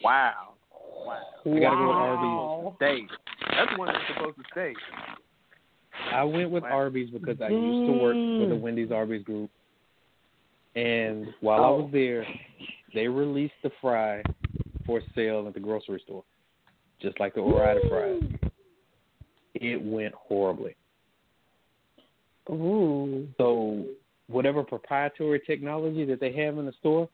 Wow. 0.03 0.53
Wow. 1.05 1.17
I 1.45 1.59
gotta 1.59 1.75
go 1.75 1.87
with 1.87 1.95
Arby's. 1.95 2.75
Stay. 2.77 3.07
That's 3.51 3.77
one 3.77 3.87
that's 3.87 3.99
supposed 4.13 4.37
to 4.37 4.43
stay. 4.51 4.73
I 6.13 6.23
went 6.23 6.51
with 6.51 6.63
Arby's 6.63 7.09
because 7.09 7.41
I 7.41 7.47
used 7.47 7.91
to 7.91 7.97
work 7.97 8.13
for 8.13 8.49
the 8.49 8.55
mm. 8.55 8.61
Wendy's 8.61 8.91
Arby's 8.91 9.23
group, 9.23 9.49
and 10.75 11.27
while 11.41 11.63
I 11.63 11.69
was 11.69 11.85
oh. 11.87 11.91
there, 11.91 12.25
they 12.93 13.07
released 13.07 13.55
the 13.63 13.71
fry 13.81 14.21
for 14.85 15.01
sale 15.15 15.45
at 15.47 15.55
the 15.55 15.59
grocery 15.59 16.01
store, 16.05 16.23
just 17.01 17.19
like 17.19 17.33
the 17.33 17.41
Ore-Ida 17.41 17.79
fries. 17.89 18.51
It 19.55 19.81
went 19.83 20.13
horribly. 20.13 20.75
Ooh. 22.49 23.27
So 23.37 23.85
whatever 24.27 24.63
proprietary 24.63 25.41
technology 25.45 26.05
that 26.05 26.19
they 26.19 26.33
have 26.33 26.57
in 26.57 26.65
the 26.65 26.73
store 26.79 27.09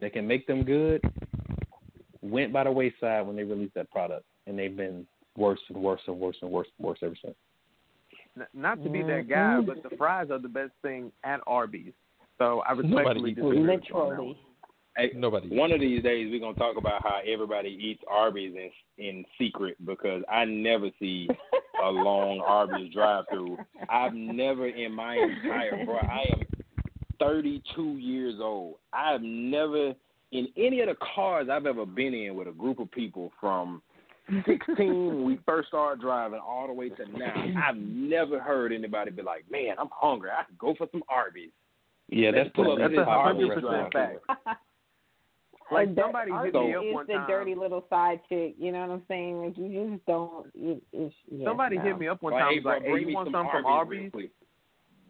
that 0.00 0.12
can 0.12 0.26
make 0.26 0.46
them 0.46 0.64
good 0.64 1.02
went 2.22 2.52
by 2.52 2.64
the 2.64 2.72
wayside 2.72 3.26
when 3.26 3.36
they 3.36 3.44
released 3.44 3.74
that 3.74 3.90
product, 3.90 4.24
and 4.46 4.58
they've 4.58 4.76
been 4.76 5.06
worse 5.36 5.60
and 5.68 5.78
worse 5.78 6.00
and 6.06 6.18
worse 6.18 6.36
and 6.42 6.50
worse 6.50 6.68
and 6.78 6.86
worse 6.86 6.98
ever 7.02 7.14
since. 7.22 7.34
Not 8.54 8.82
to 8.84 8.90
be 8.90 9.02
that 9.02 9.28
guy, 9.28 9.60
but 9.60 9.82
the 9.82 9.96
fries 9.96 10.30
are 10.30 10.38
the 10.38 10.48
best 10.48 10.72
thing 10.82 11.10
at 11.24 11.40
Arby's. 11.46 11.92
So 12.38 12.60
I 12.60 12.72
respectfully 12.72 13.30
eats 13.30 13.40
disagree. 13.40 13.58
you 13.58 13.66
Literally. 13.66 14.26
one. 14.26 14.36
Hey, 14.96 15.12
Nobody. 15.14 15.48
One 15.48 15.72
of 15.72 15.80
these 15.80 16.02
days 16.02 16.28
we're 16.30 16.40
gonna 16.40 16.54
talk 16.54 16.76
about 16.76 17.02
how 17.02 17.20
everybody 17.26 17.68
eats 17.68 18.02
Arby's 18.08 18.54
in 18.54 18.70
in 19.04 19.24
secret 19.38 19.76
because 19.84 20.22
I 20.28 20.44
never 20.44 20.90
see 20.98 21.28
a 21.82 21.90
long 21.90 22.40
Arby's 22.40 22.92
drive 22.92 23.24
through. 23.30 23.58
I've 23.88 24.14
never 24.14 24.68
in 24.68 24.92
my 24.92 25.16
entire 25.16 25.84
bro 25.84 25.96
I 25.96 26.24
am 26.32 26.42
thirty 27.18 27.62
two 27.74 27.96
years 27.98 28.36
old. 28.40 28.76
I've 28.92 29.22
never 29.22 29.94
in 30.32 30.48
any 30.56 30.80
of 30.80 30.88
the 30.88 30.96
cars 31.14 31.48
I've 31.50 31.66
ever 31.66 31.86
been 31.86 32.14
in 32.14 32.34
with 32.34 32.48
a 32.48 32.52
group 32.52 32.78
of 32.80 32.90
people 32.90 33.32
from 33.40 33.82
sixteen 34.46 35.06
when 35.06 35.24
we 35.24 35.38
first 35.46 35.68
started 35.68 36.00
driving 36.00 36.40
all 36.40 36.66
the 36.66 36.72
way 36.72 36.90
to 36.90 37.18
now, 37.18 37.34
I've 37.66 37.76
never 37.76 38.40
heard 38.40 38.72
anybody 38.72 39.10
be 39.10 39.22
like, 39.22 39.44
Man, 39.50 39.74
I'm 39.78 39.88
hungry, 39.92 40.30
I 40.30 40.44
could 40.44 40.58
go 40.58 40.74
for 40.76 40.86
some 40.92 41.02
Arby's. 41.08 41.50
Yeah, 42.10 42.30
Let's 42.30 42.46
that's 42.46 42.56
pull 42.56 42.72
up 42.72 42.78
that's 42.78 42.94
to 42.94 43.00
a 43.00 43.04
this 43.04 43.06
popular 43.06 43.54
Arby's 43.54 44.20
restaurant. 45.70 45.96
Like 45.96 46.04
somebody 46.04 46.30
hit 46.46 46.54
me 46.54 46.74
up 46.74 46.84
is 46.84 46.94
one 46.94 47.06
the 47.06 47.12
time. 47.14 47.28
dirty 47.28 47.54
little 47.54 47.84
side 47.90 48.20
chick. 48.28 48.54
You 48.58 48.72
know 48.72 48.80
what 48.80 48.90
I'm 48.90 49.02
saying? 49.08 49.42
Like 49.44 49.56
you 49.58 49.90
just 49.92 50.06
don't. 50.06 50.46
It, 50.54 50.82
it's, 50.92 51.14
yeah, 51.30 51.46
Somebody 51.46 51.76
no. 51.76 51.82
hit 51.82 51.98
me 51.98 52.08
up 52.08 52.22
one 52.22 52.34
Well, 52.34 52.42
time. 52.42 52.52
hey, 52.52 52.58
was 52.60 52.64
like, 52.64 52.82
"Hey, 52.82 53.00
you 53.08 53.14
want 53.14 53.26
some 53.26 53.32
something 53.34 53.50
from 53.52 53.66
Arby's 53.66 54.10
Arby's?" 54.14 54.30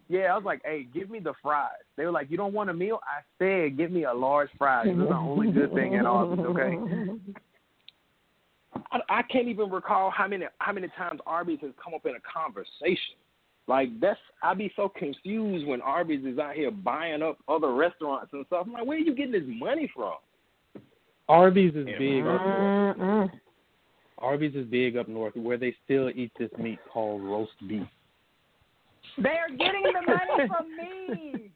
Yeah, 0.08 0.32
I 0.32 0.36
was 0.36 0.44
like, 0.44 0.62
"Hey, 0.64 0.86
give 0.92 1.10
me 1.10 1.18
the 1.20 1.34
fries." 1.42 1.70
They 1.96 2.04
were 2.04 2.12
like, 2.12 2.30
"You 2.30 2.36
don't 2.36 2.52
want 2.54 2.70
a 2.70 2.74
meal?" 2.74 3.00
I 3.04 3.20
said, 3.38 3.76
"Give 3.76 3.90
me 3.90 4.04
a 4.04 4.12
large 4.14 4.48
fries." 4.56 4.86
This 4.86 4.94
is 4.94 5.08
the 5.08 5.14
only 5.14 5.52
good 5.52 5.72
thing 5.74 5.94
at 5.96 6.06
Arby's. 6.06 6.44
Okay. 6.46 6.78
I, 8.92 9.00
I 9.08 9.22
can't 9.22 9.48
even 9.48 9.70
recall 9.70 10.10
how 10.10 10.28
many 10.28 10.46
how 10.58 10.72
many 10.72 10.88
times 10.96 11.20
Arby's 11.26 11.58
has 11.62 11.72
come 11.82 11.94
up 11.94 12.06
in 12.06 12.14
a 12.14 12.20
conversation. 12.20 13.16
Like 13.66 13.88
that's 14.00 14.18
I'd 14.42 14.58
be 14.58 14.72
so 14.76 14.88
confused 14.88 15.66
when 15.66 15.80
Arby's 15.82 16.24
is 16.24 16.38
out 16.38 16.54
here 16.54 16.70
buying 16.70 17.22
up 17.22 17.38
other 17.48 17.74
restaurants 17.74 18.30
and 18.32 18.46
stuff. 18.46 18.64
I'm 18.66 18.72
like, 18.72 18.86
where 18.86 18.96
are 18.96 19.00
you 19.00 19.14
getting 19.14 19.32
this 19.32 19.42
money 19.46 19.90
from? 19.94 20.14
Arby's 21.28 21.74
is 21.74 21.86
Yeah, 21.88 21.98
big 21.98 22.26
up 22.26 22.42
north. 22.44 22.96
Mm-mm. 22.98 23.30
Arby's 24.18 24.54
is 24.54 24.66
big 24.66 24.96
up 24.96 25.08
north 25.08 25.36
where 25.36 25.56
they 25.58 25.74
still 25.84 26.10
eat 26.10 26.32
this 26.38 26.50
meat 26.58 26.78
called 26.92 27.22
roast 27.22 27.52
beef. 27.68 27.86
They're 29.16 29.48
getting 29.56 29.82
the 29.84 30.02
money 30.12 30.48
from 30.48 30.76
me. 30.76 31.50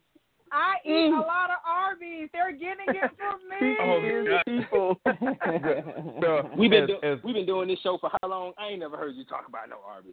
I 0.55 0.75
eat 0.85 1.11
a 1.13 1.19
lot 1.21 1.49
of 1.51 1.57
Arby's. 1.67 2.29
They're 2.33 2.53
getting 2.53 2.87
it 2.89 3.11
from 3.17 3.41
me. 3.49 3.77
Oh, 3.81 4.43
people. 4.47 5.01
So, 6.23 6.51
We've 6.59 6.71
been 6.71 6.85
as- 6.85 6.89
do- 6.89 7.01
as- 7.03 7.19
we've 7.25 7.35
been 7.35 7.47
doing 7.47 7.69
this 7.69 7.79
show 7.83 7.99
for 7.99 8.11
how 8.21 8.29
long? 8.29 8.53
I 8.59 8.69
ain't 8.69 8.81
never 8.81 8.97
heard 8.97 9.15
you 9.17 9.25
talk 9.25 9.47
about 9.49 9.69
no 9.71 9.77
Arby's 9.89 10.13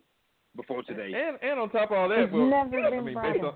before 0.56 0.81
today. 0.84 1.11
and 1.14 1.38
and 1.41 1.60
on 1.60 1.69
top 1.69 1.91
of 1.91 1.98
all 1.98 2.10
that, 2.10 2.19
It's 2.19 2.34
well, 2.34 2.45
never 2.49 2.80
I 2.80 2.90
been 2.90 3.06
mean, 3.06 3.14
Brian. 3.15 3.34
based 3.34 3.45
on 3.45 3.53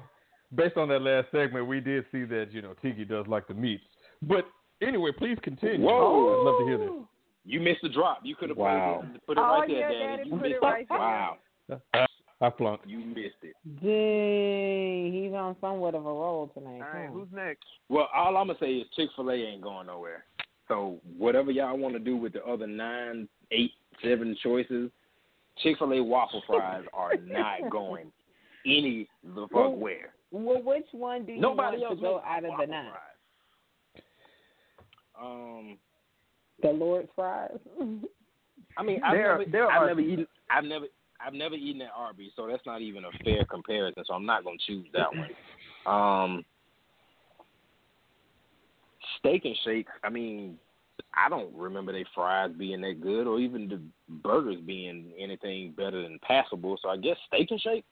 based 0.55 0.77
on 0.77 0.89
that 0.89 1.01
last 1.01 1.27
segment, 1.31 1.67
we 1.67 1.79
did 1.79 2.05
see 2.11 2.25
that 2.25 2.49
you 2.51 2.61
know 2.61 2.73
Tiki 2.81 3.05
does 3.05 3.25
like 3.27 3.47
the 3.47 3.53
meats. 3.53 3.83
But 4.21 4.45
anyway, 4.81 5.11
please 5.17 5.37
continue. 5.43 5.85
Whoa. 5.85 6.39
I'd 6.39 6.43
love 6.45 6.59
to 6.59 6.65
hear 6.65 6.77
this. 6.77 7.07
You 7.45 7.59
missed 7.59 7.81
the 7.83 7.89
drop. 7.89 8.19
You 8.23 8.35
could 8.35 8.49
have 8.49 8.57
Wow. 8.57 9.03
put 9.05 9.15
it, 9.15 9.25
put 9.27 9.37
it 9.37 9.41
Oh, 9.41 9.43
right 9.59 9.67
there, 9.67 9.79
yeah, 9.79 9.87
Daddy. 10.07 10.17
Daddy, 10.17 10.29
You 10.29 10.37
put 10.37 10.51
it 10.51 10.61
right 10.61 10.87
there. 10.89 10.97
Wow, 10.97 11.37
I 12.41 12.49
flunked. 12.57 12.87
you 12.87 12.99
missed 12.99 13.35
it. 13.43 13.55
Dang, 13.81 15.13
he's 15.13 15.33
on 15.33 15.55
somewhat 15.61 15.95
of 15.95 16.05
a 16.05 16.09
roll 16.09 16.47
tonight. 16.53 16.81
All 16.93 16.99
right, 16.99 17.09
who's 17.09 17.27
next? 17.33 17.65
Well, 17.89 18.07
all 18.13 18.37
I'm 18.37 18.47
gonna 18.47 18.59
say 18.59 18.73
is 18.75 18.87
Chick 18.95 19.09
Fil 19.15 19.29
A 19.31 19.33
ain't 19.35 19.61
going 19.61 19.87
nowhere. 19.87 20.25
So 20.67 20.99
whatever 21.17 21.51
y'all 21.51 21.77
want 21.77 21.93
to 21.95 21.99
do 21.99 22.15
with 22.15 22.33
the 22.33 22.43
other 22.45 22.67
nine, 22.67 23.27
eight, 23.51 23.71
seven 24.01 24.35
choices, 24.41 24.89
Chick 25.61 25.77
Fil 25.79 25.93
A 25.93 26.03
waffle 26.03 26.41
fries 26.47 26.83
are 26.93 27.15
not 27.17 27.69
going 27.69 28.11
any 28.65 29.07
the 29.23 29.41
fuck 29.43 29.51
Well, 29.51 29.75
where. 29.75 30.13
Well, 30.31 30.61
which 30.63 30.87
one 30.93 31.25
do 31.25 31.33
you 31.33 31.41
Nobody 31.41 31.77
want 31.77 31.91
else 31.91 31.99
to 31.99 32.01
go 32.01 32.21
out 32.25 32.45
of 32.45 32.51
the 32.57 32.65
nine? 32.65 32.89
fries. 32.91 33.12
Um, 35.23 35.77
The 36.61 36.69
Lord's 36.69 37.09
fries. 37.15 37.57
I 38.77 38.83
mean, 38.83 39.01
I've 39.03 39.13
There- 39.13 39.37
never, 39.37 39.45
there 39.49 39.71
I've 39.71 39.81
are- 39.83 39.87
never 39.87 40.01
eaten, 40.01 40.27
I've 40.49 40.63
never, 40.65 40.87
I've 41.19 41.33
never 41.33 41.55
eaten 41.55 41.81
at 41.81 41.91
Arby's, 41.95 42.31
so 42.35 42.47
that's 42.47 42.65
not 42.65 42.81
even 42.81 43.05
a 43.05 43.11
fair 43.23 43.45
comparison. 43.45 44.03
So 44.05 44.13
I'm 44.13 44.25
not 44.25 44.43
gonna 44.43 44.57
choose 44.65 44.87
that 44.93 45.09
one. 45.15 45.29
Um, 45.85 46.45
steak 49.19 49.45
and 49.45 49.55
shake. 49.63 49.87
I 50.03 50.09
mean, 50.09 50.57
I 51.13 51.29
don't 51.29 51.53
remember 51.55 51.91
they 51.91 52.05
fries 52.15 52.51
being 52.57 52.81
that 52.81 53.01
good, 53.01 53.27
or 53.27 53.39
even 53.39 53.67
the 53.67 53.81
burgers 54.09 54.59
being 54.61 55.13
anything 55.17 55.71
better 55.71 56.01
than 56.01 56.19
passable. 56.19 56.77
So 56.81 56.89
I 56.89 56.97
guess 56.97 57.17
steak 57.27 57.51
and 57.51 57.61
shake. 57.61 57.85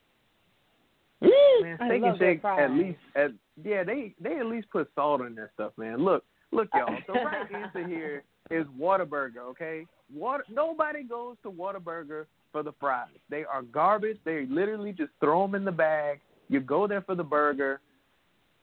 Man, 1.21 1.77
Steak 1.77 2.03
and 2.03 2.17
Shake 2.17 2.43
at 2.45 2.71
least 2.71 2.99
at 3.15 3.31
yeah 3.63 3.83
they 3.83 4.15
they 4.19 4.39
at 4.39 4.47
least 4.47 4.69
put 4.71 4.89
salt 4.95 5.21
in 5.21 5.35
their 5.35 5.51
stuff, 5.53 5.71
man. 5.77 5.97
Look 6.03 6.25
look 6.51 6.69
y'all. 6.75 6.95
The 7.07 7.13
right 7.13 7.47
answer 7.53 7.87
here 7.87 8.23
is 8.49 8.65
Whataburger. 8.79 9.37
Okay, 9.51 9.85
Water 10.13 10.43
nobody 10.49 11.03
goes 11.03 11.35
to 11.43 11.51
Whataburger 11.51 12.25
for 12.51 12.63
the 12.63 12.73
fries. 12.79 13.07
They 13.29 13.43
are 13.45 13.61
garbage. 13.61 14.17
They 14.25 14.45
literally 14.49 14.91
just 14.91 15.11
throw 15.19 15.41
them 15.45 15.55
in 15.55 15.65
the 15.65 15.71
bag. 15.71 16.19
You 16.49 16.59
go 16.59 16.87
there 16.87 17.01
for 17.01 17.15
the 17.15 17.23
burger. 17.23 17.79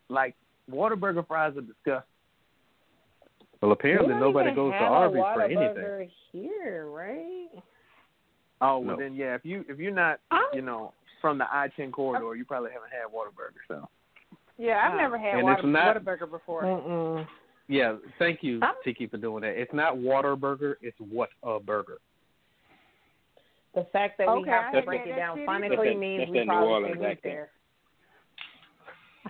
Like 0.08 0.34
Whataburger 0.70 1.26
fries 1.26 1.56
are 1.56 1.62
disgusting. 1.62 2.02
Well, 3.60 3.72
apparently 3.72 4.14
We 4.14 4.20
nobody 4.20 4.54
goes 4.54 4.72
to 4.72 4.78
Arby's 4.78 5.22
for 5.34 5.42
anything. 5.42 5.58
Whataburger 5.58 6.10
here, 6.32 6.86
right? 6.90 7.48
Oh 8.60 8.78
well, 8.78 8.96
No. 8.96 9.02
then 9.02 9.14
yeah. 9.14 9.34
If 9.34 9.44
you 9.44 9.64
if 9.68 9.78
you're 9.78 9.92
not 9.92 10.20
I'm- 10.30 10.42
you 10.52 10.62
know 10.62 10.92
from 11.20 11.36
the 11.38 11.44
I-10 11.52 11.90
corridor, 11.90 12.36
you 12.36 12.44
probably 12.44 12.70
haven't 12.70 12.90
had 12.92 13.10
Whataburger. 13.12 13.58
So 13.66 13.88
Yeah, 14.56 14.86
I've 14.88 14.96
never 14.96 15.18
had 15.18 15.34
And 15.34 15.42
Water, 15.42 15.54
it's 15.58 15.66
not- 15.66 15.96
Whataburger 15.96 16.30
before. 16.30 16.62
Mm-mm. 16.62 17.26
Yeah, 17.68 17.96
thank 18.18 18.42
you, 18.42 18.60
I'm- 18.62 18.74
Tiki, 18.82 19.06
for 19.06 19.18
doing 19.18 19.42
that. 19.42 19.60
It's 19.60 19.72
not 19.74 19.96
water 19.98 20.34
burger, 20.36 20.78
it's 20.80 20.96
what 20.98 21.28
a 21.42 21.60
burger. 21.60 21.98
The 23.74 23.84
fact 23.92 24.16
that 24.18 24.26
we 24.34 24.48
have 24.48 24.74
I 24.74 24.80
to 24.80 24.86
break 24.86 25.02
it 25.06 25.14
down 25.14 25.36
shit 25.36 25.46
phonetically 25.46 25.90
either. 25.90 25.98
means 25.98 26.20
That's 26.22 26.30
we 26.30 26.38
that 26.38 26.44
New 26.46 26.50
probably 26.50 26.68
Orleans 26.72 26.94
should 26.94 27.02
move 27.02 27.18
there. 27.22 27.50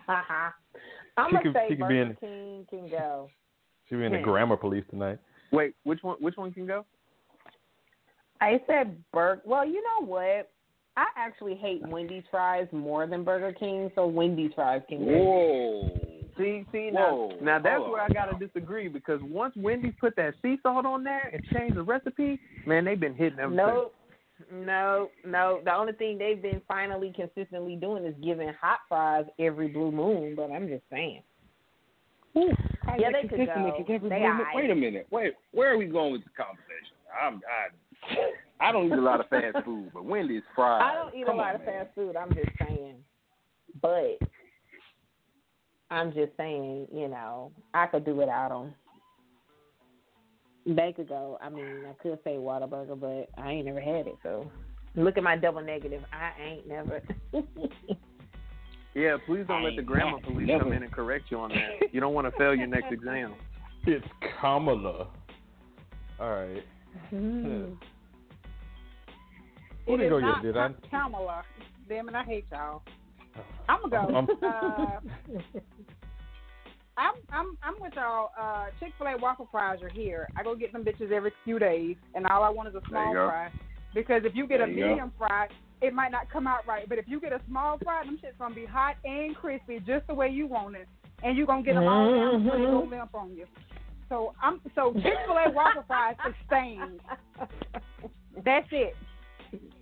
I'm 1.17 1.33
gonna 1.33 1.53
say 1.53 1.67
she 1.69 1.77
could 1.77 1.89
be 1.89 1.95
Burger 1.95 2.03
in- 2.03 2.17
King 2.17 2.67
can 2.71 2.89
go. 2.89 3.29
She 3.89 3.97
be 3.97 4.05
in 4.05 4.13
the 4.13 4.19
Hmm. 4.19 4.25
grammar 4.25 4.57
police 4.57 4.85
tonight. 4.91 5.19
wait, 5.51 5.75
which 5.85 6.03
one 6.03 6.17
which 6.21 6.37
one 6.37 6.53
can 6.53 6.67
go? 6.67 6.85
I 8.41 8.61
said 8.69 9.03
Burger. 9.13 9.43
Well, 9.45 9.65
you 9.67 9.83
know 9.83 10.07
what? 10.07 10.51
I 10.97 11.07
actually 11.17 11.55
hate 11.57 11.83
Wendy's 11.89 12.25
fries 12.31 12.69
more 12.73 13.07
than 13.07 13.25
Burger 13.25 13.53
King, 13.53 13.91
so 13.95 14.07
Wendy's 14.07 14.53
fries 14.55 14.83
can 14.89 15.05
go. 15.05 15.13
Whoa. 15.13 16.08
See, 16.39 16.65
see 16.73 16.91
Whoa, 16.93 17.31
now, 17.41 17.45
now 17.45 17.59
that's 17.59 17.79
hold 17.79 17.93
where 17.93 18.03
I 18.03 18.09
gotta 18.09 18.39
disagree 18.39 18.89
because 18.89 19.21
once 19.23 19.55
Wendy's 19.57 19.95
put 20.01 20.15
that 20.17 20.35
sea 20.41 20.57
salt 20.63 20.87
on 20.87 21.05
there 21.05 21.31
and 21.33 21.43
changed 21.53 21.77
the 21.77 21.83
recipe, 21.83 22.39
man, 22.67 22.85
they've 22.85 22.99
been 22.99 23.15
hitting 23.15 23.39
everything. 23.39 23.57
No, 23.57 23.91
no, 24.53 25.11
no. 25.27 25.61
The 25.65 25.75
only 25.75 25.95
thing 25.95 26.19
they've 26.19 26.41
been 26.41 26.63
finally 26.69 27.13
consistently 27.15 27.77
doing 27.77 28.05
is 28.05 28.15
giving 28.23 28.53
hot 28.61 28.79
fries 28.89 29.27
every 29.39 29.69
blue 29.69 29.91
moon. 29.91 30.35
But 30.37 30.51
I'm 30.51 30.69
just 30.69 30.85
saying. 30.91 31.23
Yeah, 32.35 33.11
they 33.13 33.29
could 33.29 33.47
go. 33.47 33.85
They 34.09 34.29
Wait 34.55 34.71
a 34.71 34.75
minute. 34.75 35.07
Wait, 35.11 35.35
where 35.53 35.73
are 35.73 35.79
we 35.79 35.87
going 35.87 36.13
with 36.13 36.23
this 36.23 36.33
conversation? 36.37 36.95
I'm 37.21 37.41
I, 38.61 38.69
I 38.69 38.73
don't 38.73 38.87
eat 38.87 38.93
a 38.93 39.01
lot 39.01 39.21
of 39.21 39.29
fast 39.29 39.65
food, 39.65 39.91
but 39.93 40.05
Wendy's 40.05 40.43
fries. 40.55 40.83
I 40.85 40.95
don't 40.95 41.15
eat 41.15 41.27
a 41.27 41.33
lot 41.33 41.55
on, 41.55 41.61
of 41.61 41.67
man. 41.67 41.85
fast 41.85 41.95
food. 41.95 42.17
I'm 42.17 42.33
just 42.35 42.51
saying. 42.61 42.97
But 43.81 44.19
I'm 45.91 46.13
just 46.13 46.33
saying, 46.37 46.89
you 46.93 47.09
know, 47.09 47.51
I 47.75 47.87
could 47.87 48.05
do 48.05 48.15
without 48.15 48.51
them. 48.51 48.75
They 50.67 50.93
could 50.93 51.09
go. 51.09 51.39
I 51.41 51.49
mean, 51.49 51.85
I 51.89 51.95
could 52.03 52.19
say 52.25 52.37
Whataburger, 52.37 52.99
but 52.99 53.29
I 53.43 53.53
ain't 53.53 53.67
never 53.67 53.81
had 53.81 54.07
it. 54.07 54.17
So 54.23 54.51
look 54.95 55.17
at 55.17 55.23
my 55.23 55.37
double 55.37 55.63
negative. 55.63 56.03
I 56.13 56.33
ain't 56.43 56.69
never. 56.69 57.03
Yeah, 58.95 59.17
please 59.27 59.45
don't 59.47 59.61
I 59.61 59.65
let 59.67 59.71
the 59.77 59.83
ain't 59.83 59.87
grammar 59.87 60.19
police 60.21 60.49
never. 60.49 60.65
come 60.65 60.73
in 60.73 60.83
and 60.83 60.91
correct 60.91 61.27
you 61.31 61.39
on 61.39 61.51
that. 61.51 61.93
You 61.93 62.01
don't 62.01 62.15
want 62.15 62.27
to 62.27 62.37
fail 62.37 62.53
your 62.55 62.67
next 62.67 62.93
exam. 62.93 63.35
It's 63.87 64.05
Kamala. 64.41 65.07
All 66.19 66.31
right. 66.31 66.65
Mm. 67.15 67.77
Where 69.87 69.95
It 69.95 69.97
did 69.99 70.05
is 70.07 70.11
go 70.11 70.19
not 70.19 70.45
yet? 70.45 70.53
Did 70.53 70.57
I? 70.57 70.71
Kamala. 70.91 71.43
Damn 71.89 72.09
it, 72.09 72.15
I 72.17 72.25
hate 72.25 72.47
y'all. 72.51 72.83
I'm 73.69 73.91
gonna 73.91 74.09
go. 74.09 74.15
I'm- 74.17 74.29
Uh, 74.43 75.41
I'm 76.97 77.15
I'm 77.33 77.57
I'm 77.63 77.75
with 77.81 77.93
y'all. 77.95 78.33
Uh, 78.39 78.67
Chick 78.81 78.93
Fil 78.99 79.07
A 79.07 79.17
waffle 79.19 79.49
fries 79.53 79.79
are 79.83 79.89
here. 79.89 80.27
I 80.37 80.43
go 80.43 80.57
get 80.57 80.73
them 80.73 80.85
bitches 80.85 81.13
every 81.13 81.33
few 81.45 81.59
days, 81.61 81.95
and 82.17 82.27
all 82.27 82.43
I 82.43 82.49
want 82.49 82.69
is 82.69 82.75
a 82.75 82.81
small 82.89 83.13
fry. 83.13 83.51
Because 83.95 84.23
if 84.25 84.35
you 84.35 84.47
get 84.49 84.59
There 84.59 84.67
a 84.67 84.71
you 84.71 84.81
go. 84.83 84.89
medium 84.89 85.13
fry, 85.17 85.47
it 85.81 85.95
might 85.95 86.11
not 86.11 86.29
come 86.31 86.47
out 86.49 86.67
right. 86.67 86.89
But 86.89 86.99
if 86.99 87.07
you 87.07 87.21
get 87.21 87.33
a 87.33 87.41
small 87.49 87.79
fry, 87.85 88.05
them 88.05 88.19
shit's 88.21 88.35
gonna 88.39 88.55
be 88.55 88.67
hot 88.67 88.97
and 89.05 89.37
crispy, 89.37 89.79
just 89.87 90.09
the 90.09 90.15
way 90.15 90.29
you 90.29 90.49
want 90.49 90.75
it, 90.75 90.89
and 91.23 91.37
you're 91.37 91.47
gonna 91.47 91.63
get 91.63 91.75
them 91.75 91.87
all 91.87 92.13
down 92.13 92.45
so 92.51 92.59
they 92.59 92.65
don't 92.65 92.91
limp 92.91 93.15
on 93.15 93.37
you. 93.37 93.47
So 94.09 94.35
I'm 94.43 94.61
so 94.75 94.93
Chick 94.95 95.15
Fil 95.27 95.37
A 95.37 95.51
waffle 95.53 95.85
fries 95.87 96.17
is 96.29 96.35
stained. 96.49 97.01
That's 98.45 98.67
it. 98.73 98.97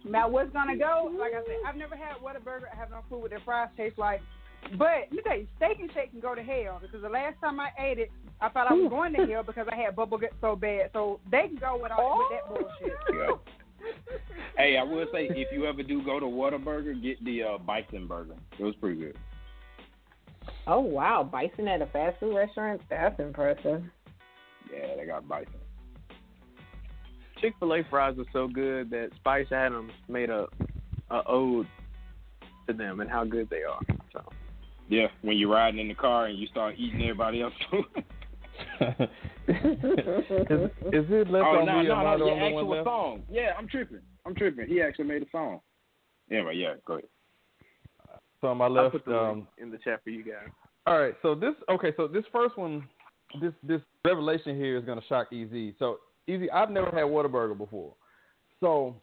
Now 0.04 0.28
what's 0.28 0.52
gonna 0.52 0.76
go? 0.76 1.12
Like 1.18 1.32
I 1.32 1.44
said, 1.44 1.56
I've 1.66 1.76
never 1.76 1.96
had 1.96 2.16
Whataburger. 2.22 2.66
I 2.72 2.76
have 2.76 2.90
no 2.90 3.00
clue 3.08 3.18
what 3.18 3.30
their 3.30 3.40
fries 3.40 3.68
taste 3.76 3.98
like. 3.98 4.20
But 4.78 5.08
let 5.10 5.12
me 5.12 5.22
tell 5.22 5.38
you, 5.38 5.46
Steak 5.56 5.78
and 5.80 5.90
Shake 5.92 6.10
can 6.10 6.20
go 6.20 6.34
to 6.34 6.42
hell 6.42 6.78
because 6.80 7.02
the 7.02 7.08
last 7.08 7.36
time 7.40 7.60
I 7.60 7.68
ate 7.78 7.98
it, 7.98 8.10
I 8.40 8.48
thought 8.48 8.70
I 8.70 8.74
was 8.74 8.90
going 8.90 9.14
to 9.14 9.26
hell 9.26 9.42
because 9.44 9.66
I 9.70 9.76
had 9.76 9.94
bubble 9.94 10.18
gut 10.18 10.32
so 10.40 10.56
bad. 10.56 10.90
So 10.92 11.20
they 11.30 11.48
can 11.48 11.56
go 11.56 11.78
with 11.80 11.92
all 11.92 12.18
with 12.18 12.38
that 12.38 12.48
bullshit. 12.48 12.96
Yeah. 13.12 13.92
Hey, 14.56 14.76
I 14.76 14.82
will 14.82 15.06
say 15.12 15.28
if 15.30 15.48
you 15.52 15.66
ever 15.66 15.82
do 15.82 16.02
go 16.02 16.18
to 16.18 16.26
Whataburger, 16.26 17.00
get 17.00 17.22
the 17.24 17.42
uh, 17.42 17.58
bison 17.58 18.06
burger. 18.08 18.34
It 18.58 18.64
was 18.64 18.74
pretty 18.76 19.00
good. 19.00 19.18
oh 20.66 20.80
wow, 20.80 21.22
bison 21.22 21.68
at 21.68 21.82
a 21.82 21.86
fast 21.86 22.18
food 22.18 22.34
restaurant? 22.34 22.80
That's 22.90 23.18
impressive. 23.20 23.84
Yeah, 24.72 24.96
they 24.96 25.06
got 25.06 25.28
bison. 25.28 25.52
Chick 27.40 27.54
Fil 27.60 27.74
A 27.74 27.82
fries 27.90 28.16
are 28.18 28.24
so 28.32 28.48
good 28.48 28.90
that 28.90 29.10
Spice 29.16 29.50
Adams 29.52 29.92
made 30.08 30.30
a 30.30 30.46
a 31.10 31.22
ode 31.28 31.68
to 32.66 32.72
them 32.72 33.00
and 33.00 33.08
how 33.10 33.24
good 33.24 33.48
they 33.50 33.62
are. 33.62 33.80
So 34.12 34.22
Yeah, 34.88 35.06
when 35.22 35.36
you're 35.36 35.50
riding 35.50 35.78
in 35.80 35.88
the 35.88 35.94
car 35.94 36.26
and 36.26 36.38
you 36.38 36.46
start 36.48 36.74
eating 36.78 37.02
everybody 37.02 37.42
else 37.42 37.54
food. 37.70 37.84
is, 39.48 40.70
is 40.92 41.06
it 41.10 41.30
left 41.30 41.46
oh 41.46 41.58
on 41.58 41.66
no, 41.66 41.78
me 41.82 41.88
no, 41.88 41.94
or 41.94 42.06
am 42.06 42.18
no, 42.18 42.18
the 42.18 42.24
yeah, 42.24 42.32
only 42.32 42.52
one 42.52 42.64
actual 42.64 42.70
left? 42.70 42.86
song. 42.86 43.22
Yeah, 43.30 43.50
I'm 43.58 43.68
tripping. 43.68 44.00
I'm 44.24 44.34
tripping. 44.34 44.66
He 44.66 44.80
actually 44.82 45.04
made 45.06 45.22
a 45.22 45.26
song. 45.30 45.60
Anyway, 46.30 46.56
yeah, 46.56 46.74
go 46.86 46.94
ahead. 46.94 47.08
So 48.40 48.48
on 48.48 48.56
my 48.58 48.64
I'll 48.66 48.72
left. 48.72 48.92
put 48.92 49.04
the 49.04 49.18
Um, 49.18 49.48
in 49.58 49.70
the 49.70 49.78
chat 49.78 50.02
for 50.02 50.10
you 50.10 50.24
guys. 50.24 50.48
all 50.86 50.98
right. 50.98 51.14
So 51.22 51.34
this 51.34 51.54
okay. 51.70 51.92
So 51.96 52.06
this 52.08 52.24
first 52.32 52.56
one, 52.58 52.84
this 53.40 53.52
this 53.62 53.80
revelation 54.04 54.56
here 54.56 54.76
is 54.76 54.84
gonna 54.84 55.02
shock 55.08 55.28
Ez. 55.32 55.48
So 55.78 55.98
Ez, 56.28 56.40
I've 56.52 56.70
never 56.70 56.86
had 56.86 57.04
Whataburger 57.04 57.56
before. 57.56 57.94
So 58.60 58.96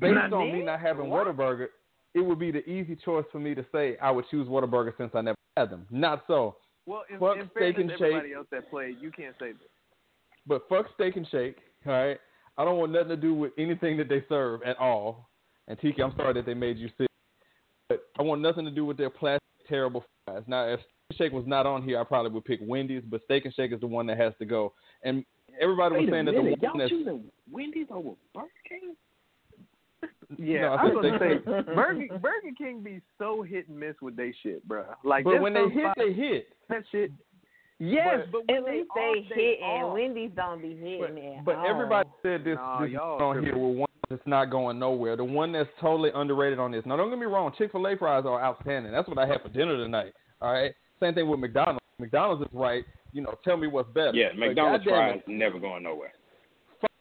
based 0.00 0.14
Not 0.14 0.32
on 0.32 0.46
me? 0.46 0.58
me 0.58 0.64
not 0.64 0.80
having 0.80 1.08
What? 1.08 1.26
Whataburger, 1.26 1.68
it 2.14 2.20
would 2.20 2.38
be 2.38 2.50
the 2.50 2.68
easy 2.68 2.96
choice 2.96 3.24
for 3.32 3.38
me 3.38 3.54
to 3.54 3.64
say 3.72 3.96
I 4.00 4.10
would 4.10 4.24
choose 4.30 4.46
Whataburger 4.48 4.92
since 4.98 5.10
I 5.14 5.22
never 5.22 5.38
had 5.56 5.70
them. 5.70 5.86
Not 5.90 6.24
so. 6.26 6.56
Well, 6.86 7.04
in, 7.10 7.18
Fuck 7.18 7.36
in 7.36 7.50
Steak 7.50 7.76
fairness 7.76 7.78
and 7.78 7.88
to 7.88 7.94
Shake. 7.94 8.02
everybody 8.02 8.32
else 8.34 8.46
that 8.50 8.70
played, 8.70 8.96
you 9.00 9.10
can't 9.10 9.34
say 9.38 9.52
this. 9.52 9.68
But 10.46 10.62
fuck 10.68 10.86
Steak 10.94 11.16
and 11.16 11.26
Shake, 11.30 11.56
all 11.86 11.92
right? 11.92 12.18
I 12.58 12.64
don't 12.64 12.78
want 12.78 12.92
nothing 12.92 13.08
to 13.10 13.16
do 13.16 13.34
with 13.34 13.52
anything 13.56 13.96
that 13.98 14.08
they 14.08 14.24
serve 14.28 14.62
at 14.64 14.76
all. 14.78 15.28
And 15.68 15.78
Tiki, 15.78 16.02
I'm 16.02 16.12
sorry 16.16 16.34
that 16.34 16.44
they 16.44 16.54
made 16.54 16.76
you 16.76 16.88
sick. 16.98 17.08
But 17.88 18.02
I 18.18 18.22
want 18.22 18.40
nothing 18.42 18.64
to 18.64 18.70
do 18.70 18.84
with 18.84 18.96
their 18.96 19.10
plastic 19.10 19.42
terrible 19.68 20.04
fries. 20.26 20.42
Now, 20.46 20.66
if 20.66 20.80
Steak 20.80 20.90
and 21.10 21.18
Shake 21.18 21.32
was 21.32 21.44
not 21.46 21.66
on 21.66 21.82
here, 21.82 22.00
I 22.00 22.04
probably 22.04 22.32
would 22.32 22.44
pick 22.44 22.60
Wendy's, 22.62 23.02
but 23.08 23.22
Steak 23.24 23.44
and 23.44 23.54
Shake 23.54 23.72
is 23.72 23.80
the 23.80 23.86
one 23.86 24.06
that 24.08 24.18
has 24.18 24.34
to 24.40 24.44
go. 24.44 24.72
And 25.04 25.24
everybody 25.62 25.94
was 25.94 26.00
Wait 26.00 26.08
a 26.08 26.12
saying 26.12 26.24
that 26.26 26.32
the 26.32 26.40
one 26.42 26.54
y'all 26.60 26.78
that's 26.78 26.90
choosing 26.90 27.24
Wendy's 27.50 27.86
over 27.90 28.10
Burger 28.34 28.48
King? 28.68 28.94
Yeah, 30.38 30.62
No, 30.62 30.66
I 30.72 30.76
I 30.76 30.84
was 30.84 31.04
said 31.04 31.18
gonna 31.18 31.18
Steak- 31.18 31.44
say 31.44 31.74
Burger 31.74 32.18
Burger 32.18 32.54
King 32.58 32.82
be 32.82 33.00
so 33.18 33.42
hit 33.42 33.68
and 33.68 33.78
miss 33.78 33.94
with 34.00 34.16
they 34.16 34.34
shit, 34.42 34.66
bro. 34.66 34.84
Like, 35.04 35.24
but 35.24 35.40
when 35.40 35.52
they 35.54 35.68
hit, 35.68 35.82
spots- 35.84 36.00
they 36.00 36.12
hit. 36.12 36.48
that 36.70 36.82
shit. 36.90 37.12
Yes, 37.78 38.20
but, 38.30 38.42
when 38.46 38.56
At 38.58 38.64
least 38.64 38.88
they, 38.94 39.00
they 39.00 39.08
off, 39.08 39.24
they 39.34 39.42
hit 39.42 39.58
and. 39.62 39.92
Wendy's 39.92 40.30
don't 40.36 40.62
be 40.62 40.74
hitting 40.76 41.18
it. 41.18 41.44
But 41.44 41.56
everybody 41.66 42.08
said 42.22 42.44
this, 42.44 42.54
Nah, 42.56 42.80
this 42.82 42.92
y'all 42.92 43.22
on 43.22 43.42
here 43.42 43.58
with 43.58 43.76
one 43.76 43.88
that's 44.08 44.22
not 44.26 44.46
going 44.50 44.78
nowhere. 44.78 45.16
The 45.16 45.24
one 45.24 45.52
that's 45.52 45.68
totally 45.80 46.10
underrated 46.14 46.58
on 46.60 46.70
this. 46.70 46.84
Now, 46.86 46.96
don't 46.96 47.10
get 47.10 47.18
me 47.18 47.26
wrong, 47.26 47.52
Chick 47.58 47.72
Fil 47.72 47.86
A 47.86 47.96
fries 47.96 48.24
are 48.26 48.40
outstanding. 48.42 48.92
That's 48.92 49.08
what 49.08 49.18
I 49.18 49.26
had 49.26 49.42
for 49.42 49.48
dinner 49.48 49.76
tonight. 49.76 50.12
All 50.40 50.52
right. 50.52 50.72
Same 51.00 51.14
thing 51.14 51.28
with 51.28 51.40
McDonald's. 51.40 51.80
McDonald's 51.98 52.42
is 52.42 52.48
right. 52.52 52.84
You 53.12 53.22
know, 53.22 53.34
tell 53.44 53.56
me 53.56 53.66
what's 53.66 53.90
better. 53.92 54.12
Yeah, 54.14 54.28
McDonald's 54.36 54.84
goddamn 54.84 55.18
fries 55.18 55.22
never 55.26 55.58
going 55.58 55.82
nowhere. 55.82 56.12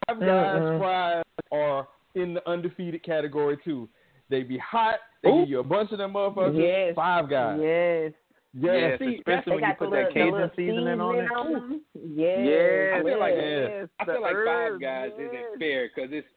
Five 0.07 0.19
Guys 0.19 0.61
Mhm. 0.61 0.79
fries 0.79 1.23
are 1.51 1.87
in 2.15 2.33
the 2.33 2.49
undefeated 2.49 3.01
category 3.03 3.57
too. 3.63 3.87
They 4.29 4.43
be 4.43 4.57
hot. 4.57 4.99
They 5.23 5.29
Ooh. 5.29 5.39
give 5.41 5.49
you 5.49 5.59
a 5.59 5.63
bunch 5.63 5.91
of 5.91 5.97
them 5.99 6.13
motherfuckers. 6.13 6.57
Yes. 6.57 6.95
Five 6.95 7.29
Guys. 7.29 7.59
Yes. 7.61 8.13
Yeah, 8.53 8.73
Yes, 8.73 8.99
see, 8.99 9.15
especially 9.15 9.51
when 9.53 9.59
you 9.63 9.67
got 9.69 9.79
the 9.79 9.85
put 9.85 9.91
little, 9.91 10.05
that 10.05 10.13
Cajun 10.13 10.51
seasoning 10.57 10.99
on 10.99 11.15
it. 11.15 11.29
seasoning 11.29 11.81
Yes. 11.95 12.39
Yes, 12.45 12.93
I 12.99 13.03
feel 13.03 13.19
like- 13.19 13.35
yes, 13.35 13.89
I 13.99 14.05
feel 14.05 14.21
like 14.21 14.35
Five 14.45 14.79
Guys 14.81 15.11
yes. 15.17 15.31
isn't 15.31 15.59
fair 15.59 15.87
because 15.93 16.11
it's 16.11 16.27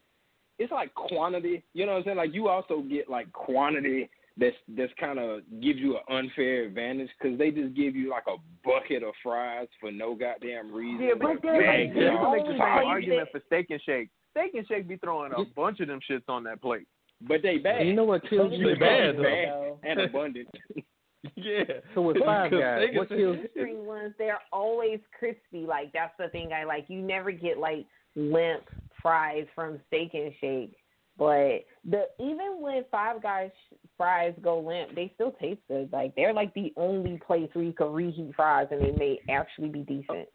it's 0.60 0.70
like 0.70 0.94
quantity. 0.94 1.64
You 1.72 1.84
know 1.86 1.92
what 1.94 1.98
I'm 1.98 2.04
saying? 2.04 2.16
Like 2.16 2.32
you 2.32 2.48
also 2.48 2.82
get 2.82 3.08
like 3.10 3.32
quantity 3.32 4.08
that's 4.36 4.56
that's 4.76 4.92
kind 4.98 5.18
of 5.18 5.40
gives 5.60 5.78
you 5.78 5.96
an 5.96 6.16
unfair 6.16 6.64
advantage 6.64 7.08
because 7.20 7.38
they 7.38 7.50
just 7.50 7.74
give 7.74 7.94
you 7.94 8.10
like 8.10 8.24
a 8.26 8.36
bucket 8.64 9.02
of 9.02 9.14
fries 9.22 9.68
for 9.80 9.92
no 9.92 10.14
goddamn 10.14 10.72
reason. 10.74 11.06
Yeah, 11.06 11.14
but 11.20 11.40
they're 11.42 11.54
like 11.64 11.94
you 11.96 12.02
can 12.02 12.32
make 12.32 12.42
the 12.44 12.48
the 12.52 12.52
same 12.52 12.58
time. 12.58 12.86
argument 12.86 13.28
for 13.30 13.40
Steak 13.46 13.66
and 13.70 13.80
Shake. 13.86 14.08
Steak 14.32 14.54
and 14.54 14.66
Shake 14.66 14.88
be 14.88 14.96
throwing 14.96 15.32
a 15.36 15.44
bunch 15.54 15.78
of 15.80 15.86
them 15.88 16.00
shits 16.10 16.28
on 16.28 16.42
that 16.44 16.60
plate. 16.60 16.86
But 17.28 17.42
they 17.42 17.58
bad. 17.58 17.86
You 17.86 17.94
know 17.94 18.04
what 18.04 18.28
kills 18.28 18.50
They 18.50 18.58
me? 18.58 18.74
bad, 18.74 19.16
though. 19.16 19.78
bad 19.82 19.88
and 19.90 20.00
abundant. 20.00 20.48
yeah. 21.36 21.62
So 21.94 22.02
with 22.02 22.18
Five 22.24 22.50
Guys, 22.50 22.88
what 22.94 23.08
say- 23.08 23.16
kills 23.18 23.38
String 23.52 23.86
ones, 23.86 24.14
they're 24.18 24.40
always 24.52 24.98
crispy. 25.16 25.64
Like 25.66 25.92
that's 25.92 26.12
the 26.18 26.28
thing 26.28 26.50
I 26.52 26.64
like. 26.64 26.86
You 26.88 27.00
never 27.00 27.30
get 27.30 27.58
like 27.58 27.86
limp 28.16 28.64
fries 29.00 29.46
from 29.54 29.78
Steak 29.86 30.10
and 30.14 30.32
Shake. 30.40 30.76
But 31.16 31.64
the 31.88 32.06
even 32.18 32.60
when 32.60 32.84
Five 32.90 33.22
Guys 33.22 33.50
fries 33.96 34.34
go 34.42 34.58
limp, 34.58 34.94
they 34.96 35.12
still 35.14 35.32
taste 35.40 35.60
good. 35.68 35.92
Like 35.92 36.14
they're 36.16 36.32
like 36.32 36.52
the 36.54 36.72
only 36.76 37.20
place 37.24 37.48
where 37.52 37.64
you 37.64 37.72
can 37.72 37.92
reheat 37.92 38.34
fries 38.34 38.66
and 38.70 38.80
they 38.82 38.92
may 38.98 39.20
actually 39.30 39.68
be 39.68 39.80
decent. 39.80 40.28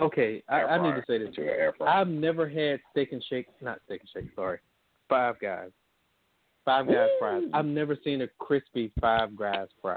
Okay, 0.00 0.42
I, 0.48 0.62
I 0.62 0.82
need 0.82 0.94
to 1.00 1.04
say 1.06 1.18
this. 1.18 1.34
To 1.36 1.42
an 1.42 1.48
air. 1.48 1.72
I've 1.86 2.08
never 2.08 2.48
had 2.48 2.80
steak 2.90 3.12
and 3.12 3.24
shake, 3.30 3.46
not 3.62 3.78
steak 3.86 4.00
and 4.00 4.10
shake, 4.24 4.34
sorry, 4.34 4.58
Five 5.08 5.38
Guys. 5.40 5.70
Five 6.64 6.86
Guys 6.88 6.96
mm. 6.96 7.18
fries. 7.18 7.42
I've 7.54 7.64
never 7.64 7.96
seen 8.04 8.20
a 8.22 8.26
crispy 8.38 8.92
Five 9.00 9.36
Guys 9.36 9.68
fry. 9.80 9.96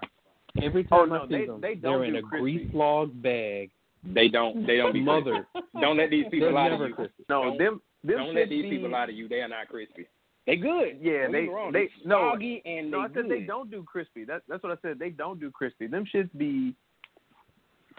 Every 0.61 0.87
Oh, 0.91 0.99
time 1.05 1.09
no, 1.09 1.15
I 1.23 1.27
see 1.27 1.37
they- 1.39 1.45
them, 1.47 1.59
they 1.61 1.75
don't 1.75 2.01
are 2.01 2.05
in 2.05 2.15
a 2.17 2.21
crispy. 2.21 2.41
grease 2.59 2.73
log 2.73 3.21
bag, 3.21 3.71
They 4.03 4.27
don't. 4.29 4.65
They 4.65 4.77
don't 4.77 4.93
be 4.93 5.01
mother. 5.01 5.45
Don't 5.81 5.97
let 5.97 6.11
these 6.11 6.25
people 6.31 6.47
They're 6.47 6.53
lie 6.53 6.69
to 6.69 6.87
you. 6.87 6.93
crispy. 6.93 7.23
No, 7.27 7.43
Don't- 7.43 7.57
them 7.57 7.81
them 8.03 8.17
Don't 8.17 8.35
let 8.35 8.47
these 8.47 8.63
be, 8.63 8.69
people 8.69 8.91
lie 8.91 9.05
to 9.07 9.11
you. 9.11 9.27
They 9.27 9.41
are 9.41 9.49
not 9.49 9.67
crispy. 9.67 10.07
They 10.47 10.55
good. 10.55 10.97
Yeah, 11.01 11.23
Don't 11.23 11.31
they 11.31 11.41
me 11.43 11.47
wrong. 11.49 11.71
they 11.71 11.85
They 11.85 11.89
no. 12.05 12.31
soggy 12.31 12.61
and 12.65 12.89
No, 12.89 12.99
they 12.99 13.03
I 13.03 13.07
said 13.07 13.15
good. 13.29 13.31
they 13.31 13.41
don't 13.41 13.69
do 13.69 13.83
crispy. 13.83 14.25
That, 14.25 14.41
that's 14.47 14.63
what 14.63 14.71
I 14.71 14.75
said. 14.81 14.97
They 14.99 15.09
don't 15.11 15.39
do 15.39 15.51
crispy. 15.51 15.87
Them 15.87 16.05
shits 16.13 16.29
be 16.37 16.75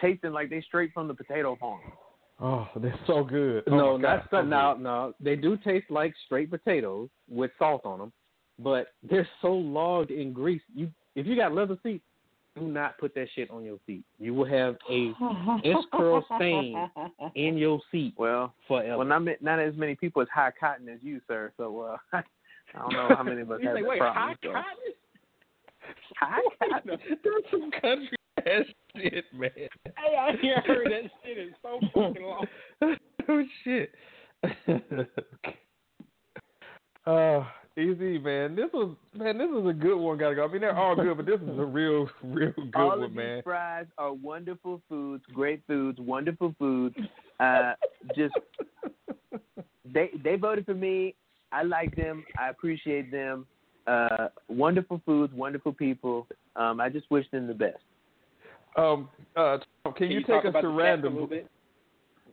tasting 0.00 0.32
like 0.32 0.50
they 0.50 0.60
straight 0.62 0.92
from 0.92 1.08
the 1.08 1.14
potato 1.14 1.56
farm. 1.60 1.80
Oh, 2.40 2.66
they're 2.76 2.98
so 3.06 3.22
good. 3.22 3.64
Oh 3.66 3.76
no, 3.76 3.98
my 3.98 4.02
not 4.02 4.16
God, 4.18 4.28
so, 4.30 4.36
so 4.38 4.46
no, 4.46 4.74
no. 4.74 5.12
They 5.20 5.36
do 5.36 5.56
taste 5.58 5.90
like 5.90 6.14
straight 6.24 6.50
potatoes 6.50 7.10
with 7.28 7.50
salt 7.58 7.82
on 7.84 7.98
them, 7.98 8.12
but 8.58 8.88
they're 9.02 9.28
so 9.42 9.52
logged 9.52 10.10
in 10.10 10.32
grease. 10.32 10.62
You, 10.74 10.90
if 11.14 11.26
you 11.26 11.36
got 11.36 11.52
leather 11.54 11.76
seats, 11.82 12.04
do 12.58 12.62
not 12.62 12.98
put 12.98 13.14
that 13.14 13.28
shit 13.34 13.50
on 13.50 13.64
your 13.64 13.78
seat. 13.86 14.02
You 14.18 14.34
will 14.34 14.46
have 14.46 14.76
a 14.90 15.10
S 15.64 15.76
curl 15.92 16.24
stain 16.36 16.76
in 17.34 17.56
your 17.56 17.80
seat 17.92 18.14
Well, 18.16 18.52
forever. 18.66 18.98
well, 18.98 19.06
not 19.06 19.22
not 19.40 19.58
as 19.60 19.74
many 19.76 19.94
people 19.94 20.20
as 20.22 20.28
high 20.34 20.52
cotton 20.58 20.88
as 20.88 20.98
you, 21.02 21.20
sir. 21.28 21.52
So 21.56 21.80
uh, 21.80 21.96
I 22.74 22.78
don't 22.78 22.92
know 22.92 23.08
how 23.16 23.22
many 23.22 23.40
of 23.42 23.50
us 23.50 23.60
You 23.62 23.68
have 23.68 23.76
say, 23.76 23.82
that 23.82 23.88
wait, 23.88 23.98
problem. 24.00 24.22
hot 24.28 24.36
so. 24.42 24.52
cotton? 24.52 24.94
High 26.20 26.40
cotton. 26.70 26.98
That's 27.08 27.50
some 27.50 27.70
country 27.80 28.16
ass 28.46 28.64
shit, 28.96 29.24
man. 29.34 29.50
Hey, 29.56 30.16
I 30.18 30.32
hear 30.40 30.60
heard 30.66 30.86
that 30.86 31.10
shit 31.24 31.38
is 31.38 31.52
so 31.62 31.78
fucking 31.94 32.22
long. 32.22 32.46
oh 33.28 33.42
shit. 33.64 33.92
uh, 37.06 37.44
Ez 37.80 38.22
man. 38.22 38.54
This 38.56 38.70
was 38.72 38.94
man. 39.14 39.38
This 39.38 39.48
was 39.50 39.66
a 39.70 39.72
good 39.72 39.96
one. 39.96 40.18
Gotta 40.18 40.34
go. 40.34 40.44
I 40.44 40.48
mean, 40.52 40.60
they're 40.60 40.76
all 40.76 40.94
good, 40.94 41.16
but 41.16 41.26
this 41.26 41.40
is 41.40 41.58
a 41.58 41.64
real, 41.64 42.08
real 42.22 42.52
good 42.56 42.74
All 42.74 42.88
one, 42.88 43.02
of 43.02 43.12
man. 43.12 43.36
these 43.36 43.44
fries 43.44 43.86
are 43.98 44.12
wonderful 44.12 44.80
foods, 44.88 45.24
great 45.32 45.62
foods, 45.66 45.98
wonderful 46.00 46.54
foods. 46.58 46.96
Uh, 47.38 47.72
just 48.16 48.34
they 49.92 50.10
they 50.22 50.36
voted 50.36 50.66
for 50.66 50.74
me. 50.74 51.14
I 51.52 51.62
like 51.62 51.96
them. 51.96 52.24
I 52.38 52.50
appreciate 52.50 53.10
them. 53.10 53.46
Uh, 53.86 54.28
wonderful 54.48 55.00
foods, 55.04 55.32
wonderful 55.34 55.72
people. 55.72 56.26
Um, 56.56 56.80
I 56.80 56.88
just 56.88 57.10
wish 57.10 57.28
them 57.30 57.46
the 57.46 57.54
best. 57.54 57.78
Um, 58.76 59.08
uh, 59.36 59.58
can, 59.84 59.92
Can 59.94 60.10
you, 60.10 60.18
you 60.20 60.24
take 60.24 60.44
us 60.44 60.52
to 60.54 60.60
the 60.62 60.68
a 60.68 60.70
random? 60.70 61.26
bit? 61.28 61.50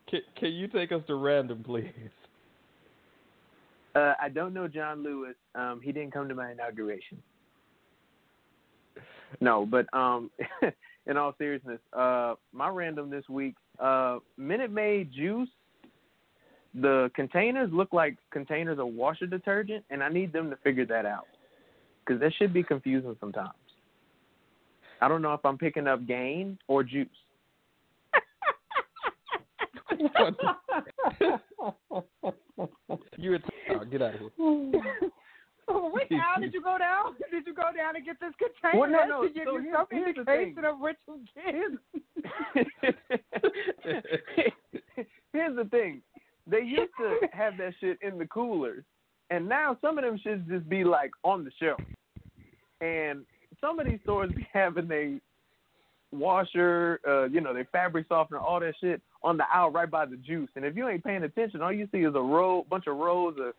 Can, 0.10 0.20
can 0.38 0.52
you 0.54 0.68
take 0.68 0.92
us 0.92 1.02
to 1.08 1.16
random, 1.16 1.64
please? 1.64 1.86
Uh, 3.98 4.14
I 4.22 4.30
don't 4.30 4.54
know 4.54 4.68
John 4.68 5.02
Lewis. 5.02 5.34
Um, 5.56 5.82
he 5.84 5.92
didn't 5.92 6.12
come 6.12 6.30
to 6.30 6.36
my 6.36 6.52
inauguration. 6.52 7.18
No, 9.42 9.66
but 9.66 9.92
um, 9.92 10.30
in 11.08 11.18
all 11.18 11.34
seriousness, 11.40 11.80
uh, 11.94 12.36
my 12.54 12.70
random 12.70 13.10
this 13.10 13.28
week, 13.28 13.56
uh, 13.80 14.20
Minute 14.38 14.72
Maid 14.72 15.12
juice. 15.12 15.50
The 16.80 17.10
containers 17.16 17.72
look 17.74 17.92
like 17.92 18.18
containers 18.30 18.78
of 18.78 18.90
washer 18.90 19.26
detergent, 19.26 19.84
and 19.90 20.04
I 20.04 20.10
need 20.10 20.32
them 20.32 20.52
to 20.52 20.56
figure 20.58 20.86
that 20.86 21.08
out 21.08 21.26
because 22.06 22.22
that 22.22 22.34
should 22.38 22.54
be 22.54 22.62
confusing 22.62 23.16
sometimes. 23.20 23.50
I 25.02 25.08
don't 25.08 25.24
know 25.24 25.34
if 25.34 25.44
I'm 25.44 25.58
picking 25.58 25.88
up 25.88 26.06
gain 26.06 26.60
or 26.68 26.84
juice. 26.84 27.08
you 33.18 33.34
a 33.34 33.40
oh, 33.72 33.86
get 33.86 34.02
out 34.02 34.14
of 34.16 34.20
here. 34.22 34.30
Oh, 35.70 35.92
Wait, 35.94 36.08
how 36.14 36.40
did 36.40 36.54
you 36.54 36.62
go 36.62 36.78
down? 36.78 37.16
Did 37.32 37.46
you 37.46 37.54
go 37.54 37.64
down 37.76 37.98
and 37.98 38.06
get 38.06 38.16
this 38.22 38.32
container 38.40 38.80
Well, 38.80 38.90
no, 38.90 39.06
no, 39.06 39.22
to 39.28 39.30
give 39.34 39.44
so 39.46 39.58
you 39.58 39.64
here's- 39.64 39.88
some 39.90 39.98
indication 40.08 40.66
of 40.66 40.80
what 40.80 40.96
you 41.08 41.20
get? 41.36 42.96
Here's 45.34 45.56
the 45.56 45.66
thing. 45.66 46.02
They 46.50 46.62
used 46.62 46.94
to 47.00 47.28
have 47.34 47.58
that 47.58 47.74
shit 47.82 47.98
in 48.02 48.18
the 48.18 48.26
coolers, 48.28 48.84
and 49.30 49.48
now 49.50 49.78
some 49.82 49.98
of 49.98 50.04
them 50.06 50.18
should 50.22 50.48
just 50.48 50.68
be 50.70 50.84
like 50.86 51.12
on 51.24 51.44
the 51.44 51.52
shelf. 51.62 51.82
And 52.80 53.26
some 53.60 53.80
of 53.80 53.86
these 53.88 54.00
stores 54.04 54.32
be 54.34 54.48
having 54.54 54.90
a 54.92 55.20
washer, 56.12 57.00
uh, 57.08 57.26
you 57.26 57.42
know, 57.42 57.54
their 57.54 57.68
fabric 57.72 58.06
softener, 58.08 58.40
all 58.40 58.60
that 58.60 58.74
shit 58.80 59.02
on 59.24 59.38
the 59.38 59.44
aisle 59.54 59.72
right 59.72 59.90
by 59.90 60.06
the 60.06 60.18
juice. 60.18 60.50
And 60.56 60.64
if 60.64 60.76
you 60.76 60.88
ain't 60.88 61.04
paying 61.04 61.24
attention, 61.24 61.62
all 61.62 61.74
you 61.74 61.88
see 61.92 62.00
is 62.00 62.16
a 62.16 62.20
row, 62.20 62.66
bunch 62.70 62.88
of 62.88 62.98
rows 62.98 63.36
of 63.40 63.54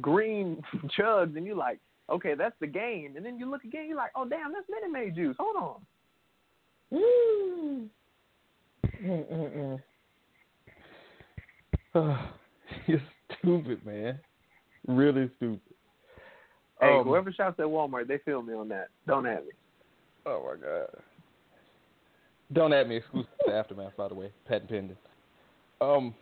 green 0.00 0.62
chugs, 0.98 1.36
and 1.36 1.46
you're 1.46 1.56
like, 1.56 1.78
okay, 2.10 2.34
that's 2.34 2.54
the 2.60 2.66
gain. 2.66 3.14
And 3.16 3.24
then 3.24 3.38
you 3.38 3.50
look 3.50 3.64
again, 3.64 3.86
you're 3.88 3.96
like, 3.96 4.12
oh 4.14 4.28
damn, 4.28 4.52
that's 4.52 4.66
Minute 4.68 4.92
Maid 4.92 5.14
juice. 5.14 5.36
Hold 5.38 5.56
on. 5.56 5.80
Mm-mm-mm. 9.02 9.80
You're 12.86 13.02
stupid, 13.38 13.84
man. 13.84 14.18
Really 14.86 15.30
stupid. 15.36 15.60
Hey, 16.80 16.98
Um, 16.98 17.04
whoever 17.04 17.32
shops 17.32 17.58
at 17.58 17.66
Walmart, 17.66 18.08
they 18.08 18.18
feel 18.18 18.42
me 18.42 18.52
on 18.54 18.68
that. 18.68 18.88
Don't 19.06 19.26
at 19.26 19.44
me. 19.44 19.52
Oh 20.26 20.42
my 20.44 20.60
god. 20.60 20.88
Don't 22.52 22.72
add 22.72 22.88
me 22.88 22.96
exclusive 22.96 23.30
to 23.46 23.52
Aftermath, 23.52 23.96
by 23.96 24.08
the 24.08 24.14
way. 24.14 24.30
Patent 24.46 24.70
pending. 24.70 24.96
Um, 25.80 26.14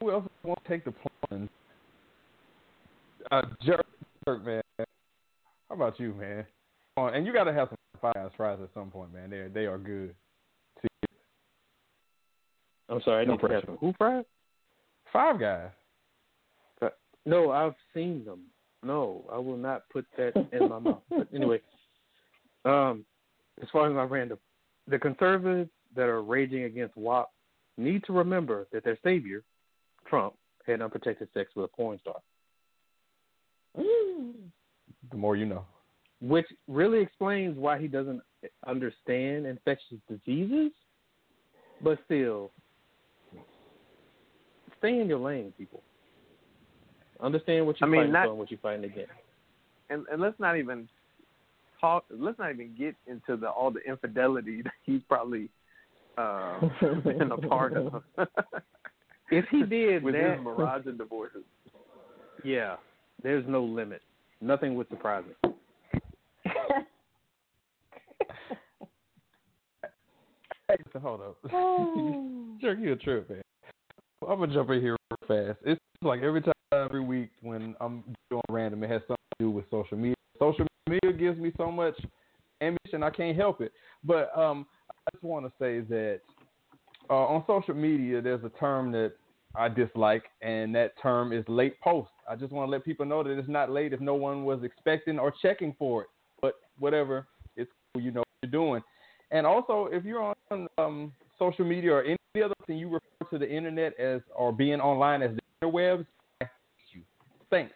who 0.00 0.10
else 0.10 0.24
wants 0.42 0.62
to 0.62 0.68
take 0.68 0.84
the 0.84 0.92
plunge? 1.28 1.48
Uh, 3.30 3.42
jerk, 3.64 3.86
jerk, 4.26 4.44
man. 4.44 4.62
How 5.68 5.76
about 5.76 6.00
you, 6.00 6.14
man? 6.14 6.44
Come 6.96 7.06
on, 7.06 7.14
and 7.14 7.26
you 7.26 7.32
got 7.32 7.44
to 7.44 7.52
have 7.52 7.68
some 7.68 7.78
fire 8.00 8.30
fries 8.36 8.58
at 8.62 8.70
some 8.74 8.90
point, 8.90 9.12
man. 9.14 9.30
They 9.30 9.46
they 9.52 9.66
are 9.66 9.78
good. 9.78 10.14
I'm 12.88 13.00
sorry, 13.02 13.22
I 13.22 13.24
No 13.24 13.36
didn't 13.36 13.40
catch 13.42 13.50
pressure. 13.50 13.66
them. 13.66 13.76
Who 13.80 13.94
fried? 13.96 14.24
Five 15.12 15.38
Guys. 15.38 15.68
No, 17.26 17.50
I've 17.50 17.74
seen 17.94 18.24
them. 18.24 18.40
No, 18.82 19.24
I 19.30 19.36
will 19.36 19.58
not 19.58 19.82
put 19.92 20.06
that 20.16 20.32
in 20.52 20.68
my 20.70 20.78
mouth. 20.78 21.02
But 21.10 21.28
anyway, 21.34 21.60
um, 22.64 23.04
as 23.62 23.68
far 23.72 23.88
as 23.88 23.94
my 23.94 24.04
random, 24.04 24.38
the 24.88 24.98
conservatives 24.98 25.70
that 25.94 26.08
are 26.08 26.22
raging 26.22 26.64
against 26.64 26.96
WAP 26.96 27.30
need 27.76 28.02
to 28.04 28.12
remember 28.12 28.66
that 28.72 28.84
their 28.84 28.98
savior, 29.02 29.42
Trump, 30.06 30.34
had 30.66 30.82
unprotected 30.82 31.28
sex 31.34 31.50
with 31.56 31.64
a 31.64 31.68
porn 31.68 31.98
star, 32.00 32.16
mm. 33.78 34.32
The 35.10 35.16
more 35.16 35.34
you 35.36 35.46
know. 35.46 35.64
which 36.20 36.46
really 36.68 37.00
explains 37.00 37.56
why 37.56 37.78
he 37.78 37.88
doesn't 37.88 38.20
understand 38.66 39.46
infectious 39.46 39.98
diseases. 40.08 40.70
But 41.82 41.98
still, 42.04 42.50
stay 44.78 45.00
in 45.00 45.08
your 45.08 45.18
lane, 45.18 45.52
people. 45.56 45.82
Understand 47.20 47.66
what 47.66 47.80
you're 47.80 47.88
I 47.88 47.90
mean, 47.90 48.00
fighting 48.00 48.12
not- 48.12 48.24
for 48.26 48.30
and 48.30 48.38
what 48.38 48.50
you're 48.50 48.60
fighting 48.60 48.84
against. 48.84 49.12
And, 49.88 50.04
and 50.12 50.20
let's 50.20 50.38
not 50.38 50.56
even 50.58 50.88
talk. 51.80 52.04
Let's 52.10 52.38
not 52.38 52.50
even 52.50 52.74
get 52.78 52.94
into 53.06 53.36
the 53.36 53.48
all 53.48 53.70
the 53.70 53.80
infidelity 53.80 54.62
that 54.64 54.72
he's 54.84 55.02
probably 55.08 55.48
uh, 56.18 56.60
been 57.04 57.32
a 57.32 57.36
part 57.36 57.74
of. 57.74 58.02
If 59.32 59.44
he 59.48 59.62
did 59.62 60.02
with 60.02 60.14
that, 60.14 60.38
his 60.38 60.44
mirage 60.44 60.86
of 60.88 60.98
divorces. 60.98 61.44
yeah, 62.42 62.74
there's 63.22 63.44
no 63.46 63.62
limit. 63.62 64.02
Nothing 64.40 64.74
would 64.74 64.88
surprise 64.88 65.22
me. 65.44 65.52
Hey, 70.68 70.76
so 70.92 70.98
hold 71.00 71.20
up. 71.20 71.36
Jerk, 72.60 72.78
you 72.80 72.92
a 72.92 72.96
trip, 72.96 73.28
man. 73.28 73.42
I'm 74.28 74.38
gonna 74.38 74.52
jump 74.52 74.70
in 74.70 74.80
here 74.80 74.96
real 75.10 75.46
fast. 75.46 75.58
It's 75.64 75.80
like 76.02 76.22
every 76.22 76.42
time, 76.42 76.52
every 76.72 77.00
week 77.00 77.30
when 77.42 77.74
I'm 77.80 78.04
doing 78.30 78.42
random, 78.48 78.84
it 78.84 78.90
has 78.90 79.00
something 79.02 79.16
to 79.38 79.44
do 79.44 79.50
with 79.50 79.64
social 79.70 79.96
media. 79.96 80.14
Social 80.38 80.66
media 80.90 81.12
gives 81.16 81.38
me 81.38 81.52
so 81.56 81.70
much 81.70 81.94
ambition, 82.60 83.02
I 83.02 83.10
can't 83.10 83.36
help 83.36 83.60
it. 83.60 83.72
But 84.04 84.36
um, 84.36 84.66
I 84.90 85.10
just 85.12 85.24
want 85.24 85.46
to 85.46 85.52
say 85.58 85.80
that 85.80 86.20
uh, 87.08 87.14
on 87.14 87.44
social 87.46 87.74
media, 87.74 88.20
there's 88.20 88.44
a 88.44 88.50
term 88.50 88.92
that 88.92 89.12
I 89.54 89.68
dislike, 89.68 90.24
and 90.42 90.74
that 90.74 90.92
term 91.02 91.32
is 91.32 91.44
late 91.48 91.80
post. 91.80 92.10
I 92.28 92.36
just 92.36 92.52
want 92.52 92.68
to 92.68 92.70
let 92.70 92.84
people 92.84 93.04
know 93.04 93.22
that 93.22 93.30
it's 93.30 93.48
not 93.48 93.70
late 93.70 93.92
if 93.92 94.00
no 94.00 94.14
one 94.14 94.44
was 94.44 94.62
expecting 94.62 95.18
or 95.18 95.32
checking 95.42 95.74
for 95.78 96.02
it. 96.02 96.08
But 96.40 96.54
whatever, 96.78 97.26
it's 97.56 97.70
cool. 97.92 98.02
You 98.02 98.12
know 98.12 98.20
what 98.20 98.28
you're 98.42 98.52
doing. 98.52 98.82
And 99.32 99.46
also, 99.46 99.88
if 99.90 100.04
you're 100.04 100.34
on 100.50 100.68
um, 100.78 101.12
social 101.38 101.64
media 101.64 101.92
or 101.92 102.04
any 102.04 102.42
other 102.42 102.54
thing 102.66 102.78
you 102.78 102.88
refer 102.88 103.30
to 103.30 103.38
the 103.38 103.50
internet 103.50 103.98
as 103.98 104.20
or 104.34 104.52
being 104.52 104.80
online 104.80 105.22
as 105.22 105.30
the 105.34 105.66
interwebs, 105.66 106.06
hate 106.40 106.48
you. 106.92 107.02
Thanks. 107.50 107.72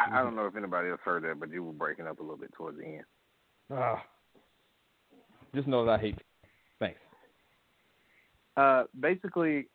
I, 0.00 0.20
I 0.20 0.22
don't 0.22 0.36
know 0.36 0.46
if 0.46 0.56
anybody 0.56 0.90
else 0.90 1.00
heard 1.04 1.24
that, 1.24 1.38
but 1.38 1.50
you 1.52 1.62
were 1.64 1.72
breaking 1.72 2.06
up 2.06 2.18
a 2.20 2.22
little 2.22 2.36
bit 2.36 2.52
towards 2.54 2.78
the 2.78 2.84
end. 2.84 3.04
Ah. 3.72 4.02
Just 5.54 5.68
know 5.68 5.84
that 5.84 5.92
I 5.92 5.98
hate 5.98 6.14
you. 6.14 6.48
Thanks. 6.78 6.98
Uh, 8.56 8.84
basically, 8.98 9.66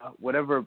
uh, 0.00 0.10
whatever 0.18 0.64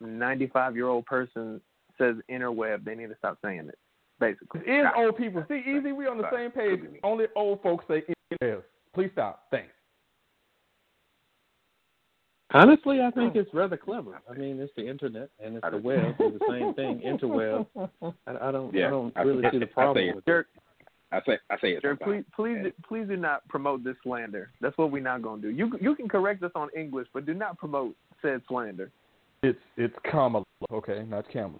95 0.00 0.76
year 0.76 0.86
old 0.88 1.06
person 1.06 1.60
says 1.98 2.16
interweb, 2.30 2.84
they 2.84 2.94
need 2.94 3.08
to 3.08 3.16
stop 3.18 3.38
saying 3.44 3.68
it. 3.68 3.78
Basically, 4.20 4.60
It 4.66 4.80
is 4.80 4.86
old 4.96 5.16
people. 5.16 5.44
See, 5.48 5.62
Ez, 5.66 5.82
we 5.82 6.06
on 6.06 6.18
the 6.18 6.30
Sorry. 6.30 6.44
same 6.44 6.50
page. 6.52 7.00
Only 7.02 7.26
old 7.36 7.62
folks 7.62 7.84
say 7.88 8.04
interwebs. 8.42 8.62
Please 8.94 9.10
stop. 9.12 9.44
Thanks. 9.50 9.72
Honestly, 12.54 13.00
I 13.00 13.10
think 13.10 13.34
it's 13.34 13.52
rather 13.52 13.76
clever. 13.76 14.20
I 14.30 14.34
mean, 14.34 14.60
it's 14.60 14.72
the 14.76 14.88
internet 14.88 15.28
and 15.44 15.56
it's 15.56 15.66
the 15.70 15.78
web. 15.78 16.14
It's 16.20 16.38
the 16.38 16.46
same 16.48 16.72
thing. 16.74 17.00
Interweb. 17.04 17.66
I, 18.26 18.48
I 18.48 18.52
don't. 18.52 18.72
Yeah, 18.72 18.86
I 18.86 18.90
don't 18.90 19.12
I- 19.16 19.22
really 19.22 19.44
I- 19.44 19.50
see 19.50 19.58
the 19.58 19.66
I 19.66 19.72
problem 19.72 19.96
say 20.06 20.14
with 20.14 20.28
it. 20.28 20.46
I 21.12 21.20
say 21.26 21.38
I 21.50 21.56
say 21.60 21.68
it. 21.72 21.82
Dirk, 21.82 21.98
sometimes. 22.00 22.24
please, 22.36 22.62
please, 22.62 22.72
please 22.88 23.08
do 23.08 23.16
not 23.16 23.46
promote 23.48 23.84
this 23.84 23.96
slander. 24.02 24.50
That's 24.60 24.76
what 24.78 24.90
we're 24.90 25.02
not 25.02 25.22
going 25.22 25.42
to 25.42 25.48
do. 25.50 25.54
You 25.54 25.72
you 25.80 25.94
can 25.96 26.08
correct 26.08 26.42
us 26.44 26.50
on 26.54 26.68
English, 26.76 27.08
but 27.12 27.26
do 27.26 27.34
not 27.34 27.58
promote 27.58 27.94
said 28.22 28.40
slander. 28.48 28.90
It's 29.42 29.58
it's 29.76 29.94
Kamala, 30.10 30.44
okay, 30.72 31.04
not 31.08 31.28
Kamala. 31.30 31.58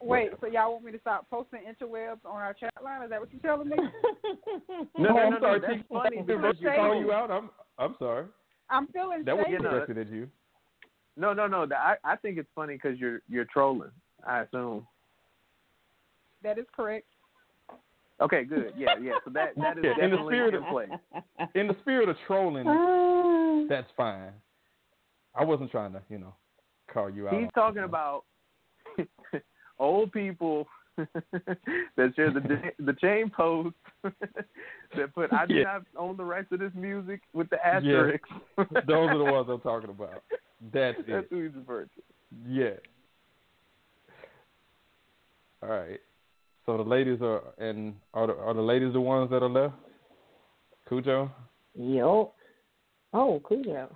Wait, 0.00 0.30
so 0.40 0.46
y'all 0.48 0.72
want 0.72 0.84
me 0.84 0.92
to 0.92 1.00
stop 1.00 1.28
posting 1.30 1.60
interwebs 1.60 2.18
on 2.26 2.36
our 2.40 2.52
chat 2.54 2.72
line? 2.82 3.02
Is 3.02 3.10
that 3.10 3.20
what 3.20 3.28
you're 3.32 3.40
telling 3.42 3.68
me? 3.70 3.76
No, 4.98 5.10
Oh, 5.10 5.14
no, 5.14 5.16
I'm 5.18 5.30
no, 5.32 5.38
sorry. 5.40 5.60
no, 5.60 5.66
that's 5.66 5.82
funny 5.90 6.22
because 6.22 6.54
you 6.60 6.70
call 6.76 7.00
you 7.00 7.12
out? 7.12 7.30
I'm 7.30 7.50
I'm 7.78 7.94
sorry. 7.98 8.26
I'm 8.70 8.86
feeling 8.88 9.24
That 9.24 9.36
was 9.36 9.46
shady. 9.46 9.62
directed 9.62 9.98
at 9.98 10.10
you. 10.10 10.28
No, 11.16 11.32
no, 11.32 11.46
no. 11.46 11.66
I 11.76 11.96
I 12.04 12.16
think 12.16 12.38
it's 12.38 12.48
funny 12.54 12.74
because 12.74 12.98
you're 12.98 13.20
you're 13.28 13.44
trolling. 13.46 13.90
I 14.26 14.40
assume. 14.40 14.86
That 16.42 16.58
is 16.58 16.66
correct. 16.74 17.06
Okay, 18.20 18.44
good. 18.44 18.72
Yeah, 18.76 18.94
yeah. 19.00 19.12
So 19.24 19.30
that 19.32 19.54
that 19.56 19.78
is 19.78 19.84
Yeah, 19.84 19.90
in 20.04 20.10
the 20.10 20.16
definitely 20.16 20.34
spirit 20.34 20.54
of- 20.54 20.64
play. 20.70 20.86
In 21.54 21.66
the 21.68 21.76
spirit 21.80 22.08
of 22.08 22.16
trolling, 22.26 22.66
ah. 22.68 23.64
that's 23.68 23.90
fine. 23.96 24.32
I 25.34 25.44
wasn't 25.44 25.70
trying 25.72 25.92
to, 25.92 26.02
you 26.08 26.18
know, 26.18 26.34
call 26.92 27.10
you 27.10 27.28
out. 27.28 27.34
He's 27.40 27.50
talking 27.54 27.82
about 27.82 28.24
old 29.78 30.12
people 30.12 30.66
that 30.96 32.12
share 32.16 32.30
the 32.32 32.72
the 32.78 32.92
chain 32.94 33.30
post 33.36 33.74
that 34.02 35.14
put 35.14 35.32
I 35.32 35.46
do 35.46 35.54
Yeah. 35.54 35.64
not 35.64 35.82
own 35.96 36.16
the 36.16 36.24
rights 36.24 36.48
to 36.50 36.56
this 36.56 36.72
music 36.74 37.20
with 37.32 37.48
the 37.50 37.58
Yeah. 37.82 38.12
Those 38.86 39.08
are 39.10 39.18
the 39.18 39.24
ones 39.24 39.48
I'm 39.50 39.60
talking 39.60 39.90
about. 39.90 40.22
That's 40.72 40.96
That's 41.08 41.24
it. 41.24 41.26
who 41.30 41.42
he's 41.44 41.54
referring 41.54 41.88
to. 41.96 42.02
Yeah. 42.48 42.70
All 45.62 45.68
right. 45.70 46.00
So 46.66 46.76
the 46.76 46.82
ladies 46.82 47.18
are 47.22 47.42
and 47.58 47.94
are 48.14 48.26
the, 48.26 48.34
are 48.36 48.54
the 48.54 48.60
ladies 48.62 48.92
the 48.92 49.00
ones 49.00 49.30
that 49.30 49.42
are 49.42 49.48
left? 49.48 49.74
Khujoe. 50.90 51.30
Yo. 51.74 52.32
Oh, 53.12 53.40
Khujoe. 53.44 53.88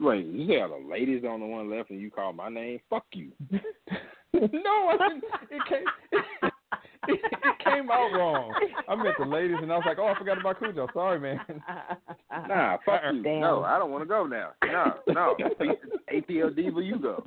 Wait, 0.00 0.26
you 0.26 0.46
say 0.46 0.60
are 0.60 0.68
the 0.68 0.88
ladies 0.88 1.24
on 1.28 1.40
the 1.40 1.46
one 1.46 1.68
left 1.70 1.90
and 1.90 2.00
you 2.00 2.10
call 2.10 2.32
my 2.32 2.48
name? 2.48 2.78
Fuck 2.88 3.04
you. 3.12 3.32
no, 4.34 4.88
I 4.88 4.96
didn't. 5.08 5.24
It 5.50 5.62
came. 5.68 6.20
It, 7.06 7.20
came 7.64 7.90
out 7.90 8.12
wrong. 8.12 8.52
I 8.86 8.94
meant 8.94 9.16
the 9.18 9.24
ladies, 9.24 9.56
and 9.62 9.72
I 9.72 9.76
was 9.76 9.84
like, 9.86 9.98
"Oh, 9.98 10.08
I 10.08 10.18
forgot 10.18 10.38
about 10.38 10.60
Khujoe. 10.60 10.92
Sorry, 10.92 11.18
man." 11.18 11.40
Nah, 12.46 12.76
fuck 12.84 13.00
you. 13.12 13.22
Damn. 13.22 13.40
No, 13.40 13.62
I 13.62 13.78
don't 13.78 13.90
want 13.90 14.02
to 14.02 14.08
go 14.08 14.26
now. 14.26 14.50
No, 14.64 14.94
no. 15.08 15.36
ATL 16.12 16.54
Diva, 16.54 16.82
you 16.82 16.98
go. 16.98 17.26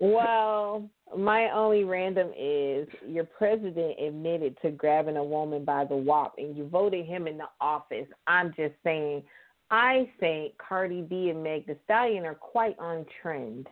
Well, 0.00 0.88
my 1.16 1.50
only 1.50 1.84
random 1.84 2.32
is 2.38 2.88
your 3.06 3.24
president 3.24 4.00
admitted 4.00 4.56
to 4.62 4.70
grabbing 4.70 5.16
a 5.16 5.24
woman 5.24 5.64
by 5.64 5.84
the 5.84 5.96
wop 5.96 6.34
and 6.38 6.56
you 6.56 6.68
voted 6.68 7.06
him 7.06 7.26
in 7.26 7.38
the 7.38 7.48
office. 7.60 8.06
I'm 8.26 8.52
just 8.56 8.74
saying, 8.82 9.22
I 9.70 10.10
think 10.18 10.54
Cardi 10.58 11.02
B 11.02 11.30
and 11.30 11.42
Meg 11.42 11.66
The 11.66 11.76
Stallion 11.84 12.24
are 12.24 12.34
quite 12.34 12.78
on 12.78 13.06
trend. 13.22 13.68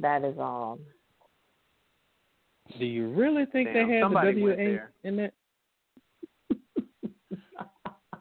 That 0.00 0.24
is 0.24 0.36
all. 0.38 0.78
Do 2.78 2.84
you 2.86 3.08
really 3.08 3.46
think 3.46 3.68
Damn, 3.72 3.88
they 3.88 3.94
had 3.94 4.02
the 4.02 4.04
somebody 4.04 4.42
WA 4.42 4.78
in 5.04 5.16
that? 5.16 5.32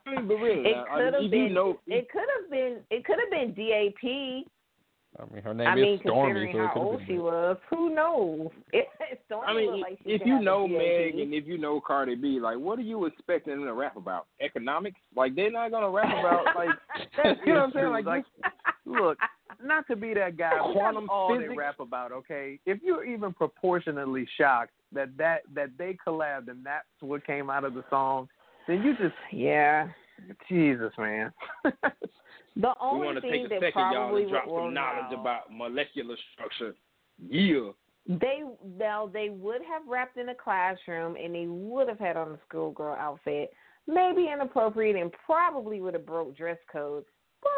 I 0.06 0.16
mean, 0.16 0.28
but 0.28 0.36
really, 0.36 0.70
It 0.70 0.76
now, 0.76 0.86
I 0.90 0.98
could 0.98 1.14
mean, 1.14 1.22
have 1.24 1.32
been. 1.32 1.40
you 1.42 1.50
know, 1.50 1.80
it 1.88 2.10
could 2.10 2.26
have 2.42 2.50
been. 2.52 2.78
It 2.90 3.06
could 3.06 3.18
have 3.20 3.30
been 3.32 3.54
DAP. 3.54 4.46
I 5.20 5.34
mean, 5.34 5.44
her 5.44 5.54
name 5.54 5.68
I 5.68 5.74
is 5.74 5.82
mean, 5.82 6.00
Stormy, 6.02 6.34
considering 6.46 6.54
so 6.54 6.68
how 6.74 6.82
old 6.82 7.02
she 7.06 7.14
was, 7.18 7.58
who 7.70 7.94
knows? 7.94 8.48
It, 8.74 8.88
Stormy 9.26 9.46
I 9.48 9.54
mean, 9.54 9.82
like 9.82 10.00
she 10.04 10.12
if 10.12 10.22
you 10.26 10.40
know 10.40 10.66
a 10.66 10.68
Meg 10.68 11.20
and 11.20 11.34
if 11.34 11.46
you 11.48 11.58
know 11.58 11.82
Cardi 11.82 12.16
B, 12.16 12.40
like, 12.40 12.58
what 12.58 12.80
are 12.80 12.84
you 12.84 13.06
expecting 13.06 13.56
them 13.56 13.66
to 13.66 13.74
rap 13.74 13.98
about? 13.98 14.28
Economics? 14.42 15.00
Like, 15.16 15.36
they're 15.36 15.52
not 15.52 15.72
gonna 15.72 15.90
rap 15.90 16.06
about 16.06 16.46
like, 16.56 16.70
you 17.46 17.54
know 17.54 17.60
what 17.62 17.64
I'm 17.64 17.72
saying? 17.74 17.90
Like, 17.90 18.06
Like, 18.06 18.26
look, 18.86 19.18
not 19.64 19.88
to 19.88 19.96
be 19.96 20.14
that 20.14 20.38
guy, 20.38 20.58
Quantum 20.72 21.04
that's 21.04 21.08
all 21.10 21.30
they 21.34 21.44
physics? 21.44 21.58
rap 21.58 21.80
about. 21.80 22.12
Okay, 22.12 22.60
if 22.66 22.80
you're 22.84 23.04
even 23.04 23.34
proportionately 23.34 24.28
shocked 24.38 24.72
that 24.94 25.10
that 25.18 25.42
that 25.56 25.70
they 25.78 25.98
collabed 26.06 26.50
and 26.50 26.64
that's 26.66 26.86
what 27.02 27.26
came 27.26 27.50
out 27.50 27.64
of 27.64 27.74
the 27.74 27.84
song, 27.90 28.30
then 28.68 28.84
you 28.84 28.96
just 28.98 29.16
yeah, 29.32 29.88
Jesus, 30.48 30.92
man. 30.98 31.32
the 32.56 32.68
we 32.68 32.74
only 32.82 33.06
want 33.06 33.18
to 33.18 33.22
thing 33.22 33.32
take 33.32 33.46
a 33.46 33.50
that 33.50 33.62
second, 33.62 33.82
y'all, 33.82 33.94
probably 33.94 34.24
to 34.24 34.30
drop 34.30 34.46
some 34.46 34.74
knowledge 34.74 35.12
know- 35.12 35.22
about 35.22 35.42
molecular 35.52 36.16
structure. 36.34 36.76
Yeah. 37.30 37.72
They 38.08 38.42
now 38.78 39.10
they 39.12 39.30
would 39.30 39.62
have 39.62 39.84
rapped 39.88 40.18
in 40.18 40.30
a 40.30 40.36
classroom 40.36 41.16
and 41.16 41.36
they 41.36 41.46
would 41.48 41.88
have 41.88 42.00
had 42.00 42.18
on 42.18 42.32
a 42.32 42.40
schoolgirl 42.48 42.96
outfit, 42.96 43.52
maybe 43.88 44.30
inappropriate 44.34 44.96
and 44.96 45.12
probably 45.26 45.80
would 45.80 45.94
have 45.94 46.06
broke 46.06 46.36
dress 46.36 46.58
codes, 46.72 47.06
but 47.42 47.50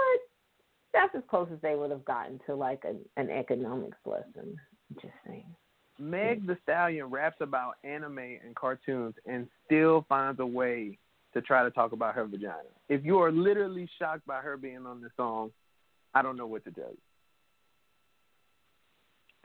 that's 0.94 1.16
as 1.16 1.24
close 1.30 1.48
as 1.54 1.62
they 1.62 1.76
would 1.76 1.92
have 1.92 2.04
gotten 2.04 2.40
to 2.48 2.56
like 2.56 2.84
an, 2.84 3.00
an 3.16 3.30
economics 3.30 3.98
lesson. 4.06 4.58
Just 5.02 5.14
saying. 5.26 5.46
Meg 6.00 6.48
the 6.48 6.58
Stallion 6.64 7.06
raps 7.06 7.38
about 7.40 7.76
anime 7.84 8.18
and 8.18 8.56
cartoons 8.56 9.14
and 9.26 9.48
still 9.66 10.06
finds 10.10 10.40
a 10.40 10.46
way 10.46 10.98
to 11.34 11.42
try 11.42 11.64
to 11.64 11.72
talk 11.72 11.92
about 11.92 12.16
her 12.16 12.26
vagina. 12.26 12.58
If 12.90 13.04
you 13.06 13.20
are 13.20 13.32
literally 13.32 13.90
shocked 14.00 14.26
by 14.26 14.42
her 14.42 14.58
being 14.58 14.86
on 14.86 15.02
the 15.02 15.10
song, 15.16 15.52
I 16.14 16.22
don't 16.22 16.38
know 16.38 16.48
what 16.48 16.64
to 16.66 16.72
tell 16.72 16.90
you. 16.90 16.98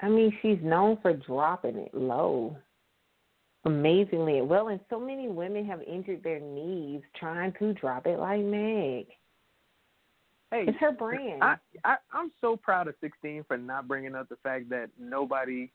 I 0.00 0.08
mean, 0.08 0.36
she's 0.42 0.58
known 0.62 0.98
for 1.00 1.14
dropping 1.14 1.76
it 1.76 1.94
low. 1.94 2.56
Amazingly 3.64 4.42
well, 4.42 4.68
and 4.68 4.78
so 4.88 5.00
many 5.00 5.28
women 5.28 5.66
have 5.66 5.82
injured 5.82 6.22
their 6.22 6.38
knees 6.38 7.02
trying 7.18 7.52
to 7.58 7.72
drop 7.74 8.06
it 8.06 8.18
like 8.18 8.40
Meg. 8.44 9.06
Hey, 10.52 10.66
It's 10.68 10.78
her 10.78 10.92
brand. 10.92 11.42
I, 11.42 11.56
I 11.84 11.96
I'm 12.12 12.30
so 12.40 12.56
proud 12.56 12.86
of 12.86 12.94
16 13.00 13.44
for 13.48 13.56
not 13.56 13.88
bringing 13.88 14.14
up 14.14 14.28
the 14.28 14.36
fact 14.36 14.70
that 14.70 14.90
nobody 15.00 15.70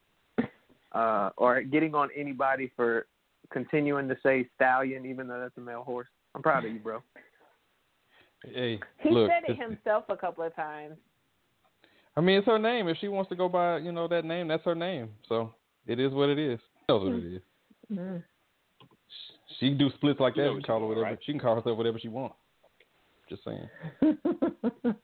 uh 0.94 1.32
or 1.36 1.62
getting 1.62 1.94
on 1.94 2.10
anybody 2.16 2.72
for 2.76 3.08
continuing 3.52 4.08
to 4.08 4.18
say 4.24 4.48
stallion 4.56 5.06
even 5.06 5.28
though 5.28 5.40
that's 5.40 5.58
a 5.58 5.62
male 5.62 5.84
horse. 5.84 6.08
I'm 6.36 6.42
proud 6.42 6.66
of 6.66 6.72
you, 6.72 6.80
bro. 6.80 7.02
Hey, 8.46 8.80
He 9.02 9.10
look, 9.12 9.30
said 9.30 9.44
it 9.52 9.58
himself 9.60 10.06
a 10.10 10.18
couple 10.18 10.44
of 10.44 10.56
times. 10.56 10.96
I 12.18 12.22
mean, 12.22 12.38
it's 12.38 12.48
her 12.48 12.58
name. 12.60 12.88
If 12.88 12.98
she 13.00 13.08
wants 13.08 13.30
to 13.30 13.36
go 13.36 13.48
by, 13.48 13.78
you 13.78 13.92
know, 13.92 14.08
that 14.08 14.26
name, 14.26 14.48
that's 14.48 14.64
her 14.66 14.76
name. 14.76 15.10
So 15.30 15.54
it 15.88 16.00
is 16.00 16.12
what 16.12 16.30
it 16.30 16.40
is. 16.40 16.60
She 16.60 16.86
knows 16.90 17.04
what 17.06 17.14
it 17.24 17.36
is. 17.36 17.42
Mm. 17.92 18.24
She 19.60 19.68
can 19.68 19.78
do 19.78 19.90
splits 19.96 20.22
like 20.22 20.38
You 20.38 20.44
that. 20.44 20.50
know 20.52 20.58
She 20.60 20.64
call 20.64 20.80
her 20.80 20.88
whatever. 20.88 21.04
right? 21.08 21.20
She 21.26 21.34
can 21.34 21.42
call 21.42 21.56
herself 21.56 21.78
whatever 21.78 22.00
she 22.00 22.08
wants. 22.08 22.36
Just 23.28 23.44
saying. 23.44 23.68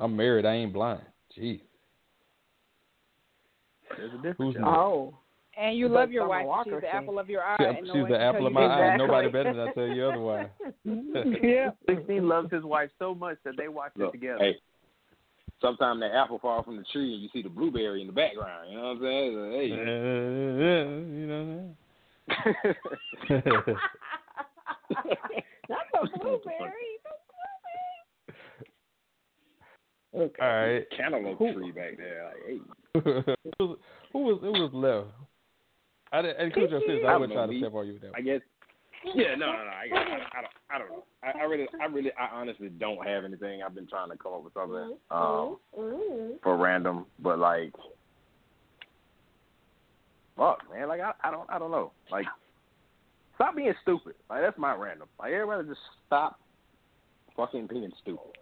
I'm 0.00 0.14
married. 0.16 0.46
I 0.46 0.54
ain't 0.54 0.72
blind. 0.72 1.02
Jeez. 1.36 1.60
There's 3.96 4.12
a 4.14 4.16
difference. 4.18 4.36
Who's 4.38 4.56
Oh. 4.64 5.18
And 5.58 5.76
you 5.78 5.88
love 5.88 6.10
your 6.12 6.24
Summer 6.24 6.30
wife. 6.38 6.46
Walker 6.46 6.64
She's 6.70 6.74
the 6.74 6.80
thinks- 6.82 6.94
apple 6.94 7.18
of 7.18 7.30
your 7.30 7.42
eye. 7.42 7.56
She- 7.58 7.64
and 7.64 7.86
no 7.86 7.94
she's 7.94 8.08
the 8.08 8.20
apple 8.20 8.46
of 8.46 8.52
you 8.52 8.58
my 8.58 8.66
eye. 8.66 8.96
Nobody 8.96 9.28
better 9.30 9.54
than 9.54 9.68
I 9.68 9.72
tell 9.72 9.86
you 9.86 10.06
otherwise. 10.06 10.48
yeah. 11.42 11.70
16 11.88 12.28
loves 12.28 12.52
his 12.52 12.62
wife 12.62 12.90
so 12.98 13.14
much 13.14 13.38
that 13.44 13.56
they 13.56 13.68
watch 13.68 13.92
it 13.98 14.10
together. 14.12 14.38
hey, 14.38 14.56
sometimes 15.62 16.00
the 16.00 16.14
apple 16.14 16.38
falls 16.40 16.64
from 16.66 16.76
the 16.76 16.84
tree 16.92 17.14
and 17.14 17.22
you 17.22 17.28
see 17.32 17.42
the 17.42 17.48
blueberry 17.48 18.02
in 18.02 18.06
the 18.06 18.12
background. 18.12 18.70
You 18.70 18.76
know 18.76 18.82
what 18.82 18.96
I'm 18.96 19.00
saying? 19.02 19.52
Hey, 19.52 19.68
yeah, 19.68 20.84
you 21.16 21.26
know 21.26 21.74
Not 25.68 25.84
the 25.92 26.08
blueberry. 26.20 26.98
All 30.12 30.28
right. 30.40 30.84
Cantaloupe 30.96 31.38
Who- 31.38 31.52
tree 31.54 31.72
back 31.72 31.96
there. 31.96 32.24
Like, 32.24 32.36
hey. 32.46 32.60
who, 33.58 33.66
was, 33.66 33.78
who 34.12 34.18
was 34.20 34.38
who 34.42 34.52
was 34.52 34.70
left? 34.72 35.08
I 36.12 36.22
didn't. 36.22 36.40
And 36.40 36.52
Khujoe 36.52 36.80
says 36.86 36.98
I 37.06 37.12
I 37.12 37.16
would 37.16 37.30
try 37.32 37.46
to 37.46 37.52
me. 37.52 37.60
step 37.60 37.74
on 37.74 37.86
you 37.86 37.92
with 37.94 38.02
that. 38.02 38.12
I 38.16 38.20
guess. 38.20 38.40
Yeah, 39.14 39.34
no, 39.36 39.46
no, 39.46 39.52
no. 39.52 39.70
I, 39.70 39.86
I, 39.94 40.00
I 40.00 40.40
don't. 40.40 40.52
I 40.70 40.78
don't 40.78 40.88
know. 40.90 41.04
I, 41.22 41.38
I 41.38 41.42
really, 41.44 41.66
I 41.80 41.84
really, 41.86 42.10
I 42.18 42.34
honestly 42.34 42.68
don't 42.70 43.06
have 43.06 43.24
anything. 43.24 43.62
I've 43.62 43.74
been 43.74 43.86
trying 43.86 44.10
to 44.10 44.16
come 44.16 44.32
up 44.32 44.44
with 44.44 44.54
something 44.54 44.96
um, 45.10 45.58
Mm-hmm. 45.78 46.36
for 46.42 46.56
random, 46.56 47.06
but 47.20 47.38
like, 47.38 47.72
fuck, 50.36 50.58
man. 50.72 50.88
Like, 50.88 51.00
I, 51.00 51.12
I 51.22 51.30
don't, 51.30 51.48
I 51.50 51.58
don't 51.58 51.70
know. 51.70 51.92
Like, 52.10 52.26
stop 53.36 53.54
being 53.56 53.72
stupid. 53.82 54.14
Like, 54.28 54.42
that's 54.42 54.58
my 54.58 54.74
random. 54.74 55.08
Like, 55.20 55.32
everybody 55.32 55.68
just 55.68 55.80
stop 56.06 56.38
fucking 57.36 57.66
being 57.68 57.92
stupid. 58.02 58.32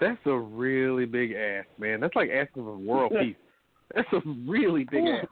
That's 0.00 0.18
a 0.26 0.36
really 0.36 1.04
big 1.04 1.32
ask, 1.32 1.68
man. 1.78 2.00
That's 2.00 2.16
like 2.16 2.30
asking 2.30 2.64
for 2.64 2.76
world 2.76 3.12
peace. 3.20 3.36
That's 3.94 4.08
a 4.12 4.20
really 4.48 4.84
big 4.90 5.04
ask. 5.06 5.28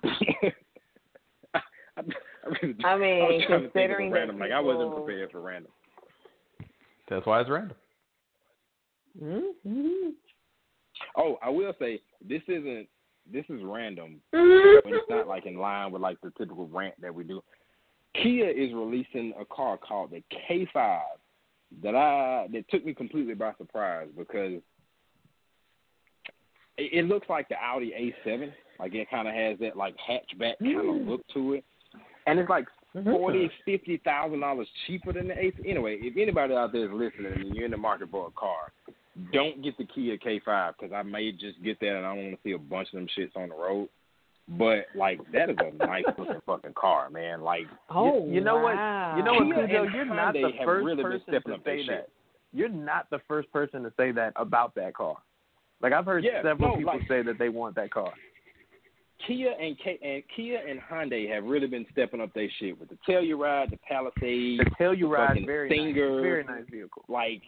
I, 2.00 2.48
really, 2.62 2.84
I 2.84 2.96
mean, 2.96 3.18
was 3.20 3.44
trying 3.46 3.62
to 3.62 3.70
think 3.70 3.90
of 3.90 3.90
a 3.90 3.96
considering 3.96 4.10
that 4.10 4.16
random. 4.18 4.38
Like, 4.38 4.52
I 4.52 4.60
wasn't 4.60 4.94
prepared 4.94 5.30
for 5.30 5.40
random. 5.40 5.72
That's 7.08 7.26
why 7.26 7.40
it's 7.40 7.50
random. 7.50 7.76
Mm-hmm. 9.22 10.10
Oh, 11.16 11.38
I 11.42 11.48
will 11.48 11.72
say 11.78 12.00
this 12.26 12.42
isn't 12.46 12.86
this 13.30 13.44
is 13.48 13.60
random, 13.62 14.20
Mm-hmm. 14.34 14.88
but 14.88 14.94
it's 14.96 15.10
not 15.10 15.28
like 15.28 15.46
in 15.46 15.56
line 15.56 15.92
with 15.92 16.02
like 16.02 16.20
the 16.20 16.32
typical 16.38 16.68
rant 16.68 16.94
that 17.00 17.14
we 17.14 17.24
do. 17.24 17.42
Kia 18.14 18.48
is 18.48 18.72
releasing 18.72 19.32
a 19.40 19.44
car 19.44 19.76
called 19.76 20.10
the 20.10 20.22
K5 20.48 21.00
that 21.82 21.94
I 21.94 22.48
that 22.52 22.68
took 22.70 22.84
me 22.84 22.94
completely 22.94 23.34
by 23.34 23.52
surprise 23.58 24.08
because 24.16 24.60
it, 26.76 26.92
it 26.92 27.04
looks 27.06 27.28
like 27.28 27.48
the 27.48 27.56
Audi 27.56 28.14
A7. 28.26 28.52
Like 28.78 28.94
it 28.94 29.10
kind 29.10 29.28
of 29.28 29.34
has 29.34 29.58
that 29.60 29.76
like 29.76 29.94
hatchback 29.96 30.54
kind 30.60 31.02
of 31.02 31.06
look 31.06 31.20
to 31.34 31.54
it, 31.54 31.64
and 32.30 32.38
it's 32.38 32.48
like 32.50 32.66
mm-hmm. 32.96 33.10
forty, 33.10 33.50
fifty 33.64 34.00
thousand 34.04 34.40
dollars 34.40 34.68
cheaper 34.86 35.12
than 35.12 35.28
the 35.28 35.34
A. 35.34 35.52
Anyway, 35.66 35.98
if 36.00 36.16
anybody 36.16 36.54
out 36.54 36.72
there 36.72 36.84
is 36.84 36.90
listening 36.92 37.32
and 37.32 37.54
you're 37.54 37.64
in 37.64 37.70
the 37.70 37.76
market 37.76 38.10
for 38.10 38.28
a 38.28 38.30
car, 38.30 38.72
don't 39.32 39.62
get 39.62 39.76
the 39.78 39.84
Kia 39.84 40.16
K5 40.16 40.74
because 40.78 40.94
I 40.94 41.02
may 41.02 41.32
just 41.32 41.62
get 41.62 41.80
that 41.80 41.96
and 41.96 42.06
I 42.06 42.14
don't 42.14 42.24
want 42.24 42.36
to 42.36 42.48
see 42.48 42.52
a 42.52 42.58
bunch 42.58 42.88
of 42.92 42.98
them 42.98 43.08
shits 43.18 43.36
on 43.36 43.48
the 43.50 43.54
road. 43.54 43.88
But 44.58 44.86
like 44.96 45.20
that 45.32 45.50
is 45.50 45.56
a 45.60 45.76
nice 45.84 46.04
looking 46.18 46.40
fucking 46.46 46.74
car, 46.74 47.08
man. 47.10 47.42
Like 47.42 47.66
Oh, 47.88 48.26
you, 48.26 48.34
you 48.34 48.40
know 48.40 48.56
wow. 48.56 49.12
what? 49.12 49.18
You 49.18 49.24
know 49.24 49.32
what, 49.34 49.60
and 49.60 49.70
You're 49.70 50.04
not 50.06 50.34
the 50.34 50.50
first 50.64 50.84
really 50.84 51.02
person 51.02 51.32
to 51.32 51.40
say 51.64 51.86
that. 51.86 52.08
You're 52.52 52.68
not 52.68 53.08
the 53.10 53.20
first 53.28 53.52
person 53.52 53.82
to 53.84 53.92
say 53.96 54.10
that 54.12 54.32
about 54.36 54.74
that 54.74 54.94
car. 54.94 55.16
Like 55.80 55.92
I've 55.92 56.04
heard 56.04 56.24
Yeah, 56.24 56.42
several 56.42 56.70
no, 56.70 56.76
people 56.76 56.94
like- 56.98 57.08
say 57.08 57.22
that 57.22 57.38
they 57.38 57.48
want 57.48 57.76
that 57.76 57.90
car. 57.90 58.12
Kia 59.26 59.50
and 59.60 59.76
K 59.78 59.98
and 60.02 60.22
Kia 60.34 60.58
and 60.68 60.80
Hyundai 60.80 61.28
have 61.32 61.44
really 61.44 61.66
been 61.66 61.86
stepping 61.92 62.20
up 62.20 62.32
their 62.34 62.48
shit 62.58 62.78
with 62.78 62.88
the 62.88 62.98
Telluride, 63.08 63.70
the 63.70 63.76
Palisade, 63.78 64.60
The 64.60 64.70
Telluride, 64.78 65.28
fucking 65.28 65.46
very 65.46 65.68
Stinger, 65.68 66.10
nice, 66.16 66.22
very 66.22 66.44
nice 66.44 66.64
vehicle. 66.70 67.04
like, 67.08 67.42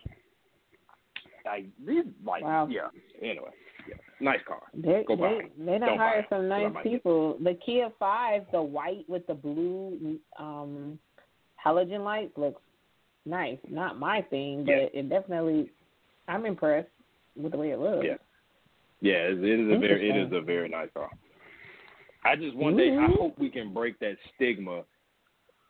like 1.44 1.64
these, 1.86 2.04
like, 2.24 2.42
Wow. 2.44 2.68
yeah. 2.70 2.88
Anyway, 3.20 3.50
yeah, 3.88 3.94
nice 4.20 4.40
car. 4.46 4.62
They 4.74 5.04
Go 5.06 5.16
they 5.16 5.22
it. 5.46 5.52
they 5.58 5.72
done 5.78 5.80
Don't 5.80 5.98
buy 5.98 6.08
hired 6.08 6.26
some 6.28 6.48
nice 6.48 6.72
might 6.72 6.84
get 6.84 6.92
people. 6.92 7.36
The 7.42 7.54
Kia 7.54 7.90
Five, 7.98 8.42
the 8.52 8.62
white 8.62 9.04
with 9.08 9.26
the 9.26 9.34
blue 9.34 10.18
um 10.38 10.98
halogen 11.64 12.04
lights 12.04 12.36
looks 12.36 12.60
nice. 13.24 13.58
Not 13.68 13.98
my 13.98 14.20
thing, 14.22 14.64
but 14.64 14.72
Yeah. 14.72 14.86
it 15.00 15.08
definitely. 15.08 15.70
I'm 16.28 16.46
impressed 16.46 16.88
with 17.36 17.52
the 17.52 17.58
way 17.58 17.70
it 17.70 17.78
looks. 17.80 18.06
Yeah. 18.06 18.16
Yeah, 19.00 19.14
it, 19.26 19.42
it 19.42 19.58
is 19.60 19.66
a 19.72 19.78
very, 19.80 20.08
it 20.10 20.16
is 20.16 20.32
a 20.32 20.40
very 20.40 20.68
nice 20.68 20.88
car. 20.94 21.10
I 22.24 22.36
just 22.36 22.54
one 22.56 22.76
day 22.76 22.90
I 22.96 23.08
Mhm. 23.08 23.16
hope 23.18 23.38
we 23.38 23.50
can 23.50 23.72
break 23.74 23.98
that 23.98 24.16
stigma 24.34 24.84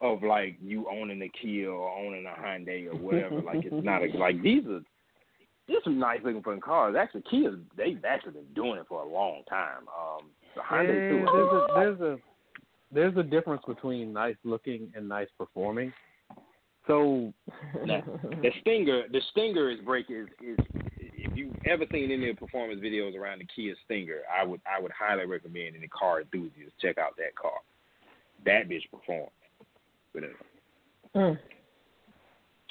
of 0.00 0.22
like 0.22 0.56
you 0.60 0.86
owning 0.90 1.22
a 1.22 1.28
Kia 1.28 1.70
or 1.70 1.88
owning 1.90 2.26
a 2.26 2.30
Hyundai 2.30 2.86
or 2.88 2.96
whatever. 2.96 3.40
like 3.40 3.64
it's 3.64 3.84
not 3.84 4.02
a 4.02 4.06
like 4.18 4.40
these 4.42 4.66
are 4.66 4.80
these 5.68 5.78
some 5.84 5.98
nice 5.98 6.20
looking 6.24 6.42
fucking 6.42 6.60
cars. 6.60 6.96
Actually, 6.96 7.22
Kia's 7.22 7.58
they've 7.76 8.04
actually 8.04 8.32
been 8.32 8.52
doing 8.54 8.78
it 8.80 8.86
for 8.88 9.02
a 9.02 9.06
long 9.08 9.42
time. 9.48 9.86
Um, 9.88 10.30
the 10.54 10.60
Hyundai 10.60 11.00
Yeah, 11.02 11.08
too. 11.08 11.26
there's 11.32 11.52
a 11.52 11.66
there's 11.74 12.00
a 12.00 12.20
there's 12.90 13.16
a 13.16 13.22
difference 13.22 13.62
between 13.66 14.12
nice 14.12 14.36
looking 14.44 14.92
and 14.94 15.08
nice 15.08 15.28
performing. 15.38 15.92
So 16.86 17.32
Now, 17.86 18.02
the 18.42 18.50
Stinger, 18.60 19.04
the 19.08 19.20
Stinger 19.30 19.70
is 19.70 19.78
break 19.80 20.10
is, 20.10 20.28
is 20.44 20.58
if 21.32 21.38
you've 21.38 21.54
ever 21.66 21.84
seen 21.90 22.10
any 22.10 22.28
of 22.30 22.36
the 22.36 22.40
performance 22.46 22.80
videos 22.80 23.16
around 23.16 23.40
the 23.40 23.46
Kia 23.54 23.74
Stinger, 23.84 24.20
I 24.32 24.44
would 24.44 24.60
I 24.66 24.80
would 24.80 24.92
highly 24.92 25.26
recommend 25.26 25.76
any 25.76 25.88
car 25.88 26.20
enthusiast 26.20 26.72
check 26.80 26.98
out 26.98 27.16
that 27.16 27.34
car. 27.34 27.52
That 28.44 28.68
bitch 28.68 28.82
performs. 28.90 29.30
But 30.12 30.24
anyway. 30.24 30.38
Mm. 31.14 31.38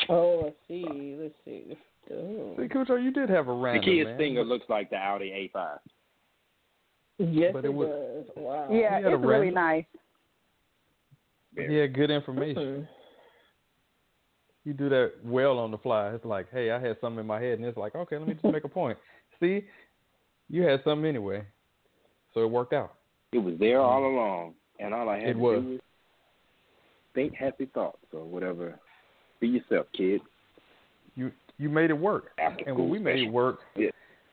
Oh, 0.09 0.41
let's 0.43 0.55
see. 0.67 1.17
Let's 1.19 1.33
see. 1.45 1.77
Oh. 2.11 2.55
See, 2.57 2.67
Khujoe, 2.67 3.03
you 3.03 3.11
did 3.11 3.29
have 3.29 3.47
a 3.47 3.51
the 3.53 3.79
Kia 3.83 4.05
man. 4.05 4.17
Stinger 4.17 4.43
looks 4.43 4.65
like 4.69 4.89
the 4.89 4.97
Audi 4.97 5.51
A5. 5.55 5.79
Yes, 7.19 7.51
But 7.53 7.65
it, 7.65 7.67
it 7.67 7.73
was- 7.73 8.25
does. 8.25 8.35
Wow. 8.35 8.67
Yeah, 8.71 8.97
He 8.97 9.03
had 9.03 9.13
a 9.13 9.15
it's 9.15 9.23
really 9.25 9.51
nice. 9.51 9.85
Yeah, 11.55 11.85
good 11.87 12.09
information. 12.09 12.63
Mhm. 12.63 12.87
You 14.63 14.73
do 14.73 14.89
that 14.89 15.13
well 15.23 15.57
on 15.57 15.71
the 15.71 15.77
fly. 15.79 16.09
It's 16.13 16.23
like, 16.25 16.47
hey, 16.51 16.71
I 16.71 16.79
had 16.79 16.97
something 17.01 17.19
in 17.19 17.25
my 17.27 17.41
head, 17.41 17.57
and 17.57 17.65
it's 17.65 17.77
like, 17.77 17.95
okay, 17.95 18.17
let 18.17 18.27
me 18.27 18.33
just 18.35 18.45
make 18.45 18.63
a 18.63 18.67
point. 18.69 18.97
See, 19.39 19.65
you 20.49 20.61
had 20.63 20.81
something 20.83 21.05
anyway, 21.07 21.43
so 22.33 22.41
it 22.41 22.49
worked 22.49 22.73
out. 22.73 22.93
It 23.31 23.39
was 23.39 23.55
there 23.59 23.79
all 23.81 24.05
along. 24.05 24.53
and 24.79 24.93
all 24.93 25.09
I 25.09 25.17
had 25.19 25.29
It 25.29 25.33
to 25.33 25.39
was. 25.39 25.61
do 25.63 25.69
was 25.71 25.79
think 27.13 27.33
happy 27.35 27.65
thoughts 27.73 28.05
or 28.13 28.23
whatever. 28.23 28.79
Be 29.39 29.47
yourself, 29.47 29.87
kid. 29.97 30.21
You 31.15 31.31
you 31.57 31.69
made 31.69 31.89
it 31.91 31.97
work, 31.97 32.31
After 32.39 32.63
and 32.67 32.75
when 32.77 32.89
we 32.89 32.97
made 32.99 33.19
it 33.19 33.31
work, 33.31 33.59
Yeah. 33.75 33.89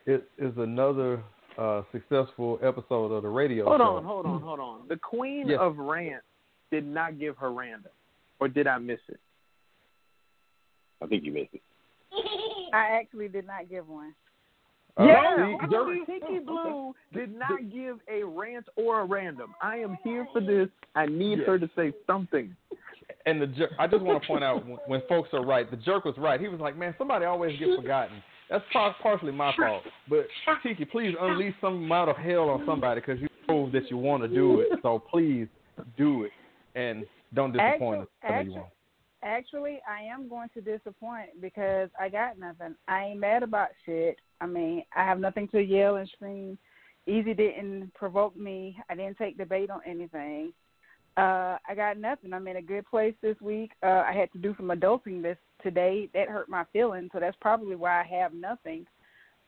it 0.06 0.28
is 0.38 0.52
another 0.56 1.22
uh, 1.59 1.82
successful 1.92 2.59
episode 2.62 3.12
of 3.12 3.22
the 3.22 3.28
radio 3.28 3.64
Hold 3.66 3.80
show. 3.80 3.96
on, 3.96 4.05
hold 4.05 4.26
on, 4.26 4.40
hold 4.40 4.60
on. 4.60 4.88
The 4.88 4.96
queen 4.96 5.48
Yes. 5.48 5.59
of 5.60 5.76
rant 5.78 6.22
did 6.70 6.86
not 6.86 7.18
give 7.18 7.36
her 7.38 7.50
random, 7.52 7.90
or 8.40 8.48
did 8.48 8.66
I 8.66 8.78
miss 8.78 9.00
it? 9.09 9.18
I 11.02 11.06
think 11.06 11.24
you 11.24 11.32
missed 11.32 11.54
it. 11.54 11.62
I 12.74 12.98
actually 13.00 13.28
did 13.28 13.46
not 13.46 13.68
give 13.68 13.88
one. 13.88 14.14
Uh, 14.98 15.04
yeah, 15.04 15.36
see, 15.36 15.56
you're- 15.70 16.04
Tiki 16.06 16.40
Blue 16.44 16.92
did 17.12 17.32
not 17.38 17.70
give 17.72 17.98
a 18.12 18.24
rant 18.24 18.66
or 18.76 19.00
a 19.00 19.04
random. 19.04 19.54
I 19.62 19.76
am 19.76 19.96
here 20.02 20.26
for 20.32 20.40
this. 20.40 20.68
I 20.96 21.06
need 21.06 21.38
Yeah. 21.40 21.44
her 21.46 21.58
to 21.58 21.70
say 21.76 21.92
something. 22.06 22.54
And 23.26 23.40
the 23.40 23.46
jerk, 23.46 23.70
I 23.78 23.86
just 23.86 24.02
want 24.02 24.20
to 24.22 24.26
point 24.26 24.42
out 24.42 24.66
when, 24.66 24.78
when 24.86 25.02
folks 25.08 25.28
are 25.34 25.44
right, 25.44 25.70
the 25.70 25.76
jerk 25.76 26.04
was 26.04 26.16
right. 26.18 26.40
He 26.40 26.48
was 26.48 26.60
like, 26.60 26.76
"Man, 26.76 26.94
somebody 26.98 27.26
always 27.26 27.58
gets 27.58 27.76
forgotten." 27.76 28.22
That's 28.50 28.64
partially 28.72 29.32
my 29.32 29.54
fault. 29.56 29.82
But 30.08 30.26
Tiki, 30.62 30.84
please 30.86 31.14
unleash 31.20 31.54
some 31.60 31.74
amount 31.84 32.10
of 32.10 32.16
hell 32.16 32.48
on 32.48 32.64
somebody 32.64 33.00
because 33.00 33.20
you 33.20 33.28
know 33.46 33.70
that 33.70 33.90
you 33.90 33.98
want 33.98 34.22
to 34.22 34.28
do 34.28 34.60
it. 34.60 34.68
So 34.82 34.98
please 34.98 35.46
do 35.96 36.24
it 36.24 36.32
and 36.74 37.04
don't 37.34 37.52
disappoint 37.52 38.02
us. 38.02 38.08
Some 38.22 38.30
you 38.30 38.36
Actually, 38.40 38.54
won't. 38.54 38.66
Actually, 39.23 39.81
I 39.89 40.03
am 40.03 40.28
going 40.28 40.49
to 40.55 40.61
disappoint 40.61 41.40
because 41.40 41.90
I 41.99 42.09
got 42.09 42.39
nothing. 42.39 42.77
I 42.86 43.07
ain't 43.07 43.20
mad 43.20 43.43
about 43.43 43.69
shit. 43.85 44.16
I 44.40 44.47
mean, 44.47 44.85
I 44.95 45.05
have 45.05 45.19
nothing 45.19 45.49
to 45.49 45.61
yell 45.61 45.97
and 45.97 46.09
scream. 46.09 46.57
Ez 47.09 47.24
didn't 47.24 47.93
provoke 47.95 48.36
me. 48.36 48.77
I 48.89 48.95
didn't 48.95 49.19
take 49.19 49.36
the 49.36 49.45
bait 49.45 49.70
on 49.70 49.81
anything. 49.86 50.53
Uh, 51.16 51.59
I 51.69 51.74
got 51.74 51.99
nothing. 51.99 52.32
I'm 52.32 52.47
in 52.47 52.59
a 52.59 52.62
good 52.62 52.86
place 52.86 53.15
this 53.23 53.40
week. 53.40 53.73
Uh, 53.82 54.05
I 54.07 54.12
had 54.12 54.31
to 54.32 54.39
do 54.39 54.55
some 54.57 54.69
adulting 54.69 55.20
this 55.20 55.39
today. 55.62 56.09
That 56.15 56.28
hurt 56.28 56.49
my 56.49 56.65
feelings, 56.73 57.11
so 57.12 57.19
that's 57.19 57.36
probably 57.40 57.74
why 57.74 58.03
I 58.03 58.05
have 58.20 58.32
nothing. 58.32 58.86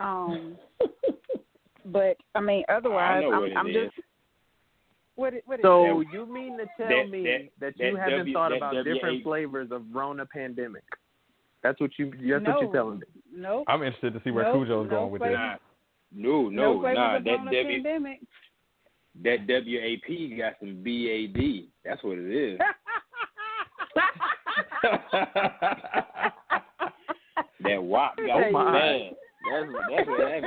Um, 0.01 0.57
but 1.85 2.17
I 2.35 2.41
mean, 2.41 2.65
otherwise, 2.69 3.23
know 3.23 3.33
I'm, 3.33 3.57
I'm 3.57 3.67
just. 3.67 3.95
What 5.21 5.35
it, 5.35 5.43
what 5.45 5.59
is 5.59 5.63
So 5.63 6.01
it? 6.01 6.07
you 6.15 6.25
mean 6.25 6.57
to 6.57 6.65
tell 6.79 6.89
That- 6.89 7.11
me 7.11 7.23
that- 7.25 7.51
that, 7.61 7.79
you 7.79 7.93
that 7.93 8.01
haven't 8.01 8.19
W- 8.21 8.33
thought 8.33 8.57
about 8.57 8.73
W 8.73 8.95
different 8.95 9.19
eight- 9.19 9.23
flavors 9.25 9.71
of 9.71 9.83
Rona 9.95 10.25
pandemic? 10.25 10.83
That's 11.63 11.79
what 11.79 11.91
you. 11.99 12.11
That's 12.11 12.23
no, 12.43 12.53
what 12.53 12.63
you're 12.63 12.73
telling 12.73 12.99
me. 13.01 13.07
Nope. 13.31 13.65
I'm 13.69 13.83
interested 13.83 14.15
to 14.15 14.21
see 14.25 14.31
where 14.31 14.45
Nope, 14.45 14.67
Khujoe's 14.67 14.89
no 14.91 14.97
going 14.97 15.11
with 15.13 15.21
flavor. 15.21 15.37
this. 15.53 15.61
No, 16.25 16.49
no, 16.49 16.73
no, 16.73 16.81
flavors 16.81 16.97
nah. 16.97 17.17
of 17.17 17.25
That 17.25 17.31
Rona 17.33 17.51
W 17.51 17.65
pandemic. 17.83 18.21
that 19.23 19.47
WAP 19.47 20.39
got 20.39 20.59
some 20.59 20.83
BAD. 20.83 21.69
That's 21.85 22.03
what 22.03 22.17
it 22.17 22.31
is. 22.33 22.59
that 27.65 27.83
WAP 27.83 28.17
got 28.17 28.31
Oh, 28.31 28.43
some 28.45 28.53
my. 28.53 28.73
bad. 28.73 29.17
That's 29.51 29.73
what 29.73 29.83
that's 29.97 30.09
what 30.09 30.19
that. 30.19 30.43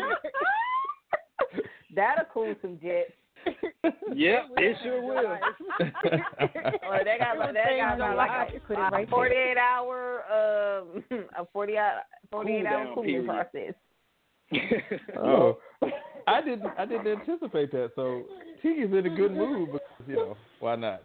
That'll 1.96 2.26
cool 2.34 2.56
some 2.62 2.80
jets. 2.82 3.12
Yep, 4.16 4.44
it 4.58 4.78
sure 4.84 5.02
will. 5.02 5.38
Or 6.88 7.04
they 7.04 7.18
got 7.18 7.38
like 7.38 7.54
that 7.54 7.78
got 7.78 8.00
my 8.00 8.14
like 8.14 8.30
life. 8.30 8.50
a, 8.56 8.60
Put 8.68 8.74
it 8.74 8.80
a 8.80 8.90
right 8.92 8.92
there. 8.92 9.08
48 9.08 9.58
hour 9.58 10.24
um 10.32 11.04
a 11.38 11.46
40 11.52 11.78
hour 11.78 12.02
48 12.32 12.58
Cool 12.64 12.68
hour 12.68 12.86
down 12.86 12.96
cooling 12.96 13.26
process. 13.26 13.74
Oh, 15.18 15.58
I 16.28 16.42
didn't. 16.42 16.72
I 16.78 16.86
didn't 16.86 17.08
anticipate 17.08 17.72
that. 17.72 17.92
So 17.96 18.24
Tiki's 18.64 18.92
in 18.94 19.06
a 19.06 19.16
good 19.16 19.32
mood 19.34 19.72
because 19.72 20.08
you 20.08 20.16
know 20.16 20.38
why 20.60 20.76
not? 20.76 21.04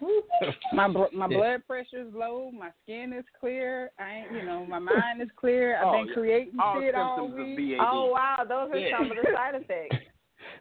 My 0.72 0.88
bl- 0.88 1.04
my 1.12 1.28
Yeah. 1.28 1.36
blood 1.36 1.66
pressure 1.66 2.00
is 2.00 2.12
low. 2.14 2.50
My 2.50 2.70
skin 2.82 3.12
is 3.12 3.24
clear. 3.38 3.92
I 4.00 4.10
ain't, 4.14 4.32
you 4.32 4.42
know, 4.44 4.66
my 4.66 4.78
mind 4.80 5.22
is 5.22 5.28
clear. 5.36 5.76
I've 5.78 5.86
Oh, 5.86 5.92
been 5.92 6.08
yeah. 6.08 6.14
creating 6.14 6.58
All 6.60 6.80
shit 6.80 6.94
all 6.94 7.28
week. 7.28 7.78
Oh 7.80 8.06
wow, 8.12 8.38
those 8.48 8.70
are 8.72 8.78
Yeah. 8.78 8.98
some 8.98 9.10
of 9.12 9.16
the 9.16 9.30
side 9.32 9.54
effects. 9.54 10.11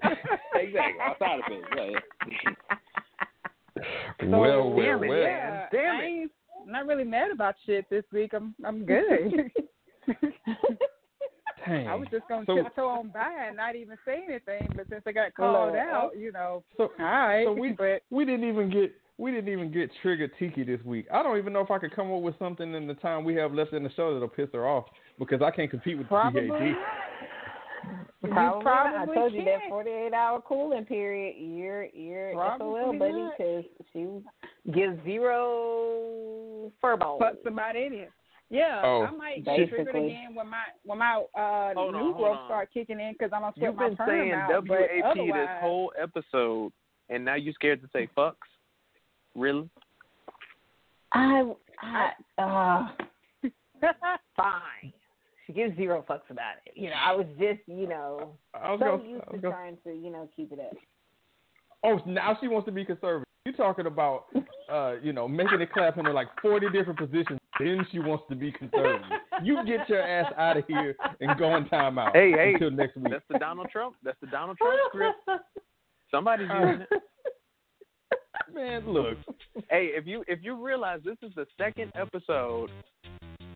exactly. 0.56 1.02
All 1.06 1.16
side 1.20 1.40
effects. 1.48 1.68
Yeah, 1.78 2.00
So, 4.20 4.28
well, 4.40 4.70
well, 4.72 4.86
damn 4.86 5.04
it, 5.04 5.08
well. 5.08 5.18
Yeah, 5.20 5.66
Damn 5.72 5.96
I 5.96 6.04
it. 6.04 6.06
ain't 6.06 6.32
not 6.68 6.86
really 6.86 7.04
mad 7.04 7.32
about 7.32 7.56
shit 7.66 7.90
this 7.90 8.04
week. 8.12 8.32
I'm 8.34 8.54
I'm 8.66 8.86
good. 8.86 9.52
Dang. 11.66 11.88
I 11.88 11.96
was 11.96 12.08
just 12.12 12.28
gonna 12.28 12.46
So- 12.46 12.56
tiptoe 12.56 12.88
on 12.88 13.10
by 13.10 13.46
and 13.48 13.56
not 13.56 13.76
even 13.76 13.98
say 14.06 14.24
anything, 14.28 14.68
but 14.76 14.88
since 14.90 15.04
I 15.06 15.12
got 15.12 15.34
called 15.36 15.76
Hello. 15.76 15.80
out, 15.80 16.12
oh. 16.16 16.18
you 16.18 16.32
know, 16.32 16.64
So, 16.76 16.92
all 17.00 17.06
right. 17.06 17.46
so 17.46 17.54
we 17.54 17.72
but 17.78 18.02
we 18.10 18.26
didn't 18.26 18.48
even 18.50 18.70
get 18.72 18.94
we 19.18 19.32
didn't 19.32 19.50
even 19.54 19.72
get 19.72 19.92
triggered 20.02 20.32
Tiki 20.40 20.64
this 20.64 20.84
week. 20.84 21.06
I 21.14 21.22
don't 21.22 21.38
even 21.38 21.54
know 21.54 21.60
if 21.62 21.70
I 21.70 21.78
could 21.78 21.96
come 21.96 22.12
up 22.12 22.22
with 22.22 22.38
something 22.40 22.74
in 22.74 22.88
the 22.88 22.96
time 22.96 23.24
we 23.24 23.36
have 23.36 23.54
left 23.54 23.74
in 23.74 23.84
the 23.84 23.92
show 23.92 24.12
that'll 24.14 24.28
piss 24.28 24.50
her 24.54 24.68
off 24.68 24.86
because 25.20 25.42
I 25.44 25.52
can't 25.52 25.70
compete 25.70 25.98
with 26.00 26.08
Probably. 26.08 26.74
BAD. 28.22 28.30
You 28.30 28.34
Probably, 28.35 28.64
not. 28.64 28.85
I 28.85 28.91
probably 29.06 29.15
told 29.15 29.34
you 29.34 29.43
that 29.45 29.60
48 29.69 30.14
hour 30.14 30.41
cooling 30.41 30.85
period. 30.85 31.35
You're 31.39 31.85
you're 31.85 32.34
SOL, 32.60 32.93
buddy, 32.98 33.30
because 33.38 33.64
she 33.93 34.72
gives 34.72 35.03
zero 35.03 36.72
furball. 36.84 37.19
fucks 37.19 37.45
about 37.45 37.76
any. 37.76 38.06
Yeah, 38.49 38.81
Oh. 38.84 39.03
I 39.03 39.11
might 39.11 39.45
get 39.45 39.56
triggered 39.56 39.85
Basically. 39.85 40.07
again 40.07 40.35
when 40.35 40.48
my 40.49 40.64
when 40.85 40.98
my 40.99 41.23
uh 41.35 41.73
Hold 41.73 41.95
on, 41.95 42.02
new 42.02 42.11
hold 42.14 42.18
growth 42.18 42.38
on. 42.38 42.48
start 42.48 42.69
kicking 42.73 42.99
in 42.99 43.14
because 43.14 43.31
I'm 43.34 43.41
gonna 43.41 43.53
sweat 43.56 43.68
You've 43.69 43.76
my 43.77 43.88
been 43.88 43.98
perm 43.98 44.10
saying 44.10 44.31
out. 44.34 44.68
WAP 44.68 45.15
this 45.15 45.49
whole 45.61 45.93
episode, 46.02 46.73
and 47.10 47.23
now 47.23 47.35
you're 47.35 47.53
scared 47.53 47.81
to 47.81 47.88
say 47.93 48.10
fucks? 48.18 48.34
Really? 49.35 49.69
I, 51.14 51.43
I, 51.81 52.11
uh, 52.38 52.88
fine. 54.35 54.93
She 55.52 55.56
gives 55.56 55.76
zero 55.76 56.06
fucks 56.10 56.30
about 56.30 56.53
it. 56.65 56.73
You 56.76 56.90
know, 56.90 56.95
I 56.95 57.14
was 57.14 57.26
just, 57.38 57.60
you 57.68 57.88
know, 57.88 58.34
I 58.53 58.72
was 58.72 58.80
so 58.80 58.98
gonna, 58.98 59.10
used 59.10 59.23
I 59.28 59.32
was 59.32 59.36
to 59.36 59.41
gonna 59.41 59.53
trying 59.53 59.78
to, 59.84 59.94
you 59.94 60.11
know, 60.11 60.30
keep 60.34 60.52
it 60.53 60.60
up. 60.60 60.78
Oh, 61.84 61.99
now 62.06 62.38
she 62.40 62.48
wants 62.48 62.68
to 62.68 62.72
be 62.72 62.86
conservative. 62.86 63.26
You're 63.45 63.56
talking 63.56 63.88
about, 63.88 64.26
uh, 64.72 64.94
you 65.02 65.11
know, 65.14 65.28
making 65.28 65.60
it 65.60 65.72
clap 65.73 65.98
into 65.98 66.14
like 66.14 66.28
40 66.41 66.69
different 66.69 66.99
positions. 66.99 67.40
Then 67.60 67.86
she 67.91 67.99
wants 67.99 68.23
to 68.30 68.36
be 68.36 68.52
conservative. 68.52 69.02
You 69.44 69.65
get 69.65 69.90
your 69.90 70.02
ass 70.02 70.32
out 70.38 70.57
of 70.57 70.64
here 70.68 70.95
and 71.19 71.38
go 71.38 71.56
in 71.57 71.65
timeout 71.65 72.11
Hey, 72.14 72.32
hey, 72.32 72.53
until 72.53 72.72
next 72.72 72.95
week. 72.95 73.07
That's 73.10 73.26
the 73.30 73.40
Donald 73.40 73.69
Trump. 73.72 73.95
That's 74.03 74.19
the 74.22 74.28
Donald 74.28 74.57
Trump 74.57 74.80
script. 74.90 75.44
Somebody's 76.11 76.48
using 76.48 76.82
it. 76.82 76.90
Man, 78.53 78.88
look. 78.88 79.18
Hey, 79.69 79.91
if 79.95 80.06
you 80.06 80.23
if 80.28 80.40
you 80.44 80.56
realize 80.56 80.99
this 81.03 81.18
is 81.22 81.34
the 81.36 81.45
second 81.57 81.91
episode 81.95 82.69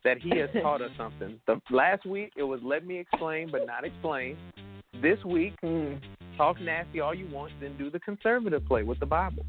that 0.05 0.21
he 0.21 0.37
has 0.37 0.49
taught 0.61 0.81
us 0.81 0.91
something. 0.97 1.37
The 1.47 1.59
last 1.69 2.05
week 2.05 2.31
it 2.37 2.43
was 2.43 2.61
let 2.63 2.87
me 2.87 2.97
explain 2.97 3.49
but 3.51 3.67
not 3.67 3.83
explain. 3.83 4.37
This 5.01 5.21
week, 5.25 5.53
hmm. 5.61 5.95
talk 6.37 6.61
nasty 6.61 7.01
all 7.01 7.13
you 7.13 7.27
want, 7.27 7.51
then 7.59 7.77
do 7.77 7.89
the 7.91 7.99
conservative 7.99 8.65
play 8.65 8.83
with 8.83 8.99
the 9.01 9.05
Bible. 9.05 9.45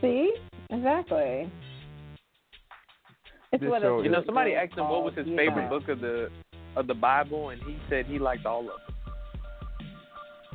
See? 0.00 0.34
Exactly. 0.70 1.50
It's 3.52 3.62
This 3.62 3.70
what 3.70 3.82
show 3.82 4.02
You 4.02 4.10
know, 4.10 4.22
somebody 4.26 4.54
asked 4.54 4.76
him 4.76 4.88
what 4.88 5.04
was 5.04 5.14
his 5.16 5.26
you 5.26 5.36
favorite 5.36 5.70
know. 5.70 5.78
book 5.78 5.88
of 5.88 6.00
the 6.00 6.30
of 6.76 6.86
the 6.86 6.94
Bible, 6.94 7.50
and 7.50 7.62
he 7.62 7.78
said 7.88 8.06
he 8.06 8.18
liked 8.18 8.44
all 8.44 8.60
of 8.60 8.66
them. 8.66 9.86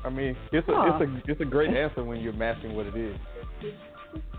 I 0.05 0.09
mean, 0.09 0.35
it's 0.51 0.67
a 0.67 0.71
Huh. 0.73 0.99
it's 0.99 1.09
a 1.27 1.31
it's 1.31 1.41
a 1.41 1.45
great 1.45 1.75
answer 1.75 2.03
when 2.03 2.19
you're 2.19 2.33
masking 2.33 2.75
what 2.75 2.85
it 2.85 2.95
is 2.95 3.15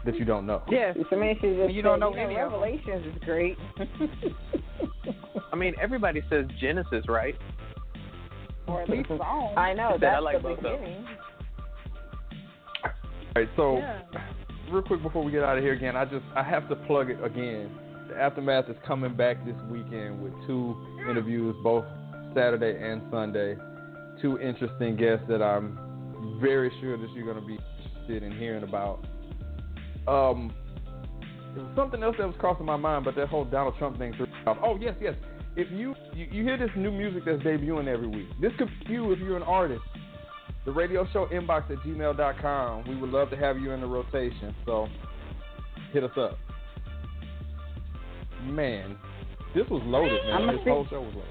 that 0.04 0.16
you 0.16 0.24
don't 0.24 0.46
know. 0.46 0.62
yes, 0.70 0.96
I 1.10 1.14
mean, 1.14 1.36
she 1.40 1.54
just 1.54 1.72
You 1.72 1.82
don't 1.82 1.98
know 2.00 2.10
you 2.10 2.16
know 2.16 2.22
any. 2.24 2.36
Revelations 2.36 3.06
is 3.06 3.22
great. 3.24 3.56
I 5.52 5.56
mean, 5.56 5.74
everybody 5.80 6.22
says 6.30 6.46
Genesis, 6.60 7.04
right? 7.08 7.34
or 8.66 8.80
at 8.80 8.88
least 8.88 9.10
wrong. 9.10 9.54
I 9.58 9.74
know 9.74 9.90
Said 9.92 10.00
that's 10.02 10.16
I 10.16 10.20
like 10.20 10.36
the 10.38 10.42
both 10.42 10.56
beginning. 10.62 11.06
All 12.84 12.90
right, 13.36 13.48
so 13.56 13.76
Yeah. 13.78 14.00
real 14.70 14.82
quick 14.82 15.02
before 15.02 15.22
we 15.22 15.32
get 15.32 15.42
out 15.42 15.58
of 15.58 15.62
here 15.64 15.74
again, 15.74 15.96
I 15.96 16.04
just 16.04 16.24
I 16.34 16.42
have 16.42 16.68
to 16.70 16.76
plug 16.76 17.10
it 17.10 17.22
again. 17.22 17.70
The 18.08 18.16
aftermath 18.16 18.68
is 18.70 18.76
coming 18.86 19.14
back 19.14 19.44
this 19.44 19.56
weekend 19.70 20.22
with 20.22 20.32
two 20.46 20.76
interviews, 21.08 21.54
both 21.62 21.84
Saturday 22.34 22.76
and 22.82 23.02
Sunday. 23.10 23.56
Two 24.22 24.38
interesting 24.38 24.96
guests 24.96 25.24
that 25.28 25.42
I'm 25.42 25.78
very 26.40 26.70
sure 26.80 26.96
that 26.96 27.10
you're 27.14 27.24
going 27.24 27.40
to 27.40 27.46
be 27.46 27.58
interested 27.84 28.22
in 28.22 28.32
hearing 28.38 28.62
about. 28.62 29.04
Um, 30.06 30.52
there 31.54 31.64
was 31.64 31.72
something 31.76 32.02
else 32.02 32.16
that 32.18 32.26
was 32.26 32.36
crossing 32.38 32.66
my 32.66 32.76
mind, 32.76 33.04
but 33.04 33.14
that 33.16 33.28
whole 33.28 33.44
Donald 33.44 33.74
Trump 33.78 33.98
thing 33.98 34.12
threw 34.14 34.26
off. 34.46 34.58
Oh 34.62 34.76
yes, 34.80 34.94
yes. 35.00 35.14
If 35.56 35.70
you, 35.70 35.94
you 36.14 36.26
you 36.30 36.42
hear 36.42 36.58
this 36.58 36.70
new 36.76 36.90
music 36.90 37.24
that's 37.24 37.42
debuting 37.42 37.86
every 37.86 38.08
week, 38.08 38.26
this 38.40 38.52
could 38.58 38.68
be 38.86 38.94
you 38.94 39.12
if 39.12 39.20
you're 39.20 39.36
an 39.36 39.44
artist. 39.44 39.82
The 40.64 40.72
radio 40.72 41.06
show 41.12 41.26
inbox 41.26 41.70
at 41.70 41.78
gmail.com. 41.78 42.88
We 42.88 42.96
would 42.96 43.10
love 43.10 43.30
to 43.30 43.36
have 43.36 43.58
you 43.58 43.72
in 43.72 43.80
the 43.80 43.86
rotation. 43.86 44.54
So 44.64 44.88
hit 45.92 46.02
us 46.02 46.10
up. 46.18 46.38
Man, 48.44 48.96
this 49.54 49.68
was 49.70 49.82
loaded, 49.84 50.20
man. 50.26 50.48
This 50.48 50.64
see- 50.64 50.70
whole 50.70 50.86
show 50.90 51.02
was 51.02 51.14
loaded. 51.14 51.30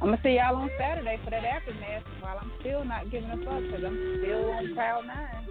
I'm 0.00 0.10
gonna 0.10 0.20
see 0.22 0.36
y'all 0.36 0.56
on 0.56 0.70
Saturday 0.78 1.18
for 1.24 1.30
that 1.30 1.44
aftermath. 1.44 2.02
While 2.20 2.38
I'm 2.40 2.52
still 2.60 2.84
not 2.84 3.10
giving 3.10 3.30
a 3.30 3.36
fuck 3.38 3.62
because 3.62 3.84
I'm 3.84 4.18
still 4.22 4.50
on 4.50 4.74
cloud 4.74 5.06
nine. 5.06 5.46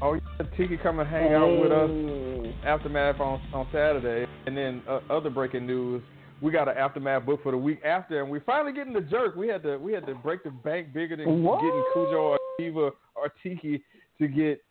Oh, 0.00 0.14
yeah, 0.14 0.46
Tiki 0.56 0.76
come 0.76 1.00
and 1.00 1.08
hang 1.08 1.32
out 1.32 1.60
with 1.60 1.72
us 1.72 2.54
aftermath 2.64 3.20
on 3.20 3.40
on 3.52 3.66
Saturday, 3.72 4.30
and 4.46 4.56
then 4.56 4.82
uh, 4.88 5.00
other 5.10 5.30
breaking 5.30 5.66
news. 5.66 6.02
We 6.40 6.52
got 6.52 6.68
an 6.68 6.76
aftermath 6.76 7.26
book 7.26 7.42
for 7.42 7.50
the 7.50 7.58
week 7.58 7.82
after, 7.84 8.22
and 8.22 8.30
we 8.30 8.38
finally 8.40 8.72
getting 8.72 8.92
the 8.92 9.00
jerk. 9.00 9.34
We 9.34 9.48
had 9.48 9.64
to 9.64 9.76
we 9.76 9.92
had 9.92 10.06
to 10.06 10.14
break 10.14 10.44
the 10.44 10.50
bank 10.50 10.92
bigger 10.92 11.16
than 11.16 11.42
What? 11.42 11.60
getting 11.60 11.84
Khujoe 11.96 12.14
or 12.14 12.38
Eva 12.60 12.90
or 13.16 13.32
Tiki 13.42 13.82
to 14.18 14.28
get 14.28 14.62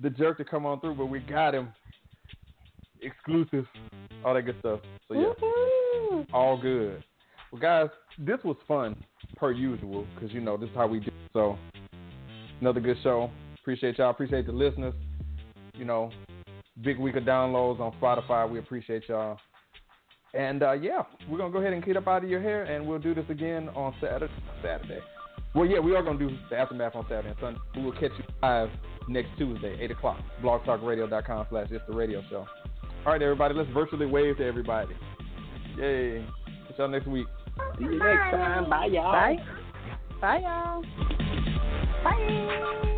the 0.00 0.10
jerk 0.10 0.36
to 0.38 0.44
come 0.44 0.66
on 0.66 0.78
through, 0.80 0.96
but 0.96 1.06
we 1.06 1.20
got 1.20 1.54
him 1.54 1.72
exclusive, 3.00 3.64
all 4.24 4.34
that 4.34 4.42
good 4.42 4.56
stuff. 4.60 4.80
So 5.08 5.14
yeah, 5.14 6.22
all 6.34 6.60
good. 6.60 7.02
Well, 7.50 7.60
guys, 7.62 7.88
this 8.18 8.38
was 8.44 8.56
fun 8.68 8.96
per 9.36 9.52
usual 9.52 10.06
because 10.14 10.34
you 10.34 10.40
know 10.40 10.58
this 10.58 10.68
is 10.68 10.76
how 10.76 10.86
we 10.86 11.00
do. 11.00 11.10
So 11.32 11.56
another 12.60 12.80
good 12.80 12.98
show. 13.02 13.30
Appreciate 13.66 13.98
y'all. 13.98 14.10
Appreciate 14.10 14.46
the 14.46 14.52
listeners. 14.52 14.94
You 15.74 15.86
know, 15.86 16.12
big 16.84 17.00
week 17.00 17.16
of 17.16 17.24
downloads 17.24 17.80
on 17.80 17.92
Spotify. 18.00 18.48
We 18.48 18.60
appreciate 18.60 19.08
y'all. 19.08 19.40
And 20.34 20.62
uh, 20.62 20.74
yeah, 20.74 21.02
we're 21.28 21.38
gonna 21.38 21.52
go 21.52 21.58
ahead 21.58 21.72
and 21.72 21.84
get 21.84 21.96
up 21.96 22.06
out 22.06 22.22
of 22.22 22.30
your 22.30 22.40
hair, 22.40 22.62
and 22.62 22.86
we'll 22.86 23.00
do 23.00 23.12
this 23.12 23.24
again 23.28 23.68
on 23.70 23.92
Saturday. 24.00 24.32
Saturday. 24.62 25.00
Well, 25.52 25.66
yeah, 25.66 25.80
we 25.80 25.96
are 25.96 26.02
gonna 26.04 26.16
do 26.16 26.30
the 26.48 26.56
aftermath 26.56 26.94
on 26.94 27.06
Saturday 27.08 27.30
and 27.30 27.36
Sunday. 27.40 27.58
We 27.74 27.82
will 27.82 27.90
catch 27.90 28.12
you 28.16 28.24
live 28.40 28.68
next 29.08 29.30
Tuesday, 29.36 29.76
eight 29.80 29.90
o'clock. 29.90 30.20
BlogTalkRadio.com 30.44 31.46
slash 31.50 31.66
It's 31.72 31.82
the 31.88 31.96
Radio 31.96 32.22
Show. 32.30 32.46
All 33.04 33.12
right, 33.12 33.20
everybody, 33.20 33.54
let's 33.54 33.68
virtually 33.70 34.06
wave 34.06 34.36
to 34.36 34.46
everybody. 34.46 34.94
Yay! 35.76 36.24
Catch 36.68 36.78
y'all 36.78 36.86
next 36.86 37.08
week. 37.08 37.26
See 37.78 37.84
you 37.84 37.98
next 37.98 38.30
time. 38.30 38.70
Bye, 38.70 38.86
y'all. 38.86 39.10
Bye. 39.10 39.38
Bye, 40.20 40.38
y'all. 42.04 42.92